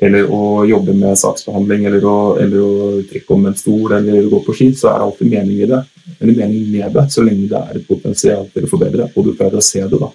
eller 0.02 0.30
å 0.30 0.66
jobbe 0.68 0.94
med 0.94 1.18
saksbehandling 1.18 1.86
eller 1.86 2.06
å, 2.06 2.38
eller 2.38 2.60
å 2.62 3.02
trekke 3.10 3.34
om 3.34 3.46
en 3.46 3.56
stol 3.56 3.94
eller 3.94 4.30
gå 4.30 4.44
på 4.46 4.54
ski, 4.54 4.72
så 4.74 4.92
er 4.92 5.00
det 5.00 5.08
alltid 5.08 5.32
mening 5.32 5.62
i 5.64 5.72
det. 5.72 5.82
Eller 6.20 6.38
mening 6.38 6.70
med 6.72 6.94
det, 6.96 7.08
så 7.14 7.24
lenge 7.26 7.50
det 7.52 7.60
er 7.60 7.80
et 7.80 7.88
potensial 7.88 8.48
til 8.54 8.68
å 8.68 8.70
forbedre, 8.72 9.10
og 9.14 9.28
du 9.28 9.34
klarer 9.36 9.60
å 9.60 9.66
se 9.66 9.82
det. 9.84 10.00
da. 10.02 10.12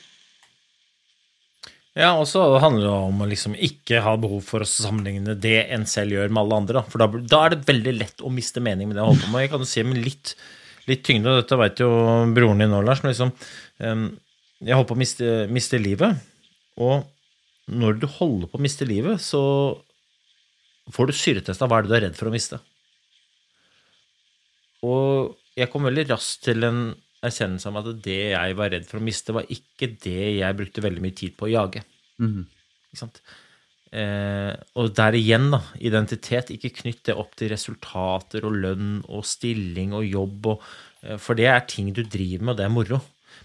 Ja, 1.99 2.13
og 2.15 2.29
så 2.31 2.45
handler 2.63 2.87
det 2.87 2.95
om 3.11 3.23
å 3.25 3.29
liksom 3.29 3.57
ikke 3.59 4.01
ha 4.05 4.15
behov 4.21 4.45
for 4.47 4.63
å 4.63 4.69
sammenligne 4.69 5.35
det 5.35 5.67
en 5.75 5.85
selv 5.91 6.15
gjør 6.15 6.31
med 6.31 6.45
alle 6.45 6.61
andre. 6.63 6.79
Da. 6.79 6.85
For 6.93 7.03
da, 7.03 7.23
da 7.33 7.43
er 7.45 7.55
det 7.55 7.69
veldig 7.69 7.95
lett 7.99 8.23
å 8.23 8.31
miste 8.33 8.63
mening 8.63 8.89
med 8.89 8.97
det 8.97 9.03
jeg 9.03 9.11
holder 9.11 9.27
på 9.27 9.33
med. 9.35 9.45
Jeg 9.45 9.53
kan 9.53 9.65
jo 9.65 9.71
si 9.73 9.85
med 9.85 10.03
litt, 10.05 10.35
litt 10.87 11.03
tyngde, 11.07 11.33
og 11.33 11.43
dette 11.43 11.59
vet 11.61 11.83
jo 11.83 11.91
broren 12.37 12.63
din 12.63 12.71
nå, 12.73 12.83
Lars, 12.87 13.03
men 13.05 13.15
liksom 13.15 13.35
Jeg 13.81 14.77
holder 14.77 14.89
på 14.91 14.97
å 14.97 15.01
miste, 15.01 15.29
miste 15.51 15.81
livet. 15.81 16.21
Og 16.81 17.05
når 17.71 18.01
du 18.01 18.07
holder 18.07 18.51
på 18.51 18.59
å 18.59 18.63
miste 18.63 18.87
livet, 18.89 19.23
så 19.25 19.43
får 20.95 21.11
du 21.11 21.17
syretesta 21.17 21.69
hva 21.69 21.81
er 21.81 21.87
det 21.87 21.91
du 21.91 21.97
er 21.99 22.05
redd 22.09 22.19
for 22.19 22.31
å 22.31 22.35
miste. 22.35 22.59
Og 24.87 25.35
jeg 25.61 25.71
kom 25.73 25.87
veldig 25.89 26.09
raskt 26.11 26.47
til 26.49 26.67
en 26.67 26.81
erkjennelse 27.21 27.69
om 27.69 27.79
at 27.81 27.91
det 28.05 28.19
jeg 28.33 28.57
var 28.57 28.73
redd 28.73 28.89
for 28.89 29.01
å 29.01 29.05
miste, 29.05 29.35
var 29.37 29.49
ikke 29.53 29.93
det 30.01 30.41
jeg 30.41 30.59
brukte 30.59 30.85
veldig 30.85 31.05
mye 31.05 31.17
tid 31.17 31.37
på 31.37 31.49
å 31.49 31.53
jage. 31.53 31.85
Mm. 32.23 32.45
Ikke 32.91 33.03
sant? 33.03 33.21
Eh, 33.91 34.53
og 34.79 34.93
der 34.95 35.17
igjen, 35.19 35.49
da, 35.53 35.61
identitet. 35.83 36.53
Ikke 36.55 36.73
knytt 36.83 37.05
det 37.09 37.17
opp 37.19 37.35
til 37.39 37.51
resultater 37.53 38.47
og 38.47 38.59
lønn 38.63 39.01
og 39.11 39.27
stilling 39.27 39.97
og 39.99 40.07
jobb, 40.07 40.53
og, 40.55 40.69
eh, 41.03 41.19
for 41.21 41.39
det 41.39 41.51
er 41.51 41.67
ting 41.69 41.91
du 41.93 42.05
driver 42.05 42.45
med, 42.45 42.55
og 42.55 42.61
det 42.61 42.69
er 42.69 42.77
moro. 42.77 43.01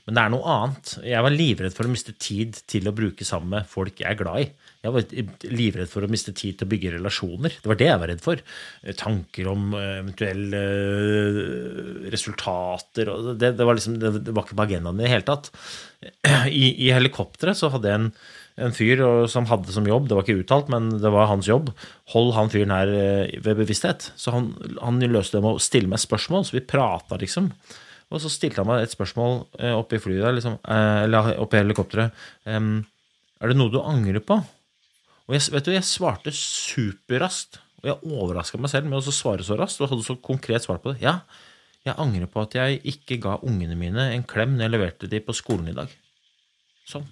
Men 0.05 0.18
det 0.18 0.22
er 0.22 0.34
noe 0.34 0.55
annet. 0.55 0.93
Jeg 1.01 1.26
var 1.26 1.34
livredd 1.34 1.74
for 1.74 1.88
å 1.88 1.91
miste 1.91 2.13
tid 2.13 2.59
til 2.70 2.88
å 2.88 2.95
bruke 2.95 3.26
sammen 3.26 3.57
med 3.57 3.70
folk 3.70 3.99
jeg 3.99 4.11
er 4.11 4.20
glad 4.20 4.45
i. 4.45 4.51
Jeg 4.86 4.93
var 4.93 5.49
livredd 5.49 5.89
for 5.89 6.05
å 6.05 6.09
miste 6.11 6.33
tid 6.36 6.59
til 6.59 6.67
å 6.67 6.69
bygge 6.69 6.93
relasjoner. 6.99 7.57
Det 7.57 7.69
var 7.71 7.79
det 7.79 7.88
jeg 7.89 8.01
var 8.01 8.11
redd 8.11 8.21
for. 8.21 8.41
Eh, 8.83 8.95
Tanker 8.97 9.49
om 9.49 9.73
eh, 9.73 9.91
eventuelle 10.03 10.61
eh, 10.61 12.09
resultater 12.13 13.09
det, 13.33 13.55
det, 13.57 13.65
var 13.65 13.79
liksom, 13.79 13.97
det, 14.01 14.11
var 14.29 14.45
ikke 14.45 14.57
på 14.59 14.65
agendaen 14.67 15.01
i 15.01 15.07
det 15.07 15.13
hele 15.15 15.25
tatt. 15.25 15.49
I, 16.61 16.65
i 16.86 16.91
helikopteret 16.93 17.57
så 17.57 17.71
hadde 17.73 17.89
jeg 17.89 18.01
en, 18.01 18.09
en 18.61 18.75
fyr 18.75 19.01
som 19.31 19.47
hadde 19.49 19.73
som 19.73 19.88
jobb, 19.89 20.05
det 20.07 20.19
var 20.19 20.27
ikke 20.27 20.43
uttalt, 20.43 20.69
men 20.71 20.93
det 21.01 21.11
var 21.11 21.31
hans 21.31 21.49
jobb, 21.49 21.71
hold 22.13 22.36
han 22.38 22.51
fyren 22.53 22.75
her 22.75 22.91
ved 23.43 23.57
bevissthet. 23.57 24.11
Så 24.19 24.36
han, 24.36 24.51
han 24.77 25.01
løste 25.01 25.39
det 25.39 25.47
med 25.47 25.57
å 25.57 25.63
stille 25.63 25.89
meg 25.91 26.03
spørsmål, 26.03 26.45
så 26.45 26.59
vi 26.59 26.63
prata, 26.63 27.17
liksom. 27.19 27.49
Og 28.13 28.21
så 28.21 28.29
stilte 28.29 28.61
han 28.61 28.69
meg 28.69 28.86
et 28.86 28.93
spørsmål 28.93 29.41
oppe 29.73 29.97
i 29.97 29.99
flyet 29.99 30.38
liksom, 30.38 30.59
eller 30.69 31.33
oppe 31.41 31.57
i 31.57 31.63
helikopteret. 31.63 32.27
Er 32.45 33.49
det 33.51 33.57
noe 33.57 33.73
du 33.73 33.81
angrer 33.81 34.21
på? 34.23 34.38
Og 35.26 35.36
jeg, 35.38 35.47
vet 35.55 35.67
du, 35.67 35.73
jeg 35.73 35.88
svarte 35.88 36.34
superraskt. 36.36 37.59
Og 37.82 37.89
jeg 37.91 38.13
overraska 38.17 38.59
meg 38.61 38.71
selv 38.71 38.89
med 38.89 38.99
å 39.01 39.13
svare 39.13 39.45
så 39.45 39.57
raskt 39.59 39.82
og 39.82 39.91
hadde 39.91 40.05
så 40.05 40.15
konkret 40.21 40.65
svar 40.65 40.80
på 40.82 40.93
det. 40.93 41.03
Ja, 41.05 41.19
jeg 41.86 41.97
angrer 42.01 42.30
på 42.30 42.41
at 42.41 42.55
jeg 42.57 42.80
ikke 42.95 43.19
ga 43.21 43.36
ungene 43.45 43.78
mine 43.78 44.07
en 44.15 44.26
klem 44.26 44.55
når 44.55 44.65
jeg 44.65 44.73
leverte 44.73 45.09
de 45.09 45.21
på 45.21 45.36
skolen 45.38 45.69
i 45.69 45.76
dag. 45.78 45.91
Sånn. 46.89 47.05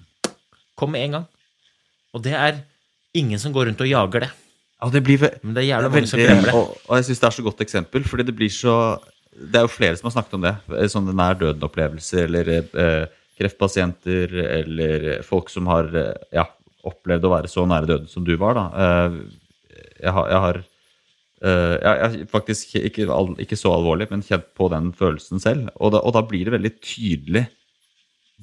Kom 0.77 0.93
med 0.95 1.05
en 1.05 1.19
gang. 1.19 1.27
Og 2.13 2.23
det 2.25 2.33
er 2.37 2.63
ingen 3.17 3.41
som 3.41 3.53
går 3.53 3.69
rundt 3.69 3.83
og 3.85 3.89
jager 3.89 4.25
det. 4.25 4.31
Ja, 4.81 4.89
det 4.91 5.03
blir 5.05 5.21
Men 5.41 5.53
det 5.55 5.63
er 5.63 5.69
jævla 5.69 5.91
mange 5.93 6.09
som 6.09 6.19
glemmer 6.19 6.49
det. 6.49 6.55
Og, 6.57 6.73
og 6.89 6.97
jeg 6.97 7.07
syns 7.07 7.21
det 7.21 7.27
er 7.29 7.35
så 7.37 7.45
godt 7.45 7.61
eksempel, 7.65 8.05
fordi 8.09 8.25
det 8.27 8.35
blir 8.35 8.51
så 8.53 8.77
Det 9.33 9.57
er 9.57 9.63
jo 9.65 9.71
flere 9.73 9.97
som 9.97 10.09
har 10.09 10.13
snakket 10.17 10.35
om 10.37 10.43
det. 10.45 10.55
eh, 10.77 10.89
Sånne 10.91 11.13
nær 11.17 11.37
døden-opplevelser, 11.39 12.27
eller 12.27 12.51
eh, 12.53 13.05
kreftpasienter, 13.39 14.35
eller 14.59 15.23
folk 15.25 15.49
som 15.49 15.69
har 15.71 15.89
eh, 15.97 16.27
ja, 16.37 16.43
opplevd 16.87 17.25
å 17.27 17.33
være 17.33 17.51
så 17.51 17.65
nære 17.69 17.89
døden 17.89 18.11
som 18.11 18.25
du 18.27 18.35
var. 18.39 18.57
da. 18.59 18.65
Eh, 18.85 19.17
jeg 20.03 20.15
har, 20.15 20.29
jeg 20.29 20.41
har 20.45 20.59
eh, 20.59 21.75
jeg, 21.83 22.25
faktisk 22.31 22.75
ikke, 22.81 23.07
ikke 23.45 23.59
så 23.59 23.75
alvorlig, 23.75 24.09
men 24.11 24.25
kjent 24.25 24.49
på 24.57 24.69
den 24.73 24.91
følelsen 24.97 25.43
selv. 25.43 25.71
Og 25.79 25.95
da, 25.95 26.03
og 26.03 26.15
da 26.17 26.25
blir 26.27 26.47
det 26.47 26.57
veldig 26.57 26.73
tydelig 26.83 27.47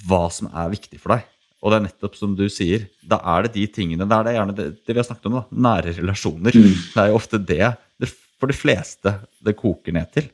hva 0.09 0.27
som 0.33 0.49
er 0.55 0.73
viktig 0.73 1.01
for 1.03 1.17
deg. 1.17 1.29
Og 1.61 1.73
det 1.73 1.77
er 1.77 1.87
nettopp 1.91 2.17
som 2.17 2.33
du 2.39 2.47
sier, 2.49 2.87
da 3.05 3.19
er 3.35 3.45
det 3.45 3.53
de 3.59 3.67
tingene 3.69 4.07
Det 4.09 4.17
er 4.17 4.27
det 4.27 4.33
gjerne 4.33 4.57
det, 4.57 4.69
det 4.81 4.95
vi 4.95 5.01
har 5.03 5.09
snakket 5.11 5.29
om, 5.29 5.39
da. 5.41 5.45
Nære 5.69 5.97
relasjoner. 6.01 6.57
Det 6.95 7.03
er 7.03 7.11
jo 7.13 7.19
ofte 7.21 7.41
det, 7.41 7.65
det 8.01 8.09
for 8.41 8.49
de 8.49 8.57
fleste 8.57 9.13
det 9.45 9.59
koker 9.59 9.93
ned 9.93 10.09
til. 10.17 10.31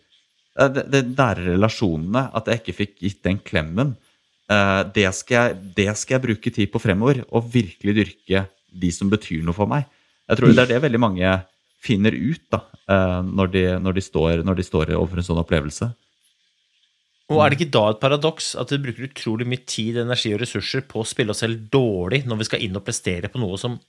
Det, 0.57 0.69
det, 0.77 0.85
det 0.93 1.17
nære 1.19 1.49
relasjonene, 1.57 2.29
at 2.39 2.47
jeg 2.49 2.63
ikke 2.63 2.77
fikk 2.79 2.95
gitt 3.03 3.25
den 3.27 3.41
klemmen, 3.43 3.97
eh, 3.97 4.06
det, 4.47 5.09
skal 5.17 5.37
jeg, 5.37 5.57
det 5.75 5.89
skal 5.99 6.17
jeg 6.17 6.23
bruke 6.23 6.51
tid 6.55 6.71
på 6.71 6.81
fremover. 6.83 7.25
Og 7.35 7.49
virkelig 7.51 7.95
dyrke 7.97 8.45
de 8.71 8.91
som 8.95 9.11
betyr 9.11 9.43
noe 9.47 9.57
for 9.57 9.71
meg. 9.71 9.89
Jeg 10.27 10.39
tror 10.39 10.53
det 10.53 10.65
er 10.65 10.73
det 10.75 10.83
veldig 10.85 11.01
mange 11.03 11.35
finner 11.87 12.15
ut 12.15 12.43
da, 12.53 12.63
eh, 12.91 13.21
når, 13.27 13.53
de, 13.53 13.65
når, 13.83 13.97
de 13.99 14.05
står, 14.05 14.43
når 14.47 14.59
de 14.59 14.67
står 14.67 14.93
overfor 14.97 15.23
en 15.23 15.29
sånn 15.29 15.43
opplevelse. 15.43 15.91
Og 17.33 17.41
er 17.43 17.51
det 17.51 17.59
ikke 17.59 17.75
da 17.75 17.85
et 17.91 18.03
paradoks 18.03 18.53
at 18.61 18.71
vi 18.71 18.83
bruker 18.85 19.09
utrolig 19.09 19.49
mye 19.51 19.65
tid, 19.67 19.99
energi 19.99 20.31
og 20.35 20.43
ressurser 20.45 20.85
på 20.87 21.03
å 21.03 21.09
spille 21.09 21.35
oss 21.35 21.43
selv 21.43 21.65
dårlig 21.75 22.23
når 22.27 22.43
vi 22.43 22.49
skal 22.49 22.63
inn 22.63 22.79
og 22.79 22.85
prestere 22.87 23.31
på 23.33 23.41
noe 23.43 23.59
som 23.59 23.81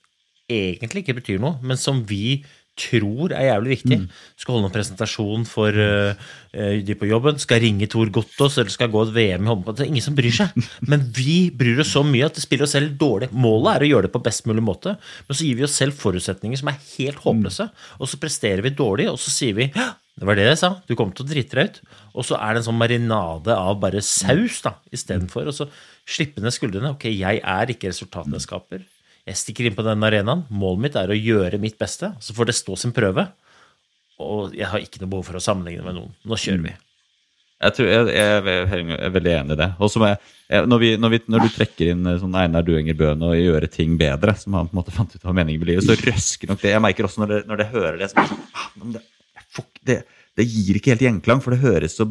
egentlig 0.49 1.03
ikke 1.03 1.20
betyr 1.20 1.41
noe, 1.43 1.60
men 1.62 1.78
som 1.78 2.01
vi 2.08 2.39
tror 2.78 3.34
er 3.36 3.49
jævlig 3.49 3.73
viktig. 3.75 3.97
Skal 4.39 4.55
holde 4.57 4.69
en 4.69 4.75
presentasjon 4.75 5.45
for 5.49 5.73
uh, 5.75 6.28
de 6.53 6.97
på 6.97 7.09
jobben, 7.09 7.39
skal 7.41 7.61
ringe 7.63 7.89
Tor 7.91 8.09
Gottaas 8.13 8.57
eller 8.57 8.73
skal 8.73 8.91
gå 8.93 9.03
et 9.05 9.13
VM 9.15 9.45
i 9.47 9.51
håndball. 9.51 9.75
Det 9.78 9.86
er 9.86 9.91
ingen 9.91 10.05
som 10.05 10.17
bryr 10.17 10.36
seg. 10.39 10.55
Men 10.91 11.05
vi 11.15 11.38
bryr 11.49 11.84
oss 11.84 11.93
så 11.97 12.05
mye 12.07 12.30
at 12.30 12.38
det 12.38 12.45
spiller 12.45 12.67
oss 12.67 12.75
selv 12.78 12.95
dårlig. 13.01 13.32
Målet 13.36 13.75
er 13.75 13.86
å 13.86 13.91
gjøre 13.91 14.07
det 14.07 14.15
på 14.15 14.23
best 14.25 14.47
mulig 14.49 14.63
måte, 14.65 14.95
men 15.28 15.38
så 15.38 15.45
gir 15.45 15.57
vi 15.59 15.65
oss 15.65 15.75
selv 15.78 15.97
forutsetninger 15.97 16.59
som 16.59 16.69
er 16.71 16.82
helt 16.95 17.21
håpløse. 17.23 17.67
Og 17.99 18.09
så 18.09 18.19
presterer 18.21 18.63
vi 18.65 18.75
dårlig, 18.78 19.09
og 19.11 19.19
så 19.21 19.34
sier 19.34 19.57
vi 19.57 19.69
det 20.17 20.25
var 20.25 20.38
det 20.38 20.47
jeg 20.47 20.57
sa, 20.57 20.71
du 20.89 20.95
kommer 20.97 21.13
til 21.13 21.28
å 21.28 21.30
drite 21.30 21.59
deg 21.59 21.67
ut. 21.69 21.75
Og 22.17 22.25
så 22.25 22.39
er 22.41 22.55
det 22.55 22.63
en 22.63 22.67
sånn 22.71 22.80
marinade 22.80 23.53
av 23.53 23.78
bare 23.84 24.01
saus 24.01 24.63
da, 24.65 24.73
istedenfor. 24.89 25.51
Og 25.51 25.53
så 25.53 25.67
slippe 26.09 26.41
ned 26.41 26.55
skuldrene. 26.55 26.95
Ok, 26.95 27.05
jeg 27.11 27.43
er 27.43 27.73
ikke 27.73 27.91
resultatskaper. 27.91 28.82
Jeg 29.28 29.39
stikker 29.41 29.67
inn 29.67 29.75
på 29.75 29.84
den 29.84 30.07
arenaen. 30.07 30.45
Målet 30.47 30.86
mitt 30.86 30.97
er 30.99 31.11
å 31.11 31.17
gjøre 31.17 31.59
mitt 31.59 31.78
beste. 31.80 32.13
Så 32.23 32.36
får 32.36 32.49
det 32.49 32.57
stå 32.57 32.78
sin 32.80 32.95
prøve. 32.95 33.28
Og 34.23 34.55
jeg 34.57 34.69
har 34.71 34.82
ikke 34.82 35.01
noe 35.03 35.11
behov 35.11 35.28
for 35.28 35.38
å 35.38 35.43
sammenligne 35.43 35.84
med 35.86 35.97
noen. 35.99 36.13
Nå 36.25 36.39
kjører 36.39 36.63
vi. 36.63 36.73
Jeg, 37.57 37.73
tror, 37.73 37.88
jeg, 37.89 38.09
jeg, 38.13 38.41
jeg 38.45 38.97
er 39.01 39.13
veldig 39.15 39.32
enig 39.34 39.55
i 39.55 39.59
det. 39.59 39.67
Og 39.82 39.95
når, 40.69 40.84
når, 41.01 41.15
når 41.25 41.43
du 41.43 41.49
trekker 41.55 41.91
inn 41.93 42.05
eh, 42.05 42.19
sånn 42.21 42.36
Einar 42.38 42.65
Duenger 42.65 42.97
Bøhn 42.97 43.23
og 43.25 43.34
gjøre 43.34 43.69
ting 43.73 43.95
bedre, 43.97 44.36
som 44.38 44.55
han 44.57 44.69
på 44.69 44.75
en 44.75 44.80
måte 44.80 44.93
fant 44.93 45.15
ut 45.15 45.25
av 45.25 45.36
meningen 45.36 45.63
med 45.63 45.71
livet, 45.71 45.88
så 45.88 45.97
røsker 45.97 46.51
nok 46.51 46.61
det. 46.61 46.75
Jeg 46.75 46.84
merker 46.86 47.09
også 47.09 47.23
når, 47.23 47.34
det, 47.34 47.39
når 47.49 47.61
det 47.61 47.67
hører 47.73 47.97
det, 47.99 48.11
så 48.13 48.28
sånn, 48.30 48.45
ah, 48.53 48.67
det, 48.93 49.01
fuck, 49.57 49.71
det, 49.89 49.97
det 50.38 50.45
gir 50.45 50.78
ikke 50.78 50.93
helt 50.93 51.05
gjenklang, 51.07 51.41
for 51.43 51.55
det 51.55 51.63
høres, 51.65 51.97
så, 51.97 52.07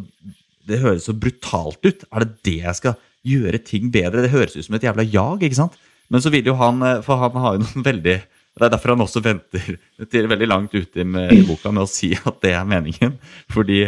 det 0.67 0.83
høres 0.83 1.07
så 1.07 1.15
brutalt 1.15 1.87
ut. 1.87 2.03
Er 2.11 2.27
det 2.27 2.43
det 2.51 2.59
jeg 2.65 2.81
skal 2.83 2.99
gjøre 3.27 3.63
ting 3.71 3.95
bedre? 3.95 4.27
Det 4.27 4.35
høres 4.35 4.59
ut 4.59 4.67
som 4.67 4.79
et 4.79 4.89
jævla 4.91 5.07
jag, 5.07 5.47
ikke 5.47 5.63
sant? 5.63 5.79
Men 6.13 6.23
så 6.23 6.33
vil 6.33 6.47
jo 6.47 6.57
han, 6.61 6.83
eh, 6.83 7.03
for 7.05 7.21
han 7.21 7.39
har 7.43 7.57
jo 7.57 7.65
noen 7.65 7.87
veldig 7.91 8.17
Det 8.57 8.65
er 8.65 8.73
derfor 8.73 8.95
han 8.95 9.05
også 9.05 9.21
venter 9.21 9.75
til 10.09 10.27
veldig 10.31 10.47
langt 10.49 10.73
ute 10.73 11.05
med, 11.05 11.29
i 11.35 11.43
boka 11.45 11.69
med 11.69 11.85
å 11.85 11.91
si 11.91 12.15
at 12.17 12.39
det 12.41 12.55
er 12.57 12.63
meningen. 12.65 13.19
Fordi, 13.53 13.83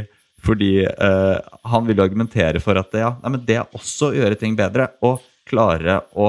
fordi 0.45 0.83
eh, 0.85 1.39
han 1.73 1.87
vil 1.87 1.97
jo 1.97 2.05
argumentere 2.05 2.61
for 2.61 2.77
at 2.77 2.93
det, 2.93 3.01
ja, 3.01 3.15
nei, 3.23 3.33
men 3.33 3.47
det 3.49 3.57
er 3.63 3.79
også 3.79 4.11
å 4.11 4.19
gjøre 4.19 4.37
ting 4.37 4.59
bedre. 4.59 4.91
Og 5.09 5.25
klare 5.49 6.03
å 6.13 6.29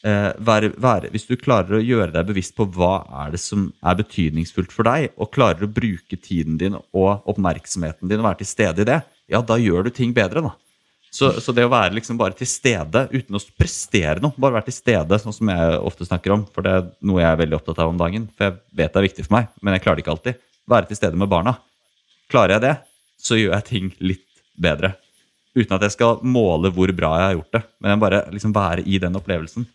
eh, 0.00 0.30
være, 0.48 0.72
være 0.80 1.12
Hvis 1.12 1.28
du 1.28 1.36
klarer 1.36 1.76
å 1.76 1.84
gjøre 1.84 2.08
deg 2.14 2.32
bevisst 2.32 2.56
på 2.56 2.64
hva 2.72 3.02
er 3.26 3.36
det 3.36 3.42
som 3.44 3.68
er 3.84 4.00
betydningsfullt 4.00 4.72
for 4.72 4.88
deg, 4.88 5.12
og 5.20 5.34
klarer 5.36 5.68
å 5.68 5.74
bruke 5.80 6.16
tiden 6.16 6.56
din 6.60 6.80
og 6.80 7.28
oppmerksomheten 7.28 8.08
din 8.08 8.24
og 8.24 8.30
være 8.30 8.40
til 8.40 8.52
stede 8.54 8.84
i 8.84 8.90
det, 8.94 9.02
ja, 9.28 9.44
da 9.44 9.60
gjør 9.60 9.84
du 9.84 9.92
ting 9.92 10.16
bedre, 10.16 10.40
da. 10.48 10.56
Så, 11.14 11.28
så 11.38 11.52
det 11.54 11.62
å 11.62 11.70
være 11.70 11.94
liksom 11.94 12.18
bare 12.18 12.34
til 12.34 12.48
stede 12.50 13.04
uten 13.12 13.36
å 13.38 13.40
prestere 13.54 14.18
noe, 14.22 14.34
bare 14.34 14.56
være 14.56 14.66
til 14.66 14.74
stede, 14.80 15.18
sånn 15.22 15.36
som 15.36 15.50
jeg 15.52 15.76
ofte 15.78 16.08
snakker 16.08 16.34
om, 16.34 16.42
for 16.50 16.66
det 16.66 16.72
er 16.74 16.88
noe 17.06 17.22
jeg 17.22 17.28
er 17.28 17.38
veldig 17.38 17.58
opptatt 17.60 17.84
av 17.84 17.92
om 17.92 18.00
dagen, 18.00 18.24
for 18.34 18.48
jeg 18.48 18.56
vet 18.80 18.90
det 18.90 18.98
er 18.98 19.06
viktig 19.06 19.26
for 19.28 19.36
meg, 19.36 19.52
men 19.62 19.76
jeg 19.76 19.84
klarer 19.84 20.00
det 20.00 20.04
ikke 20.04 20.14
alltid. 20.16 20.42
Være 20.74 20.90
til 20.90 20.98
stede 20.98 21.20
med 21.20 21.30
barna. 21.30 21.54
Klarer 22.32 22.56
jeg 22.56 22.64
det, 22.64 22.74
så 23.22 23.38
gjør 23.38 23.54
jeg 23.54 23.66
ting 23.68 23.92
litt 24.02 24.26
bedre. 24.66 24.94
Uten 25.54 25.76
at 25.76 25.86
jeg 25.86 25.94
skal 25.94 26.18
måle 26.26 26.72
hvor 26.74 26.90
bra 26.98 27.12
jeg 27.20 27.28
har 27.28 27.38
gjort 27.38 27.54
det, 27.60 27.62
men 27.78 27.94
jeg 27.94 28.02
bare 28.08 28.22
liksom 28.34 28.56
være 28.56 28.82
i 28.82 28.98
den 29.06 29.20
opplevelsen. 29.20 29.68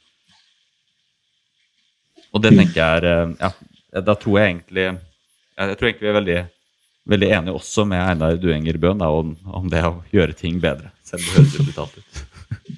Og 2.35 2.43
det 2.43 2.51
tenker 2.51 2.77
jeg 2.77 2.99
er 2.99 3.07
eh, 3.09 3.31
Ja, 3.39 4.01
da 4.05 4.13
tror 4.13 4.35
jeg 4.37 4.51
egentlig 4.51 4.83
Jeg 4.83 5.77
tror 5.79 5.87
egentlig 5.87 6.05
vi 6.05 6.09
er 6.11 6.17
veldig, 6.19 6.41
veldig 7.09 7.29
enig 7.39 7.55
også 7.55 7.85
med 7.89 8.03
Einar 8.03 8.37
Duenger 8.41 8.77
Bøhn 8.81 9.01
om, 9.05 9.33
om 9.45 9.69
det 9.71 9.83
å 9.87 9.99
gjøre 10.13 10.35
ting 10.37 10.59
bedre. 10.63 10.91
Selv 11.05 11.23
om 11.23 11.29
det 11.29 11.37
høres 11.39 11.57
litt 11.57 11.69
brutalt 11.71 11.99
ut. 11.99 12.23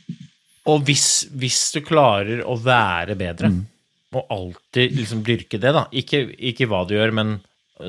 Og 0.71 0.83
hvis, 0.85 1.05
hvis 1.41 1.61
du 1.73 1.79
klarer 1.83 2.43
å 2.45 2.53
være 2.61 3.15
bedre, 3.17 3.49
og 4.11 4.33
alltid 4.33 4.93
liksom 4.93 5.23
dyrke 5.25 5.57
det, 5.61 5.71
da 5.73 5.87
ikke, 5.95 6.25
ikke 6.51 6.67
hva 6.69 6.83
du 6.85 6.93
gjør, 6.97 7.13
men 7.17 7.37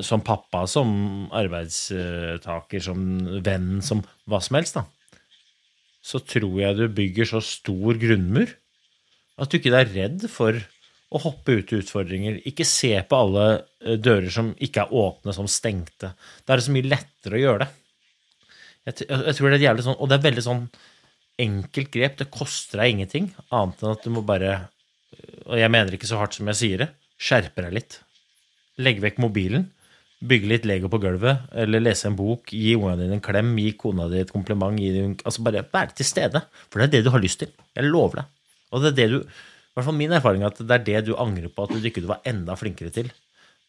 som 0.01 0.23
pappa, 0.25 0.63
som 0.71 1.27
arbeidstaker, 1.35 2.81
som 2.81 3.03
venn, 3.45 3.77
som 3.85 4.01
hva 4.25 4.39
som 4.41 4.57
helst, 4.57 4.79
da, 4.79 5.19
så 6.03 6.19
tror 6.25 6.57
jeg 6.63 6.79
du 6.79 6.87
bygger 6.95 7.29
så 7.29 7.43
stor 7.45 7.99
grunnmur 7.99 8.49
at 9.39 9.51
du 9.51 9.59
ikke 9.59 9.73
er 9.77 9.91
redd 9.93 10.25
for 10.31 10.57
å 11.13 11.21
hoppe 11.21 11.59
ut 11.59 11.71
i 11.73 11.79
utfordringer. 11.79 12.39
Ikke 12.49 12.65
se 12.67 12.95
på 13.07 13.19
alle 13.25 13.45
eh, 13.53 13.99
dører 14.01 14.31
som 14.33 14.53
ikke 14.57 14.85
er 14.85 14.95
åpne, 15.03 15.35
som 15.35 15.49
stengte. 15.49 16.13
Da 16.43 16.53
er 16.53 16.61
det 16.61 16.67
så 16.67 16.73
mye 16.75 16.89
lettere 16.89 17.37
å 17.37 17.43
gjøre 17.43 17.65
det. 17.65 17.69
Jeg, 18.83 19.05
jeg 19.07 19.37
tror 19.37 19.47
det 19.47 19.53
er 19.53 19.59
et 19.61 19.67
jævlig 19.69 19.85
sånn, 19.85 19.99
Og 20.01 20.09
det 20.09 20.17
er 20.17 20.25
veldig 20.25 20.45
sånn 20.45 20.65
enkelt 21.43 21.93
grep. 21.93 22.17
Det 22.19 22.31
koster 22.33 22.81
deg 22.81 22.95
ingenting, 22.95 23.29
annet 23.53 23.83
enn 23.83 23.93
at 23.93 24.03
du 24.03 24.11
må 24.13 24.25
bare 24.27 24.57
Og 25.47 25.55
jeg 25.59 25.71
mener 25.71 25.95
ikke 25.95 26.09
så 26.09 26.19
hardt 26.19 26.35
som 26.35 26.49
jeg 26.51 26.59
sier 26.59 26.83
det. 26.83 26.89
Skjerpe 27.21 27.63
deg 27.67 27.77
litt. 27.77 27.99
Legg 28.81 28.99
vekk 29.03 29.21
mobilen. 29.21 29.69
Bygge 30.23 30.47
litt 30.47 30.65
Lego 30.65 30.87
på 30.87 31.01
gulvet, 31.03 31.49
eller 31.59 31.83
lese 31.83 32.07
en 32.07 32.15
bok. 32.15 32.53
Gi 32.55 32.77
ungene 32.77 33.01
dine 33.01 33.17
en 33.17 33.23
klem, 33.23 33.49
gi 33.59 33.73
kona 33.75 34.07
di 34.09 34.21
et 34.23 34.31
kompliment. 34.31 34.77
Gi 34.79 34.91
dem, 34.95 35.15
altså 35.19 35.43
bare 35.43 35.65
være 35.67 35.97
til 35.99 36.07
stede. 36.07 36.41
For 36.71 36.79
det 36.79 36.87
er 36.87 36.93
det 36.93 37.01
du 37.05 37.11
har 37.13 37.23
lyst 37.23 37.41
til. 37.43 37.51
Jeg 37.75 37.89
lover 37.89 38.21
deg. 38.21 38.29
Og 38.73 38.81
det 38.81 38.93
er 38.93 38.97
det 39.01 39.09
du 39.11 39.17
hvert 39.77 39.87
fall 39.87 39.97
min 39.97 40.13
erfaring 40.13 40.43
er 40.43 40.51
at 40.51 40.61
det 40.61 40.75
er 40.75 40.87
det 40.87 41.05
du 41.07 41.15
angrer 41.17 41.49
på 41.49 41.65
at 41.65 41.73
du 41.73 41.87
ikke 41.89 42.05
var 42.07 42.21
enda 42.29 42.55
flinkere 42.59 42.93
til. 42.93 43.09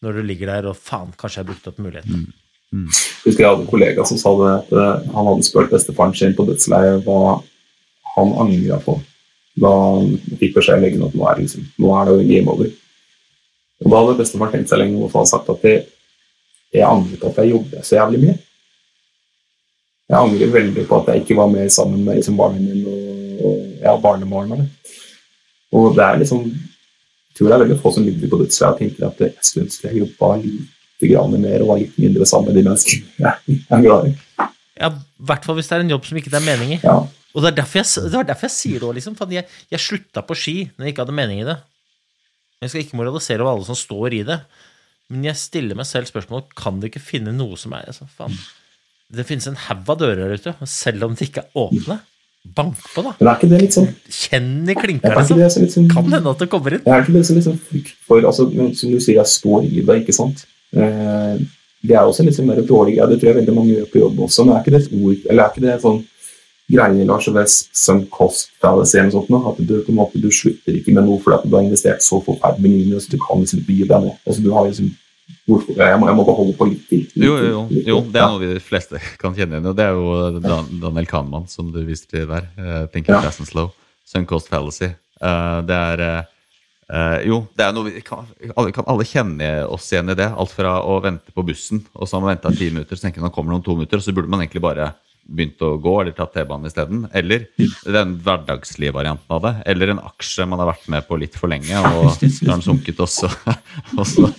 Når 0.05 0.19
du 0.19 0.27
ligger 0.27 0.51
der 0.53 0.69
og 0.69 0.77
faen, 0.77 1.15
kanskje 1.17 1.41
jeg 1.41 1.47
har 1.47 1.53
brukt 1.53 1.71
opp 1.71 1.81
muligheten. 1.81 2.27
husker 3.25 3.45
jeg 3.45 3.51
hadde 3.51 3.65
en 3.65 3.71
kollega 3.71 4.05
som 4.05 4.19
sa 4.19 4.33
det 4.41 4.53
at 4.53 4.73
eh, 4.75 5.11
han 5.15 5.29
hadde 5.31 5.47
spurt 5.47 5.71
bestefaren 5.71 6.15
sin 6.19 6.35
på 6.37 6.47
dødsleiet 6.49 7.05
hva 7.07 7.41
han 8.17 8.33
angra 8.45 8.81
på 8.83 8.99
da 9.63 9.71
han 9.71 10.17
fikk 10.41 10.57
beskjed 10.57 10.81
av 10.81 10.83
legen 10.83 11.05
at 11.07 11.15
nå 11.15 11.29
er, 11.31 11.43
liksom, 11.45 11.67
nå 11.79 11.93
er 11.95 12.09
det 12.11 12.27
game 12.27 12.51
over. 12.51 12.73
Og 13.85 13.91
Da 13.93 14.01
hadde 14.01 14.17
bestefaren 14.19 14.55
tenkt 14.57 14.73
seg 14.73 14.81
lenge 14.83 14.99
og 14.99 15.15
han 15.15 15.31
sagt 15.31 15.53
at 15.53 15.63
det, 15.63 15.77
jeg 16.75 16.89
angrer 16.89 17.21
på 17.21 17.31
at 17.31 17.39
jeg 17.39 17.53
jobber 17.53 17.87
så 17.87 18.01
jævlig 18.01 18.23
mye. 18.25 18.37
Jeg 20.11 20.19
angrer 20.19 20.55
veldig 20.57 20.87
på 20.89 20.99
at 21.01 21.13
jeg 21.13 21.23
ikke 21.23 21.39
var 21.39 21.53
mer 21.53 21.69
sammen 21.73 22.03
med 22.03 22.19
liksom, 22.19 22.37
barna 22.37 22.59
mine 22.59 22.91
og, 22.91 23.45
og 23.47 23.85
ja, 23.85 23.95
barnebarna. 24.03 24.67
Og 25.75 25.97
det 25.97 26.07
er 26.07 26.23
liksom 26.23 26.47
jeg 27.35 27.41
tror 27.41 27.49
det 27.51 27.55
er 27.57 27.63
veldig 27.65 27.77
få 27.83 27.91
som 27.91 28.05
ligger 28.07 28.31
på 28.31 28.39
dødsleiet 28.39 28.77
og 28.77 28.79
tenker 28.79 29.07
at 29.09 29.23
jeg 29.25 29.33
skulle 29.43 29.65
ønske 29.67 29.89
jeg 29.89 30.03
jobba 30.05 30.29
litt 30.39 31.07
grann 31.11 31.33
mer 31.43 31.65
og 31.65 31.71
var 31.73 31.81
litt 31.81 31.97
mindre 31.99 32.29
sammen 32.31 32.53
med 32.53 32.61
de 32.61 32.63
menneskene 32.69 33.33
jeg 33.51 33.75
er 33.75 33.83
glad 33.83 34.07
i. 34.07 34.13
Ja, 34.79 34.91
I 34.95 35.27
hvert 35.31 35.47
fall 35.47 35.59
hvis 35.59 35.71
det 35.71 35.77
er 35.77 35.83
en 35.83 35.91
jobb 35.91 36.07
som 36.07 36.21
ikke 36.21 36.31
det 36.31 36.39
er 36.39 36.47
mening 36.47 36.77
i. 36.77 36.79
Ja. 36.85 37.01
Og 37.35 37.43
det 37.43 37.51
er 37.51 37.57
derfor 37.59 37.81
jeg, 37.81 37.89
det 38.07 38.21
var 38.21 38.29
derfor 38.29 38.47
jeg 38.47 38.55
sier 38.55 38.79
det 38.79 38.87
òg, 38.87 38.95
liksom. 39.01 39.17
For 39.19 39.35
jeg, 39.35 39.49
jeg 39.75 39.83
slutta 39.83 40.23
på 40.23 40.37
ski 40.39 40.57
når 40.69 40.87
jeg 40.87 40.95
ikke 40.95 41.03
hadde 41.03 41.17
mening 41.19 41.43
i 41.43 41.49
det. 41.49 41.59
Jeg 42.63 42.71
skal 42.71 42.85
ikke 42.85 43.01
moralisere 43.01 43.43
over 43.43 43.57
alle 43.57 43.67
som 43.67 43.79
står 43.79 44.15
i 44.21 44.23
det, 44.31 44.39
men 45.13 45.27
jeg 45.27 45.41
stiller 45.43 45.77
meg 45.77 45.89
selv 45.91 46.09
spørsmålet 46.09 46.55
kan 46.57 46.79
du 46.81 46.87
ikke 46.89 47.03
finne 47.03 47.35
noe 47.35 47.59
som 47.61 47.75
er 47.77 47.91
altså, 47.91 48.07
faen, 48.15 48.39
Det 49.13 49.27
finnes 49.29 49.51
en 49.51 49.59
haug 49.67 49.91
av 49.91 49.99
dører 50.01 50.23
der 50.23 50.39
ute, 50.39 50.55
selv 50.71 51.11
om 51.11 51.19
de 51.19 51.27
ikke 51.27 51.43
er 51.43 51.59
åpne, 51.61 51.99
bank 52.45 52.79
på, 52.95 53.03
da. 53.03 53.15
Men 53.19 53.31
er 53.31 53.39
ikke 53.39 53.51
det 53.51 53.61
litt 53.63 53.77
sånn 53.77 53.91
Kjenn 54.05 54.49
i 54.69 54.75
er 54.75 54.89
liksom. 54.93 55.39
det 55.41 55.51
litt 55.65 55.75
sånn 55.75 55.91
Kan 55.91 56.11
hende 56.13 56.33
at 56.35 56.43
det 56.43 56.49
kommer 56.53 56.77
inn. 56.77 56.83
Jeg 56.85 56.95
er 56.95 57.05
ikke 57.05 57.17
det 57.17 57.27
så 57.27 57.37
liksom 57.39 57.61
frykt 57.71 57.95
for 58.07 58.25
altså, 58.31 58.49
Som 58.79 58.95
du 58.95 58.99
sier, 59.01 59.19
jeg 59.19 59.33
står 59.33 59.69
i 59.69 59.85
det, 59.85 60.01
ikke 60.03 60.17
sant. 60.17 60.45
Eh, 60.77 61.39
det 61.85 61.97
er 61.97 62.09
også 62.09 62.25
litt 62.25 62.37
sånn 62.37 62.49
mer 62.49 62.63
dårlig 62.65 62.97
greie, 62.97 63.09
det 63.11 63.21
tror 63.21 63.31
jeg 63.31 63.41
veldig 63.43 63.55
mange 63.57 63.75
gjør 63.75 63.89
på 63.93 64.03
jobb 64.03 64.21
også. 64.27 64.45
Men 64.45 64.57
er 64.57 64.65
ikke 64.65 64.75
det 64.75 64.83
et 64.85 64.93
ord, 64.97 65.25
eller 65.29 65.45
er 65.45 65.53
ikke 65.53 65.65
det 65.65 65.79
sånn 65.83 66.03
greie 66.75 67.05
Lars 67.05 67.29
Wes 67.29 67.57
sunk 67.77 68.07
cost 68.13 68.53
fallacy 68.63 68.97
eller 68.97 69.11
noe 69.11 69.17
sånt? 69.19 69.33
nå? 69.33 69.41
At 69.51 69.59
du, 69.61 69.75
på 69.85 69.93
en 69.93 69.99
måte, 69.99 70.21
du 70.21 70.31
slutter 70.33 70.79
ikke 70.79 70.95
med 70.97 71.05
noe 71.09 71.21
fordi 71.21 71.37
at 71.37 71.49
du 71.49 71.57
har 71.59 71.67
investert 71.67 72.05
så 72.05 72.21
forferdelig 72.25 72.73
mye, 72.73 73.01
så 73.01 73.13
du 73.13 73.19
kan 73.21 73.43
liksom 73.43 73.65
bygge 73.67 73.89
deg 73.91 74.07
med. 74.07 74.21
Altså, 74.25 74.45
du 74.45 74.53
har 74.55 74.69
liksom 74.69 74.93
hvorfor, 75.47 75.77
jeg, 75.77 76.01
må, 76.01 76.09
jeg 76.09 76.17
må 76.19 76.25
bare 76.25 76.39
holde 76.41 76.57
på 76.59 76.69
litt 76.71 76.85
til. 76.89 77.07
Jo, 77.21 77.37
jo, 77.37 77.47
jo, 77.71 77.81
jo, 77.91 77.97
det 78.11 78.21
er 78.21 78.29
noe 78.33 78.43
vi 78.43 78.51
de 78.55 78.63
fleste 78.65 79.01
kan 79.21 79.35
kjenne 79.37 79.59
igjen. 79.59 79.71
Og 79.71 79.79
det 79.79 79.87
er 79.87 79.97
jo 79.97 80.41
Dan 80.45 80.69
Daniel 80.83 81.09
Kahneman, 81.11 81.49
som 81.53 81.73
du 81.75 81.81
viste 81.87 82.11
til 82.15 82.29
der. 82.31 82.49
Uh, 82.59 82.85
Thinking 82.93 83.17
Ja. 83.17 83.23
fast 83.27 83.43
and 83.45 83.51
slow. 83.51 83.73
Sunk 84.09 84.29
cost 84.29 84.49
fallacy. 84.53 84.91
Eh, 85.25 85.59
det 85.69 85.77
er 85.77 86.03
eh, 86.05 86.23
eh, 86.93 87.19
Jo, 87.29 87.45
det 87.57 87.65
er 87.67 87.73
noe 87.77 87.89
vi 87.89 88.03
kan 88.05 88.27
kan 88.75 88.89
alle 88.91 89.07
kjenne 89.09 89.51
oss 89.71 89.91
igjen 89.93 90.13
i 90.13 90.19
det. 90.19 90.27
Alt 90.33 90.53
fra 90.53 90.77
å 90.85 90.99
vente 91.05 91.33
på 91.35 91.45
bussen, 91.47 91.85
og 91.95 92.09
så 92.09 92.17
har 92.19 92.25
man 92.25 92.35
venta 92.35 92.53
ti 92.53 92.71
minutter, 92.71 92.99
så 92.99 93.07
tenker 93.07 93.25
man 93.25 93.33
kommer 93.35 93.55
det 93.55 93.63
om 93.63 93.67
to 93.69 93.77
minutter, 93.79 94.01
og 94.01 94.05
så 94.05 94.15
burde 94.17 94.29
man 94.33 94.43
egentlig 94.45 94.65
bare 94.65 94.93
begynt 95.25 95.63
å 95.65 95.75
gå 95.81 95.95
eller 96.01 96.15
tatt 96.17 96.35
T-banen 96.37 96.69
isteden. 96.69 97.05
Eller 97.17 97.47
den 97.85 98.15
hverdagslige 98.25 98.95
varianten 98.95 99.35
av 99.35 99.43
det. 99.45 99.53
Eller 99.73 99.93
en 99.93 100.03
aksje 100.05 100.47
man 100.49 100.61
har 100.63 100.71
vært 100.73 100.87
med 100.93 101.07
på 101.09 101.19
litt 101.21 101.39
for 101.39 101.53
lenge, 101.53 101.81
og 101.81 102.11
så 102.13 102.29
har 102.29 102.53
den 102.53 102.65
sunket 102.67 103.03
også. 103.05 103.31
og 103.99 104.05
så 104.09 104.31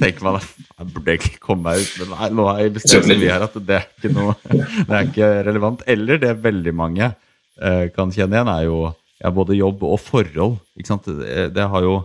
tenker 0.00 0.26
man 0.26 0.40
jeg 0.40 0.90
burde 0.90 1.18
ikke 1.18 1.42
komme 1.42 1.70
meg 1.70 1.84
ut, 1.84 1.92
men 2.00 2.14
nei, 2.14 2.30
nå 2.34 2.48
har 2.50 2.62
jeg 2.62 2.74
bestemt 2.78 3.10
meg 3.10 3.26
her 3.28 3.46
at 3.46 3.58
det 3.62 3.76
er 3.78 3.84
ikke 3.92 4.10
noe 4.16 4.34
Det 4.88 4.96
er 4.98 5.08
ikke 5.08 5.30
relevant. 5.48 5.84
Eller 5.90 6.20
det 6.22 6.32
veldig 6.44 6.74
mange 6.76 7.10
eh, 7.10 7.84
kan 7.94 8.12
kjenne 8.14 8.40
igjen, 8.40 8.50
er 8.50 8.66
jo 8.66 8.80
ja, 9.22 9.30
både 9.34 9.56
jobb 9.56 9.86
og 9.86 10.00
forhold. 10.02 10.58
Ikke 10.76 10.90
sant? 10.90 11.06
Det, 11.06 11.52
det 11.54 11.68
har 11.70 11.86
jo 11.86 12.00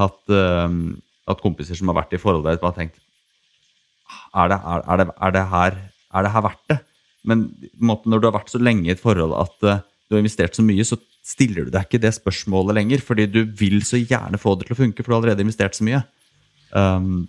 hatt, 0.00 0.22
eh, 0.30 0.78
hatt 1.28 1.42
kompiser 1.42 1.78
som 1.78 1.90
har 1.92 2.00
vært 2.00 2.16
i 2.16 2.22
forhold 2.22 2.46
der 2.46 2.60
og 2.62 2.70
har 2.70 2.78
tenkt 2.78 3.02
er 4.36 4.50
det, 4.52 4.58
er, 4.60 4.82
er, 4.84 5.00
det, 5.00 5.06
er, 5.16 5.32
det 5.34 5.44
her, 5.50 5.78
er 6.14 6.26
det 6.26 6.32
her 6.34 6.44
verdt 6.44 6.64
det? 6.70 6.78
Men 7.26 7.48
når 7.82 8.22
du 8.22 8.28
har 8.28 8.36
vært 8.38 8.52
så 8.52 8.62
lenge 8.62 8.88
i 8.88 8.94
et 8.94 9.02
forhold 9.02 9.34
at 9.38 9.66
uh, 9.66 9.84
du 10.06 10.16
har 10.16 10.22
investert 10.22 10.56
så 10.56 10.64
mye, 10.64 10.84
så 10.86 10.98
stiller 11.26 11.66
du 11.66 11.72
deg 11.74 11.88
ikke 11.88 12.02
det 12.02 12.14
spørsmålet 12.14 12.78
lenger. 12.78 13.02
Fordi 13.04 13.26
du 13.30 13.42
vil 13.58 13.80
så 13.86 14.00
gjerne 14.00 14.40
få 14.40 14.54
det 14.56 14.68
til 14.68 14.76
å 14.76 14.82
funke, 14.84 15.02
for 15.02 15.10
du 15.10 15.16
har 15.16 15.24
allerede 15.24 15.46
investert 15.46 15.78
så 15.78 15.86
mye. 15.86 16.04
Um, 16.70 17.26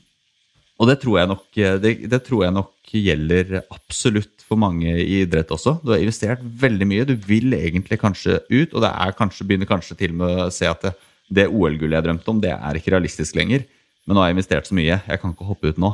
og 0.77 0.91
det 0.91 0.99
tror, 1.01 1.23
nok, 1.25 1.45
det, 1.81 1.93
det 2.05 2.19
tror 2.25 2.43
jeg 2.45 2.53
nok 2.53 2.91
gjelder 2.93 3.55
absolutt 3.63 4.43
for 4.45 4.61
mange 4.61 4.91
i 4.93 5.23
idrett 5.23 5.49
også. 5.53 5.79
Du 5.81 5.89
har 5.89 6.03
investert 6.03 6.43
veldig 6.61 6.87
mye. 6.89 7.07
Du 7.09 7.15
vil 7.17 7.55
egentlig 7.57 7.97
kanskje 8.01 8.37
ut, 8.51 8.75
og 8.75 8.83
det 8.85 8.91
er 8.91 9.15
kanskje, 9.17 9.47
begynner 9.49 9.69
kanskje 9.69 9.97
til 9.97 10.13
med 10.17 10.43
å 10.45 10.51
se 10.53 10.69
at 10.69 10.85
det, 10.85 10.93
det 11.33 11.47
OL-gullet 11.49 11.97
jeg 11.97 12.05
drømte 12.05 12.31
om, 12.31 12.41
det 12.43 12.53
er 12.53 12.77
ikke 12.77 12.93
realistisk 12.93 13.39
lenger. 13.39 13.65
Men 14.05 14.15
nå 14.15 14.21
har 14.21 14.29
jeg 14.29 14.37
investert 14.37 14.69
så 14.69 14.77
mye, 14.77 14.99
jeg 15.01 15.21
kan 15.23 15.33
ikke 15.33 15.49
hoppe 15.49 15.73
ut 15.73 15.81
nå. 15.81 15.91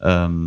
Um, 0.00 0.40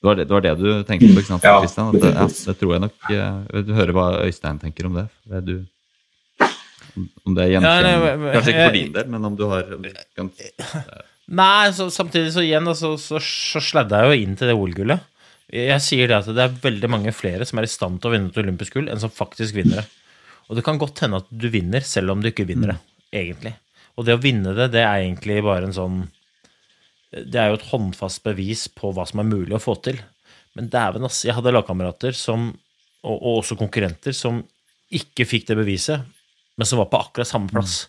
det, 0.00 0.08
var 0.08 0.16
det, 0.16 0.24
det, 0.24 0.32
var 0.32 0.44
det, 0.46 0.54
du 0.56 0.84
tenkte 0.88 1.10
på, 1.12 1.20
ikke 1.20 1.28
sant, 1.28 1.44
Ja, 1.44 1.58
Christian? 1.60 1.92
At, 1.92 2.04
ja, 2.08 2.24
det 2.48 2.54
tror 2.56 2.72
jeg 2.72 2.82
nok. 2.86 2.94
Jeg 3.12 3.66
vil 3.68 3.76
høre 3.76 3.94
hva 3.96 4.06
Øystein 4.24 4.60
tenker 4.62 4.88
om 4.88 4.96
det. 4.96 5.06
det 5.28 5.40
du, 5.44 5.54
om 7.28 7.36
det 7.36 7.44
er 7.44 7.52
Ja, 7.52 7.60
nei, 7.60 7.92
Kanskje 8.32 8.54
ikke 8.54 8.64
for 8.64 8.78
din 8.78 8.94
del, 8.96 9.10
men 9.12 9.28
om 9.28 9.36
du 9.36 9.44
har 9.50 9.68
om 9.76 9.84
du 9.84 9.90
kan, 10.16 10.32
Nei, 11.30 11.70
så, 11.76 11.86
samtidig 11.94 12.32
så 12.34 12.42
igjen 12.42 12.66
da, 12.66 12.72
så, 12.74 12.94
så, 12.98 13.20
så 13.22 13.60
sladda 13.62 14.00
jeg 14.02 14.10
jo 14.10 14.24
inn 14.24 14.38
til 14.38 14.50
det 14.50 14.56
OL-gullet. 14.58 15.04
Jeg, 15.52 15.68
jeg 15.68 15.84
sier 15.84 16.10
det 16.10 16.16
at 16.16 16.30
det 16.34 16.46
er 16.46 16.56
veldig 16.64 16.90
mange 16.90 17.12
flere 17.14 17.46
som 17.46 17.60
er 17.60 17.68
i 17.68 17.70
stand 17.70 18.00
til 18.00 18.10
å 18.10 18.14
vinne 18.16 18.32
et 18.32 18.40
olympisk 18.40 18.78
gull, 18.78 18.88
enn 18.90 19.02
som 19.02 19.12
faktisk 19.14 19.54
vinner 19.54 19.82
det. 19.82 19.86
Og 20.50 20.58
det 20.58 20.64
kan 20.66 20.80
godt 20.80 21.04
hende 21.04 21.20
at 21.22 21.28
du 21.30 21.46
vinner, 21.52 21.84
selv 21.86 22.16
om 22.16 22.24
du 22.24 22.32
ikke 22.32 22.48
vinner 22.48 22.72
det, 22.72 22.78
egentlig. 23.20 23.54
Og 23.94 24.08
det 24.08 24.16
å 24.16 24.22
vinne 24.22 24.56
det, 24.56 24.72
det 24.74 24.82
er 24.82 25.04
egentlig 25.04 25.38
bare 25.46 25.68
en 25.68 25.76
sånn 25.76 26.00
Det 27.10 27.38
er 27.40 27.50
jo 27.50 27.58
et 27.58 27.68
håndfast 27.72 28.22
bevis 28.26 28.68
på 28.70 28.92
hva 28.94 29.06
som 29.08 29.22
er 29.22 29.30
mulig 29.30 29.56
å 29.56 29.62
få 29.62 29.74
til. 29.82 29.98
Men 30.58 30.70
dæven, 30.70 31.06
ass. 31.06 31.24
Jeg 31.26 31.36
hadde 31.36 31.52
lagkamerater 31.54 32.14
som, 32.16 32.50
og, 33.02 33.16
og 33.16 33.40
også 33.40 33.58
konkurrenter, 33.58 34.14
som 34.16 34.42
ikke 34.94 35.26
fikk 35.28 35.48
det 35.50 35.58
beviset, 35.58 36.06
men 36.58 36.68
som 36.68 36.80
var 36.82 36.90
på 36.90 37.00
akkurat 37.04 37.30
samme 37.30 37.50
plass. 37.52 37.84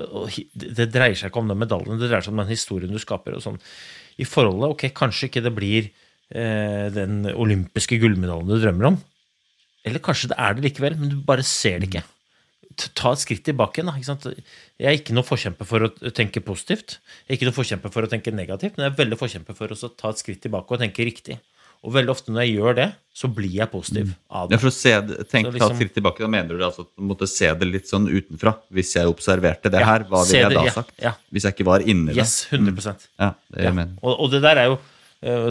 Og 0.00 0.30
det 0.54 0.72
det 0.78 0.90
dreier 0.94 1.18
seg 1.18 1.30
ikke 1.30 1.42
om 1.42 1.50
den 1.50 1.60
medaljen, 1.60 1.98
det 2.00 2.08
dreier 2.10 2.24
seg 2.24 2.34
om 2.34 2.42
den 2.42 2.52
historien 2.52 2.92
du 2.94 3.00
skaper. 3.02 3.36
og 3.36 3.44
sånn. 3.44 3.60
I 4.20 4.26
forholdet, 4.28 4.74
ok, 4.74 4.86
kanskje 4.96 5.30
ikke 5.30 5.44
det 5.44 5.54
blir 5.56 5.90
eh, 5.90 6.86
den 6.94 7.24
olympiske 7.30 7.98
gullmedaljen 8.02 8.50
du 8.50 8.58
drømmer 8.58 8.92
om. 8.92 9.00
Eller 9.86 10.02
kanskje 10.04 10.32
det 10.32 10.40
er 10.40 10.56
det 10.56 10.66
likevel, 10.66 10.98
men 11.00 11.12
du 11.12 11.20
bare 11.24 11.44
ser 11.46 11.80
det 11.80 11.90
ikke. 11.90 12.04
Ta 12.94 13.12
et 13.12 13.18
skritt 13.22 13.44
tilbake 13.44 13.84
da, 13.84 13.92
ikke 13.92 14.08
sant? 14.08 14.24
Jeg 14.80 14.88
er 14.88 14.96
ikke 14.98 15.12
noen 15.16 15.26
forkjemper 15.28 15.66
for 15.68 15.80
å 15.86 15.90
tenke 16.16 16.40
positivt. 16.44 16.98
Jeg 17.28 17.34
er 17.34 17.38
ikke 17.38 17.48
noen 17.50 17.58
forkjemper 17.60 17.92
for 17.92 18.06
å 18.06 18.10
tenke 18.10 18.32
negativt, 18.32 18.76
men 18.76 18.86
jeg 18.88 18.92
er 18.94 19.04
veldig 19.04 19.18
forkjemper 19.20 19.56
for 19.58 19.68
å 19.74 19.90
ta 19.96 20.10
et 20.14 20.16
skritt 20.22 20.40
tilbake 20.42 20.70
og 20.76 20.80
tenke 20.80 21.04
riktig. 21.04 21.38
Og 21.82 21.94
veldig 21.94 22.12
ofte 22.12 22.28
når 22.28 22.42
jeg 22.44 22.56
gjør 22.58 22.74
det, 22.76 22.86
så 23.16 23.28
blir 23.32 23.54
jeg 23.56 23.70
positiv 23.72 24.10
av 24.30 24.50
Ja, 24.52 24.58
for 24.60 24.68
å 24.68 24.72
se, 24.72 24.90
det- 25.00 25.28
tenk, 25.30 25.46
Så 25.46 25.52
ta 25.52 25.58
liksom- 25.58 25.70
et 25.70 25.76
skritt 25.80 25.94
tilbake, 25.94 26.18
da 26.20 26.26
mener 26.28 26.48
du 26.58 26.62
altså 26.64 26.80
at 26.80 26.88
du 26.96 27.02
måtte 27.02 27.26
se 27.28 27.46
det 27.54 27.66
litt 27.68 27.86
sånn 27.88 28.06
utenfra? 28.06 28.54
Hvis 28.70 28.92
jeg 28.96 29.06
observerte 29.06 29.70
det 29.70 29.80
Ja, 29.80 29.86
her, 29.86 30.04
hva 30.04 30.24
ville 30.26 30.40
jeg 30.40 30.48
det, 30.50 30.54
da 30.56 30.64
ja, 30.64 30.70
sagt? 30.70 30.92
Hvis 31.32 31.42
jeg 31.44 31.54
ikke 31.56 31.64
var 31.64 31.80
inni 31.80 32.14
Yes, 32.14 32.46
det? 32.50 32.60
100% 32.60 33.08
Ja, 33.18 33.34
det 33.50 33.62
Ja. 33.62 33.64
jeg 33.70 33.74
mener. 33.74 33.94
Og, 34.02 34.20
og 34.20 34.30
det 34.30 34.42
der 34.42 34.56
er 34.58 34.64
jo 34.66 34.78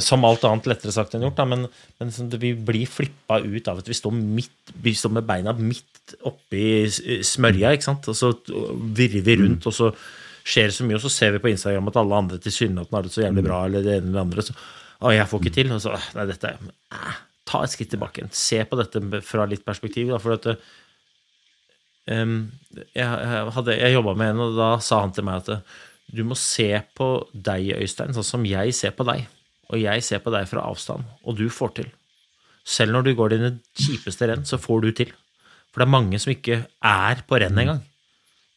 som 0.02 0.24
alt 0.26 0.44
annet 0.50 0.66
lettere 0.72 0.92
sagt 0.96 1.14
enn 1.14 1.22
gjort, 1.28 1.36
da, 1.38 1.46
men, 1.46 1.68
men 2.00 2.10
sånn, 2.16 2.32
vi 2.42 2.56
blir 2.58 2.88
flippa 2.90 3.38
ut 3.44 3.68
av 3.70 3.84
at 3.84 3.90
vi 3.92 3.94
står, 3.98 4.16
midt, 4.18 4.72
vi 4.82 4.96
står 4.98 5.14
med 5.20 5.28
beina 5.30 5.54
midt 5.54 6.16
oppi 6.26 6.64
s- 6.90 7.04
smørja, 7.36 7.76
ikke 7.78 7.86
sant? 7.86 8.08
og 8.10 8.18
så 8.18 8.32
virrer 8.98 9.22
vi 9.28 9.36
rundt, 9.44 9.68
og 9.70 9.76
så 9.78 9.92
skjer 10.50 10.72
det 10.72 10.74
så 10.80 10.88
mye, 10.90 10.98
og 10.98 11.04
så 11.06 11.12
ser 11.14 11.36
vi 11.36 11.42
på 11.44 11.52
Instagram 11.52 11.92
at 11.92 12.00
alle 12.02 12.18
andre 12.24 12.40
tilsynelatende 12.42 12.98
har 12.98 13.06
det 13.06 13.14
så 13.14 13.22
jævlig 13.28 13.46
bra, 13.46 13.60
eller 13.70 13.86
det 13.86 13.94
ene 14.00 14.08
eller 14.10 14.18
det 14.18 14.24
andre, 14.26 14.48
så 14.50 14.58
å, 15.06 15.14
jeg 15.14 15.30
får 15.30 15.44
ikke 15.46 15.56
til, 15.60 15.74
og 15.78 15.84
så 15.86 15.94
Nei, 16.18 16.26
dette 16.34 16.50
er 16.50 16.72
eh, 16.98 17.20
Ta 17.50 17.62
et 17.66 17.72
skritt 17.74 17.90
tilbake. 17.94 18.26
Se 18.36 18.60
på 18.70 18.78
dette 18.78 19.00
fra 19.26 19.46
litt 19.50 19.64
perspektiv, 19.66 20.10
da, 20.12 20.18
for 20.22 20.36
at 20.36 20.50
um, 22.10 22.36
jeg, 22.74 23.06
jeg, 23.06 23.54
hadde- 23.56 23.78
jeg 23.80 23.96
jobba 23.96 24.14
med 24.18 24.34
en, 24.34 24.42
og 24.48 24.58
da 24.60 24.68
sa 24.86 25.00
han 25.06 25.14
til 25.16 25.26
meg 25.26 25.44
at 25.44 25.64
du 26.14 26.24
må 26.26 26.38
se 26.38 26.68
på 26.98 27.08
deg, 27.34 27.72
Øystein, 27.78 28.14
sånn 28.18 28.26
som 28.28 28.46
jeg 28.50 28.74
ser 28.78 28.94
på 28.98 29.06
deg. 29.08 29.28
Og 29.70 29.82
jeg 29.82 30.06
ser 30.06 30.22
på 30.24 30.34
deg 30.34 30.48
fra 30.50 30.66
avstand, 30.66 31.06
og 31.24 31.38
du 31.38 31.46
får 31.54 31.76
til. 31.82 31.90
Selv 32.66 32.96
når 32.96 33.06
du 33.06 33.16
går 33.18 33.36
dine 33.36 33.52
kjipeste 33.78 34.30
renn, 34.30 34.46
så 34.46 34.60
får 34.62 34.86
du 34.86 34.92
til. 35.02 35.14
For 35.70 35.82
det 35.82 35.88
er 35.88 35.94
mange 35.94 36.20
som 36.22 36.34
ikke 36.34 36.64
er 36.66 37.24
på 37.30 37.40
renn 37.42 37.62
engang. 37.62 37.84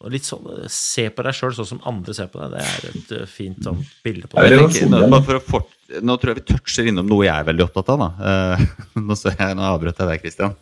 Og 0.03 0.11
litt 0.11 0.27
sånn, 0.27 0.47
Se 0.73 1.07
på 1.15 1.25
deg 1.25 1.37
sjøl 1.37 1.53
sånn 1.55 1.69
som 1.75 1.83
andre 1.89 2.15
ser 2.17 2.31
på 2.33 2.41
deg. 2.41 2.57
Det 2.57 2.63
er 2.63 2.87
et 2.91 3.13
eh, 3.21 3.27
fint 3.31 3.61
sånn 3.63 3.83
bilde 4.03 4.31
på 4.31 4.41
det. 4.41 4.59
tenker, 4.59 4.89
nå, 4.91 5.21
for 5.23 5.39
å 5.39 5.43
fort, 5.47 5.75
nå 6.03 6.17
tror 6.19 6.33
jeg 6.33 6.41
vi 6.41 6.47
toucher 6.49 6.89
innom 6.91 7.07
noe 7.11 7.27
jeg 7.29 7.35
er 7.37 7.47
veldig 7.53 7.67
opptatt 7.69 7.93
av. 7.95 8.03
Da. 8.03 8.31
Eh, 8.33 8.65
nå, 9.07 9.19
så 9.19 9.31
jeg, 9.31 9.59
nå 9.59 9.69
avbrøt 9.69 10.03
jeg 10.03 10.11
deg, 10.11 10.25
Christian. 10.25 10.57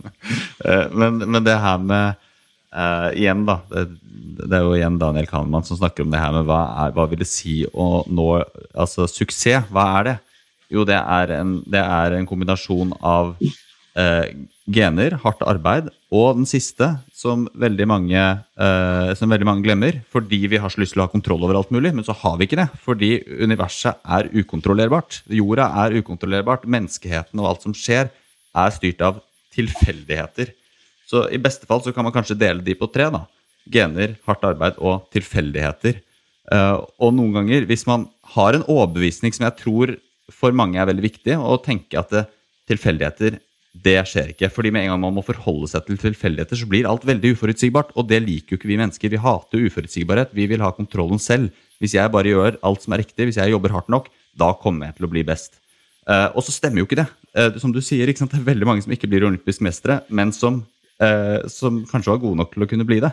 Uh, 0.61 0.87
men, 1.01 1.23
men 1.25 1.47
det 1.47 1.57
her 1.63 1.81
med 1.81 2.21
uh, 2.77 3.09
Igjen, 3.17 3.47
da. 3.49 3.61
Det, 3.71 3.87
det 4.41 4.57
er 4.57 4.65
jo 4.65 4.77
igjen 4.77 5.01
Daniel 5.01 5.27
Kahneman 5.29 5.65
som 5.67 5.79
snakker 5.79 6.05
om 6.05 6.13
det 6.13 6.21
her 6.21 6.33
med 6.33 6.47
hva, 6.49 6.61
er, 6.85 6.93
hva 6.97 7.07
vil 7.09 7.21
det 7.21 7.29
si 7.29 7.63
å 7.73 8.05
nå 8.09 8.29
altså 8.75 9.09
suksess. 9.09 9.71
Hva 9.73 9.89
er 9.99 10.07
det? 10.11 10.19
Jo, 10.71 10.87
det 10.87 10.99
er 11.01 11.35
en, 11.41 11.59
det 11.67 11.83
er 11.83 12.15
en 12.17 12.29
kombinasjon 12.29 12.95
av 13.03 13.35
eh, 13.41 14.27
gener, 14.71 15.17
hardt 15.25 15.43
arbeid, 15.47 15.89
og 16.15 16.39
den 16.39 16.47
siste, 16.49 16.89
som 17.15 17.47
veldig, 17.59 17.87
mange, 17.91 18.21
eh, 18.59 19.11
som 19.19 19.31
veldig 19.31 19.49
mange 19.49 19.65
glemmer, 19.67 20.01
fordi 20.11 20.45
vi 20.51 20.61
har 20.63 20.73
så 20.73 20.83
lyst 20.83 20.95
til 20.95 21.03
å 21.03 21.09
ha 21.09 21.13
kontroll 21.13 21.43
over 21.47 21.59
alt 21.59 21.73
mulig, 21.75 21.93
men 21.97 22.07
så 22.07 22.15
har 22.19 22.39
vi 22.39 22.49
ikke 22.49 22.61
det. 22.63 22.69
Fordi 22.85 23.11
universet 23.43 23.99
er 24.03 24.31
ukontrollerbart. 24.35 25.23
Jorda 25.31 25.69
er 25.85 25.99
ukontrollerbart. 26.01 26.67
Menneskeheten 26.71 27.43
og 27.43 27.51
alt 27.51 27.67
som 27.67 27.77
skjer, 27.77 28.11
er 28.51 28.75
styrt 28.75 29.03
av 29.07 29.21
tilfeldigheter. 29.55 30.55
Så 31.11 31.27
i 31.35 31.39
beste 31.43 31.67
fall 31.67 31.83
så 31.83 31.95
kan 31.95 32.07
man 32.07 32.15
kanskje 32.15 32.39
dele 32.39 32.63
de 32.63 32.77
på 32.79 32.91
tre. 32.91 33.11
da. 33.11 33.25
Gener, 33.71 34.17
hardt 34.27 34.47
arbeid 34.47 34.79
og 34.79 35.07
tilfeldigheter. 35.15 36.01
Uh, 36.51 36.83
og 36.99 37.15
noen 37.15 37.35
ganger, 37.37 37.67
hvis 37.69 37.85
man 37.87 38.09
har 38.35 38.57
en 38.57 38.67
overbevisning 38.67 39.35
som 39.35 39.47
jeg 39.47 39.59
tror 39.61 39.93
for 40.35 40.55
mange 40.57 40.81
er 40.81 40.89
veldig 40.89 41.05
viktig, 41.05 41.37
å 41.37 41.59
tenke 41.63 41.99
at 42.01 42.13
det, 42.15 42.27
tilfeldigheter 42.71 43.39
det 43.71 44.01
skjer 44.09 44.33
ikke. 44.33 44.51
fordi 44.51 44.73
med 44.75 44.85
en 44.85 44.93
gang 44.93 45.03
man 45.05 45.15
må 45.15 45.23
forholde 45.23 45.69
seg 45.71 45.85
til 45.87 45.99
tilfeldigheter, 46.01 46.59
så 46.59 46.67
blir 46.67 46.89
alt 46.91 47.05
veldig 47.07 47.35
uforutsigbart. 47.37 47.93
Og 47.95 48.09
det 48.11 48.19
liker 48.25 48.55
jo 48.55 48.59
ikke 48.59 48.71
vi 48.71 48.79
mennesker. 48.81 49.13
Vi 49.13 49.21
hater 49.23 49.67
uforutsigbarhet. 49.67 50.35
Vi 50.35 50.47
vil 50.51 50.65
ha 50.65 50.73
kontrollen 50.75 51.23
selv. 51.23 51.55
Hvis 51.79 51.95
jeg 51.95 52.11
bare 52.11 52.33
gjør 52.33 52.59
alt 52.67 52.83
som 52.83 52.93
er 52.93 53.05
riktig, 53.05 53.29
hvis 53.29 53.39
jeg 53.39 53.55
jobber 53.55 53.73
hardt 53.77 53.93
nok, 53.93 54.11
da 54.37 54.51
kommer 54.59 54.91
jeg 54.91 54.99
til 54.99 55.07
å 55.07 55.13
bli 55.13 55.23
best. 55.27 55.61
Uh, 56.09 56.29
og 56.35 56.43
så 56.43 56.55
stemmer 56.55 56.83
jo 56.83 56.89
ikke 56.89 56.99
det. 56.99 57.07
Uh, 57.37 57.61
som 57.63 57.71
du 57.73 57.79
sier? 57.85 58.11
Det 58.11 58.27
er 58.27 58.49
veldig 58.51 58.67
mange 58.67 58.83
som 58.83 58.93
ikke 58.95 59.09
blir 59.11 59.29
olympisk 59.29 59.63
mestere, 59.63 60.01
men 60.11 60.35
som, 60.35 60.65
uh, 60.99 61.39
som 61.47 61.85
kanskje 61.87 62.11
var 62.11 62.23
gode 62.25 62.41
nok 62.43 62.51
til 62.57 62.67
å 62.67 62.71
kunne 62.73 62.89
bli 62.89 62.99
det. 63.05 63.13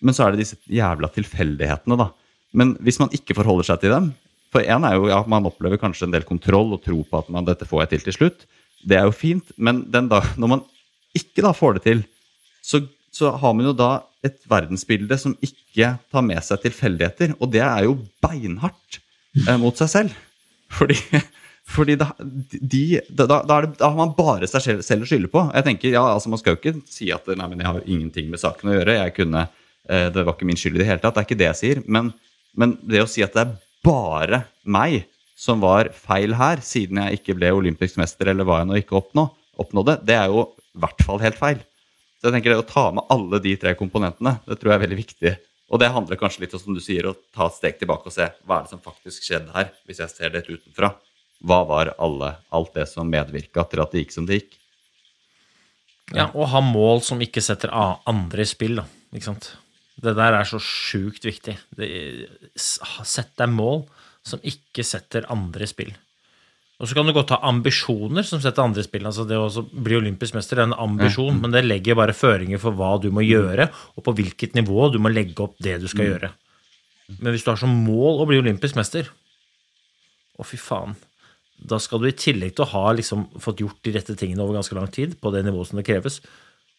Men 0.00 0.16
så 0.16 0.24
er 0.24 0.32
det 0.32 0.46
disse 0.46 0.56
jævla 0.72 1.12
tilfeldighetene, 1.12 2.00
da. 2.00 2.08
Men 2.56 2.78
hvis 2.80 2.96
man 3.02 3.12
ikke 3.12 3.36
forholder 3.36 3.68
seg 3.68 3.82
til 3.82 3.92
dem 3.92 4.08
For 4.52 4.64
én 4.64 4.86
er 4.88 4.96
jo 4.96 5.08
ja, 5.10 5.20
man 5.28 5.46
opplever 5.48 5.80
kanskje 5.80 6.08
en 6.08 6.14
del 6.14 6.26
kontroll 6.28 6.72
og 6.76 6.82
tro 6.84 7.02
på 7.04 7.20
at 7.20 7.28
man, 7.32 7.46
dette 7.48 7.68
får 7.68 7.84
jeg 7.84 7.92
til 7.92 8.06
til 8.06 8.16
slutt. 8.16 8.46
Det 8.88 8.96
er 8.96 9.08
jo 9.08 9.16
fint, 9.16 9.50
men 9.56 9.82
dag, 9.90 10.34
når 10.38 10.52
man 10.54 10.62
ikke 11.16 11.44
da 11.44 11.52
får 11.56 11.78
det 11.78 11.84
til, 11.84 12.04
så, 12.64 12.80
så 13.14 13.34
har 13.40 13.56
man 13.56 13.68
jo 13.68 13.74
da 13.76 13.90
et 14.26 14.38
verdensbilde 14.50 15.18
som 15.20 15.34
ikke 15.44 15.96
tar 16.12 16.24
med 16.26 16.40
seg 16.44 16.62
tilfeldigheter. 16.64 17.34
Og 17.38 17.52
det 17.52 17.62
er 17.64 17.86
jo 17.86 17.98
beinhardt 18.24 19.00
eh, 19.46 19.58
mot 19.60 19.76
seg 19.78 19.92
selv. 19.92 20.16
Fordi, 20.78 20.96
fordi 21.74 21.98
da, 22.00 22.10
de, 22.18 22.82
da, 23.08 23.28
da, 23.28 23.60
det, 23.64 23.74
da 23.80 23.88
har 23.90 23.96
man 23.98 24.16
bare 24.16 24.48
seg 24.50 24.64
selv, 24.64 24.82
selv 24.86 25.06
å 25.06 25.10
skylde 25.10 25.30
på. 25.32 25.44
Jeg 25.54 25.68
tenker, 25.68 25.94
ja, 25.94 26.04
altså 26.14 26.32
Man 26.32 26.40
skal 26.40 26.56
jo 26.56 26.62
ikke 26.62 26.74
si 26.90 27.12
at 27.14 27.28
nei, 27.28 27.48
men 27.50 27.62
jeg 27.62 27.70
har 27.70 27.86
ingenting 27.86 28.32
med 28.32 28.42
saken 28.42 28.72
å 28.72 28.76
gjøre. 28.78 28.98
jeg 29.02 29.16
kunne, 29.20 29.46
eh, 29.88 30.08
Det 30.14 30.24
var 30.24 30.34
ikke 30.34 30.48
min 30.48 30.60
skyld 30.60 30.80
i 30.80 30.84
det 30.84 30.90
hele 30.90 31.04
tatt. 31.04 31.16
Det 31.16 31.24
er 31.24 31.30
ikke 31.30 31.40
det 31.44 31.50
jeg 31.52 31.60
sier. 31.62 31.82
Men, 31.86 32.12
men 32.58 32.76
det 32.82 33.04
å 33.04 33.10
si 33.10 33.24
at 33.24 33.36
det 33.36 33.46
er 33.46 33.56
bare 33.86 34.44
meg 34.64 35.06
som 35.38 35.62
var 35.62 35.92
feil 35.94 36.34
her, 36.34 36.62
siden 36.64 36.98
jeg 37.02 37.20
ikke 37.20 37.36
ble 37.38 37.52
olympisk 37.54 37.98
mester, 38.00 38.32
eller 38.32 38.46
hva 38.46 38.60
jeg 38.62 38.70
nå 38.70 38.78
ikke 38.80 38.98
oppnå, 38.98 39.28
oppnådde, 39.62 40.00
det 40.06 40.16
er 40.18 40.32
jo 40.32 40.48
i 40.50 40.80
hvert 40.82 41.04
fall 41.06 41.20
helt 41.22 41.38
feil. 41.38 41.60
Så 42.18 42.28
jeg 42.28 42.34
tenker 42.34 42.54
det 42.54 42.62
å 42.62 42.66
ta 42.66 42.88
med 42.94 43.06
alle 43.14 43.38
de 43.42 43.54
tre 43.60 43.74
komponentene, 43.78 44.38
det 44.48 44.58
tror 44.58 44.72
jeg 44.72 44.80
er 44.80 44.84
veldig 44.86 44.98
viktig. 44.98 45.34
Og 45.68 45.82
det 45.82 45.90
handler 45.94 46.18
kanskje 46.18 46.42
litt 46.42 46.56
om 46.56 46.62
som 46.62 46.74
du 46.74 46.80
sier, 46.82 47.06
å 47.06 47.14
ta 47.34 47.46
et 47.46 47.58
steg 47.58 47.78
tilbake 47.78 48.08
og 48.08 48.14
se 48.14 48.26
hva 48.48 48.58
er 48.58 48.66
det 48.66 48.72
som 48.72 48.82
faktisk 48.82 49.26
skjedde 49.26 49.54
her, 49.54 49.70
hvis 49.86 50.00
jeg 50.02 50.14
ser 50.14 50.34
det 50.34 50.46
utenfra. 50.48 50.94
Hva 51.44 51.60
var 51.68 51.92
alle, 52.02 52.32
alt 52.50 52.72
det 52.74 52.88
som 52.90 53.10
medvirka 53.10 53.62
til 53.70 53.84
at 53.84 53.94
det 53.94 54.02
gikk 54.02 54.16
som 54.16 54.26
det 54.26 54.40
gikk? 54.40 54.58
Ja, 56.16 56.30
og 56.32 56.48
ha 56.50 56.62
mål 56.64 57.04
som 57.04 57.20
ikke 57.22 57.42
setter 57.44 57.70
andre 57.70 58.42
i 58.42 58.48
spill, 58.48 58.80
da. 58.80 58.86
Ikke 59.12 59.28
sant? 59.28 59.52
Det 59.98 60.14
der 60.14 60.36
er 60.38 60.46
så 60.46 60.60
sjukt 60.62 61.24
viktig. 61.26 61.56
Det, 61.74 61.88
sett 62.54 63.32
deg 63.40 63.50
mål 63.50 63.82
som 64.26 64.42
ikke 64.46 64.84
setter 64.86 65.26
andre 65.32 65.66
i 65.66 65.70
spill. 65.70 65.90
Og 66.78 66.86
så 66.86 66.94
kan 66.94 67.08
du 67.08 67.14
godt 67.14 67.32
ha 67.34 67.40
ambisjoner 67.48 68.22
som 68.26 68.38
setter 68.42 68.62
andre 68.62 68.84
i 68.84 68.86
spill. 68.86 69.06
Altså 69.10 69.24
det 69.26 69.38
å 69.38 69.64
bli 69.66 69.96
olympisk 69.98 70.36
mester 70.38 70.60
er 70.60 70.68
en 70.68 70.76
ambisjon, 70.78 71.40
men 71.42 71.54
det 71.54 71.64
legger 71.66 71.98
bare 71.98 72.14
føringer 72.14 72.60
for 72.62 72.76
hva 72.78 72.92
du 73.02 73.08
må 73.14 73.24
gjøre, 73.26 73.66
og 73.98 74.06
på 74.06 74.14
hvilket 74.20 74.54
nivå 74.54 74.86
du 74.94 75.00
må 75.02 75.10
legge 75.10 75.42
opp 75.42 75.58
det 75.64 75.80
du 75.82 75.88
skal 75.90 76.12
gjøre. 76.12 76.30
Men 77.18 77.32
hvis 77.32 77.42
du 77.42 77.50
har 77.50 77.58
som 77.58 77.72
mål 77.72 78.22
å 78.22 78.28
bli 78.30 78.38
olympisk 78.38 78.78
mester, 78.78 79.10
å 80.38 80.46
fy 80.46 80.60
faen, 80.60 80.94
da 81.58 81.80
skal 81.82 81.98
du 81.98 82.06
i 82.06 82.14
tillegg 82.14 82.54
til 82.54 82.62
å 82.62 82.72
ha 82.76 82.92
liksom 82.94 83.24
fått 83.42 83.64
gjort 83.64 83.80
de 83.82 83.96
rette 83.96 84.14
tingene 84.14 84.44
over 84.44 84.60
ganske 84.60 84.76
lang 84.78 84.86
tid, 84.94 85.16
på 85.18 85.32
det 85.34 85.42
nivået 85.48 85.72
som 85.72 85.80
det 85.80 85.86
kreves, 85.88 86.20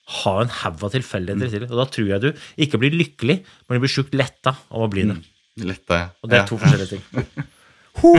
ha 0.09 0.33
en 0.41 0.51
haug 0.61 0.83
av 0.87 0.93
tilfeldigheter 0.95 1.53
til. 1.53 1.67
Og 1.69 1.77
da 1.81 1.85
tror 1.93 2.09
jeg 2.13 2.23
du 2.23 2.29
ikke 2.65 2.81
blir 2.81 2.97
lykkelig, 2.97 3.39
men 3.45 3.77
du 3.77 3.85
blir 3.85 3.93
sjukt 3.93 4.17
letta 4.17 4.55
av 4.69 4.87
å 4.87 4.89
bli 4.91 5.05
det. 5.09 5.19
Letta, 5.69 6.03
ja. 6.03 6.11
Og 6.23 6.31
det 6.31 6.39
er 6.39 6.49
to 6.49 6.59
forskjellige 6.59 6.97
ting. 6.97 7.47
Ho! 7.99 8.13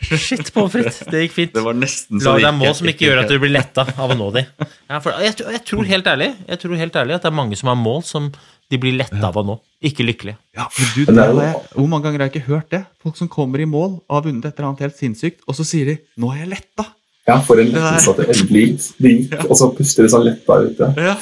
Shit, 0.00 0.48
pommes 0.54 0.72
frites. 0.72 1.02
Det 1.06 1.20
gikk 1.26 1.34
fint. 1.36 1.52
Det 1.54 1.62
var 1.62 1.76
nesten 1.78 2.22
så 2.22 2.32
Lag 2.32 2.46
deg 2.46 2.56
mål 2.58 2.72
som 2.78 2.88
ikke 2.90 3.06
gjør 3.06 3.20
at 3.22 3.30
du 3.30 3.36
blir 3.42 3.52
letta 3.54 3.84
av 3.92 4.14
å 4.14 4.16
nå 4.18 4.30
de. 4.34 4.42
Ja, 4.88 4.98
jeg, 5.22 5.36
jeg 5.38 5.62
tror 5.68 5.86
helt 5.86 6.08
ærlig 6.10 6.30
Jeg 6.48 6.58
tror 6.62 6.80
helt 6.80 6.96
ærlig 6.98 7.16
at 7.16 7.26
det 7.26 7.30
er 7.30 7.36
mange 7.36 7.58
som 7.60 7.70
har 7.70 7.78
mål 7.78 8.02
som 8.08 8.30
de 8.72 8.80
blir 8.80 8.96
letta 8.96 9.20
av 9.28 9.36
å 9.36 9.44
nå. 9.44 9.58
Ikke 9.84 10.06
lykkelige. 10.06 10.38
Ja, 10.56 10.64
du, 10.96 11.02
Hvor 11.12 11.88
mange 11.90 12.06
ganger 12.06 12.24
har 12.24 12.30
jeg 12.30 12.38
ikke 12.38 12.48
hørt 12.48 12.70
det? 12.72 12.82
Folk 13.04 13.18
som 13.20 13.28
kommer 13.30 13.60
i 13.60 13.68
mål 13.68 13.98
og 14.00 14.16
har 14.16 14.24
vunnet 14.24 14.48
et 14.48 14.56
eller 14.56 14.70
annet 14.70 14.86
helt 14.86 14.96
sinnssykt, 14.96 15.44
og 15.44 15.58
så 15.58 15.66
sier 15.68 15.92
de 15.92 15.98
'nå 16.16 16.32
er 16.32 16.44
jeg 16.46 16.52
letta'. 16.54 16.88
Ja, 17.28 17.36
for 17.46 17.60
en 17.62 17.70
lettelse 17.70 18.12
at 18.12 18.20
det 18.20 18.28
endelig 18.34 18.62
gikk. 18.98 19.34
Og 19.46 19.54
så 19.58 19.68
puster 19.76 20.06
det 20.06 20.12
sånn 20.12 20.24
letta 20.26 20.58
ut. 20.64 20.80
Ja. 20.82 20.90
Ja. 21.12 21.16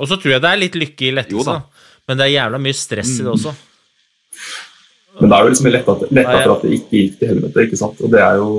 Og 0.00 0.08
så 0.10 0.16
tror 0.18 0.34
jeg 0.34 0.42
det 0.42 0.50
er 0.50 0.60
litt 0.62 0.78
lykke 0.80 1.08
i 1.10 1.14
lettelse, 1.14 1.52
da. 1.52 1.58
da. 1.60 1.90
men 2.08 2.18
det 2.18 2.26
er 2.26 2.32
jævla 2.34 2.60
mye 2.64 2.76
stress 2.76 3.12
i 3.18 3.26
det 3.26 3.30
også. 3.30 3.52
Men 5.20 5.30
det 5.30 5.36
er 5.36 5.44
jo 5.44 5.52
liksom 5.52 5.68
letta 5.70 5.94
for 5.94 6.54
at 6.56 6.64
det 6.64 6.72
ikke 6.78 6.98
gikk 6.98 7.18
til 7.20 7.30
helvete, 7.30 7.66
ikke 7.68 7.78
sant. 7.78 8.00
Og 8.02 8.14
det 8.14 8.22
er 8.24 8.40
jo 8.40 8.50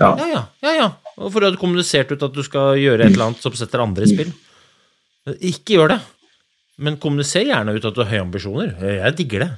Ja. 0.00 0.14
Ja, 0.16 0.26
ja. 0.30 0.42
ja, 0.64 0.72
ja. 0.78 0.86
Og 1.18 1.28
for 1.28 1.42
du 1.42 1.50
hadde 1.50 1.60
kommunisert 1.60 2.14
ut 2.14 2.22
at 2.24 2.32
du 2.32 2.40
skal 2.46 2.78
gjøre 2.80 3.04
et 3.04 3.12
eller 3.12 3.28
annet 3.28 3.44
som 3.44 3.52
setter 3.58 3.82
andre 3.84 4.06
i 4.06 4.14
spill. 4.14 4.30
Ikke 5.44 5.76
gjør 5.76 5.92
det. 5.92 6.00
Men 6.82 6.96
kommuniser 7.02 7.44
gjerne 7.44 7.74
ut 7.76 7.84
at 7.84 7.94
du 7.94 8.00
har 8.00 8.08
høye 8.08 8.24
ambisjoner. 8.24 8.72
Jeg 8.80 9.18
digger 9.18 9.44
det. 9.44 9.50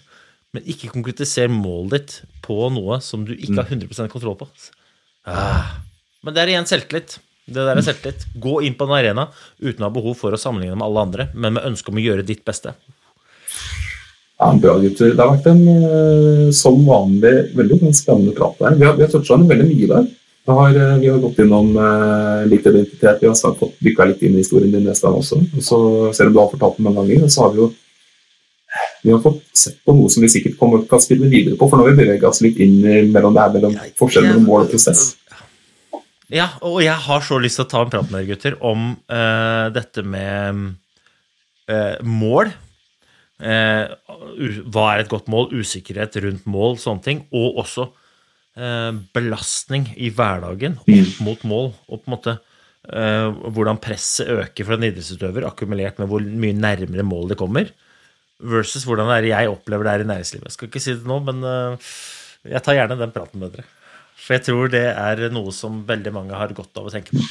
Men 0.54 0.66
ikke 0.70 0.90
konkretiser 0.90 1.50
målet 1.50 1.94
ditt 1.94 2.40
på 2.42 2.56
noe 2.74 2.98
som 3.02 3.22
du 3.26 3.32
ikke 3.36 3.60
har 3.60 3.70
100 3.70 4.10
kontroll 4.10 4.36
på. 4.42 4.50
Ah. 5.30 5.78
Men 6.24 6.34
det 6.34 6.42
er 6.42 6.54
igjen 6.54 6.68
selvtillit. 6.68 7.18
Det 7.44 7.60
der 7.60 7.76
er 7.76 7.84
selvtillit. 7.84 8.24
Gå 8.40 8.58
inn 8.64 8.76
på 8.78 8.88
en 8.88 8.96
arena 8.96 9.28
uten 9.60 9.84
å 9.84 9.90
ha 9.90 9.94
behov 9.94 10.16
for 10.16 10.32
å 10.32 10.40
sammenligne 10.40 10.78
med 10.78 10.86
alle 10.86 11.06
andre, 11.08 11.28
men 11.34 11.58
med 11.58 11.68
ønske 11.68 11.92
om 11.92 12.00
å 12.00 12.04
gjøre 12.04 12.24
ditt 12.26 12.44
beste. 12.46 12.72
Ja, 14.40 14.50
bra 14.60 14.78
gutter. 14.82 15.12
Det 15.14 15.22
har 15.22 15.36
vært 15.36 15.46
en 15.52 15.62
eh, 15.70 16.48
som 16.56 16.80
vanlig 16.88 17.34
veldig 17.54 17.92
spennende 17.94 18.34
prat 18.36 18.58
der. 18.60 18.78
Vi 18.80 18.88
har, 18.88 18.96
vi 18.98 19.04
har 19.04 19.12
toucha 19.12 19.38
veldig 19.38 19.68
mye 19.68 19.90
der. 19.92 20.08
Vi 20.44 20.56
har, 20.58 20.74
eh, 20.74 20.96
vi 21.00 21.08
har 21.12 21.20
gått 21.22 21.38
innom 21.40 21.70
uh, 21.76 22.42
litt 22.50 22.66
identitet, 22.66 23.22
vi 23.22 23.30
har 23.30 23.38
snart 23.38 23.60
fått 23.60 23.78
dykka 23.84 24.08
litt 24.10 24.24
inn 24.26 24.34
i 24.34 24.42
historien 24.42 24.74
din 24.74 24.90
Estan, 24.92 25.16
også. 25.16 25.38
Så, 25.64 25.78
selv 26.16 26.32
om 26.32 26.34
du 26.34 26.40
har 26.42 26.50
fortalt 26.52 26.80
den 26.80 26.88
mange 26.88 27.06
ganger, 27.06 27.30
så 27.32 27.46
har 27.46 27.54
vi 27.54 27.62
jo 27.62 27.70
vi 29.04 29.12
har 29.12 29.20
fått 29.22 29.42
sett 29.54 29.76
på 29.86 29.94
noe 29.94 30.10
som 30.10 30.24
vi 30.24 30.28
sikkert 30.32 30.56
kommer 30.58 30.80
til 30.82 30.96
å 30.96 31.00
spille 31.00 31.28
videre 31.30 31.54
på, 31.60 31.68
for 31.68 31.78
nå 31.78 31.84
har 31.84 31.92
vi 31.92 32.00
beveget 32.00 32.24
oss 32.26 32.40
litt 32.42 32.58
inn 32.64 32.80
mellom 33.12 33.36
det 33.36 33.44
her 33.44 33.52
mellom 33.54 33.76
forskjellen 34.00 34.32
mellom 34.32 34.46
mål 34.48 34.64
og 34.64 34.72
prosess. 34.72 35.02
Ja, 36.34 36.48
og 36.66 36.80
jeg 36.82 36.96
har 36.98 37.22
så 37.22 37.36
lyst 37.38 37.60
til 37.60 37.66
å 37.66 37.70
ta 37.70 37.80
en 37.84 37.90
prat 37.92 38.08
med 38.10 38.24
dere, 38.24 38.28
gutter, 38.32 38.56
om 38.66 38.88
uh, 39.06 39.66
dette 39.70 40.02
med 40.02 40.62
uh, 41.70 42.00
mål. 42.02 42.50
Uh, 43.38 43.94
hva 44.74 44.86
er 44.90 45.04
et 45.04 45.12
godt 45.12 45.30
mål? 45.30 45.52
Usikkerhet 45.54 46.18
rundt 46.24 46.48
mål, 46.50 46.74
sånne 46.82 47.06
ting. 47.06 47.28
Og 47.34 47.60
også 47.64 47.92
belastning 48.54 49.88
i 49.98 50.12
hverdagen 50.14 50.76
opp 50.78 51.16
mot 51.26 51.40
mål. 51.50 51.64
Og 51.90 52.04
på 52.04 52.06
en 52.06 52.12
måte 52.12 52.34
hvordan 52.84 53.80
presset 53.82 54.28
øker 54.30 54.68
for 54.68 54.76
en 54.76 54.86
idrettsutøver, 54.86 55.42
akkumulert 55.48 55.98
med 55.98 56.06
hvor 56.06 56.22
mye 56.22 56.54
nærmere 56.54 57.02
mål 57.02 57.32
det 57.32 57.38
kommer, 57.40 57.72
versus 58.38 58.86
hvordan 58.86 59.10
det 59.10 59.16
er 59.16 59.26
jeg 59.32 59.50
opplever 59.50 59.88
det 59.88 59.96
her 59.96 60.04
i 60.04 60.08
næringslivet. 60.12 60.46
Jeg 60.46 60.54
skal 60.54 60.70
ikke 60.70 60.84
si 60.84 60.94
det 60.94 61.10
nå, 61.10 61.18
men 61.26 61.42
jeg 62.46 62.62
tar 62.62 62.78
gjerne 62.78 63.00
den 63.00 63.16
praten 63.16 63.42
med 63.42 63.56
dere. 63.56 63.66
For 64.16 64.36
jeg 64.36 64.46
tror 64.46 64.72
det 64.72 64.86
er 64.90 65.28
noe 65.34 65.52
som 65.52 65.82
veldig 65.88 66.12
mange 66.14 66.38
har 66.38 66.52
godt 66.56 66.80
av 66.80 66.88
å 66.88 66.92
tenke 66.92 67.14
på. 67.14 67.22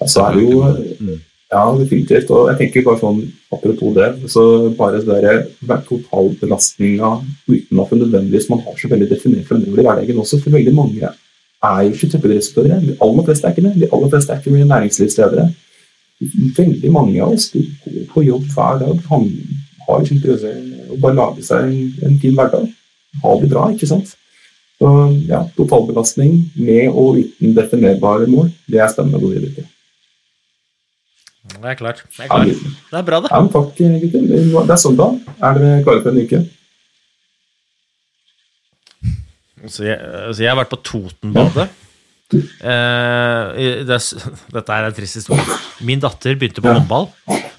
Altså 0.00 0.12
så 0.14 0.26
er 0.28 0.36
det 0.36 0.44
jo 0.44 1.18
Ja, 1.54 1.64
definitivt. 1.78 2.30
Og 2.34 2.48
jeg 2.50 2.58
tenker 2.58 2.86
bare 2.86 2.98
sånn, 2.98 3.20
apropos 3.52 3.92
det, 3.94 4.08
så 4.32 4.72
bare 4.74 5.02
det 5.04 5.34
der 5.68 5.82
totalbelastninga 5.86 7.10
uten 7.46 7.82
at 7.82 7.92
nødvendigvis 7.94 8.48
man 8.50 8.64
har 8.64 8.78
så 8.80 8.90
veldig 8.90 9.10
definert 9.12 9.46
fremover 9.46 9.82
i 9.82 9.84
hverdagen 9.86 10.18
også, 10.22 10.40
for 10.42 10.56
veldig 10.56 10.74
mange 10.74 11.04
er 11.04 11.82
jo 11.84 11.92
ikke 11.92 12.10
toppidrettsutøvere. 12.14 12.80
De 12.88 12.96
aller 13.06 13.28
fleste 13.28 13.46
er 13.46 13.54
ikke 13.54 13.66
det. 13.68 13.74
De 13.84 13.90
aller 13.92 14.10
fleste 14.16 14.32
er 14.32 14.40
ikke 14.40 14.64
næringslivsledere. 14.72 15.46
Veldig 16.58 16.90
mange 16.96 17.22
av 17.22 17.36
oss 17.36 17.46
går 17.52 18.02
på 18.10 18.26
jobb 18.26 18.50
hver 18.56 18.82
dag, 18.82 18.98
han 19.12 19.30
har 19.86 20.02
ikke 20.02 20.18
interesse 20.18 20.50
i 20.50 20.90
å 20.90 20.98
bare 21.00 21.18
lage 21.20 21.44
seg 21.44 21.68
en, 21.68 21.94
en 22.08 22.20
fin 22.22 22.36
hverdag. 22.36 22.68
Ha 23.22 23.38
det 23.40 23.50
bra, 23.52 23.68
ikke 23.72 23.88
sant? 23.90 24.14
Så 24.80 24.90
ja, 25.28 25.44
totalbelastning 25.56 26.34
med 26.58 26.90
og 26.90 27.20
uten 27.20 27.54
definerbare 27.56 28.26
mål, 28.30 28.50
det 28.66 28.82
er 28.82 28.90
spennende 28.92 29.20
å 29.20 29.22
gå 29.22 29.30
videre 29.36 29.54
til. 29.60 29.70
Det 31.54 31.70
er 31.70 31.78
klart. 31.78 32.02
Det 32.08 32.24
er, 32.24 32.26
Ja, 32.26 32.40
klart. 32.40 32.74
Det 32.90 32.98
er 32.98 33.06
bra, 33.06 33.20
det. 33.22 33.30
Ja, 33.30 33.40
men 33.44 33.52
takk, 33.52 33.78
gutter. 33.78 34.26
Det 34.66 34.74
er 34.74 34.80
søndag. 34.80 35.18
Er 35.38 35.58
dere 35.60 35.82
klare 35.86 36.02
for 36.02 36.10
en 36.10 36.24
uke? 36.24 36.42
Så 39.70 39.86
jeg, 39.86 39.96
så 40.34 40.42
jeg 40.44 40.50
har 40.50 40.58
vært 40.58 40.72
på 40.74 40.80
Totenbadet. 40.84 41.68
Eh, 42.34 43.84
det 43.86 43.94
er, 43.94 44.02
dette 44.56 44.76
er 44.76 44.88
en 44.88 44.96
trist 44.96 45.20
historie. 45.20 45.58
Min 45.86 46.02
datter 46.02 46.36
begynte 46.40 46.64
på 46.64 46.72
håndball. 46.72 47.10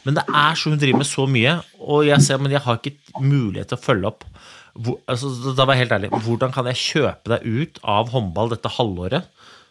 Men 0.06 0.20
det 0.20 0.26
er 0.30 0.58
så 0.58 0.70
hun 0.70 0.82
driver 0.82 1.02
med 1.02 1.10
så 1.10 1.26
mye, 1.30 1.56
og 1.82 2.06
jeg 2.06 2.22
ser, 2.22 2.42
men 2.42 2.54
jeg 2.54 2.62
har 2.62 2.78
ikke 2.78 3.22
mulighet 3.26 3.72
til 3.72 3.80
å 3.80 3.82
følge 3.82 4.12
opp. 4.12 4.26
Hvor, 4.76 5.00
altså, 5.08 5.32
da 5.56 5.64
var 5.64 5.78
jeg 5.78 5.86
helt 5.86 5.96
ærlig. 5.98 6.12
Hvordan 6.26 6.52
kan 6.56 6.68
jeg 6.72 6.82
kjøpe 6.82 7.32
deg 7.32 7.46
ut 7.46 7.80
av 7.88 8.12
håndball 8.12 8.52
dette 8.52 8.74
halvåret, 8.76 9.30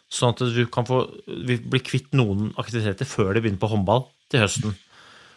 sånn 0.09 0.33
at 0.33 0.41
du 0.55 0.63
kan 0.71 0.87
få 0.87 1.03
bli 1.25 1.81
kvitt 1.83 2.13
noen 2.17 2.51
aktiviteter 2.61 3.07
før 3.09 3.33
det 3.33 3.45
begynner 3.45 3.61
på 3.61 3.69
håndball 3.73 4.07
til 4.33 4.45
høsten? 4.45 4.75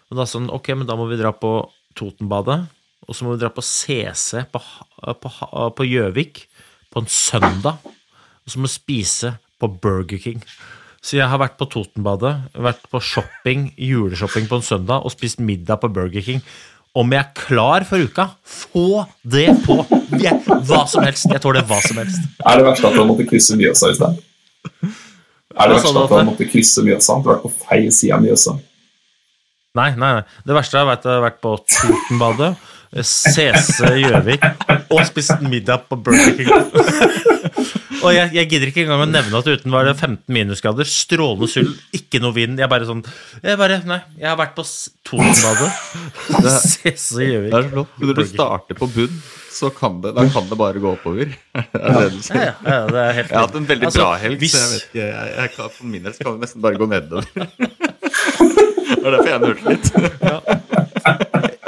Og 0.08 0.16
da 0.16 0.24
sånn, 0.28 0.48
ok, 0.52 0.72
men 0.78 0.88
da 0.88 0.96
må 0.96 1.08
vi 1.10 1.20
dra 1.20 1.34
på 1.36 1.52
Totenbadet, 1.98 2.62
og 3.08 3.16
så 3.16 3.24
må 3.24 3.34
vi 3.34 3.42
dra 3.42 3.50
på 3.52 3.64
CC 3.64 4.44
på 4.52 5.84
Gjøvik 5.84 6.42
på 6.44 6.48
på 6.48 6.58
på 6.88 7.02
en 7.04 7.10
søndag, 7.12 7.84
og 7.84 8.48
så 8.48 8.58
må 8.58 8.68
vi 8.68 8.72
spise 8.72 9.34
på 9.60 9.68
Burger 9.68 10.18
King. 10.18 10.42
Så 11.04 11.18
jeg 11.18 11.28
har 11.30 11.38
vært 11.38 11.58
på 11.60 11.68
Totenbadet, 11.70 12.32
vært 12.58 12.88
på 12.90 13.00
shopping, 13.04 13.68
juleshopping 13.76 14.48
på 14.50 14.58
en 14.58 14.66
søndag 14.66 15.04
og 15.04 15.14
spist 15.14 15.38
middag 15.38 15.82
på 15.82 15.90
Burger 15.94 16.24
King. 16.24 16.42
Om 16.98 17.12
jeg 17.14 17.20
er 17.22 17.28
klar 17.38 17.84
for 17.86 18.02
uka, 18.02 18.24
få 18.42 19.04
det 19.22 19.46
på! 19.66 19.76
Jeg, 20.18 20.40
hva 20.66 20.80
som 20.90 21.04
helst. 21.06 21.28
Jeg 21.30 21.42
tåler 21.44 21.62
hva 21.68 21.78
som 21.84 22.00
helst. 22.00 22.24
Er 22.42 22.58
det 22.58 22.64
verst 22.66 22.86
at 22.88 22.96
han 22.98 23.06
måtte 23.06 23.26
krysse 23.28 23.54
Mjøsa 23.60 23.92
i 23.92 23.98
sted? 23.98 24.16
Er 25.58 25.70
det 25.70 25.76
verste 25.76 25.92
at 25.92 25.94
verst 25.94 25.94
du, 25.94 26.00
at 26.00 26.10
han 26.10 26.18
Atle? 26.18 26.24
måtte 26.32 26.48
krysse 26.50 26.82
Mjøsa? 26.86 27.18
Du 27.22 27.28
har 27.30 27.36
vært 27.36 27.44
på 27.46 27.52
feil 27.68 27.88
side 27.94 28.16
av 28.16 28.24
Mjøsa. 28.24 28.56
Nei, 29.78 29.90
nei, 30.00 30.10
nei. 30.18 30.24
Det 30.48 30.56
verste 30.56 30.80
er 30.80 30.90
at 30.96 31.06
jeg 31.06 31.14
har 31.14 31.22
vært 31.28 31.40
på 31.44 31.54
Totenbadet, 31.70 32.50
CC 33.04 33.90
Gjøvik 34.00 34.46
og 34.88 35.02
spist 35.06 35.42
middag 35.44 35.84
på 35.90 35.98
Burger 36.02 36.34
King. 36.38 36.50
Og 38.02 38.10
jeg, 38.14 38.30
jeg 38.36 38.48
gidder 38.50 38.70
ikke 38.70 38.82
engang 38.84 39.02
å 39.04 39.08
nevne 39.08 39.38
at 39.40 39.46
uten 39.48 39.72
var 39.74 39.86
det 39.88 39.94
15 39.96 40.20
minusgrader, 40.36 40.88
strålende 40.88 41.48
sult, 41.50 41.80
ikke 41.96 42.20
noe 42.22 42.34
vind. 42.36 42.60
Jeg 42.60 42.68
bare 42.70 42.88
sånn 42.88 43.00
jeg 43.42 43.58
bare, 43.60 43.78
Nei, 43.88 43.98
jeg 44.20 44.28
har 44.28 44.36
vært 44.40 44.54
på 44.58 44.64
Totenbadet, 45.08 45.70
CC 46.60 47.24
Gjøvik. 47.32 47.50
Det 47.52 47.58
er 47.58 47.68
så 47.68 47.72
flott. 47.74 47.98
Når 48.04 48.14
du 48.18 48.24
starter 48.28 48.78
på 48.78 48.88
bunn, 48.94 49.20
så 49.58 49.70
kan 49.74 50.00
det, 50.04 50.12
da 50.18 50.26
kan 50.30 50.46
det 50.50 50.58
bare 50.60 50.82
gå 50.84 50.92
oppover. 50.92 51.32
Er 51.58 51.96
det 51.98 52.10
du 52.14 52.20
sier. 52.22 52.42
Ja, 52.44 52.52
ja, 52.62 52.74
ja, 52.74 52.82
det 52.92 53.00
er 53.02 53.12
helt 53.16 53.32
Jeg 53.32 53.38
har 53.40 53.46
hatt 53.48 53.56
en 53.62 53.68
veldig 53.72 53.88
Altså, 53.88 54.04
bra 54.04 54.12
helg, 54.22 54.38
hvis- 54.44 54.54
så 54.54 54.60
jeg 54.62 54.70
vet 54.74 54.88
ikke, 54.90 55.06
jeg, 55.08 55.32
jeg 55.40 55.54
kan, 55.56 55.72
for 55.78 55.92
min 55.94 56.04
del 56.06 56.18
kan 56.20 56.36
det 56.36 56.44
nesten 56.46 56.64
bare 56.68 56.80
gå 56.84 56.90
nedover. 56.92 57.24
Det 58.88 59.04
er 59.06 59.14
derfor 59.14 59.28
jeg 59.30 59.40
nølte 59.44 59.72
litt. 59.72 60.77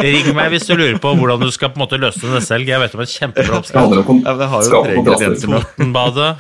Ring 0.00 0.30
meg 0.36 0.48
hvis 0.54 0.66
du 0.68 0.74
lurer 0.76 0.98
på 1.02 1.12
hvordan 1.18 1.40
du 1.42 1.50
skal 1.54 1.72
på 1.72 1.80
en 1.80 1.84
måte 1.84 2.00
løse 2.00 2.24
det 2.24 2.42
selv. 2.46 2.68
Jeg 2.68 2.80
vet 2.80 2.94
om 2.96 3.02
en 3.04 3.10
kjempebra 3.10 3.50
Det 3.50 3.58
oppskrift. 3.60 3.84
Ja, 4.24 4.34
jeg 4.40 4.48
har 4.54 4.58
jo 4.64 4.68
tre 4.84 4.94
ingredienser 5.00 5.48
nå. 5.52 5.58
Totenbadet. 5.64 6.30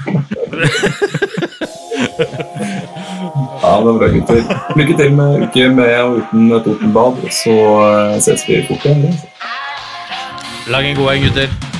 Ja, 3.62 3.76
det 3.76 3.84
var 3.84 3.98
bra, 3.98 4.08
gutter. 4.08 4.40
Lykke 4.76 4.96
til 4.96 5.12
med 5.12 5.42
uke 5.44 5.68
med 5.68 5.96
og 6.00 6.16
uten 6.20 6.48
Totenbad, 6.64 7.20
så 7.42 7.56
eh, 7.88 8.16
ses 8.24 8.46
vi 8.48 8.62
fort 8.68 8.86
igjen. 8.88 9.20
Lag 10.70 10.88
en 10.88 10.96
god 10.96 11.12
en, 11.14 11.22
gutter. 11.28 11.79